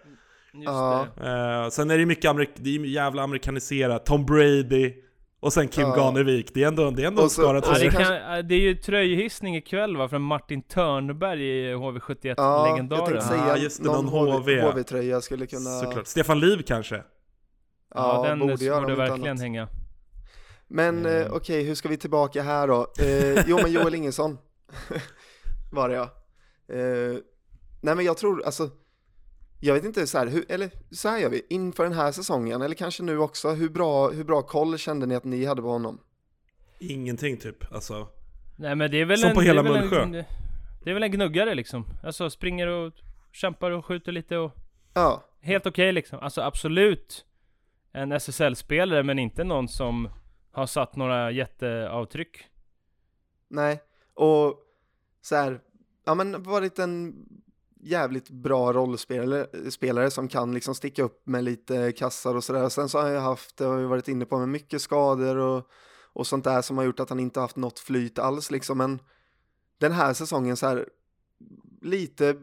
Just 0.53 0.65
Ja. 0.65 1.07
det 1.15 1.29
Eh, 1.63 1.69
sen 1.69 1.91
är 1.91 1.97
det 1.97 2.05
mycket 2.05 2.25
amerik- 2.31 2.55
det 2.55 2.75
är 2.75 2.79
jävla 2.85 3.23
amerikaniserat, 3.23 4.05
Tom 4.05 4.25
Brady 4.25 4.93
och 5.43 5.53
sen 5.53 5.67
Kim 5.67 5.83
Ja. 5.87 5.95
Ganevik. 5.95 6.53
Det 6.53 6.63
är 6.63 6.67
ändå, 6.67 6.91
det 6.91 7.03
är 7.03 7.07
ändå 7.07 7.21
så- 7.21 7.29
skara 7.29 7.57
Ja, 7.57 7.61
det, 7.61 7.75
tröjor. 7.75 7.91
kanske- 7.91 8.19
kan, 8.19 8.47
det 8.47 8.55
är 8.55 8.59
ju 8.59 8.75
tröjhissning 8.75 9.55
ikväll 9.55 9.97
va, 9.97 10.09
från 10.09 10.21
Martin 10.21 10.61
Törnberg 10.61 11.41
i 11.43 11.71
Ja, 11.71 11.77
HV71-legendaren. 11.77 12.89
jag 12.89 13.05
tänkte 13.05 13.25
Ah, 13.25 13.29
säga 13.53 13.57
just 13.57 13.83
det, 13.83 13.89
någon 13.89 14.05
någon 14.05 14.31
HV. 14.31 14.61
HV-tröja 14.61 15.21
skulle 15.21 15.47
kunna... 15.47 15.79
Såklart. 15.79 16.07
Stefan 16.07 16.39
Liv 16.39 16.61
kanske? 16.67 16.95
ja, 16.95 17.03
Ja, 17.95 18.29
den 18.29 18.39
borde 18.39 18.53
borde, 18.53 18.65
göra 18.65 18.79
inte 18.81 18.93
verkligen 18.95 19.27
annat. 19.31 19.41
hänga. 19.41 19.67
Men 20.67 21.05
eh, 21.05 21.15
Mm. 21.21 21.33
okej, 21.33 21.63
hur 21.63 21.75
ska 21.75 21.89
vi 21.89 21.97
tillbaka 21.97 22.41
här 22.41 22.67
då? 22.67 22.87
Eh, 22.99 23.43
jo 23.47 23.59
men 23.61 23.71
Joel 23.71 23.95
Ingesson 23.95 24.37
var 25.71 25.89
det 25.89 25.95
ja. 25.95 26.03
Eh, 26.75 27.17
nej 27.81 27.95
men 27.95 28.05
jag 28.05 28.17
tror, 28.17 28.43
alltså, 28.45 28.69
jag 29.65 29.73
vet 29.73 29.85
inte 29.85 30.07
så 30.07 30.17
här, 30.17 30.27
hur, 30.27 30.51
eller 30.51 30.71
så 30.91 31.09
här 31.09 31.17
gör 31.17 31.29
vi, 31.29 31.45
inför 31.49 31.83
den 31.83 31.93
här 31.93 32.11
säsongen, 32.11 32.61
eller 32.61 32.75
kanske 32.75 33.03
nu 33.03 33.17
också, 33.17 33.49
hur 33.49 33.69
bra, 33.69 34.09
hur 34.09 34.23
bra 34.23 34.41
koll 34.41 34.77
kände 34.77 35.05
ni 35.05 35.15
att 35.15 35.23
ni 35.23 35.45
hade 35.45 35.61
på 35.61 35.67
honom? 35.67 35.99
Ingenting 36.79 37.37
typ, 37.37 37.73
alltså. 37.73 38.07
Nej 38.57 38.75
men 38.75 38.91
det 38.91 39.01
är 39.01 39.05
väl 39.05 39.17
Som 39.17 39.29
en... 39.29 39.35
på 39.35 39.41
det 39.41 39.45
är 39.45 39.47
hela 39.47 39.63
väl 39.63 39.81
Mullsjö. 39.81 40.01
En, 40.01 40.11
det 40.83 40.89
är 40.89 40.93
väl 40.93 41.03
en 41.03 41.11
gnuggare 41.11 41.55
liksom. 41.55 41.85
Alltså 42.03 42.29
springer 42.29 42.67
och 42.67 42.93
kämpar 43.31 43.71
och 43.71 43.85
skjuter 43.85 44.11
lite 44.11 44.37
och... 44.37 44.51
Ja, 44.93 45.23
Helt 45.41 45.65
okej 45.65 45.91
liksom. 45.91 46.19
Alltså 46.19 46.41
absolut 46.41 47.25
en 47.91 48.11
SSL-spelare 48.11 49.03
men 49.03 49.19
inte 49.19 49.43
någon 49.43 49.67
som 49.67 50.09
har 50.51 50.65
satt 50.65 50.95
några 50.95 51.31
jätteavtryck. 51.31 52.45
nej, 53.47 53.81
och 54.13 54.59
så 55.21 55.35
här, 55.35 55.59
ja 56.05 56.15
men 56.15 56.43
varit 56.43 56.79
en 56.79 57.25
jävligt 57.83 58.29
bra 58.29 58.73
rollspelare 58.73 59.71
spelare 59.71 60.11
som 60.11 60.27
kan 60.27 60.53
liksom 60.53 60.75
sticka 60.75 61.03
upp 61.03 61.27
med 61.27 61.43
lite 61.43 61.91
kassar 61.91 62.35
och 62.35 62.43
sådär. 62.43 62.69
Sen 62.69 62.89
så 62.89 62.99
har 62.99 63.09
jag 63.09 63.21
haft, 63.21 63.57
det 63.57 63.65
har 63.65 63.77
vi 63.77 63.85
varit 63.85 64.07
inne 64.07 64.25
på, 64.25 64.39
med 64.39 64.49
mycket 64.49 64.81
skador 64.81 65.37
och, 65.37 65.67
och 66.13 66.27
sånt 66.27 66.43
där 66.43 66.61
som 66.61 66.77
har 66.77 66.85
gjort 66.85 66.99
att 66.99 67.09
han 67.09 67.19
inte 67.19 67.39
haft 67.39 67.55
något 67.55 67.79
flyt 67.79 68.19
alls 68.19 68.51
liksom. 68.51 68.77
Men 68.77 68.99
den 69.77 69.91
här 69.91 70.13
säsongen 70.13 70.57
så 70.57 70.67
här, 70.67 70.89
lite 71.81 72.35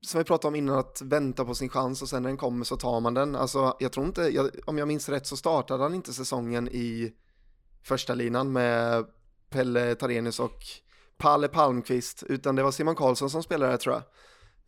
som 0.00 0.18
vi 0.18 0.24
pratade 0.24 0.48
om 0.48 0.54
innan, 0.54 0.78
att 0.78 1.02
vänta 1.04 1.44
på 1.44 1.54
sin 1.54 1.68
chans 1.68 2.02
och 2.02 2.08
sen 2.08 2.22
när 2.22 2.30
den 2.30 2.36
kommer 2.36 2.64
så 2.64 2.76
tar 2.76 3.00
man 3.00 3.14
den. 3.14 3.36
Alltså 3.36 3.76
jag 3.78 3.92
tror 3.92 4.06
inte, 4.06 4.22
jag, 4.22 4.50
om 4.66 4.78
jag 4.78 4.88
minns 4.88 5.08
rätt 5.08 5.26
så 5.26 5.36
startade 5.36 5.82
han 5.82 5.94
inte 5.94 6.12
säsongen 6.12 6.68
i 6.68 7.12
första 7.82 8.14
linan 8.14 8.52
med 8.52 9.04
Pelle 9.50 9.94
Tarenius 9.94 10.40
och 10.40 10.58
Palle 11.16 11.48
Palmqvist, 11.48 12.22
utan 12.22 12.56
det 12.56 12.62
var 12.62 12.70
Simon 12.70 12.94
Karlsson 12.94 13.30
som 13.30 13.42
spelade 13.42 13.72
där 13.72 13.78
tror 13.78 13.94
jag. 13.94 14.02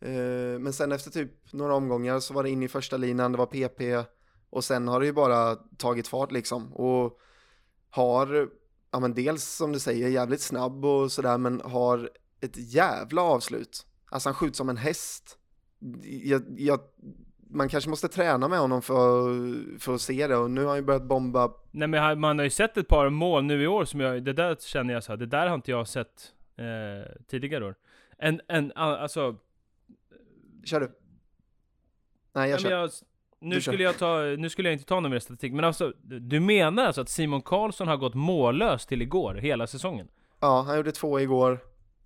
Eh, 0.01 0.59
men 0.59 0.73
sen 0.73 0.91
efter 0.91 1.11
typ 1.11 1.53
några 1.53 1.75
omgångar 1.75 2.19
så 2.19 2.33
var 2.33 2.43
det 2.43 2.49
in 2.49 2.63
i 2.63 2.67
första 2.67 2.97
linan, 2.97 3.31
det 3.31 3.37
var 3.37 3.45
PP 3.45 4.09
och 4.49 4.63
sen 4.63 4.87
har 4.87 4.99
det 4.99 5.05
ju 5.05 5.13
bara 5.13 5.55
tagit 5.55 6.07
fart 6.07 6.31
liksom 6.31 6.73
och 6.73 7.19
har, 7.89 8.49
ja 8.91 8.99
men 8.99 9.13
dels 9.13 9.43
som 9.43 9.71
du 9.71 9.79
säger 9.79 10.09
jävligt 10.09 10.41
snabb 10.41 10.85
och 10.85 11.11
sådär 11.11 11.37
men 11.37 11.61
har 11.61 12.09
ett 12.41 12.73
jävla 12.73 13.21
avslut. 13.21 13.85
Alltså 14.09 14.29
han 14.29 14.33
skjuter 14.33 14.55
som 14.55 14.69
en 14.69 14.77
häst. 14.77 15.37
Jag, 16.23 16.43
jag, 16.57 16.79
man 17.49 17.69
kanske 17.69 17.89
måste 17.89 18.07
träna 18.07 18.47
med 18.47 18.59
honom 18.59 18.81
för, 18.81 19.79
för 19.79 19.95
att 19.95 20.01
se 20.01 20.27
det 20.27 20.35
och 20.35 20.51
nu 20.51 20.61
har 20.61 20.67
han 20.67 20.77
ju 20.77 20.83
börjat 20.83 21.03
bomba. 21.03 21.51
Nej 21.71 21.87
men 21.87 22.19
man 22.19 22.37
har 22.37 22.43
ju 22.43 22.49
sett 22.49 22.77
ett 22.77 22.87
par 22.87 23.09
mål 23.09 23.43
nu 23.43 23.63
i 23.63 23.67
år 23.67 23.85
som 23.85 23.99
jag, 23.99 24.23
det 24.23 24.33
där 24.33 24.55
känner 24.59 24.93
jag 24.93 25.03
så 25.03 25.11
här, 25.11 25.17
det 25.17 25.25
där 25.25 25.47
har 25.47 25.55
inte 25.55 25.71
jag 25.71 25.87
sett 25.87 26.31
eh, 26.57 27.25
tidigare 27.27 27.65
år. 27.65 27.75
En, 28.17 28.41
en, 28.47 28.71
alltså, 28.75 29.35
Kör 30.63 30.79
du? 30.79 30.91
Nej 32.33 32.49
jag 32.49 32.59
kör. 32.59 32.71
jag, 32.71 32.89
nu 33.41 33.61
skulle 33.61 33.83
jag 33.83 33.97
ta, 33.97 34.21
nu 34.21 34.49
skulle 34.49 34.69
jag 34.69 34.73
inte 34.73 34.85
ta 34.85 34.99
någon 34.99 35.11
mer 35.11 35.19
statistik, 35.19 35.53
men 35.53 35.65
alltså, 35.65 35.93
du 36.03 36.39
menar 36.39 36.85
alltså 36.85 37.01
att 37.01 37.09
Simon 37.09 37.41
Karlsson 37.41 37.87
har 37.87 37.97
gått 37.97 38.13
mållös 38.13 38.85
till 38.85 39.01
igår, 39.01 39.35
hela 39.35 39.67
säsongen? 39.67 40.07
Ja, 40.39 40.61
han 40.61 40.77
gjorde 40.77 40.91
två 40.91 41.19
igår. 41.19 41.59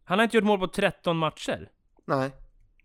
Han 0.03 0.19
har 0.19 0.23
inte 0.23 0.37
gjort 0.37 0.45
mål 0.45 0.59
på 0.59 0.67
13 0.67 1.17
matcher. 1.17 1.69
Nej, 2.05 2.31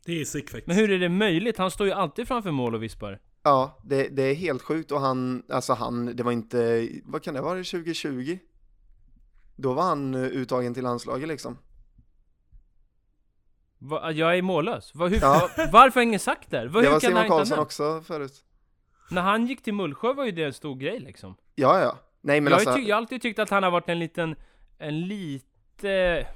Det 0.04 0.20
är 0.20 0.24
sick 0.24 0.50
faktiskt. 0.50 0.66
Men 0.66 0.76
hur 0.76 0.90
är 0.90 0.98
det 0.98 1.08
möjligt? 1.08 1.58
Han 1.58 1.70
står 1.70 1.86
ju 1.86 1.92
alltid 1.92 2.28
framför 2.28 2.50
mål 2.50 2.74
och 2.74 2.82
vispar. 2.82 3.20
Ja, 3.42 3.78
det, 3.84 4.08
det 4.08 4.22
är 4.22 4.34
helt 4.34 4.62
sjukt 4.62 4.92
och 4.92 5.00
han, 5.00 5.42
alltså 5.48 5.72
han, 5.72 6.16
det 6.16 6.22
var 6.22 6.32
inte, 6.32 6.88
vad 7.04 7.22
kan 7.22 7.34
det 7.34 7.40
vara, 7.40 7.56
2020? 7.56 8.38
Då 9.56 9.72
var 9.72 9.82
han 9.82 10.14
eh, 10.14 10.20
uttagen 10.22 10.74
till 10.74 10.82
landslaget 10.82 11.28
liksom. 11.28 11.58
Va, 13.78 14.12
jag 14.12 14.38
är 14.38 14.42
mållös? 14.42 14.94
Va, 14.94 15.06
hur, 15.06 15.18
Ja. 15.20 15.48
va, 15.56 15.64
varför 15.72 16.00
har 16.00 16.02
ingen 16.02 16.20
sagt 16.20 16.50
det? 16.50 16.68
Va, 16.68 16.80
Det 16.80 16.88
var 16.90 17.00
kan 17.00 17.10
Simon 17.10 17.28
Karlsson 17.28 17.58
också 17.58 18.00
förut. 18.00 18.44
När 19.10 19.22
han 19.22 19.46
gick 19.46 19.62
till 19.62 19.74
Mullsjö 19.74 20.12
var 20.12 20.24
ju 20.24 20.30
det 20.32 20.44
en 20.44 20.52
stor 20.52 20.74
grej 20.76 21.00
liksom. 21.00 21.36
Ja, 21.54 21.80
ja. 21.80 21.98
Nej, 22.20 22.40
men 22.40 22.50
jag, 22.50 22.60
alltså, 22.60 22.78
jag 22.78 22.96
har 22.96 22.98
alltid 23.02 23.22
tyckt 23.22 23.38
att 23.38 23.50
han 23.50 23.62
har 23.62 23.70
varit 23.70 23.88
en 23.88 23.98
liten, 23.98 24.36
en 24.78 25.00
lite 25.00 26.26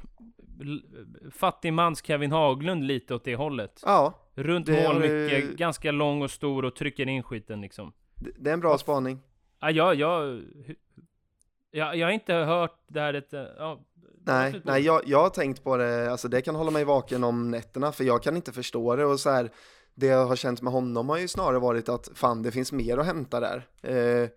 fattig 1.32 1.72
mans 1.72 2.03
Kevin 2.07 2.32
Haglund 2.32 2.84
lite 2.84 3.14
åt 3.14 3.24
det 3.24 3.36
hållet. 3.36 3.80
ja, 3.86 4.14
Runt 4.34 4.66
det 4.66 4.82
mål 4.88 5.01
mycket, 5.01 5.49
du- 5.51 5.55
ganska 5.57 5.93
lång 5.93 6.22
och 6.22 6.30
stor 6.30 6.64
och 6.64 6.76
trycker 6.76 7.09
in 7.09 7.22
skiten 7.22 7.61
liksom. 7.61 7.93
det, 8.14 8.30
det 8.38 8.51
är 8.51 8.55
en 8.55 8.61
bra 8.61 8.78
spaning. 8.78 9.20
Ja, 9.61 9.70
jag, 9.70 9.95
jag, 9.95 10.43
jag, 11.70 11.97
jag 11.97 12.07
har 12.07 12.12
inte 12.12 12.34
hört 12.34 12.78
det 12.88 13.01
här 13.01 13.14
ett, 13.14 13.32
ja, 13.59 13.80
Nej, 14.25 14.62
nej 14.64 14.83
jag, 14.83 15.03
jag 15.07 15.23
har 15.23 15.31
tänkt 15.31 15.64
på 15.64 15.77
det, 15.77 16.11
alltså 16.11 16.29
det 16.29 16.43
kan 16.43 16.55
hålla 16.55 16.70
mig 16.70 16.85
vaken 16.85 17.25
om 17.25 17.51
nätterna 17.51 17.93
för 17.93 18.05
jag 18.05 18.23
kan 18.23 18.37
inte 18.37 18.53
förstå 18.53 18.97
det. 18.97 19.05
Och 19.05 19.20
så 19.20 19.31
här, 19.31 19.51
det 19.95 20.07
jag 20.07 20.27
har 20.27 20.37
känt 20.37 20.62
med 20.62 20.73
honom 20.73 21.09
har 21.09 21.18
ju 21.18 21.29
snarare 21.29 21.59
varit 21.59 21.89
att 21.89 22.11
fan 22.14 22.43
det 22.43 22.51
finns 22.51 22.73
mer 22.73 22.99
att 22.99 23.07
hämta 23.07 23.41
där. 23.41 23.68
Eh, 23.83 24.29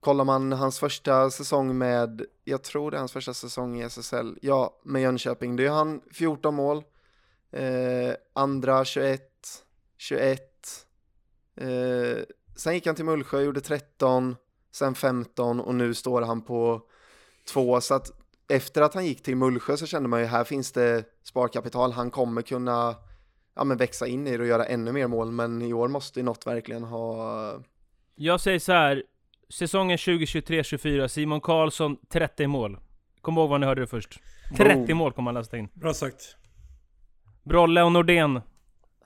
kollar 0.00 0.24
man 0.24 0.52
hans 0.52 0.78
första 0.78 1.30
säsong 1.30 1.78
med, 1.78 2.22
jag 2.44 2.62
tror 2.62 2.90
det 2.90 2.96
är 2.96 2.98
hans 2.98 3.12
första 3.12 3.34
säsong 3.34 3.80
i 3.80 3.82
SSL, 3.82 4.38
ja 4.42 4.80
med 4.84 5.02
Jönköping, 5.02 5.56
det 5.56 5.66
är 5.66 5.70
han 5.70 6.00
14 6.12 6.54
mål, 6.54 6.84
eh, 7.52 8.14
andra 8.32 8.84
21, 8.84 9.22
21, 9.96 10.86
eh, 11.56 12.24
sen 12.56 12.74
gick 12.74 12.86
han 12.86 12.94
till 12.94 13.04
Mullsjö, 13.04 13.40
gjorde 13.40 13.60
13, 13.60 14.36
sen 14.72 14.94
15 14.94 15.60
och 15.60 15.74
nu 15.74 15.94
står 15.94 16.22
han 16.22 16.42
på 16.42 16.82
två. 17.48 17.80
Så 17.80 17.94
att 17.94 18.19
efter 18.50 18.82
att 18.82 18.94
han 18.94 19.06
gick 19.06 19.22
till 19.22 19.36
Mullsjö 19.36 19.76
så 19.76 19.86
kände 19.86 20.08
man 20.08 20.20
ju 20.20 20.26
här 20.26 20.44
finns 20.44 20.72
det 20.72 21.04
sparkapital, 21.22 21.92
han 21.92 22.10
kommer 22.10 22.42
kunna 22.42 22.94
ja, 23.54 23.64
men 23.64 23.76
växa 23.76 24.06
in 24.06 24.26
i 24.26 24.36
det 24.36 24.42
och 24.42 24.48
göra 24.48 24.64
ännu 24.64 24.92
mer 24.92 25.06
mål, 25.06 25.32
men 25.32 25.62
i 25.62 25.72
år 25.72 25.88
måste 25.88 26.20
ju 26.20 26.24
något 26.24 26.46
verkligen 26.46 26.84
ha 26.84 27.62
Jag 28.14 28.40
säger 28.40 28.58
så 28.58 28.72
här. 28.72 29.02
Säsongen 29.48 29.96
2023-24, 29.96 31.08
Simon 31.08 31.40
Karlsson 31.40 31.96
30 32.08 32.46
mål. 32.46 32.78
Kom 33.20 33.38
ihåg 33.38 33.50
vad 33.50 33.60
ni 33.60 33.66
hörde 33.66 33.80
det 33.80 33.86
först. 33.86 34.20
30 34.56 34.86
Boom. 34.86 34.98
mål 34.98 35.12
kommer 35.12 35.28
han 35.28 35.34
lasta 35.34 35.56
in. 35.56 35.68
Bra 35.74 35.94
sagt. 35.94 36.36
Brolle 37.44 37.82
och 37.82 37.92
Nordén. 37.92 38.40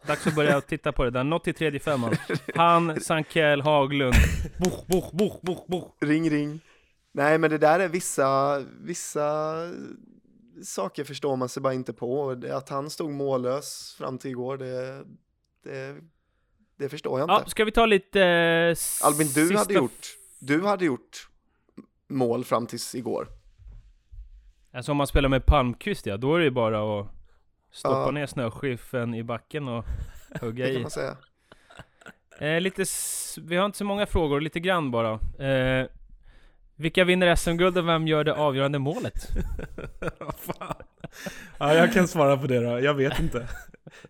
Dags 0.06 0.26
att 0.26 0.34
börja 0.34 0.60
titta 0.60 0.92
på 0.92 1.04
det 1.04 1.10
där. 1.10 1.24
Något 1.24 1.44
till 1.44 1.54
tredje 1.54 1.80
femman. 1.80 2.16
Han, 2.54 3.00
Sankell, 3.00 3.60
Haglund. 3.60 4.14
Buch, 4.58 4.86
buch, 4.86 5.10
buch, 5.12 5.40
buch, 5.42 5.64
buch. 5.66 5.84
ring 6.00 6.30
ring. 6.30 6.60
Nej, 7.16 7.38
men 7.38 7.50
det 7.50 7.58
där 7.58 7.80
är 7.80 7.88
vissa, 7.88 8.58
vissa 8.80 9.54
saker 10.64 11.04
förstår 11.04 11.36
man 11.36 11.48
sig 11.48 11.62
bara 11.62 11.74
inte 11.74 11.92
på. 11.92 12.30
Att 12.50 12.68
han 12.68 12.90
stod 12.90 13.10
mållös 13.10 13.94
fram 13.98 14.18
till 14.18 14.30
igår, 14.30 14.56
det, 14.58 15.04
det, 15.64 15.96
det 16.78 16.88
förstår 16.88 17.20
jag 17.20 17.30
Ja, 17.30 17.38
inte. 17.38 17.50
ska 17.50 17.64
vi 17.64 17.72
ta 17.72 17.86
lite... 17.86 18.20
eh, 18.22 19.06
Albin, 19.06 19.26
du 19.26 19.46
sista 19.46 19.58
hade 19.58 19.74
gjort, 19.74 20.06
du 20.38 20.62
hade 20.66 20.84
gjort 20.84 21.28
mål 22.08 22.44
fram 22.44 22.66
tills 22.66 22.94
igår. 22.94 23.28
Alltså 24.72 24.90
om 24.92 24.96
man 24.96 25.06
spelar 25.06 25.28
med 25.28 25.46
Palmqvist 25.46 26.06
ja, 26.06 26.16
då 26.16 26.34
är 26.34 26.38
det 26.38 26.44
ju 26.44 26.50
bara 26.50 27.00
att 27.00 27.06
stoppa 27.70 27.98
Ja. 27.98 28.10
ner 28.10 28.26
snöskiffen 28.26 29.14
i 29.14 29.22
backen 29.24 29.68
och 29.68 29.84
hugga 30.40 30.68
i. 30.68 30.86
Eh, 32.38 32.60
lite, 32.60 32.84
vi 33.40 33.56
har 33.56 33.66
inte 33.66 33.78
så 33.78 33.84
många 33.84 34.06
frågor, 34.06 34.40
lite 34.40 34.60
grann 34.60 34.90
bara. 34.90 35.12
Eh, 35.48 35.86
vilka 36.76 37.04
vinner 37.04 37.34
SM-guld 37.36 37.78
och 37.78 37.88
vem 37.88 38.06
gör 38.08 38.24
det 38.24 38.34
avgörande 38.34 38.78
målet? 38.78 39.14
Ja, 41.58 41.74
jag 41.74 41.92
kan 41.92 42.08
svara 42.08 42.36
på 42.36 42.46
det 42.46 42.60
då. 42.60 42.80
Jag 42.80 42.94
vet 42.94 43.18
inte. 43.20 43.48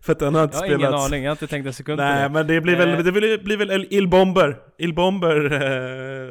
För 0.01 0.11
att 0.11 0.19
den 0.19 0.35
har 0.35 0.43
inte 0.43 0.55
Jag 0.57 0.61
har 0.61 0.67
spelats. 0.67 0.81
ingen 0.83 0.93
aning, 0.93 1.23
jag 1.23 1.29
har 1.29 1.33
inte 1.35 1.47
tänkt 1.47 1.65
en 1.65 1.73
sekund 1.73 1.97
på 1.97 2.03
Nej, 2.03 2.23
det. 2.23 2.29
men 2.29 2.47
det 2.47 2.61
blir 2.61 2.75
väl, 2.75 2.89
Eh. 2.89 2.97
det 2.99 3.11
blir, 3.11 3.37
blir 3.37 3.57
väl 3.57 3.87
Il 3.89 4.07
Bomber. 4.07 4.57
Il 4.77 4.93
Bomber 4.93 5.51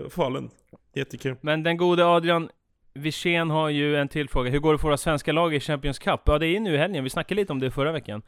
eh, 0.03 0.09
Falun. 0.09 0.51
Jättekul. 0.95 1.37
Men 1.41 1.63
den 1.63 1.77
gode 1.77 2.07
Adrian 2.07 2.49
Wirsén 2.95 3.51
har 3.51 3.69
ju 3.69 3.97
en 3.97 4.09
till 4.09 4.29
fråga. 4.29 4.51
Hur 4.51 4.59
går 4.59 4.73
det 4.73 4.79
för 4.79 4.89
våra 4.89 4.97
svenska 4.97 5.33
lag 5.33 5.55
i 5.55 5.61
Champions 5.61 5.99
Cup? 5.99 6.21
Ja, 6.25 6.39
det 6.39 6.47
är 6.47 6.61
nu 6.61 6.75
i 6.75 6.79
helgen. 6.79 7.05
Vi 7.05 7.11
snackade 7.11 7.41
lite 7.41 7.53
om 7.53 7.61
det 7.61 7.71
förra 7.71 7.93
veckan. 7.93 8.23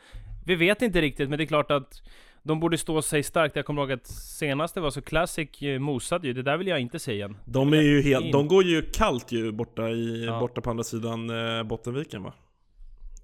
Vi 0.47 0.55
vet 0.55 0.83
inte 0.83 1.01
riktigt, 1.01 1.29
men 1.29 1.39
det 1.39 1.45
är 1.45 1.47
klart 1.47 1.71
att 1.71 2.03
de 2.47 2.61
borde 2.61 2.79
stå 2.79 3.03
sig 3.03 3.23
starkt. 3.23 3.57
Jag 3.57 3.65
kommer 3.67 3.83
ihåg 3.83 3.93
att 3.93 4.07
senaste 4.07 4.81
var 4.81 4.91
så 4.91 5.03
Classic 5.03 5.63
eh, 5.63 5.79
mosade 5.79 6.27
ju. 6.27 6.33
Det 6.33 6.43
där 6.43 6.57
vill 6.57 6.67
jag 6.67 6.81
inte 6.81 6.99
se 6.99 7.13
igen. 7.13 7.37
De 7.45 7.73
är 7.73 7.83
ju 7.83 8.03
helt, 8.03 8.33
de 8.33 8.49
går 8.49 8.65
ju 8.65 8.83
kallt 8.83 9.33
ju 9.33 9.53
borta 9.53 9.89
i, 9.89 10.25
Ja. 10.25 10.41
borta 10.41 10.61
på 10.61 10.71
andra 10.71 10.85
sidan 10.85 11.31
eh, 11.59 11.63
Bottenviken 11.63 12.23
va? 12.23 12.33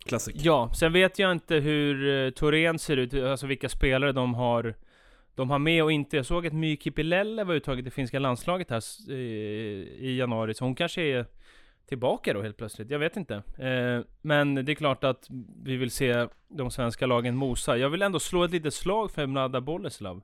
Classic. 0.06 0.34
Ja, 0.38 0.70
sen 0.74 0.92
vet 0.92 1.18
jag 1.18 1.32
inte 1.32 1.54
hur 1.54 2.24
eh, 2.26 2.30
Torén 2.30 2.78
ser 2.78 2.96
ut, 2.96 3.14
alltså 3.14 3.46
vilka 3.46 3.68
spelare 3.68 4.12
de 4.12 4.34
har 4.34 4.74
de 5.34 5.50
har 5.50 5.58
med 5.58 5.82
och 5.84 5.92
inte. 5.92 6.16
Jag 6.16 6.26
såg 6.26 6.46
att 6.46 6.52
My 6.52 6.76
Kipilelle 6.76 7.44
var 7.44 7.54
uttaget 7.54 7.86
i 7.86 7.90
finska 7.90 8.18
landslaget 8.18 8.70
här 8.70 9.10
i 9.10 10.16
januari, 10.18 10.54
så 10.54 10.64
hon 10.64 10.74
kanske 10.74 11.02
är 11.02 11.26
tillbaka 11.92 12.32
då 12.32 12.42
helt 12.42 12.56
plötsligt. 12.56 12.90
Jag 12.90 12.98
vet 12.98 13.16
inte. 13.16 13.34
Eh, 13.58 14.00
men 14.22 14.54
det 14.54 14.72
är 14.72 14.74
klart 14.74 15.04
att 15.04 15.26
vi 15.64 15.76
vill 15.76 15.90
se 15.90 16.28
de 16.48 16.70
svenska 16.70 17.06
lagen 17.06 17.36
mosa. 17.36 17.76
Jag 17.76 17.90
vill 17.90 18.02
ändå 18.02 18.20
slå 18.20 18.44
ett 18.44 18.50
litet 18.50 18.74
slag 18.74 19.10
för 19.10 19.26
Mlada 19.26 19.60
Boleslav. 19.60 20.22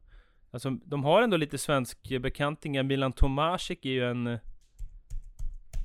Alltså, 0.51 0.71
de 0.71 1.05
har 1.05 1.23
ändå 1.23 1.37
lite 1.37 1.59
svensk 1.59 2.09
bekantingar. 2.21 2.83
Milan 2.83 3.13
Tomasik 3.13 3.87
är 3.87 3.91
ju 3.91 4.05
en 4.11 4.39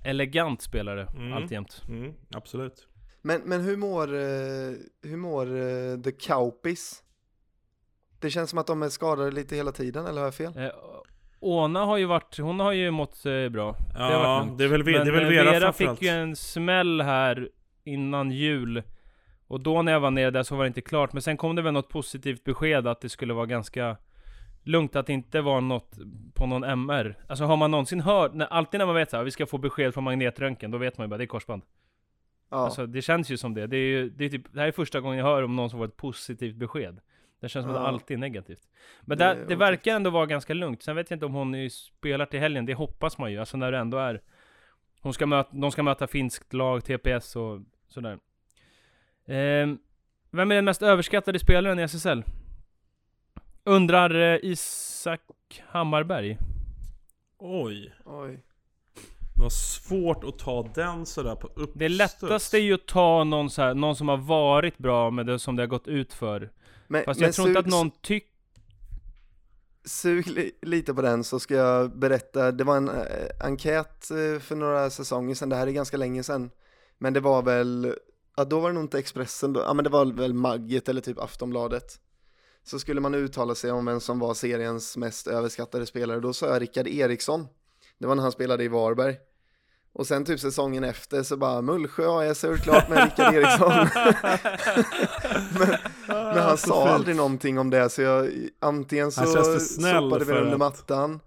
elegant 0.05 0.61
spelare 0.61 1.07
Mm. 1.15 1.33
alltjämt. 1.33 1.81
Mm, 1.89 2.13
absolut. 2.35 2.87
Men, 3.21 3.41
men 3.45 3.61
hur 3.61 3.77
mår, 3.77 4.13
eh, 4.13 4.71
hur 5.01 5.17
mår 5.17 5.45
eh, 5.55 6.01
The 6.01 6.11
Kaupis? 6.11 7.03
Det 8.19 8.29
känns 8.29 8.49
som 8.49 8.59
att 8.59 8.67
de 8.67 8.83
är 8.83 8.89
skadade 8.89 9.31
lite 9.31 9.55
hela 9.55 9.71
tiden, 9.71 10.05
eller 10.05 10.17
har 10.21 10.27
jag 10.27 10.35
fel? 10.35 10.57
Eh, 10.57 10.69
Ona 11.43 11.85
har 11.85 11.97
ju 11.97 12.05
varit, 12.05 12.37
hon 12.37 12.59
har 12.59 12.71
ju 12.71 12.91
mått 12.91 13.25
eh, 13.25 13.49
bra. 13.49 13.75
det 13.93 13.99
har 13.99 14.11
varit 14.11 14.47
Ja, 14.49 14.55
det 14.57 14.63
är 14.63 14.67
väl, 14.67 14.83
det 14.85 14.91
är 14.91 15.05
Men 15.05 15.13
väl 15.13 15.23
eh, 15.23 15.29
Vera, 15.29 15.51
Vera 15.51 15.73
fick 15.73 16.01
ju 16.01 16.09
en 16.09 16.35
smäll 16.35 17.01
här 17.01 17.49
innan 17.83 18.31
jul. 18.31 18.83
Och 19.47 19.59
då 19.59 19.81
när 19.81 19.91
jag 19.91 19.99
var 19.99 20.11
nere 20.11 20.31
där 20.31 20.43
så 20.43 20.55
var 20.55 20.63
det 20.63 20.67
inte 20.67 20.81
klart. 20.81 21.13
Men 21.13 21.21
sen 21.21 21.37
kom 21.37 21.55
det 21.55 21.61
väl 21.61 21.73
något 21.73 21.89
positivt 21.89 22.43
besked 22.43 22.87
att 22.87 23.01
det 23.01 23.09
skulle 23.09 23.33
vara 23.33 23.45
ganska 23.45 23.97
lugnt 24.63 24.95
att 24.95 25.07
det 25.07 25.13
inte 25.13 25.41
var 25.41 25.61
något 25.61 25.97
på 26.33 26.45
någon 26.45 26.63
MR. 26.63 27.17
Alltså 27.27 27.45
har 27.45 27.57
man 27.57 27.71
någonsin 27.71 28.01
hört, 28.01 28.33
när, 28.33 28.45
alltid 28.45 28.77
när 28.77 28.85
man 28.85 28.95
vet 28.95 29.13
att 29.13 29.25
vi 29.25 29.31
ska 29.31 29.45
få 29.45 29.57
besked 29.57 29.93
från 29.93 30.03
magnetröntgen, 30.03 30.71
då 30.71 30.77
vet 30.77 30.97
man 30.97 31.05
ju 31.05 31.09
bara 31.09 31.17
det 31.17 31.23
är 31.23 31.27
korsband. 31.27 31.61
Ja, 32.51 32.57
Alltså 32.57 32.85
det 32.85 33.01
känns 33.01 33.29
ju 33.29 33.37
som 33.37 33.53
det. 33.53 33.67
Det 33.67 33.77
är 33.77 33.87
ju, 33.87 34.09
det 34.09 34.25
är 34.25 34.29
typ, 34.29 34.53
det 34.53 34.59
här 34.59 34.67
är 34.67 34.71
första 34.71 34.99
gången 34.99 35.17
jag 35.17 35.25
hör 35.25 35.43
om 35.43 35.55
någon 35.55 35.69
som 35.69 35.79
får 35.79 35.85
ett 35.85 35.97
positivt 35.97 36.55
besked. 36.55 36.99
Det 37.43 37.49
känns 37.49 37.63
som 37.63 37.75
att 37.75 37.81
det 37.81 37.87
alltid 37.87 38.15
är 38.15 38.19
negativt. 38.19 38.69
Men 39.01 39.17
Det 39.17 39.45
det, 39.47 39.55
verkar 39.55 39.95
ändå 39.95 40.09
vara 40.09 40.25
ganska 40.25 40.53
lugnt. 40.53 40.83
Sen 40.83 40.95
vet 40.95 41.09
jag 41.09 41.15
inte 41.15 41.25
om 41.25 41.33
hon 41.33 41.69
spelar 41.69 42.25
till 42.25 42.39
helgen, 42.39 42.65
det 42.65 42.73
hoppas 42.73 43.17
man 43.17 43.31
ju. 43.31 43.39
Alltså 43.39 43.57
när 43.57 43.71
det 43.71 43.77
ändå 43.77 43.97
är... 43.97 44.21
Hon 45.01 45.13
ska 45.13 45.25
möta, 45.25 45.49
de 45.51 45.71
ska 45.71 45.83
möta 45.83 46.07
finskt 46.07 46.53
lag, 46.53 46.83
TPS 46.85 47.35
och 47.35 47.61
sådär. 47.87 48.19
Ehm, 49.27 49.79
vem 50.31 50.51
är 50.51 50.55
den 50.55 50.65
mest 50.65 50.81
överskattade 50.81 51.39
spelaren 51.39 51.79
i 51.79 51.81
SSL? 51.81 52.23
Undrar 53.63 54.33
eh, 54.33 54.39
Isak 54.43 55.21
Hammarberg. 55.67 56.37
Oj, 57.37 57.93
oj. 58.05 58.43
vad 59.35 59.51
svårt 59.51 60.23
att 60.23 60.39
ta 60.39 60.63
den 60.75 61.05
sådär 61.05 61.35
på 61.35 61.47
uppstuds. 61.47 61.73
Det 61.75 61.89
lättaste 61.89 62.57
är 62.57 62.61
ju 62.61 62.73
att 62.73 62.87
ta 62.87 63.23
någon, 63.23 63.49
så 63.49 63.61
här, 63.61 63.73
någon 63.73 63.95
som 63.95 64.07
har 64.07 64.17
varit 64.17 64.77
bra 64.77 65.11
med 65.11 65.25
det 65.25 65.39
som 65.39 65.55
det 65.55 65.61
har 65.61 65.67
gått 65.67 65.87
ut 65.87 66.13
för. 66.13 66.49
Men, 66.87 67.03
Fast 67.05 67.19
men 67.19 67.27
jag 67.27 67.35
tror 67.35 67.47
inte 67.47 67.59
att 67.59 67.65
någon 67.65 67.91
tycker... 67.91 68.33
Sug 69.85 70.27
li- 70.27 70.59
lite 70.61 70.93
på 70.93 71.01
den 71.01 71.23
så 71.23 71.39
ska 71.39 71.55
jag 71.55 71.99
berätta, 71.99 72.51
det 72.51 72.63
var 72.63 72.77
en 72.77 72.89
eh, 72.89 73.05
enkät 73.39 74.11
eh, 74.11 74.39
för 74.39 74.55
några 74.55 74.89
säsonger 74.89 75.35
sedan, 75.35 75.49
det 75.49 75.55
här 75.55 75.67
är 75.67 75.71
ganska 75.71 75.97
länge 75.97 76.23
sedan. 76.23 76.51
Men 76.97 77.13
det 77.13 77.19
var 77.19 77.41
väl, 77.41 77.95
ja 78.37 78.45
då 78.45 78.59
var 78.59 78.69
det 78.69 78.73
nog 78.73 78.83
inte 78.83 78.99
Expressen, 78.99 79.53
då, 79.53 79.59
ja 79.61 79.73
men 79.73 79.83
det 79.83 79.89
var 79.89 80.05
väl 80.05 80.33
Magget 80.33 80.89
eller 80.89 81.01
typ 81.01 81.19
Aftonbladet. 81.19 81.99
Så 82.63 82.79
skulle 82.79 83.01
man 83.01 83.15
uttala 83.15 83.55
sig 83.55 83.71
om 83.71 83.85
vem 83.85 83.99
som 83.99 84.19
var 84.19 84.33
seriens 84.33 84.97
mest 84.97 85.27
överskattade 85.27 85.85
spelare, 85.85 86.19
då 86.19 86.33
sa 86.33 86.47
jag 86.47 86.61
Rickard 86.61 86.87
Eriksson. 86.87 87.47
Det 87.97 88.07
var 88.07 88.15
när 88.15 88.23
han 88.23 88.31
spelade 88.31 88.63
i 88.63 88.67
Varberg. 88.67 89.17
Och 89.93 90.07
sen 90.07 90.25
typ 90.25 90.39
säsongen 90.39 90.83
efter 90.83 91.23
så 91.23 91.37
bara 91.37 91.61
Mullsjö 91.61 92.07
AS 92.07 92.43
gjort 92.43 92.63
klart 92.63 92.89
med 92.89 93.03
Rickard 93.03 93.33
Eriksson. 93.33 93.71
men, 95.59 95.77
men 96.07 96.12
han 96.61 96.69
sa 96.69 96.83
fint. 96.85 96.95
aldrig 96.95 97.15
någonting 97.15 97.59
om 97.59 97.69
det 97.69 97.89
så 97.89 98.01
jag, 98.01 98.29
antingen 98.61 99.11
så 99.11 99.25
sopade 99.59 100.25
vi 100.25 100.31
under 100.33 100.51
att- 100.53 100.57
mattan. 100.59 101.19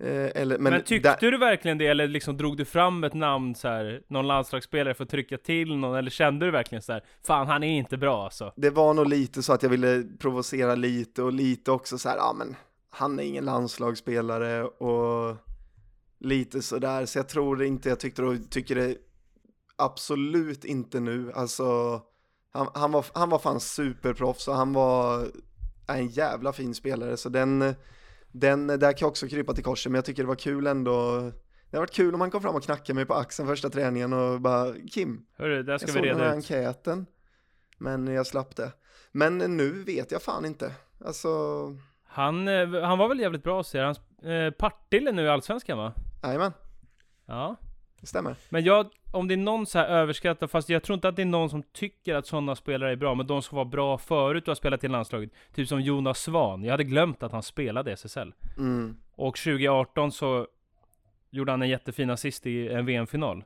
Eh, 0.00 0.30
eller, 0.42 0.58
men 0.58 0.72
Men, 0.72 0.82
tyckte 0.84 1.16
där- 1.20 1.30
du 1.30 1.38
verkligen 1.38 1.78
det, 1.78 1.86
eller 1.86 2.08
liksom 2.08 2.36
drog 2.36 2.56
du 2.56 2.64
fram 2.64 3.04
ett 3.04 3.14
namn 3.14 3.54
så 3.54 3.68
här, 3.68 4.02
någon 4.08 4.26
landslagsspelare 4.26 4.94
för 4.94 5.04
att 5.04 5.10
trycka 5.10 5.38
till 5.38 5.76
någon, 5.76 5.96
eller 5.96 6.10
kände 6.10 6.46
du 6.46 6.50
verkligen 6.52 6.82
så 6.82 6.92
här, 6.92 7.04
fan 7.26 7.46
han 7.46 7.62
är 7.64 7.78
inte 7.78 7.96
bra 7.96 8.24
alltså? 8.24 8.52
det 8.56 8.70
var 8.70 8.94
nog 8.94 9.06
lite 9.08 9.42
så 9.42 9.52
att 9.52 9.62
jag 9.62 9.70
ville 9.70 10.04
provocera 10.18 10.74
lite 10.74 11.22
och 11.22 11.32
lite 11.32 11.70
också 11.70 11.98
så 11.98 12.08
här, 12.08 12.16
ja 12.16 12.34
men 12.38 12.56
han 12.90 13.18
är 13.20 13.24
ingen 13.24 13.44
landslagsspelare 13.44 14.64
och 14.64 15.36
lite 16.20 16.62
sådär, 16.62 17.06
så 17.06 17.18
jag 17.18 17.28
tror 17.28 17.62
inte 17.64 17.88
jag 17.88 18.00
tyckte 18.00 18.22
och 18.22 18.50
tycker 18.50 18.74
det 18.74 18.96
absolut 19.76 20.64
inte 20.64 21.00
nu, 21.00 21.32
alltså 21.34 22.00
han, 22.58 22.68
han, 22.74 22.92
var, 22.92 23.06
han 23.14 23.28
var 23.30 23.38
fan 23.38 23.60
superproffs 23.60 24.48
och 24.48 24.54
han 24.54 24.72
var 24.72 25.26
en 25.86 26.08
jävla 26.08 26.52
fin 26.52 26.74
spelare, 26.74 27.16
så 27.16 27.28
den 27.28 27.74
Den, 28.32 28.66
där 28.66 28.78
kan 28.78 28.96
jag 29.00 29.08
också 29.08 29.28
krypa 29.28 29.52
till 29.54 29.64
korset, 29.64 29.92
men 29.92 29.98
jag 29.98 30.04
tycker 30.04 30.22
det 30.22 30.28
var 30.28 30.34
kul 30.34 30.66
ändå. 30.66 31.20
Det 31.70 31.76
har 31.76 31.82
varit 31.82 31.94
kul 31.94 32.14
om 32.14 32.20
han 32.20 32.30
kom 32.30 32.42
fram 32.42 32.54
och 32.54 32.62
knackade 32.62 32.94
mig 32.94 33.06
på 33.06 33.14
axeln 33.14 33.48
första 33.48 33.70
träningen 33.70 34.12
och 34.12 34.40
bara 34.40 34.74
Kim, 34.92 35.24
Hörru, 35.38 35.62
där 35.62 35.72
jag 35.72 35.80
ska 35.80 35.86
vi 35.92 35.98
såg 35.98 36.02
den 36.06 36.20
här 36.20 36.28
ut. 36.28 36.34
enkäten. 36.34 37.06
Men 37.78 38.06
jag 38.06 38.26
slapp 38.26 38.56
det. 38.56 38.72
Men 39.12 39.38
nu 39.38 39.70
vet 39.84 40.10
jag 40.12 40.22
fan 40.22 40.44
inte. 40.44 40.72
Alltså, 41.04 41.28
Han, 42.06 42.48
eh, 42.48 42.82
han 42.82 42.98
var 42.98 43.08
väl 43.08 43.20
jävligt 43.20 43.42
bra 43.42 43.64
ser 43.64 43.82
han. 43.82 43.94
Eh, 44.32 44.50
Partille 44.50 45.12
nu 45.12 45.22
i 45.24 45.28
Allsvenskan 45.28 45.78
va? 45.78 45.92
jajamän, 46.22 46.52
Ja. 47.26 47.56
Det 48.00 48.06
stämmer. 48.06 48.36
Men 48.48 48.64
jag, 48.64 48.86
om 49.12 49.28
det 49.28 49.34
är 49.34 49.36
någon 49.36 49.66
så 49.66 49.78
här 49.78 49.86
överskattad, 49.86 50.50
fast 50.50 50.68
jag 50.68 50.82
tror 50.82 50.94
inte 50.94 51.08
att 51.08 51.16
det 51.16 51.22
är 51.22 51.26
någon 51.26 51.50
som 51.50 51.62
tycker 51.62 52.14
att 52.14 52.26
sådana 52.26 52.56
spelare 52.56 52.92
är 52.92 52.96
bra, 52.96 53.14
men 53.14 53.26
de 53.26 53.42
som 53.42 53.56
var 53.56 53.64
bra 53.64 53.98
förut 53.98 54.42
och 54.42 54.50
har 54.50 54.54
spelat 54.54 54.84
i 54.84 54.88
landslaget. 54.88 55.30
Typ 55.54 55.68
som 55.68 55.80
Jonas 55.80 56.22
Svan. 56.22 56.64
Jag 56.64 56.70
hade 56.70 56.84
glömt 56.84 57.22
att 57.22 57.32
han 57.32 57.42
spelade 57.42 57.90
i 57.90 57.92
SSL. 57.92 58.34
Mm. 58.58 58.96
Och 59.14 59.36
2018 59.36 60.12
så 60.12 60.46
gjorde 61.30 61.52
han 61.52 61.62
en 61.62 61.68
jättefin 61.68 62.10
assist 62.10 62.46
i 62.46 62.68
en 62.68 62.86
VM-final. 62.86 63.44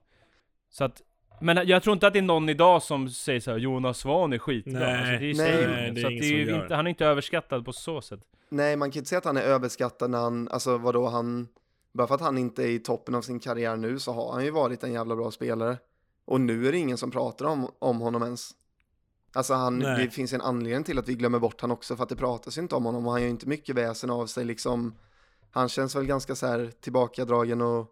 Så 0.71 0.85
att, 0.85 1.03
men 1.41 1.69
jag 1.69 1.83
tror 1.83 1.93
inte 1.93 2.07
att 2.07 2.13
det 2.13 2.19
är 2.19 2.23
någon 2.23 2.49
idag 2.49 2.83
som 2.83 3.09
säger 3.09 3.41
så 3.41 3.51
här, 3.51 3.59
Jonas 3.59 3.99
Svan 3.99 4.33
är 4.33 4.39
skitbra. 4.39 4.73
Nej, 4.73 4.99
alltså, 4.99 5.11
det 5.11 5.17
är 5.17 5.21
ju 5.21 5.35
nej, 5.35 5.53
det 5.57 5.63
är 5.63 5.89
ingen. 5.89 6.03
Så 6.03 6.09
det 6.09 6.19
är 6.19 6.23
som 6.23 6.55
gör 6.55 6.63
inte, 6.63 6.75
han 6.75 6.87
är 6.87 6.91
inte 6.91 7.07
överskattad 7.07 7.65
på 7.65 7.73
så 7.73 8.01
sätt. 8.01 8.21
Nej, 8.49 8.77
man 8.77 8.91
kan 8.91 9.01
inte 9.01 9.09
säga 9.09 9.19
att 9.19 9.25
han 9.25 9.37
är 9.37 9.43
överskattad 9.43 10.11
när 10.11 10.19
han, 10.19 10.49
alltså 10.49 10.79
vadå, 10.79 11.09
han, 11.09 11.49
bara 11.93 12.07
för 12.07 12.14
att 12.14 12.20
han 12.20 12.38
inte 12.38 12.62
är 12.62 12.68
i 12.68 12.78
toppen 12.78 13.14
av 13.14 13.22
sin 13.22 13.40
karriär 13.40 13.76
nu 13.76 13.99
så 13.99 14.12
har 14.12 14.32
han 14.32 14.45
ju 14.45 14.51
varit 14.51 14.84
en 14.84 14.93
jävla 14.93 15.16
bra 15.16 15.30
spelare. 15.30 15.78
Och 16.24 16.40
nu 16.40 16.68
är 16.68 16.72
det 16.72 16.78
ingen 16.78 16.99
som 16.99 17.11
pratar 17.11 17.45
om, 17.45 17.70
om 17.78 18.01
honom 18.01 18.22
ens. 18.22 18.51
Alltså 19.34 19.55
han, 19.55 19.78
Nej. 19.78 20.05
det 20.05 20.11
finns 20.11 20.32
en 20.32 20.40
anledning 20.40 20.84
till 20.84 20.99
att 20.99 21.09
vi 21.09 21.14
glömmer 21.14 21.38
bort 21.38 21.61
han 21.61 21.70
också 21.70 21.97
för 21.97 22.03
att 22.03 22.09
det 22.09 22.16
pratas 22.16 22.59
ju 22.59 22.62
inte 22.62 22.74
om 22.74 22.84
honom 22.84 23.07
och 23.07 23.12
han 23.12 23.20
gör 23.20 23.26
ju 23.26 23.30
inte 23.30 23.49
mycket 23.49 23.76
väsen 23.76 24.11
av 24.11 24.26
sig 24.26 24.45
liksom. 24.45 24.95
Han 25.51 25.68
känns 25.68 25.97
väl 25.97 26.05
ganska 26.05 26.34
så 26.34 26.47
här 26.47 26.72
tillbakadragen 26.80 27.62
och, 27.62 27.86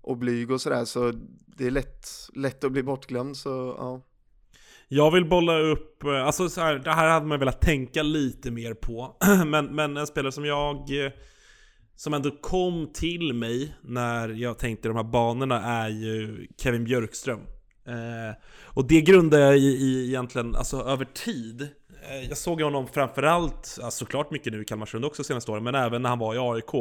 och 0.00 0.16
blyg 0.16 0.50
och 0.50 0.60
sådär 0.60 0.84
så 0.84 1.12
det 1.46 1.66
är 1.66 1.70
lätt, 1.70 2.08
lätt 2.34 2.64
att 2.64 2.72
bli 2.72 2.82
bortglömd 2.82 3.36
så 3.36 3.74
ja. 3.78 4.00
Jag 4.88 5.10
vill 5.10 5.28
bolla 5.28 5.58
upp, 5.58 6.04
eh, 6.04 6.26
alltså 6.26 6.48
så 6.48 6.60
här, 6.60 6.74
det 6.78 6.92
här 6.92 7.08
hade 7.08 7.26
man 7.26 7.38
velat 7.38 7.60
tänka 7.60 8.02
lite 8.02 8.50
mer 8.50 8.74
på. 8.74 9.16
men, 9.46 9.66
men 9.66 9.96
en 9.96 10.06
spelare 10.06 10.32
som 10.32 10.44
jag, 10.44 10.76
eh, 11.04 11.12
som 11.98 12.14
ändå 12.14 12.30
kom 12.30 12.90
till 12.92 13.32
mig 13.32 13.74
när 13.82 14.28
jag 14.28 14.58
tänkte 14.58 14.88
de 14.88 14.96
här 14.96 15.04
banorna 15.04 15.62
är 15.62 15.88
ju 15.88 16.46
Kevin 16.56 16.84
Björkström. 16.84 17.40
Eh, 17.86 18.36
och 18.64 18.88
det 18.88 19.00
grundar 19.00 19.38
jag 19.38 19.58
i, 19.58 19.66
i 19.66 20.08
egentligen, 20.08 20.56
alltså 20.56 20.76
över 20.82 21.04
tid. 21.04 21.62
Eh, 22.08 22.28
jag 22.28 22.38
såg 22.38 22.62
honom 22.62 22.86
framförallt, 22.88 23.54
alltså 23.54 23.90
såklart 23.90 24.30
mycket 24.30 24.52
nu 24.52 24.62
i 24.62 24.64
Kalmarsund 24.64 25.04
också 25.04 25.24
senaste 25.24 25.50
åren, 25.50 25.64
men 25.64 25.74
även 25.74 26.02
när 26.02 26.08
han 26.08 26.18
var 26.18 26.34
i 26.34 26.38
AIK. 26.38 26.74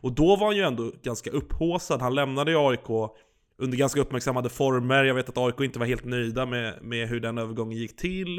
Och 0.00 0.12
då 0.12 0.36
var 0.36 0.46
han 0.46 0.56
ju 0.56 0.62
ändå 0.62 0.92
ganska 1.02 1.30
upphåsad, 1.30 2.02
han 2.02 2.14
lämnade 2.14 2.50
ju 2.50 2.56
AIK 2.56 3.10
under 3.58 3.78
ganska 3.78 4.00
uppmärksammade 4.00 4.48
former. 4.48 5.04
Jag 5.04 5.14
vet 5.14 5.28
att 5.28 5.38
AIK 5.38 5.60
inte 5.60 5.78
var 5.78 5.86
helt 5.86 6.04
nöjda 6.04 6.46
med, 6.46 6.82
med 6.82 7.08
hur 7.08 7.20
den 7.20 7.38
övergången 7.38 7.78
gick 7.78 7.96
till. 7.96 8.38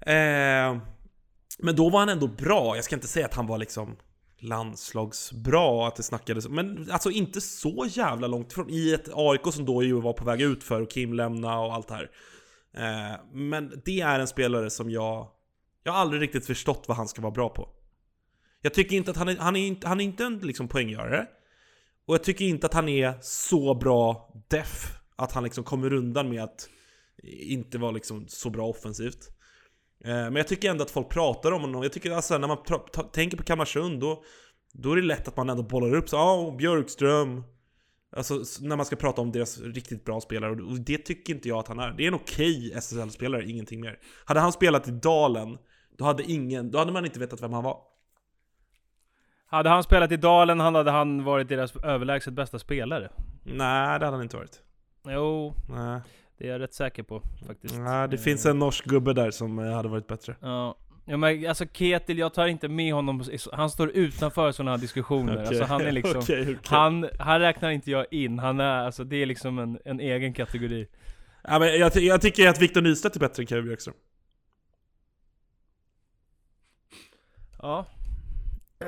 Eh, 0.00 0.76
men 1.58 1.76
då 1.76 1.90
var 1.90 1.98
han 1.98 2.08
ändå 2.08 2.26
bra. 2.26 2.76
Jag 2.76 2.84
ska 2.84 2.94
inte 2.94 3.08
säga 3.08 3.26
att 3.26 3.34
han 3.34 3.46
var 3.46 3.58
liksom 3.58 3.96
landslagsbra, 4.42 5.88
att 5.88 5.96
det 5.96 6.02
snackades, 6.02 6.48
men 6.48 6.90
alltså 6.90 7.10
inte 7.10 7.40
så 7.40 7.86
jävla 7.90 8.26
långt 8.26 8.52
ifrån. 8.52 8.70
I 8.70 8.92
ett 8.92 9.08
AIK 9.12 9.52
som 9.52 9.64
då 9.64 9.82
ju 9.82 10.00
var 10.00 10.12
på 10.12 10.24
väg 10.24 10.40
ut 10.40 10.64
för 10.64 10.80
och 10.80 10.90
Kim 10.90 11.12
lämna 11.12 11.60
och 11.60 11.74
allt 11.74 11.88
det 11.88 11.94
här. 11.94 12.10
Eh, 12.76 13.20
men 13.32 13.82
det 13.84 14.00
är 14.00 14.20
en 14.20 14.26
spelare 14.26 14.70
som 14.70 14.90
jag... 14.90 15.28
Jag 15.84 15.92
har 15.92 16.00
aldrig 16.00 16.22
riktigt 16.22 16.46
förstått 16.46 16.84
vad 16.88 16.96
han 16.96 17.08
ska 17.08 17.22
vara 17.22 17.32
bra 17.32 17.48
på. 17.48 17.68
Jag 18.62 18.74
tycker 18.74 18.96
inte 18.96 19.10
att 19.10 19.16
han 19.16 19.28
är, 19.28 19.36
han 19.36 19.56
är, 19.56 19.66
inte, 19.66 19.88
han 19.88 20.00
är 20.00 20.04
inte 20.04 20.24
en 20.24 20.38
liksom 20.38 20.68
poänggörare. 20.68 21.26
Och 22.06 22.14
jag 22.14 22.24
tycker 22.24 22.44
inte 22.44 22.66
att 22.66 22.74
han 22.74 22.88
är 22.88 23.14
så 23.20 23.74
bra 23.74 24.32
def 24.48 24.98
att 25.16 25.32
han 25.32 25.44
liksom 25.44 25.64
kommer 25.64 25.92
undan 25.92 26.28
med 26.28 26.42
att 26.42 26.68
inte 27.22 27.78
vara 27.78 27.90
liksom 27.90 28.24
så 28.28 28.50
bra 28.50 28.66
offensivt. 28.66 29.30
Eh, 30.04 30.10
Men 30.14 30.36
jag 30.36 30.48
tycker 30.48 30.70
ändå 30.70 30.82
att 30.82 30.90
folk 30.90 31.08
pratar 31.08 31.52
om 31.52 31.60
honom. 31.60 31.82
Jag 31.82 31.92
tycker 31.92 32.10
alltså 32.10 32.38
när 32.38 32.48
man 32.48 32.58
tänker 33.12 33.36
på 33.36 33.42
Kalmarsund 33.42 34.00
då, 34.00 34.24
då 34.72 34.92
är 34.92 34.96
det 34.96 35.02
lätt 35.02 35.28
att 35.28 35.36
man 35.36 35.50
ändå 35.50 35.62
bollar 35.62 35.94
upp 35.94 36.08
så 36.08 36.16
ja, 36.16 36.54
Björkström. 36.58 37.44
Alltså 38.16 38.34
när 38.60 38.76
man 38.76 38.86
ska 38.86 38.96
prata 38.96 39.20
om 39.20 39.32
deras 39.32 39.60
riktigt 39.60 40.04
bra 40.04 40.20
spelare 40.20 40.50
och 40.50 40.80
det 40.80 40.98
tycker 40.98 41.34
inte 41.34 41.48
jag 41.48 41.58
att 41.58 41.68
han 41.68 41.78
är. 41.78 41.90
Det 41.90 42.04
är 42.04 42.08
en 42.08 42.14
okej 42.14 42.72
SSL-spelare, 42.74 43.50
ingenting 43.50 43.80
mer. 43.80 43.98
Hade 44.24 44.40
han 44.40 44.52
spelat 44.52 44.88
i 44.88 44.90
Dalen, 44.90 45.58
då 45.98 46.04
hade 46.04 46.22
ingen, 46.22 46.70
då 46.70 46.78
hade 46.78 46.92
man 46.92 47.04
inte 47.04 47.18
vetat 47.18 47.42
vem 47.42 47.52
han 47.52 47.64
var. 47.64 47.78
Hade 49.46 49.68
han 49.68 49.82
spelat 49.82 50.12
i 50.12 50.16
Dalen 50.16 50.60
hade 50.60 50.90
han 50.90 51.24
varit 51.24 51.48
deras 51.48 51.76
överlägset 51.76 52.32
bästa 52.34 52.58
spelare. 52.58 53.10
Nej, 53.44 53.98
det 53.98 54.04
hade 54.04 54.16
han 54.16 54.22
inte 54.22 54.36
varit. 54.36 54.62
Jo, 55.04 55.54
Nej. 55.68 56.00
Det 56.42 56.48
är 56.48 56.52
jag 56.52 56.60
rätt 56.60 56.74
säker 56.74 57.02
på 57.02 57.22
faktiskt. 57.46 57.74
Nej, 57.78 58.08
det 58.08 58.16
Eh, 58.16 58.22
finns 58.22 58.46
en 58.46 58.58
norsk 58.58 58.84
gubbe 58.84 59.12
där 59.12 59.30
som 59.30 59.58
eh, 59.58 59.72
hade 59.72 59.88
varit 59.88 60.06
bättre. 60.06 60.36
Ja. 60.40 60.76
Ja 61.04 61.16
men 61.16 61.46
alltså 61.48 61.64
Ketil, 61.72 62.18
jag 62.18 62.34
tar 62.34 62.46
inte 62.46 62.68
med 62.68 62.94
honom, 62.94 63.24
han 63.52 63.70
står 63.70 63.90
utanför 63.90 64.52
sådana 64.52 64.70
här 64.70 64.78
diskussioner. 64.78 65.32
Okej, 65.32 65.46
Alltså 65.46 65.64
han 65.64 65.80
är 65.80 65.92
liksom, 65.92 66.18
okej, 66.20 66.42
okej. 66.42 66.56
han, 66.64 67.08
han 67.18 67.40
räknar 67.40 67.70
inte 67.70 67.90
jag 67.90 68.06
in, 68.10 68.38
han 68.38 68.60
är, 68.60 68.84
alltså 68.84 69.04
det 69.04 69.16
är 69.16 69.26
liksom 69.26 69.58
en, 69.58 69.78
en 69.84 70.00
egen 70.00 70.32
kategori. 70.34 70.88
Ja, 71.42 71.58
men 71.58 71.78
jag, 71.78 71.96
jag 71.96 72.20
tycker 72.20 72.48
att 72.48 72.62
Victor 72.62 72.80
Nystedt 72.80 73.16
är 73.16 73.20
bättre 73.20 73.42
än 73.42 73.46
Kevin 73.46 73.64
Björkström. 73.64 73.94
Ja. 77.58 77.86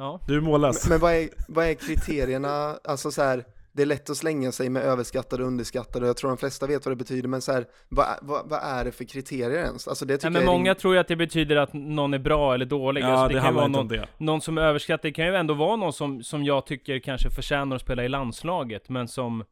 Ja. 0.00 0.20
Du 0.26 0.36
är 0.36 0.40
mållös. 0.40 0.88
Men 0.88 1.00
vad 1.00 1.14
är, 1.14 1.28
vad 1.48 1.66
är 1.66 1.74
kriterierna, 1.74 2.78
alltså 2.84 3.10
så 3.10 3.22
här, 3.22 3.44
det 3.78 3.84
är 3.84 3.86
lätt 3.86 4.10
att 4.10 4.16
slänga 4.16 4.52
sig 4.52 4.68
med 4.70 4.82
överskattade 4.82 5.42
och 5.42 5.48
underskattade 5.48 6.04
och 6.04 6.08
jag 6.08 6.16
tror 6.16 6.30
de 6.30 6.36
flesta 6.36 6.66
vet 6.66 6.86
vad 6.86 6.92
det 6.92 6.96
betyder, 6.96 7.28
men 7.28 7.40
så 7.42 7.52
här, 7.52 7.66
vad, 7.88 8.06
vad, 8.22 8.48
vad 8.48 8.60
är 8.62 8.84
det 8.84 8.92
för 8.92 9.04
kriterier 9.04 9.64
ens? 9.64 9.88
Alltså 9.88 10.04
det 10.06 10.16
tycker 10.16 10.30
Nej, 10.30 10.40
men 10.40 10.42
jag 10.52 10.58
många 10.58 10.70
ring- 10.70 10.78
tror 10.78 10.94
ju 10.94 11.00
att 11.00 11.08
det 11.08 11.16
betyder 11.16 11.56
att 11.56 11.72
någon 11.72 12.14
är 12.14 12.18
bra 12.18 12.54
eller 12.54 12.66
dålig. 12.66 13.02
Ja, 13.02 13.06
alltså, 13.06 13.26
det, 13.28 13.32
kan 13.34 13.34
ju 13.34 13.40
handlar 13.44 13.62
vara 13.68 13.82
inte 13.82 13.96
någon, 13.96 14.06
det. 14.18 14.24
någon 14.24 14.40
som 14.40 14.58
är 14.58 14.62
överskattad, 14.62 15.02
det 15.08 15.12
kan 15.12 15.26
ju 15.26 15.34
ändå 15.36 15.54
vara 15.54 15.76
någon 15.76 15.92
som, 15.92 16.22
som 16.22 16.44
jag 16.44 16.66
tycker 16.66 16.98
kanske 16.98 17.30
förtjänar 17.30 17.76
att 17.76 17.82
spela 17.82 18.04
i 18.04 18.08
landslaget, 18.08 18.88
men 18.88 19.08
som... 19.08 19.44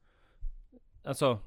Alltså... 1.05 1.39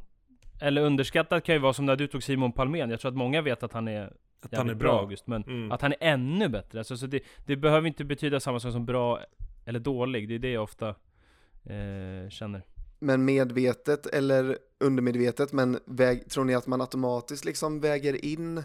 Eller 0.61 0.81
underskattad 0.81 1.43
kan 1.43 1.55
ju 1.55 1.59
vara 1.61 1.73
som 1.73 1.85
när 1.85 1.95
du 1.95 2.07
tog 2.07 2.23
Simon 2.23 2.51
Palmén, 2.51 2.89
jag 2.89 2.99
tror 2.99 3.11
att 3.11 3.17
många 3.17 3.41
vet 3.41 3.63
att 3.63 3.73
han 3.73 3.87
är 3.87 4.13
Att 4.41 4.57
han 4.57 4.69
är 4.69 4.73
bra 4.73 4.91
bra. 4.91 4.99
August, 4.99 5.27
men 5.27 5.43
Mm. 5.43 5.71
att 5.71 5.81
han 5.81 5.91
är 5.91 5.97
ännu 5.99 6.47
bättre. 6.49 6.77
Alltså, 6.79 6.97
så 6.97 7.05
det, 7.07 7.19
det 7.45 7.55
behöver 7.55 7.87
inte 7.87 8.03
betyda 8.05 8.39
samma 8.39 8.59
sak 8.59 8.71
som 8.71 8.85
bra 8.85 9.19
eller 9.65 9.79
dålig, 9.79 10.27
det 10.29 10.35
är 10.35 10.39
det 10.39 10.51
jag 10.51 10.63
ofta 10.63 10.89
eh, 10.89 12.29
känner. 12.29 12.61
Men 12.99 13.25
medvetet 13.25 14.05
eller 14.05 14.57
undermedvetet, 14.79 15.51
men 15.51 15.79
väg, 15.85 16.29
tror 16.29 16.43
ni 16.45 16.55
att 16.55 16.67
man 16.67 16.81
automatiskt 16.81 17.45
liksom 17.45 17.79
väger 17.79 18.25
in 18.25 18.63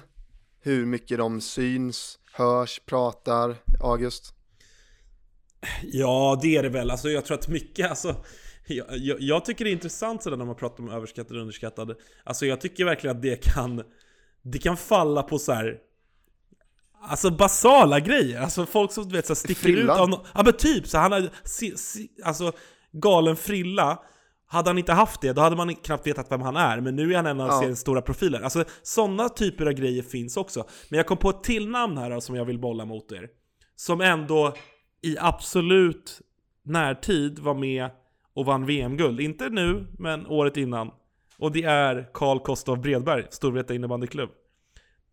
hur 0.60 0.86
mycket 0.86 1.18
de 1.18 1.40
syns, 1.40 2.18
hörs, 2.32 2.80
pratar, 2.86 3.56
August? 3.80 4.34
Ja, 5.82 6.38
det 6.42 6.56
är 6.56 6.62
det 6.62 6.68
väl. 6.68 6.90
Alltså, 6.90 7.08
jag 7.08 7.24
tror 7.24 7.38
att 7.38 7.48
mycket, 7.48 7.90
alltså... 7.90 8.24
Jag, 8.66 8.86
jag, 8.98 9.20
jag 9.20 9.44
tycker 9.44 9.64
det 9.64 9.70
är 9.70 9.72
intressant 9.72 10.22
sådär 10.22 10.36
när 10.36 10.44
man 10.44 10.56
pratar 10.56 10.82
om 10.82 10.90
överskattade 10.90 11.34
och 11.34 11.40
underskattade. 11.40 11.94
Alltså 12.24 12.46
jag 12.46 12.60
tycker 12.60 12.84
verkligen 12.84 13.16
att 13.16 13.22
det 13.22 13.44
kan... 13.44 13.82
Det 14.42 14.58
kan 14.58 14.76
falla 14.76 15.22
på 15.22 15.38
så 15.38 15.52
här. 15.52 15.78
Alltså 17.02 17.30
basala 17.30 18.00
grejer, 18.00 18.40
alltså 18.40 18.66
folk 18.66 18.92
som 18.92 19.08
du 19.08 19.16
vet 19.16 19.26
så 19.26 19.30
här, 19.30 19.34
sticker 19.36 19.54
Frillan. 19.54 19.96
ut 19.96 20.00
av 20.00 20.08
no- 20.08 20.26
Ja 20.34 20.42
men 20.44 20.52
typ, 20.52 20.86
så 20.86 20.98
han 20.98 21.12
har, 21.12 21.30
si, 21.44 21.76
si, 21.76 22.08
alltså 22.24 22.52
galen 22.92 23.36
frilla 23.36 24.02
Hade 24.54 24.70
han 24.70 24.78
inte 24.78 24.92
haft 24.92 25.20
det, 25.20 25.32
då 25.32 25.40
hade 25.40 25.56
man 25.56 25.74
knappt 25.74 26.06
vetat 26.06 26.30
vem 26.32 26.40
han 26.40 26.56
är, 26.56 26.80
men 26.80 26.96
nu 26.96 27.12
är 27.12 27.16
han 27.16 27.26
en 27.26 27.40
av 27.40 27.48
Ja. 27.48 27.58
seriens 27.60 27.80
stora 27.80 28.02
profiler. 28.02 28.40
Alltså 28.40 28.64
sådana 28.82 29.28
typer 29.28 29.66
av 29.66 29.72
grejer 29.72 30.02
finns 30.02 30.36
också. 30.36 30.64
Men 30.88 30.96
jag 30.96 31.06
kom 31.06 31.16
på 31.16 31.30
ett 31.30 31.42
till 31.42 31.68
namn 31.68 31.98
här 31.98 32.20
som 32.20 32.36
jag 32.36 32.44
vill 32.44 32.58
bolla 32.58 32.84
mot 32.84 33.12
er 33.12 33.28
Som 33.76 34.00
ändå 34.00 34.54
i 35.02 35.16
absolut 35.20 36.20
närtid 36.64 37.38
var 37.38 37.54
med 37.54 37.90
och 38.34 38.46
vann 38.46 38.66
VM-guld 38.66 39.20
Inte 39.20 39.48
nu, 39.48 39.86
men 39.98 40.26
året 40.26 40.56
innan. 40.56 40.90
Och 41.38 41.52
det 41.52 41.62
är 41.64 42.10
Karl 42.14 42.38
Kostov 42.38 42.80
Bredberg, 42.80 43.24
Storvreta 43.30 43.74
innebandyklubb. 43.74 44.30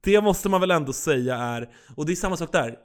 Det 0.03 0.21
måste 0.21 0.49
man 0.49 0.61
väl 0.61 0.71
ändå 0.71 0.93
säga 0.93 1.35
är, 1.37 1.69
och 1.95 2.05
det 2.05 2.11
är 2.11 2.15
samma 2.15 2.37
sak 2.37 2.51
där. 2.51 2.75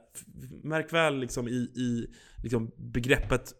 Märk 0.63 0.93
väl 0.93 1.19
liksom 1.19 1.47
i, 1.47 1.51
i 1.75 2.07
liksom 2.43 2.71
begreppet 2.77 3.53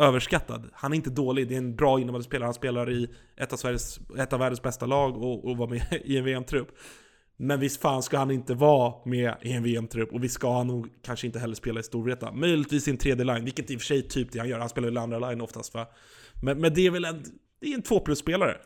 överskattad. 0.00 0.70
Han 0.72 0.92
är 0.92 0.96
inte 0.96 1.10
dålig, 1.10 1.48
det 1.48 1.54
är 1.54 1.58
en 1.58 1.76
bra 1.76 2.00
innebandyspelare. 2.00 2.46
Han 2.46 2.54
spelar 2.54 2.90
i 2.90 3.08
ett 3.36 3.52
av, 3.52 3.56
Sveriges, 3.56 4.00
ett 4.18 4.32
av 4.32 4.38
världens 4.38 4.62
bästa 4.62 4.86
lag 4.86 5.16
och, 5.16 5.44
och 5.44 5.56
var 5.56 5.66
med 5.66 5.82
i 6.04 6.16
en 6.16 6.24
VM-trupp. 6.24 6.68
Men 7.36 7.60
visst 7.60 7.80
fan 7.80 8.02
ska 8.02 8.18
han 8.18 8.30
inte 8.30 8.54
vara 8.54 8.94
med 9.04 9.34
i 9.42 9.52
en 9.52 9.62
VM-trupp 9.62 10.12
och 10.12 10.24
vi 10.24 10.28
ska 10.28 10.56
han 10.56 10.66
nog 10.66 10.88
kanske 11.02 11.26
inte 11.26 11.38
heller 11.38 11.54
spela 11.54 11.80
i 11.80 11.82
Storvreta. 11.82 12.32
Möjligtvis 12.32 12.88
i 12.88 12.90
en 12.90 12.96
tredje 12.96 13.24
line, 13.24 13.44
vilket 13.44 13.70
i 13.70 13.76
och 13.76 13.80
för 13.80 13.86
sig 13.86 14.02
typ 14.02 14.32
det 14.32 14.38
han 14.38 14.48
gör. 14.48 14.58
Han 14.58 14.68
spelar 14.68 14.92
i 14.92 14.98
andra 14.98 15.30
line 15.30 15.40
oftast 15.40 15.74
va. 15.74 15.86
Men, 16.42 16.60
men 16.60 16.74
det 16.74 16.86
är 16.86 16.90
väl 16.90 17.04
en, 17.04 17.22
det 17.60 17.66
är 17.66 17.74
en 17.74 17.82
2 17.82 18.00
plus-spelare. 18.00 18.56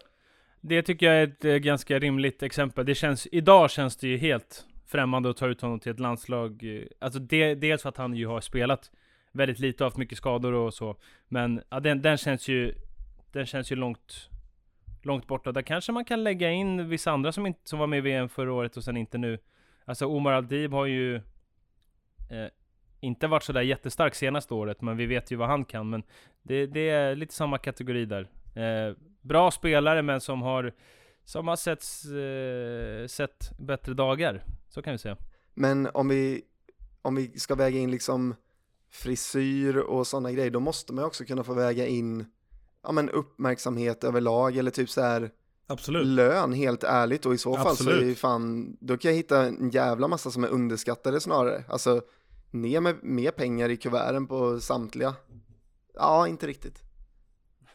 Det 0.60 0.82
tycker 0.82 1.06
jag 1.06 1.16
är 1.16 1.26
ett 1.26 1.44
eh, 1.44 1.54
ganska 1.54 1.98
rimligt 1.98 2.42
exempel. 2.42 2.86
Det 2.86 2.94
känns, 2.94 3.28
idag 3.32 3.70
känns 3.70 3.96
det 3.96 4.08
ju 4.08 4.16
helt 4.16 4.64
främmande 4.86 5.30
att 5.30 5.36
ta 5.36 5.46
ut 5.46 5.60
honom 5.60 5.80
till 5.80 5.92
ett 5.92 6.00
landslag. 6.00 6.64
Eh, 6.64 6.86
alltså 6.98 7.18
det, 7.18 7.54
dels 7.54 7.82
för 7.82 7.88
att 7.88 7.96
han 7.96 8.14
ju 8.14 8.26
har 8.26 8.40
spelat 8.40 8.90
väldigt 9.34 9.58
lite 9.58 9.84
och 9.84 9.86
haft 9.86 9.96
mycket 9.96 10.18
skador 10.18 10.52
och 10.52 10.74
så. 10.74 10.96
Men 11.28 11.62
ja, 11.68 11.80
den, 11.80 12.02
den 12.02 12.16
känns 12.16 12.48
ju, 12.48 12.74
den 13.32 13.46
känns 13.46 13.72
ju 13.72 13.76
långt, 13.76 14.30
långt 15.02 15.26
borta. 15.26 15.52
Där 15.52 15.62
kanske 15.62 15.92
man 15.92 16.04
kan 16.04 16.24
lägga 16.24 16.50
in 16.50 16.88
vissa 16.88 17.10
andra 17.10 17.32
som, 17.32 17.46
inte, 17.46 17.60
som 17.64 17.78
var 17.78 17.86
med 17.86 17.98
i 17.98 18.00
VM 18.00 18.28
förra 18.28 18.52
året 18.52 18.76
och 18.76 18.84
sen 18.84 18.96
inte 18.96 19.18
nu. 19.18 19.38
Alltså 19.84 20.06
Omar 20.06 20.32
Aldib 20.32 20.72
har 20.72 20.86
ju 20.86 21.14
eh, 21.14 22.48
inte 23.00 23.26
varit 23.26 23.42
sådär 23.42 23.62
jättestark 23.62 24.14
senaste 24.14 24.54
året, 24.54 24.82
men 24.82 24.96
vi 24.96 25.06
vet 25.06 25.30
ju 25.30 25.36
vad 25.36 25.48
han 25.48 25.64
kan. 25.64 25.90
Men 25.90 26.02
det, 26.42 26.66
det 26.66 26.88
är 26.88 27.16
lite 27.16 27.34
samma 27.34 27.58
kategori 27.58 28.04
där. 28.04 28.28
Eh, 28.54 28.96
bra 29.20 29.50
spelare, 29.50 30.02
men 30.02 30.20
som 30.20 30.42
har, 30.42 30.72
som 31.24 31.48
har 31.48 31.56
sett, 31.56 31.84
eh, 32.04 33.06
sett 33.06 33.58
bättre 33.58 33.94
dagar. 33.94 34.44
Så 34.68 34.82
kan 34.82 34.92
vi 34.92 34.98
säga. 34.98 35.16
Men 35.54 35.88
om 35.94 36.08
vi, 36.08 36.42
om 37.02 37.14
vi 37.14 37.38
ska 37.38 37.54
väga 37.54 37.78
in 37.78 37.90
liksom 37.90 38.34
frisyr 38.94 39.76
och 39.76 40.06
sådana 40.06 40.32
grejer, 40.32 40.50
då 40.50 40.60
måste 40.60 40.92
man 40.92 41.02
ju 41.02 41.06
också 41.06 41.24
kunna 41.24 41.44
få 41.44 41.54
väga 41.54 41.86
in 41.86 42.24
ja, 42.82 42.92
men 42.92 43.10
uppmärksamhet 43.10 44.04
överlag 44.04 44.56
eller 44.56 44.70
typ 44.70 44.90
så 44.90 45.00
här 45.02 45.30
Absolut. 45.66 46.06
lön 46.06 46.52
helt 46.52 46.84
ärligt 46.84 47.26
och 47.26 47.34
i 47.34 47.38
så 47.38 47.56
fall 47.56 47.76
så 47.76 47.84
är 47.84 47.88
Absolut. 47.88 48.04
ju 48.10 48.14
fan, 48.14 48.76
då 48.80 48.96
kan 48.96 49.10
jag 49.10 49.16
hitta 49.16 49.42
en 49.46 49.70
jävla 49.70 50.08
massa 50.08 50.30
som 50.30 50.44
är 50.44 50.48
underskattade 50.48 51.20
snarare. 51.20 51.64
Alltså, 51.68 52.02
ner 52.50 52.80
med 52.80 52.96
mer 53.02 53.30
pengar 53.30 53.68
i 53.68 53.76
kuverten 53.76 54.26
på 54.26 54.60
samtliga. 54.60 55.14
Ja, 55.94 56.28
inte 56.28 56.46
riktigt. 56.46 56.82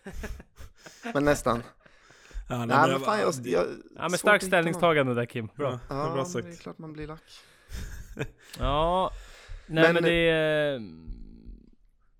Men 1.13 1.25
nästan. 1.25 1.63
Ja, 2.49 2.57
nej, 2.57 2.67
Nej, 2.67 2.77
men 2.81 2.91
jag- 2.91 3.01
fan, 3.01 3.19
jag, 3.19 3.33
jag, 3.43 3.65
Ja 3.95 4.09
men 4.09 4.17
starkt 4.17 4.45
ställningstagande 4.45 5.13
där 5.13 5.25
Kim. 5.25 5.49
Bra. 5.57 5.79
Ja, 5.89 5.95
det 5.95 6.39
Ja, 6.39 6.41
det 6.41 6.49
är 6.49 6.55
klart 6.55 6.77
man 6.77 6.93
blir 6.93 7.07
lack. 7.07 7.23
Ja, 8.59 9.11
nej 9.69 9.83
men, 9.83 9.93
Men- 9.93 10.03
det 10.03 10.29
är... 10.29 10.81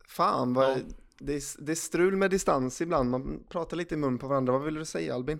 Fan, 0.07 0.53
vad, 0.53 0.69
Ja. 0.69 0.76
det, 1.19 1.34
är, 1.34 1.65
det 1.65 1.71
är 1.71 1.76
strul 1.76 2.15
med 2.15 2.31
distans 2.31 2.81
ibland. 2.81 3.09
Man 3.09 3.43
pratar 3.49 3.77
lite 3.77 3.95
i 3.95 3.97
mun 3.97 4.17
på 4.17 4.27
varandra. 4.27 4.53
Vad 4.53 4.63
vill 4.63 4.73
du 4.73 4.85
säga 4.85 5.15
Albin? 5.15 5.39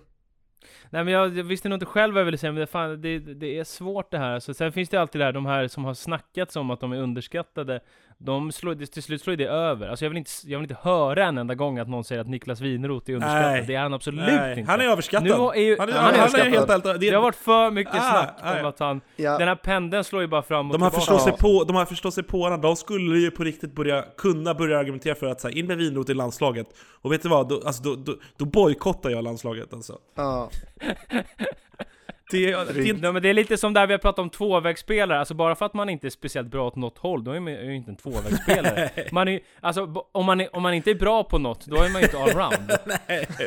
Nej 0.90 1.04
men 1.04 1.14
jag, 1.14 1.38
jag 1.38 1.44
visste 1.44 1.70
nog 1.70 1.76
inte 1.76 1.86
själv 1.86 2.14
vad 2.14 2.22
jag 2.22 2.26
ville 2.26 2.38
säga, 2.38 2.52
men 2.52 2.60
det, 2.60 2.68
fan, 2.68 3.02
det, 3.02 3.20
det 3.20 3.58
är 3.60 3.64
svårt 3.64 4.12
det 4.12 4.18
här. 4.18 4.32
Alltså, 4.34 4.54
sen 4.54 4.72
finns 4.72 4.90
det 4.90 4.98
alltid 5.02 5.22
det 5.22 5.26
här, 5.26 5.34
de 5.34 5.46
här 5.46 5.68
som 5.68 5.86
har 5.86 5.94
snackats 5.94 6.56
om 6.56 6.72
att 6.72 6.80
de 6.80 6.92
är 6.92 6.98
underskattade, 7.02 7.80
de 8.22 8.52
slår, 8.52 8.76
det- 8.76 8.86
till 8.88 9.04
slut 9.04 9.22
slår 9.22 9.36
det 9.36 9.46
över. 9.48 9.88
Alltså 9.88 10.06
jag 10.06 10.10
vill, 10.10 10.18
inte, 10.18 10.32
jag 10.46 10.60
vill 10.60 10.72
inte 10.72 10.82
höra 10.90 11.26
en 11.26 11.38
enda 11.38 11.56
gång 11.56 11.80
att 11.80 11.88
någon 11.90 12.04
säger 12.04 12.22
att 12.22 12.28
Niklas 12.28 12.62
Winroth 12.62 13.10
är 13.12 13.14
underskattad. 13.16 13.52
Nej. 13.52 13.64
Det 13.68 13.76
är 13.76 13.80
han 13.80 13.94
absolut 13.94 14.20
Nej, 14.26 14.60
inte. 14.60 14.72
Han 14.72 14.82
är 14.82 14.86
överskattad. 14.86 15.28
Nu 15.28 15.34
är 15.34 15.56
ju- 15.56 15.76
han 15.80 15.90
är, 15.90 15.94
han 15.94 16.02
är 16.04 16.06
han 16.06 16.14
är 16.14 16.20
överskattad. 16.20 16.54
helt 16.54 16.86
ärligt. 16.86 17.02
Det 17.02 17.10
har 17.10 17.22
varit 17.22 17.36
för 17.36 17.72
mycket 17.72 17.96
Ah, 17.96 18.12
snack 18.12 18.36
ah, 18.44 18.60
om 18.60 18.66
att 18.66 18.80
han... 18.80 19.02
Ja, 19.16 19.38
Den 19.38 19.48
här 19.48 19.56
pendeln 19.56 20.04
slår 20.04 20.22
ju 20.22 20.28
bara 20.28 20.42
fram 20.42 20.72
och 20.72 20.74
De 20.78 20.82
har 20.82 20.90
tillbaka. 20.90 21.06
förstått 21.12 21.22
sig 21.22 21.38
på, 21.38 21.64
de 21.64 21.76
har 21.76 21.86
förstått 21.86 22.14
sig 22.14 22.24
på 22.24 22.40
varandra. 22.40 22.68
De 22.68 22.76
skulle 22.76 23.18
ju 23.20 23.32
på 23.32 23.44
riktigt 23.44 23.76
börja, 23.76 24.06
kunna 24.18 24.54
börja 24.54 24.80
argumentera 24.80 25.16
för 25.16 25.26
att 25.28 25.42
så 25.42 25.48
här, 25.48 25.58
in 25.58 25.68
med 25.68 25.78
Winroth 25.78 26.12
i 26.12 26.14
landslaget. 26.14 26.68
Och 27.02 27.12
vet 27.12 27.24
du 27.24 27.30
vad? 27.30 27.50
Då, 27.50 27.62
alltså, 27.66 27.84
då, 27.84 27.96
då, 27.96 28.16
då 28.38 28.46
bojkottar 28.46 29.10
jag 29.10 29.24
landslaget 29.24 29.74
alltså. 29.74 29.98
ja. 30.16 30.50
Det, 32.32 32.56
det, 32.56 32.74
det, 32.74 32.94
Nej, 32.94 33.14
men 33.14 33.22
det 33.22 33.30
är 33.30 33.34
lite 33.34 33.58
som 33.58 33.74
där 33.74 33.88
vi 33.88 33.94
har 33.94 33.98
pratat 33.98 34.20
om 34.20 34.30
tvåvägsspelare, 34.30 35.20
alltså 35.20 35.34
bara 35.34 35.56
för 35.56 35.66
att 35.66 35.74
man 35.74 35.90
inte 35.90 36.08
är 36.08 36.10
speciellt 36.10 36.48
bra 36.48 36.68
åt 36.68 36.76
något 36.76 36.98
håll, 36.98 37.24
då 37.24 37.32
är 37.32 37.40
man 37.40 37.54
ju 37.54 37.76
inte 37.76 37.92
en 37.92 37.98
tvåvägsspelare. 37.98 38.92
man 39.12 39.28
är, 39.28 39.40
alltså 39.62 40.06
om 40.12 40.26
man, 40.26 40.42
är, 40.42 40.56
om 40.56 40.64
man 40.64 40.74
inte 40.74 40.92
är 40.92 40.96
bra 40.96 41.24
på 41.24 41.38
något, 41.38 41.66
då 41.66 41.76
är 41.76 41.90
man 41.90 42.02
ju 42.02 42.08
inte 42.08 42.20
allround. 42.20 42.72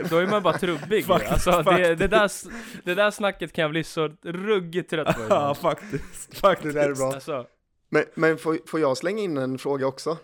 Då 0.11 0.17
är 0.17 0.27
man 0.27 0.43
bara 0.43 0.59
trubbig. 0.59 1.05
Faktiskt, 1.05 1.49
alltså, 1.49 1.73
det, 1.73 1.95
det, 1.95 2.09
där, 2.09 2.31
det 2.85 2.95
där 2.95 3.11
snacket 3.11 3.53
kan 3.53 3.63
jag 3.63 3.71
bli 3.71 3.85
så 3.85 4.11
ruggigt 4.23 4.91
trött 4.91 5.17
på 5.17 5.23
ja, 5.29 5.55
faktiskt. 5.55 6.31
Det 6.31 6.37
faktiskt. 6.37 6.75
där 6.75 6.91
är 6.91 6.95
bra. 6.95 7.13
Alltså, 7.13 7.47
Men, 7.89 8.05
men 8.15 8.39
får, 8.39 8.59
får 8.67 8.81
jag 8.81 8.97
slänga 8.97 9.23
in 9.23 9.37
en 9.37 9.59
fråga 9.59 9.87
också? 9.87 10.19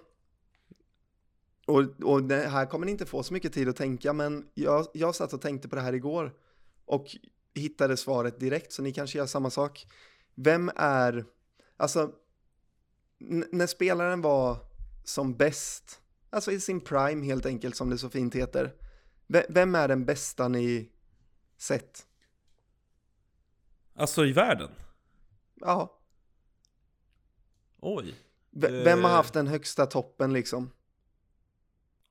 Och, 1.66 1.84
och 2.02 2.22
det 2.22 2.48
här 2.48 2.66
kommer 2.66 2.86
ni 2.86 2.92
inte 2.92 3.06
få 3.06 3.22
så 3.22 3.32
mycket 3.32 3.52
tid 3.52 3.68
att 3.68 3.76
tänka, 3.76 4.12
men 4.12 4.44
jag, 4.54 4.86
jag 4.92 5.14
satt 5.14 5.32
och 5.32 5.40
tänkte 5.40 5.68
på 5.68 5.76
det 5.76 5.82
här 5.82 5.92
igår 5.92 6.32
och 6.86 7.06
hittade 7.58 7.96
svaret 7.96 8.40
direkt, 8.40 8.72
så 8.72 8.82
ni 8.82 8.92
kanske 8.92 9.18
gör 9.18 9.26
samma 9.26 9.50
sak. 9.50 9.86
Vem 10.34 10.70
är, 10.76 11.24
alltså, 11.76 12.12
när 13.50 13.66
spelaren 13.66 14.20
var 14.22 14.56
som 15.04 15.36
bäst, 15.36 16.00
alltså 16.30 16.52
i 16.52 16.60
sin 16.60 16.80
prime 16.80 17.26
helt 17.26 17.46
enkelt, 17.46 17.76
som 17.76 17.90
det 17.90 17.98
så 17.98 18.10
fint 18.10 18.34
heter, 18.34 18.74
ve- 19.26 19.46
vem 19.48 19.74
är 19.74 19.88
den 19.88 20.04
bästa 20.04 20.48
ni 20.48 20.90
sett? 21.58 22.06
Alltså 23.94 24.24
i 24.26 24.32
världen? 24.32 24.70
Ja, 25.54 25.98
Oj. 27.80 28.14
v- 28.50 28.82
vem 28.84 29.02
har 29.04 29.10
Eh. 29.10 29.16
haft 29.16 29.34
den 29.34 29.46
högsta 29.46 29.86
toppen 29.86 30.32
liksom? 30.32 30.70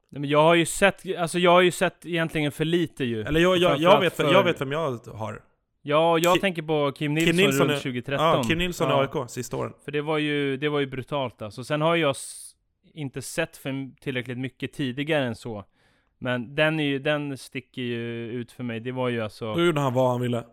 Nej, 0.10 0.22
men 0.22 0.30
jag 0.30 0.44
har 0.44 0.56
ju 0.56 0.66
sett, 0.66 1.18
alltså 1.18 1.40
jag 1.40 1.52
har 1.52 1.62
ju 1.62 1.72
sett 1.72 2.06
egentligen 2.06 2.52
för 2.52 2.66
lite 2.66 3.04
ju. 3.06 3.22
Eller 3.22 3.40
jag, 3.40 3.58
jag, 3.58 3.78
jag, 3.80 4.00
vet, 4.02 4.14
för- 4.16 4.34
jag 4.34 4.44
vet 4.44 4.62
vem 4.62 4.72
jag 4.72 4.92
har. 5.14 5.44
Ja, 5.82 6.18
jag 6.20 6.38
Ki- 6.38 6.42
tänker 6.42 6.62
på 6.62 6.92
Kim 6.92 7.14
Nilsson, 7.14 7.28
Kim 7.34 7.46
Nilsson 7.46 7.68
runt 7.68 7.78
är- 7.78 7.82
2013. 7.84 8.26
Ja, 8.26 8.44
Kim 8.44 8.58
Nilsson 8.58 8.88
i 8.88 8.92
Ja. 8.92 9.02
AIK 9.22 9.30
sista 9.30 9.58
åren. 9.58 9.74
För 9.86 9.92
det 9.92 10.02
var 10.02 10.18
ju, 10.18 10.58
det 10.58 10.70
var 10.70 10.80
ju 10.80 10.86
brutalt 10.88 11.42
alltså. 11.42 11.64
Sen 11.64 11.82
har 11.82 11.96
jag 11.96 12.16
inte 12.94 13.22
sett 13.22 13.58
för 13.58 14.00
tillräckligt 14.02 14.38
mycket 14.38 14.74
tidigare 14.74 15.26
än 15.26 15.36
så. 15.36 15.66
Men 16.20 16.56
den, 16.56 16.80
är 16.80 16.84
ju, 16.84 17.00
den 17.00 17.38
sticker 17.38 17.82
ju 17.82 18.32
ut 18.32 18.52
för 18.52 18.64
mig. 18.64 18.80
Det 18.80 18.92
var 18.92 19.10
ju 19.10 19.22
alltså... 19.22 19.54
Då 19.56 19.62
gjorde 19.66 19.82
han 19.82 19.94
vad 19.94 20.10
han 20.12 20.22
ville. 20.22 20.44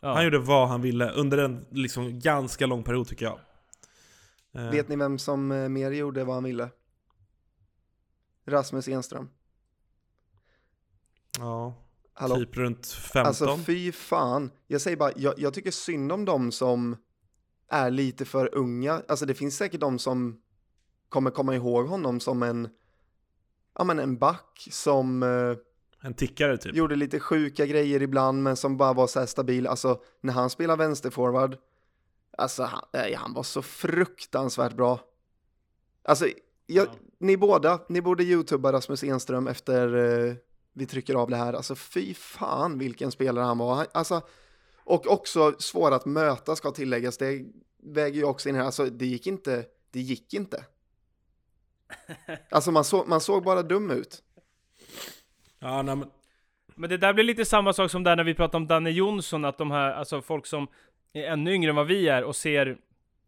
Ja. 0.00 0.14
Han 0.14 0.24
gjorde 0.24 0.38
vad 0.38 0.68
han 0.68 0.82
ville 0.82 1.10
under 1.10 1.38
en 1.38 1.64
liksom 1.70 2.18
ganska 2.20 2.66
lång 2.66 2.82
period 2.82 3.06
tycker 3.08 3.24
jag. 3.24 3.38
Eh, 4.54 4.70
Vet 4.70 4.88
ni 4.88 4.96
vem 4.96 5.18
som 5.18 5.52
eh, 5.52 5.68
mer 5.68 5.90
gjorde 5.90 6.24
vad 6.24 6.34
han 6.34 6.44
ville? 6.44 6.68
Rasmus 8.46 8.88
Enström. 8.88 9.28
Ja, 11.38 11.74
Hallå? 12.12 12.36
typ 12.36 12.56
runt 12.56 12.86
15. 12.86 13.26
Alltså 13.26 13.56
fy 13.66 13.92
fan. 13.92 14.50
Jag 14.66 14.80
säger 14.80 14.96
bara, 14.96 15.12
jag, 15.16 15.34
jag 15.38 15.54
tycker 15.54 15.70
synd 15.70 16.12
om 16.12 16.24
dem 16.24 16.52
som 16.52 16.96
är 17.68 17.90
lite 17.90 18.24
för 18.24 18.54
unga. 18.54 19.02
Alltså 19.08 19.26
det 19.26 19.34
finns 19.34 19.56
säkert 19.56 19.80
de 19.80 19.98
som 19.98 20.40
kommer 21.08 21.30
komma 21.30 21.54
ihåg 21.54 21.86
honom 21.86 22.20
som 22.20 22.42
en, 22.42 22.68
ja 23.78 23.84
men 23.84 23.98
en 23.98 24.18
back 24.18 24.68
som 24.70 25.22
eh, 25.22 25.56
en 26.02 26.14
tickare 26.14 26.58
typ. 26.58 26.74
gjorde 26.74 26.96
lite 26.96 27.20
sjuka 27.20 27.66
grejer 27.66 28.02
ibland 28.02 28.42
men 28.42 28.56
som 28.56 28.76
bara 28.76 28.92
var 28.92 29.06
så 29.06 29.18
här 29.18 29.26
stabil. 29.26 29.66
Alltså 29.66 30.02
när 30.20 30.32
han 30.32 30.50
spelar 30.50 30.76
vänsterforward, 30.76 31.56
alltså 32.38 32.62
han, 32.62 32.84
nej, 32.92 33.14
han 33.14 33.34
var 33.34 33.42
så 33.42 33.62
fruktansvärt 33.62 34.72
bra. 34.74 35.00
Alltså, 36.02 36.26
jag, 36.74 36.86
Ja. 36.86 36.92
ni 37.18 37.36
båda, 37.36 37.80
ni 37.88 38.00
borde 38.00 38.24
youtuba 38.24 38.72
Rasmus 38.72 39.02
Enström 39.02 39.46
efter 39.46 39.94
eh, 40.28 40.34
vi 40.72 40.86
trycker 40.86 41.14
av 41.14 41.30
det 41.30 41.36
här. 41.36 41.52
Alltså 41.52 41.74
fy 41.74 42.14
fan 42.14 42.78
vilken 42.78 43.10
spelare 43.12 43.44
han 43.44 43.58
var. 43.58 43.74
Han, 43.74 43.86
alltså, 43.94 44.22
och 44.76 45.06
också 45.06 45.54
svår 45.58 45.90
att 45.94 46.06
möta 46.06 46.56
ska 46.56 46.70
tilläggas. 46.70 47.18
Det 47.18 47.44
väger 47.82 48.16
ju 48.16 48.24
också 48.24 48.48
in 48.48 48.54
här. 48.54 48.64
Alltså 48.64 48.84
det 48.86 49.06
gick 49.06 49.26
inte, 49.26 49.64
det 49.90 50.00
gick 50.00 50.34
inte. 50.34 50.64
Alltså 52.50 52.72
man, 52.72 52.84
så, 52.84 53.04
man 53.04 53.20
såg 53.20 53.44
bara 53.44 53.62
dum 53.62 53.90
ut. 53.90 54.22
Ja, 55.58 55.82
nej, 55.82 55.96
men, 55.96 56.10
Men 56.74 56.90
det 56.90 56.96
där 56.96 57.12
blir 57.12 57.24
lite 57.24 57.44
samma 57.44 57.72
sak 57.72 57.90
som 57.90 58.02
där 58.04 58.16
när 58.16 58.24
vi 58.24 58.34
pratade 58.34 58.56
om 58.56 58.66
Danne 58.66 58.90
Jonsson, 58.90 59.44
att 59.44 59.58
de 59.58 59.70
här, 59.70 59.92
alltså 59.92 60.22
folk 60.22 60.46
som 60.46 60.66
är 61.12 61.24
ännu 61.24 61.54
yngre 61.54 61.70
än 61.70 61.76
vad 61.76 61.86
vi 61.86 62.08
är 62.08 62.24
och 62.24 62.36
ser 62.36 62.78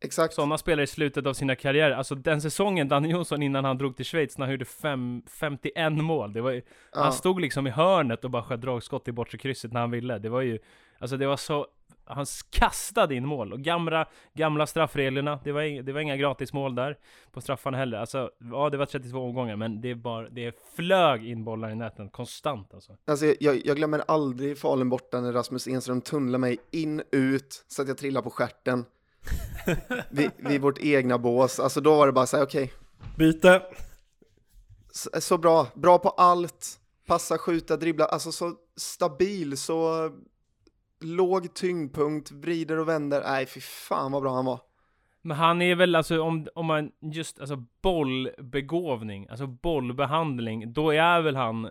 Exakt. 0.02 0.34
sådana 0.34 0.58
spelare 0.58 0.84
i 0.84 0.86
slutet 0.86 1.26
av 1.26 1.32
sina 1.34 1.54
karriärer. 1.56 1.94
Alltså 1.94 2.14
den 2.14 2.40
säsongen 2.40 2.88
Danne 2.88 3.08
Jonsson 3.08 3.42
innan 3.42 3.64
han 3.64 3.78
drog 3.78 3.96
till 3.96 4.04
Schweiz, 4.04 4.38
när 4.38 4.46
han 4.46 4.52
gjorde 4.52 4.64
fem, 4.64 5.22
51 5.40 5.92
mål. 5.92 6.32
Det 6.32 6.40
var 6.40 6.50
ju, 6.50 6.62
Ja. 6.92 7.02
Han 7.02 7.12
stod 7.12 7.40
liksom 7.40 7.66
i 7.66 7.70
hörnet 7.70 8.24
och 8.24 8.30
bara 8.30 8.42
sköt 8.42 8.60
dragskott 8.60 9.08
i 9.08 9.12
bortre 9.12 9.38
krysset 9.38 9.72
när 9.72 9.80
han 9.80 9.90
ville. 9.90 10.18
Det 10.18 10.28
var 10.28 10.40
ju, 10.40 10.58
alltså 10.98 11.16
det 11.16 11.26
var 11.26 11.36
så, 11.36 11.66
han 12.04 12.26
kastade 12.50 13.14
in 13.14 13.26
mål. 13.26 13.52
Och 13.52 13.60
gamla, 13.60 14.08
gamla 14.34 14.66
straffreglerna, 14.66 15.38
det 15.44 15.52
var, 15.52 15.82
det 15.82 15.92
var 15.92 16.00
inga 16.00 16.16
gratismål 16.16 16.74
där 16.74 16.98
på 17.32 17.40
straffarna 17.40 17.78
heller. 17.78 17.98
Alltså, 17.98 18.30
ja 18.52 18.70
det 18.70 18.76
var 18.76 18.86
32 18.86 19.18
omgångar, 19.18 19.56
men 19.56 19.80
det 19.80 19.90
är 19.90 19.94
bara, 19.94 20.28
det 20.28 20.54
flög 20.76 21.26
in 21.28 21.44
bollar 21.44 21.70
i 21.70 21.74
näten 21.74 22.08
konstant 22.08 22.74
alltså. 22.74 22.96
Alltså 23.04 23.26
jag, 23.40 23.66
jag 23.66 23.76
glömmer 23.76 24.02
aldrig 24.08 24.58
Falun 24.58 24.88
borta 24.88 25.20
när 25.20 25.32
Rasmus 25.32 25.66
Enström 25.66 26.00
tunnlar 26.00 26.38
mig 26.38 26.58
in, 26.70 27.02
ut, 27.12 27.64
så 27.68 27.82
att 27.82 27.88
jag 27.88 27.98
trillar 27.98 28.22
på 28.22 28.30
stjärten. 28.30 28.84
Vid, 30.10 30.30
vid 30.36 30.60
vårt 30.60 30.78
egna 30.78 31.18
bås. 31.18 31.60
Alltså 31.60 31.80
då 31.80 31.96
var 31.96 32.06
det 32.06 32.12
bara 32.12 32.26
så 32.26 32.36
här, 32.36 32.44
okej, 32.44 32.72
byte. 33.16 33.62
så, 34.92 35.20
så 35.20 35.38
bra, 35.38 35.66
bra 35.74 35.98
på 35.98 36.08
allt. 36.08 36.78
Passa, 37.06 37.38
skjuta, 37.38 37.76
dribbla, 37.76 38.04
alltså 38.04 38.32
så 38.32 38.54
stabil, 38.76 39.56
så 39.56 40.10
låg 41.00 41.54
tyngdpunkt, 41.54 42.30
vrider 42.30 42.78
och 42.78 42.88
vänder. 42.88 43.22
Nej, 43.26 43.46
fy 43.46 43.60
fan 43.60 44.12
vad 44.12 44.22
bra 44.22 44.34
han 44.34 44.44
var. 44.44 44.60
Men 45.22 45.36
han 45.36 45.62
är 45.62 45.74
väl 45.74 45.94
alltså, 45.94 46.20
om, 46.20 46.48
om 46.54 46.66
man 46.66 46.90
just, 47.00 47.40
alltså 47.40 47.64
bollbegåvning, 47.82 49.28
alltså 49.28 49.46
bollbehandling, 49.46 50.72
då 50.72 50.90
är 50.90 51.20
väl 51.20 51.36
han 51.36 51.70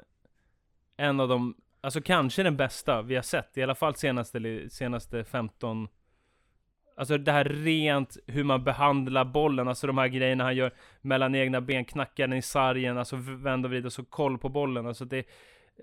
en 0.97 1.19
av 1.19 1.27
de, 1.27 1.55
alltså 1.81 2.01
kanske 2.01 2.43
den 2.43 2.57
bästa 2.57 3.01
vi 3.01 3.15
har 3.15 3.21
sett, 3.21 3.57
i 3.57 3.63
alla 3.63 3.75
fall 3.75 3.95
senaste, 3.95 4.69
senaste 4.69 5.23
15, 5.23 5.87
Alltså 6.97 7.17
det 7.17 7.31
här 7.31 7.45
rent 7.45 8.17
hur 8.27 8.43
man 8.43 8.63
behandlar 8.63 9.25
bollen, 9.25 9.67
alltså 9.67 9.87
de 9.87 9.97
här 9.97 10.07
grejerna 10.07 10.43
han 10.43 10.55
gör 10.55 10.73
mellan 11.01 11.35
egna 11.35 11.61
ben, 11.61 11.85
knackar 11.85 12.27
den 12.27 12.37
i 12.37 12.41
sargen, 12.41 12.97
alltså 12.97 13.15
vänd 13.15 13.65
och 13.65 13.71
vrid 13.71 13.85
och 13.85 13.93
så 13.93 14.03
koll 14.03 14.37
på 14.37 14.49
bollen. 14.49 14.87
Alltså 14.87 15.05
det... 15.05 15.19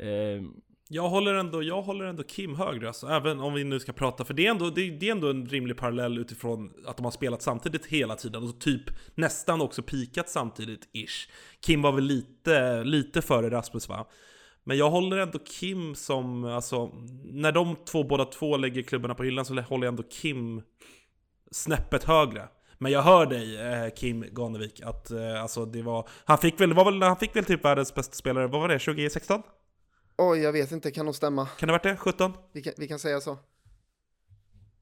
Eh, 0.00 0.42
Jag 0.90 1.08
håller 1.08 1.34
ändå, 1.34 1.62
jag 1.62 1.82
håller 1.82 2.04
ändå 2.04 2.22
Kim 2.22 2.54
högre, 2.54 2.86
alltså, 2.86 3.06
även 3.06 3.40
om 3.40 3.54
vi 3.54 3.64
nu 3.64 3.80
ska 3.80 3.92
prata, 3.92 4.24
för 4.24 4.34
det 4.34 4.46
är, 4.46 4.50
ändå, 4.50 4.70
det, 4.70 4.90
det 4.90 5.08
är 5.08 5.12
ändå 5.12 5.30
en 5.30 5.46
rimlig 5.46 5.76
parallell 5.76 6.18
utifrån 6.18 6.72
att 6.86 6.96
de 6.96 7.04
har 7.04 7.10
spelat 7.10 7.42
samtidigt 7.42 7.86
hela 7.86 8.16
tiden, 8.16 8.42
och 8.42 8.60
typ 8.60 8.82
nästan 9.14 9.60
också 9.60 9.82
pikat 9.82 10.28
samtidigt, 10.28 10.88
ish. 10.92 11.28
Kim 11.60 11.82
var 11.82 11.92
väl 11.92 12.04
lite, 12.04 12.84
lite 12.84 13.22
före 13.22 13.50
Rasmus 13.50 13.88
va? 13.88 14.06
Men 14.64 14.76
jag 14.78 14.90
håller 14.90 15.16
ändå 15.16 15.38
Kim 15.38 15.94
som, 15.94 16.44
alltså, 16.44 16.90
när 17.24 17.52
de 17.52 17.76
två 17.84 18.04
båda 18.04 18.24
två 18.24 18.56
lägger 18.56 18.82
klubborna 18.82 19.14
på 19.14 19.24
hyllan 19.24 19.44
så 19.44 19.60
håller 19.60 19.86
jag 19.86 19.92
ändå 19.92 20.02
Kim 20.02 20.62
snäppet 21.50 22.04
högre. 22.04 22.48
Men 22.78 22.92
jag 22.92 23.02
hör 23.02 23.26
dig 23.26 23.60
eh, 23.72 23.90
Kim 23.94 24.24
Ganevik, 24.32 24.80
att 24.84 25.10
eh, 25.10 25.42
alltså 25.42 25.64
det 25.64 25.82
var, 25.82 26.08
han 26.24 26.38
fick 26.38 26.60
väl, 26.60 26.72
var 26.74 26.84
väl, 26.84 27.02
han 27.02 27.16
fick 27.16 27.36
väl 27.36 27.44
typ 27.44 27.64
världens 27.64 27.94
bästa 27.94 28.14
spelare, 28.14 28.46
vad 28.46 28.60
var 28.60 28.68
det, 28.68 28.78
2016? 28.78 29.42
Oj, 30.18 30.38
jag 30.38 30.52
vet 30.52 30.72
inte, 30.72 30.90
kan 30.90 31.06
nog 31.06 31.14
stämma. 31.14 31.46
Kan 31.46 31.66
det 31.66 31.72
ha 31.72 31.78
varit 31.78 31.82
det? 31.82 31.96
17? 31.96 32.32
Vi 32.52 32.62
kan, 32.62 32.72
vi 32.76 32.88
kan 32.88 32.98
säga 32.98 33.20
så. 33.20 33.38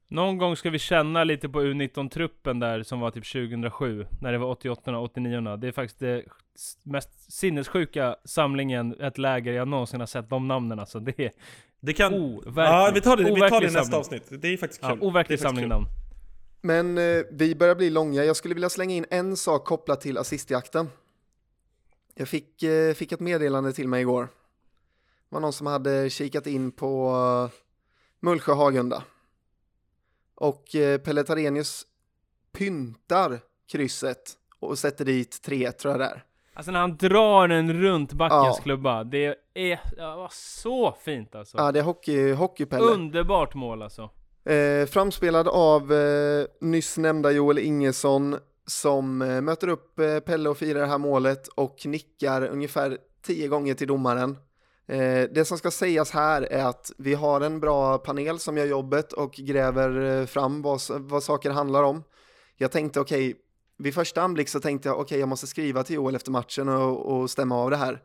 någon 0.07 0.37
gång 0.37 0.55
ska 0.55 0.69
vi 0.69 0.79
känna 0.79 1.23
lite 1.23 1.49
på 1.49 1.61
U19-truppen 1.61 2.59
där 2.59 2.83
som 2.83 2.99
var 2.99 3.11
typ 3.11 3.31
2007, 3.31 4.05
när 4.21 4.31
det 4.31 4.37
var 4.37 4.47
88 4.47 4.97
och 4.97 5.03
89 5.03 5.57
Det 5.57 5.67
är 5.67 5.71
faktiskt 5.71 5.99
det 5.99 6.23
mest 6.83 7.31
sinnessjuka 7.33 8.15
samlingen, 8.25 8.95
ett 9.01 9.17
läger 9.17 9.53
jag 9.53 9.67
någonsin 9.67 9.99
har 9.99 10.07
sett, 10.07 10.29
de 10.29 10.47
namnen 10.47 10.79
alltså. 10.79 10.99
Det 10.99 11.19
är 11.19 11.31
Det 11.79 11.93
kan... 11.93 12.13
overkligt. 12.13 12.55
ja, 12.57 12.91
vi 12.93 13.01
tar 13.01 13.17
det, 13.17 13.23
vi 13.23 13.49
tar 13.49 13.61
det 13.61 13.67
i 13.67 13.71
nästa 13.71 13.97
avsnitt. 13.97 14.23
Det 14.41 14.47
är 14.47 14.57
faktiskt 14.57 14.81
kul. 14.81 14.89
Ja, 14.89 14.95
Det 14.95 15.01
är 15.05 15.07
overklig 15.07 15.39
samling 15.39 15.63
kul. 15.63 15.69
namn. 15.69 15.85
Men 16.61 16.97
eh, 16.97 17.23
vi 17.31 17.55
börjar 17.55 17.75
bli 17.75 17.89
långa. 17.89 18.23
Jag 18.23 18.35
skulle 18.35 18.53
vilja 18.53 18.69
slänga 18.69 18.95
in 18.95 19.05
en 19.09 19.37
sak 19.37 19.65
kopplat 19.65 20.01
till 20.01 20.17
assistjakten. 20.17 20.89
Jag 22.15 22.27
fick, 22.27 22.63
eh, 22.63 22.93
fick 22.93 23.11
ett 23.11 23.19
meddelande 23.19 23.73
till 23.73 23.87
mig 23.87 24.01
igår. 24.01 24.23
Det 24.23 25.35
var 25.35 25.39
någon 25.39 25.53
som 25.53 25.67
hade 25.67 26.09
kikat 26.09 26.47
in 26.47 26.71
på 26.71 27.11
uh, 27.15 27.49
Mullsjö 28.19 28.53
Hagunda. 28.53 29.03
Och 30.35 30.75
eh, 30.75 30.97
Pelle 30.97 31.23
Tarenius 31.23 31.85
pyntar 32.51 33.39
krysset 33.71 34.33
och 34.59 34.79
sätter 34.79 35.05
dit 35.05 35.41
tre 35.41 35.71
tror 35.71 35.91
jag 35.91 35.99
det 35.99 36.05
är. 36.05 36.23
Alltså 36.53 36.71
när 36.71 36.79
han 36.79 36.97
drar 36.97 37.47
den 37.47 37.73
runt 37.73 38.13
backens 38.13 38.57
Ja. 38.57 38.63
klubba, 38.63 39.03
det 39.03 39.35
är 39.53 39.79
ja, 39.97 40.15
var 40.15 40.29
så 40.33 40.91
fint 41.01 41.35
alltså. 41.35 41.57
Ja, 41.57 41.71
det 41.71 41.79
är 41.79 41.83
hockey, 41.83 42.31
hockeypelle. 42.31 42.83
Underbart 42.83 43.53
mål 43.53 43.81
alltså. 43.81 44.09
Eh, 44.47 44.85
framspelad 44.85 45.47
av 45.47 45.93
eh, 45.93 46.45
nyss 46.61 46.97
nämnda 46.97 47.31
Joel 47.31 47.59
Ingesson 47.59 48.37
som 48.65 49.21
eh, 49.21 49.41
möter 49.41 49.67
upp 49.67 49.99
eh, 49.99 50.19
Pelle 50.19 50.49
och 50.49 50.57
firar 50.57 50.79
det 50.79 50.87
här 50.87 50.97
målet 50.97 51.47
och 51.47 51.85
nickar 51.85 52.41
ungefär 52.41 52.97
tio 53.25 53.47
gånger 53.47 53.73
till 53.73 53.87
domaren. 53.87 54.37
Eh, 54.87 55.29
det 55.31 55.47
som 55.47 55.57
ska 55.57 55.71
sägas 55.71 56.11
här 56.11 56.41
är 56.41 56.65
att 56.65 56.91
vi 56.97 57.13
har 57.13 57.41
en 57.41 57.59
bra 57.59 57.97
panel 57.97 58.39
som 58.39 58.57
gör 58.57 58.65
jobbet 58.65 59.13
och 59.13 59.33
gräver 59.33 60.01
eh, 60.01 60.25
fram 60.25 60.61
vad, 60.61 60.81
vad 60.89 61.23
saker 61.23 61.49
handlar 61.49 61.83
om. 61.83 62.03
Jag 62.55 62.71
tänkte 62.71 62.99
okej, 62.99 63.35
vid 63.77 63.93
första 63.93 64.21
anblick 64.21 64.49
så 64.49 64.59
tänkte 64.59 64.89
jag 64.89 64.99
okej, 64.99 65.19
jag 65.19 65.29
måste 65.29 65.47
skriva 65.47 65.83
till 65.83 65.95
Joel 65.95 66.15
efter 66.15 66.31
matchen 66.31 66.69
och, 66.69 67.05
och 67.05 67.29
stämma 67.29 67.55
av 67.55 67.69
det 67.69 67.77
här. 67.77 68.01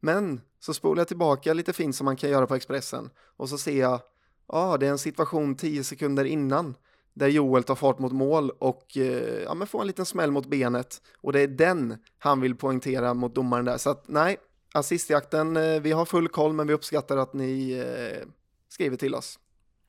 Men 0.00 0.40
så 0.60 0.74
spolar 0.74 1.00
jag 1.00 1.08
tillbaka 1.08 1.52
lite 1.52 1.72
fint 1.72 1.96
som 1.96 2.04
man 2.04 2.16
kan 2.16 2.30
göra 2.30 2.46
på 2.46 2.54
Expressen 2.54 3.10
och 3.36 3.48
så 3.48 3.58
ser 3.58 3.80
jag 3.80 4.00
Ja, 4.48 4.76
det 4.76 4.86
är 4.86 4.90
en 4.90 4.98
situation 4.98 5.54
10 5.54 5.84
sekunder 5.84 6.24
innan 6.24 6.74
där 7.14 7.28
Joel 7.28 7.62
tar 7.62 7.74
fart 7.74 7.98
mot 7.98 8.12
mål 8.12 8.50
och 8.50 8.96
eh, 8.96 9.42
ja, 9.42 9.54
men 9.54 9.66
får 9.66 9.80
en 9.80 9.86
liten 9.86 10.06
smäll 10.06 10.30
mot 10.30 10.46
benet. 10.46 11.02
Och 11.20 11.32
det 11.32 11.40
är 11.40 11.48
den 11.48 11.96
han 12.18 12.40
vill 12.40 12.54
poängtera 12.54 13.14
mot 13.14 13.34
domaren 13.34 13.64
där. 13.64 13.78
Så 13.78 13.90
att 13.90 14.08
nej, 14.08 14.36
assistjakten, 14.74 15.56
eh, 15.56 15.80
vi 15.80 15.92
har 15.92 16.04
full 16.04 16.28
koll 16.28 16.52
men 16.52 16.66
vi 16.66 16.72
uppskattar 16.72 17.16
att 17.16 17.32
ni 17.32 17.72
eh, 17.72 18.28
skriver 18.68 18.96
till 18.96 19.14
oss. 19.14 19.38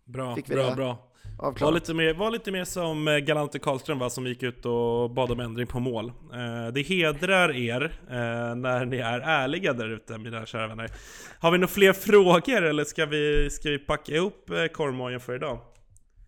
Bra, 0.05 0.37
bra, 0.47 0.69
det? 0.69 0.75
bra. 0.75 1.12
Var 1.37 1.71
lite, 1.71 1.93
mer, 1.93 2.13
var 2.13 2.31
lite 2.31 2.51
mer 2.51 2.63
som 2.65 3.07
eh, 3.07 3.17
Galante 3.17 3.59
Karlström 3.59 3.99
va, 3.99 4.09
som 4.09 4.27
gick 4.27 4.43
ut 4.43 4.65
och 4.65 5.09
bad 5.09 5.31
om 5.31 5.39
ändring 5.39 5.67
på 5.67 5.79
mål. 5.79 6.07
Eh, 6.33 6.73
det 6.73 6.81
hedrar 6.81 7.55
er 7.55 7.83
eh, 8.09 8.55
när 8.55 8.85
ni 8.85 8.97
är 8.97 9.19
ärliga 9.19 9.73
där 9.73 9.89
ute, 9.89 10.17
mina 10.17 10.45
kära 10.45 10.67
vänner. 10.67 10.91
Har 11.39 11.51
vi 11.51 11.57
några 11.57 11.67
fler 11.67 11.93
frågor 11.93 12.61
eller 12.61 12.83
ska 12.83 13.05
vi, 13.05 13.49
ska 13.49 13.69
vi 13.69 13.79
packa 13.79 14.11
ihop 14.11 14.49
eh, 14.49 14.65
korvmojen 14.65 15.19
för 15.19 15.35
idag? 15.35 15.59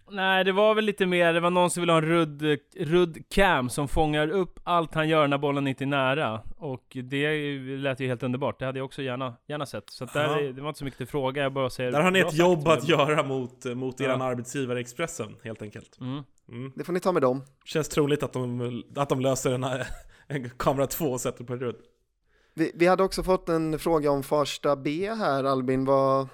Nej, 0.10 0.44
det 0.44 0.52
var 0.52 0.76
väl 0.76 0.86
lite 0.86 1.06
mer, 1.06 1.34
det 1.34 1.40
var 1.40 1.50
någon 1.50 1.70
som 1.70 1.82
ville 1.82 1.92
ha 1.94 1.98
en 1.98 2.06
rudd, 2.06 2.60
rudd 2.78 3.30
cam 3.30 3.70
som 3.70 3.88
fångar 3.88 4.28
upp 4.28 4.60
allt 4.64 4.94
han 4.96 5.10
gör 5.10 5.28
när 5.28 5.38
bollen 5.38 5.68
inte 5.68 5.84
är 5.84 5.86
nära. 5.86 6.42
Och 6.58 6.98
det 7.04 7.58
lät 7.78 8.00
ju 8.00 8.08
helt 8.08 8.24
underbart, 8.24 8.60
det 8.60 8.66
hade 8.66 8.80
jag 8.80 8.86
också 8.86 9.02
gärna, 9.02 9.34
gärna 9.48 9.66
sett. 9.66 9.90
Så 9.90 10.04
att 10.04 10.14
där, 10.14 10.38
är- 10.38 10.54
det 10.54 10.62
var 10.62 10.70
inte 10.70 10.78
så 10.80 10.86
mycket 10.86 10.98
till 10.98 11.08
fråga, 11.08 11.42
jag 11.44 11.54
bara 11.54 11.70
säger 11.70 11.92
Där 11.92 12.02
har 12.02 12.12
ni 12.12 12.20
ett 12.20 12.26
sagt, 12.26 12.38
jobb 12.38 12.68
att 12.68 12.88
göra 12.88 13.24
mot, 13.24 13.66
mot 13.66 14.00
Ja. 14.00 14.06
eran 14.06 14.22
arbetsgivare 14.22 14.80
Expressen, 14.80 15.36
helt 15.44 15.62
enkelt. 15.62 15.98
Mm. 16.02 16.24
Mm. 16.50 16.72
Det 16.76 16.84
får 16.84 16.94
ni 16.94 17.00
ta 17.00 17.12
med 17.12 17.22
dem. 17.22 17.44
Känns 17.66 17.90
troligt 17.90 18.24
att 18.24 18.34
de, 18.34 18.84
att 18.96 19.10
de 19.10 19.20
löser 19.20 19.52
en, 19.54 19.64
en 20.28 20.50
kamera 20.50 20.88
2 20.88 21.06
och 21.06 21.22
sätter 21.22 21.44
på 21.44 21.54
en 21.54 21.60
rudd. 21.60 21.76
Vi, 22.54 22.72
vi 22.76 22.88
hade 22.88 23.04
också 23.04 23.24
fått 23.24 23.50
en 23.50 23.80
fråga 23.80 24.12
om 24.12 24.24
Farsta 24.24 24.76
B 24.76 25.10
här 25.18 25.44
Albin, 25.44 25.86
vad, 25.86 26.28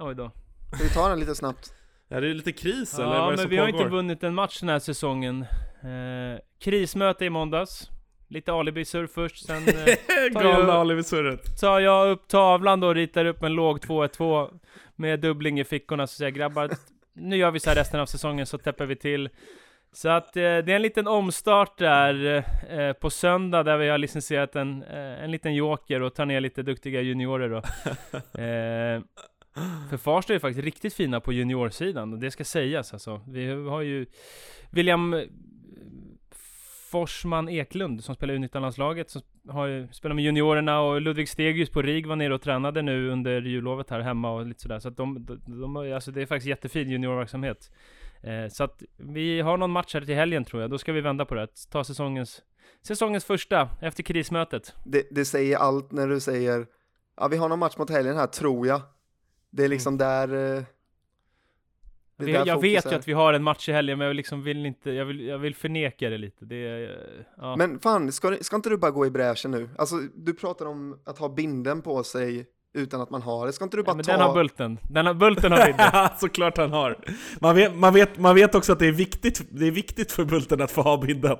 Oj 0.00 0.14
då. 0.14 0.30
ska 0.74 0.84
vi 0.84 0.90
ta 0.90 1.08
den 1.08 1.20
lite 1.20 1.34
snabbt? 1.34 1.74
Är 2.08 2.20
det 2.20 2.34
lite 2.34 2.52
kris 2.52 2.94
eller 2.94 3.06
vad 3.06 3.16
Ja, 3.16 3.20
är 3.20 3.24
det 3.24 3.28
men 3.30 3.38
som 3.38 3.50
vi 3.50 3.56
har 3.56 3.68
inte 3.68 3.78
pågår? 3.78 3.90
vunnit 3.90 4.22
en 4.22 4.34
match 4.34 4.60
den 4.60 4.68
här 4.68 4.78
säsongen. 4.78 5.42
Eh, 5.82 6.40
krismöte 6.60 7.24
i 7.24 7.30
måndags. 7.30 7.88
Lite 8.30 8.52
alibi-surr 8.52 9.06
först, 9.06 9.46
sen 9.46 9.68
eh, 9.68 9.94
Galna 10.42 10.80
Oliver-surret. 10.80 11.60
tar 11.60 11.80
jag 11.80 12.10
upp 12.10 12.28
tavlan 12.28 12.80
då 12.80 12.86
och 12.86 12.94
ritar 12.94 13.24
upp 13.24 13.42
en 13.42 13.52
låg 13.52 13.78
2-1-2 13.78 14.58
med 14.96 15.20
dubbling 15.20 15.60
i 15.60 15.64
fickorna, 15.64 16.06
så 16.06 16.14
säger 16.14 16.30
jag 16.30 16.36
grabbar, 16.38 16.70
nu 17.12 17.36
gör 17.36 17.50
vi 17.50 17.60
så 17.60 17.70
här 17.70 17.76
resten 17.76 18.00
av 18.00 18.06
säsongen 18.06 18.46
så 18.46 18.58
täpper 18.58 18.86
vi 18.86 18.96
till. 18.96 19.28
Så 19.92 20.08
att 20.08 20.36
eh, 20.36 20.40
det 20.40 20.46
är 20.46 20.68
en 20.68 20.82
liten 20.82 21.06
omstart 21.08 21.78
där 21.78 22.44
eh, 22.70 22.92
på 22.92 23.10
söndag 23.10 23.62
där 23.62 23.76
vi 23.76 23.88
har 23.88 23.98
licensierat 23.98 24.56
en, 24.56 24.82
eh, 24.82 25.24
en 25.24 25.30
liten 25.30 25.54
joker 25.54 26.02
och 26.02 26.14
tar 26.14 26.26
ner 26.26 26.40
lite 26.40 26.62
duktiga 26.62 27.00
juniorer 27.00 27.48
då. 27.48 27.62
för 29.90 29.96
Farsta 29.96 30.32
är 30.32 30.34
ju 30.34 30.40
faktiskt 30.40 30.64
riktigt 30.64 30.94
fina 30.94 31.20
på 31.20 31.32
juniorsidan, 31.32 32.12
och 32.12 32.18
det 32.18 32.30
ska 32.30 32.44
sägas 32.44 32.92
alltså. 32.92 33.20
Vi 33.28 33.46
har 33.46 33.80
ju 33.80 34.06
William 34.70 35.14
eh, 35.14 35.22
Forsman 36.90 37.48
Eklund 37.48 38.04
som 38.04 38.14
spelar 38.14 38.34
i 38.34 38.38
U19-landslaget, 38.38 39.10
som 39.10 39.22
har 39.48 39.66
ju 39.66 39.88
spelat 39.92 40.16
med 40.16 40.24
juniorerna 40.24 40.80
och 40.80 41.00
Ludvig 41.00 41.28
Stegius 41.28 41.70
på 41.70 41.82
RIG 41.82 42.06
var 42.06 42.16
nere 42.16 42.34
och 42.34 42.42
tränade 42.42 42.82
nu 42.82 43.10
under 43.10 43.42
jullovet 43.42 43.90
här 43.90 44.00
hemma 44.00 44.30
och 44.30 44.46
lite 44.46 44.62
sådär. 44.62 44.78
Så 44.78 44.88
att 44.88 44.96
de, 44.96 45.26
de, 45.26 45.60
de 45.60 45.76
alltså 45.76 46.10
det 46.10 46.22
är 46.22 46.26
faktiskt 46.26 46.48
jättefin 46.48 46.90
juniorverksamhet. 46.90 47.70
Eh, 48.22 48.48
så 48.48 48.64
att 48.64 48.82
vi 48.96 49.40
har 49.40 49.56
någon 49.56 49.70
match 49.70 49.94
här 49.94 50.00
till 50.00 50.14
helgen 50.14 50.44
tror 50.44 50.62
jag, 50.62 50.70
då 50.70 50.78
ska 50.78 50.92
vi 50.92 51.00
vända 51.00 51.24
på 51.24 51.34
det. 51.34 51.48
Ta 51.70 51.84
säsongens, 51.84 52.42
säsongens 52.82 53.24
första, 53.24 53.68
efter 53.80 54.02
krismötet. 54.02 54.74
Det, 54.84 55.02
det 55.10 55.24
säger 55.24 55.56
allt 55.56 55.92
när 55.92 56.08
du 56.08 56.20
säger, 56.20 56.66
ja 57.16 57.28
vi 57.28 57.36
har 57.36 57.48
någon 57.48 57.58
match 57.58 57.76
mot 57.76 57.90
helgen 57.90 58.16
här 58.16 58.26
tror 58.26 58.66
jag. 58.66 58.80
Det 59.50 59.64
är 59.64 59.68
liksom 59.68 59.98
där... 59.98 60.28
eh, 60.28 60.62
det 62.16 62.24
är 62.24 62.26
Vi, 62.26 62.32
där 62.32 62.46
jag 62.46 62.60
vet 62.60 62.86
är. 62.86 62.90
ju 62.90 62.96
att 62.96 63.08
vi 63.08 63.12
har 63.12 63.32
en 63.32 63.42
match 63.42 63.68
i 63.68 63.72
helgen, 63.72 63.98
men 63.98 64.06
jag 64.06 64.16
liksom 64.16 64.42
vill 64.42 64.66
inte, 64.66 64.90
jag 64.90 65.04
vill, 65.04 65.20
jag 65.26 65.38
vill 65.38 65.54
förneka 65.54 66.10
det 66.10 66.18
lite. 66.18 66.44
Det 66.44 66.84
eh, 66.84 66.90
ja. 67.36 67.56
Men 67.56 67.78
fan, 67.80 68.12
ska, 68.12 68.36
ska 68.40 68.56
inte 68.56 68.68
du 68.68 68.76
bara 68.76 68.90
gå 68.90 69.06
i 69.06 69.10
bräschen 69.10 69.50
nu? 69.50 69.68
Alltså, 69.78 69.96
du 70.14 70.34
pratar 70.34 70.66
om 70.66 70.98
att 71.04 71.18
ha 71.18 71.28
binden 71.28 71.82
på 71.82 72.02
sig 72.04 72.46
utan 72.74 73.00
att 73.00 73.10
man 73.10 73.22
har 73.22 73.46
det. 73.46 73.52
Ska 73.52 73.64
inte 73.64 73.76
du 73.76 73.82
bara 73.82 73.90
ja, 73.90 73.94
men 73.96 74.04
ta... 74.04 74.12
den 74.12 74.20
har 74.20 74.34
Bulten. 74.34 74.78
Den 74.90 75.06
har, 75.06 75.14
Bulten 75.14 75.52
har 75.52 75.66
bilden. 75.66 75.86
Ja, 75.92 76.10
såklart 76.18 76.56
han 76.58 76.72
har. 76.72 76.98
Man 77.40 77.54
vet, 77.56 77.74
man, 77.76 77.94
vet, 77.94 78.18
man 78.18 78.34
vet 78.34 78.54
också 78.54 78.72
att 78.72 78.78
det 78.78 78.86
är 78.86 78.92
viktigt, 78.92 79.42
det 79.50 79.66
är 79.66 79.70
viktigt 79.70 80.12
för 80.12 80.24
Bulten 80.24 80.62
att 80.62 80.70
få 80.70 80.82
ha 80.82 80.96
bilden. 81.00 81.36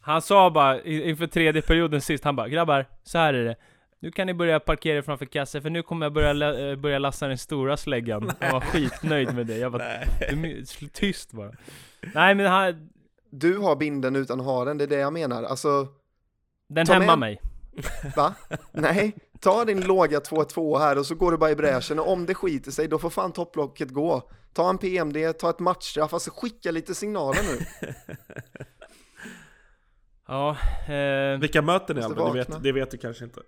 Han 0.00 0.22
sa 0.22 0.50
bara 0.50 0.80
i- 0.80 1.08
inför 1.10 1.26
tredje 1.26 1.62
perioden 1.62 2.00
sist, 2.00 2.24
han 2.24 2.36
bara 2.36 2.48
'Grabbar, 2.48 2.86
så 3.02 3.18
här 3.18 3.34
är 3.34 3.44
det' 3.44 3.56
Nu 4.02 4.10
kan 4.10 4.26
ni 4.26 4.34
börja 4.34 4.60
parkera 4.60 5.02
framför 5.02 5.26
kassen 5.26 5.62
för 5.62 5.70
nu 5.70 5.82
kommer 5.82 6.06
jag 6.06 6.12
börja, 6.12 6.32
la- 6.32 6.58
eh, 6.58 6.76
börja 6.76 6.98
lassa 6.98 7.28
den 7.28 7.38
stora 7.38 7.76
släggan. 7.76 8.32
Jag 8.40 8.52
var 8.52 8.60
skitnöjd 8.60 9.34
med 9.34 9.46
det. 9.46 9.56
Jag 9.58 9.72
bara, 9.72 9.84
du, 10.30 10.64
tyst 10.92 11.32
bara. 11.32 11.52
Nej 12.14 12.34
men 12.34 12.46
han, 12.46 12.88
Du 13.30 13.58
har 13.58 13.76
binden 13.76 14.16
utan 14.16 14.40
ha 14.40 14.64
den, 14.64 14.78
det 14.78 14.84
är 14.84 14.88
det 14.88 14.96
jag 14.96 15.12
menar. 15.12 15.42
Alltså, 15.42 15.88
den 16.68 16.86
hämmar 16.86 17.06
med- 17.06 17.18
mig. 17.18 17.40
va? 18.16 18.34
Nej, 18.72 19.12
ta 19.40 19.64
din 19.64 19.80
låga 19.80 20.18
2-2 20.18 20.78
här 20.78 20.98
och 20.98 21.06
så 21.06 21.14
går 21.14 21.30
du 21.32 21.38
bara 21.38 21.50
i 21.50 21.56
bräschen 21.56 21.98
och 21.98 22.12
om 22.12 22.26
det 22.26 22.34
skiter 22.34 22.70
sig 22.70 22.88
då 22.88 22.98
får 22.98 23.10
fan 23.10 23.32
topplocket 23.32 23.90
gå. 23.90 24.30
Ta 24.52 24.70
en 24.70 24.78
PMD, 24.78 25.32
ta 25.38 25.50
ett 25.50 25.58
matchstraff, 25.58 26.14
alltså 26.14 26.30
skicka 26.34 26.70
lite 26.70 26.94
signaler 26.94 27.40
nu. 27.42 27.66
Ja, 30.28 30.56
eh, 30.94 31.40
Vilka 31.40 31.62
möten 31.62 31.96
ni 31.96 32.02
Albin? 32.02 32.18
Det 32.18 32.24
vakna. 32.24 32.54
vet, 32.54 32.62
det 32.62 32.72
vet 32.72 32.90
du 32.90 32.98
kanske 32.98 33.24
inte. 33.24 33.40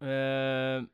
Eh, 0.00 0.84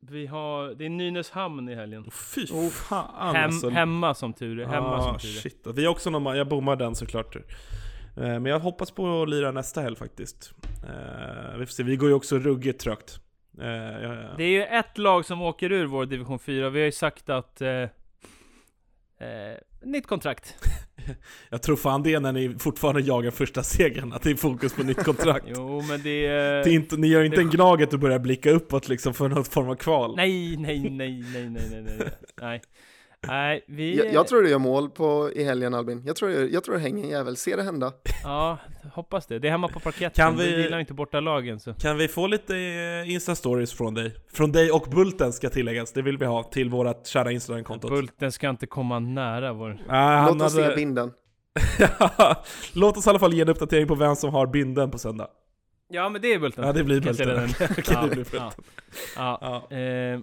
Vi 0.00 0.26
har, 0.26 0.74
det 0.74 0.84
är 0.84 0.88
Nynäshamn 0.88 1.68
i 1.68 1.74
helgen. 1.74 2.10
Fy 2.10 2.46
fan 2.70 3.34
Hem, 3.36 3.44
alltså. 3.44 3.68
hemma 3.68 4.14
som 4.14 4.32
tur 4.32 4.60
är. 4.60 4.66
Hemma 4.66 4.96
ah, 4.96 5.02
som 5.02 5.18
tur 5.18 5.36
är. 5.36 5.40
shit. 5.40 5.66
Vi 5.74 5.84
har 5.84 5.92
också 5.92 6.10
någon, 6.10 6.36
jag 6.36 6.48
bommar 6.48 6.76
den 6.76 6.94
såklart. 6.94 7.36
Eh, 7.36 7.42
Men 8.16 8.44
jag 8.46 8.58
hoppas 8.60 8.90
på 8.90 9.22
att 9.22 9.28
lira 9.28 9.52
nästa 9.52 9.80
helg 9.80 9.96
faktiskt. 9.96 10.52
Eh, 10.88 11.58
Vi 11.58 11.66
får 11.66 11.72
se, 11.72 11.82
vi 11.82 11.96
går 11.96 12.08
ju 12.08 12.14
också 12.14 12.38
ruggigt 12.38 12.80
trögt. 12.80 13.20
Eh, 13.60 13.66
ja, 13.66 14.14
ja. 14.14 14.34
Det 14.36 14.44
är 14.44 14.50
ju 14.50 14.62
ett 14.64 14.98
lag 14.98 15.24
som 15.24 15.42
åker 15.42 15.72
ur 15.72 15.86
vår 15.86 16.06
division 16.06 16.38
4. 16.38 16.70
Vi 16.70 16.78
har 16.80 16.86
ju 16.86 16.92
sagt 16.92 17.28
att... 17.30 17.60
Eh, 17.60 17.68
eh, 17.70 17.88
nytt 19.82 20.06
kontrakt. 20.06 20.54
Jag 21.50 21.62
tror 21.62 21.76
fan 21.76 22.02
det 22.02 22.14
är 22.14 22.20
när 22.20 22.32
ni 22.32 22.56
fortfarande 22.58 23.00
jagar 23.00 23.30
första 23.30 23.62
segern, 23.62 24.12
att 24.12 24.22
det 24.22 24.30
är 24.30 24.34
fokus 24.34 24.72
på 24.74 24.82
nytt 24.82 25.04
kontrakt. 25.04 25.46
Jo, 25.56 25.82
men 25.88 26.02
det 26.02 26.26
är... 26.26 26.64
det 26.64 26.70
är 26.70 26.74
inte, 26.74 26.96
ni 26.96 27.06
gör 27.06 27.24
inte 27.24 27.36
det- 27.36 27.42
en 27.42 27.50
Gnaget 27.50 27.92
och 27.92 27.98
börjar 27.98 28.18
blicka 28.18 28.50
uppåt 28.50 28.88
liksom 28.88 29.14
för 29.14 29.28
något 29.28 29.48
form 29.48 29.68
av 29.68 29.74
kval. 29.74 30.16
Nej, 30.16 30.56
nej, 30.56 30.90
nej, 30.90 31.24
nej, 31.32 31.50
nej, 31.50 31.70
nej, 31.70 31.82
nej, 31.98 32.08
nej. 32.40 32.60
Nej, 33.26 33.64
vi... 33.68 33.96
Jag, 33.98 34.12
jag 34.12 34.26
tror 34.26 34.42
du 34.42 34.50
gör 34.50 34.58
mål 34.58 34.90
på, 34.90 35.30
i 35.34 35.44
helgen 35.44 35.74
Albin. 35.74 36.02
Jag 36.06 36.16
tror, 36.16 36.30
jag 36.30 36.64
tror 36.64 36.74
det 36.74 36.80
hänger 36.80 37.04
en 37.04 37.10
jävel. 37.10 37.36
Se 37.36 37.56
det 37.56 37.62
hända. 37.62 37.92
Ja, 38.24 38.58
hoppas 38.94 39.26
det. 39.26 39.38
Det 39.38 39.48
är 39.48 39.52
hemma 39.52 39.68
på 39.68 39.80
parketten. 39.80 40.24
Kan 40.24 40.36
Vi 40.36 40.54
vi- 40.56 40.62
gillar 40.62 40.78
inte 40.78 40.94
borta 40.94 41.20
lagen 41.20 41.60
så. 41.60 41.74
Kan 41.74 41.96
vi 41.96 42.08
få 42.08 42.26
lite 42.26 42.56
eh, 42.56 43.10
Insta-stories 43.10 43.76
från 43.76 43.94
dig? 43.94 44.14
Från 44.32 44.52
dig 44.52 44.70
och 44.70 44.86
Bulten 44.90 45.32
ska 45.32 45.50
tilläggas, 45.50 45.92
det 45.92 46.02
vill 46.02 46.18
vi 46.18 46.24
ha 46.26 46.42
till 46.42 46.70
vårat 46.70 47.06
kära 47.06 47.32
Instagram-konto. 47.32 47.88
Bulten 47.88 48.32
ska 48.32 48.48
inte 48.50 48.66
komma 48.66 48.98
nära 48.98 49.52
vår... 49.52 49.78
Ah, 49.88 50.28
Låt 50.30 50.42
oss 50.42 50.54
se 50.54 50.74
binden. 50.76 51.12
Låt 52.74 52.96
oss 52.96 53.06
i 53.06 53.10
alla 53.10 53.18
fall 53.18 53.34
ge 53.34 53.40
en 53.42 53.48
uppdatering 53.48 53.86
på 53.86 53.94
vem 53.94 54.16
som 54.16 54.30
har 54.30 54.46
binden 54.46 54.90
på 54.90 54.98
söndag. 54.98 55.28
Ja, 55.90 56.08
men 56.08 56.20
det 56.22 56.34
är 56.34 56.38
Bulten. 56.38 56.64
Ja, 56.66 56.72
det 56.72 56.84
blir 56.84 57.00
Bulten. 57.00 57.50
Okej, 57.60 57.84
Ja, 57.90 58.02
det 58.02 58.08
blir 58.10 58.26
ja. 58.32 58.52
Bulten. 58.56 58.64
Ja, 59.16 59.38
Ja. 59.70 59.76
eh, 59.76 60.20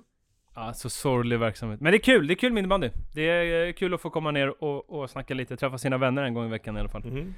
ja, 0.56 0.74
så 0.74 0.90
sorglig 0.90 1.40
verksamhet. 1.40 1.82
Men 1.82 1.92
det 1.92 1.98
är 1.98 2.00
kul, 2.00 2.28
det 2.28 2.34
är 2.34 2.36
kul 2.36 2.54
med 2.54 2.62
innebandy. 2.62 2.90
Det 3.14 3.22
är 3.22 3.68
eh, 3.68 3.74
kul 3.74 3.94
att 3.94 4.02
få 4.02 4.10
komma 4.10 4.32
ner 4.32 4.64
och, 4.64 4.90
och 4.90 5.10
snacka 5.10 5.34
lite, 5.34 5.58
träffa 5.58 5.78
sina 5.78 5.98
vänner 5.98 6.24
en 6.24 6.34
gång 6.34 6.46
i 6.46 6.50
veckan 6.50 6.78
i 6.78 6.80
alla 6.80 6.90
fall. 6.90 7.06
Mhm. 7.06 7.36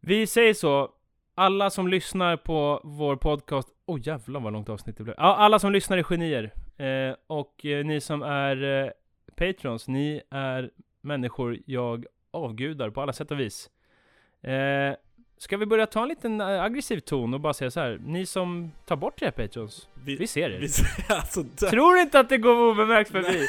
Vi 0.00 0.26
säger 0.26 0.54
så, 0.54 0.90
alla 1.34 1.70
som 1.70 1.88
lyssnar 1.88 2.36
på 2.36 2.80
vår 2.84 3.16
podcast, 3.16 3.68
oh 3.86 4.00
jävlar 4.02 4.40
vad 4.40 4.52
långt 4.52 4.68
avsnitt 4.68 4.96
det 4.96 5.04
blev. 5.04 5.16
Ja, 5.18 5.36
alla 5.36 5.58
som 5.58 5.72
lyssnar 5.72 5.98
är 5.98 6.02
genier. 6.02 6.52
Eh, 6.76 7.16
och 7.26 7.66
eh, 7.66 7.84
ni 7.84 8.00
som 8.00 8.22
är 8.22 8.84
eh, 8.84 8.90
patrons, 9.36 9.88
ni 9.88 10.22
är 10.30 10.70
människor 11.00 11.58
jag 11.66 12.06
avgudar 12.30 12.90
på 12.90 13.02
alla 13.02 13.12
sätt 13.12 13.30
och 13.30 13.40
vis. 13.40 13.70
Eh, 14.42 14.94
ska 15.38 15.56
vi 15.56 15.66
börja 15.66 15.86
ta 15.86 16.02
en 16.02 16.08
liten 16.08 16.40
eh, 16.40 16.62
aggressiv 16.62 17.00
ton 17.00 17.34
och 17.34 17.40
bara 17.40 17.54
säga 17.54 17.70
så 17.70 17.80
här, 17.80 17.98
ni 18.06 18.26
som 18.26 18.72
tar 18.86 18.96
bort 18.96 19.22
era 19.22 19.32
patrons, 19.32 19.88
vi 20.04 20.26
ser 20.26 20.50
er. 20.50 20.58
Vi, 20.58 20.68
alltså, 21.14 21.42
där- 21.42 21.70
Tror 21.70 21.98
inte 21.98 22.20
att 22.20 22.28
det 22.28 22.38
går 22.38 22.70
obemärkt 22.70 23.10
förbi. 23.10 23.48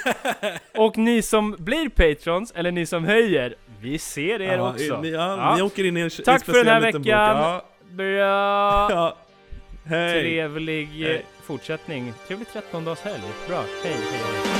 Och 0.77 0.97
ni 0.97 1.21
som 1.21 1.55
blir 1.59 1.89
patrons, 1.89 2.51
eller 2.55 2.71
ni 2.71 2.85
som 2.85 3.05
höjer, 3.05 3.55
vi 3.81 3.97
ser 3.97 4.41
er 4.41 4.57
ja, 4.57 4.69
också. 4.71 5.01
Ni, 5.01 5.09
ja, 5.11 5.37
Ja. 5.37 5.55
ni 5.55 5.61
åker 5.61 5.83
in 5.83 5.97
i 5.97 6.01
en 6.01 6.09
Tack 6.25 6.45
för 6.45 6.53
den 6.53 6.67
här 6.67 6.81
veckan. 6.81 7.03
Ja, 7.03 7.61
Bra! 7.89 9.17
Hej! 9.85 10.21
Trevlig 10.21 10.85
Hej. 10.87 11.25
fortsättning. 11.43 12.13
Trevlig 12.27 12.47
13-dagshelg. 12.47 13.21
Bra. 13.47 13.63
Hej, 13.83 13.93
hej, 13.93 14.21
hej. 14.43 14.56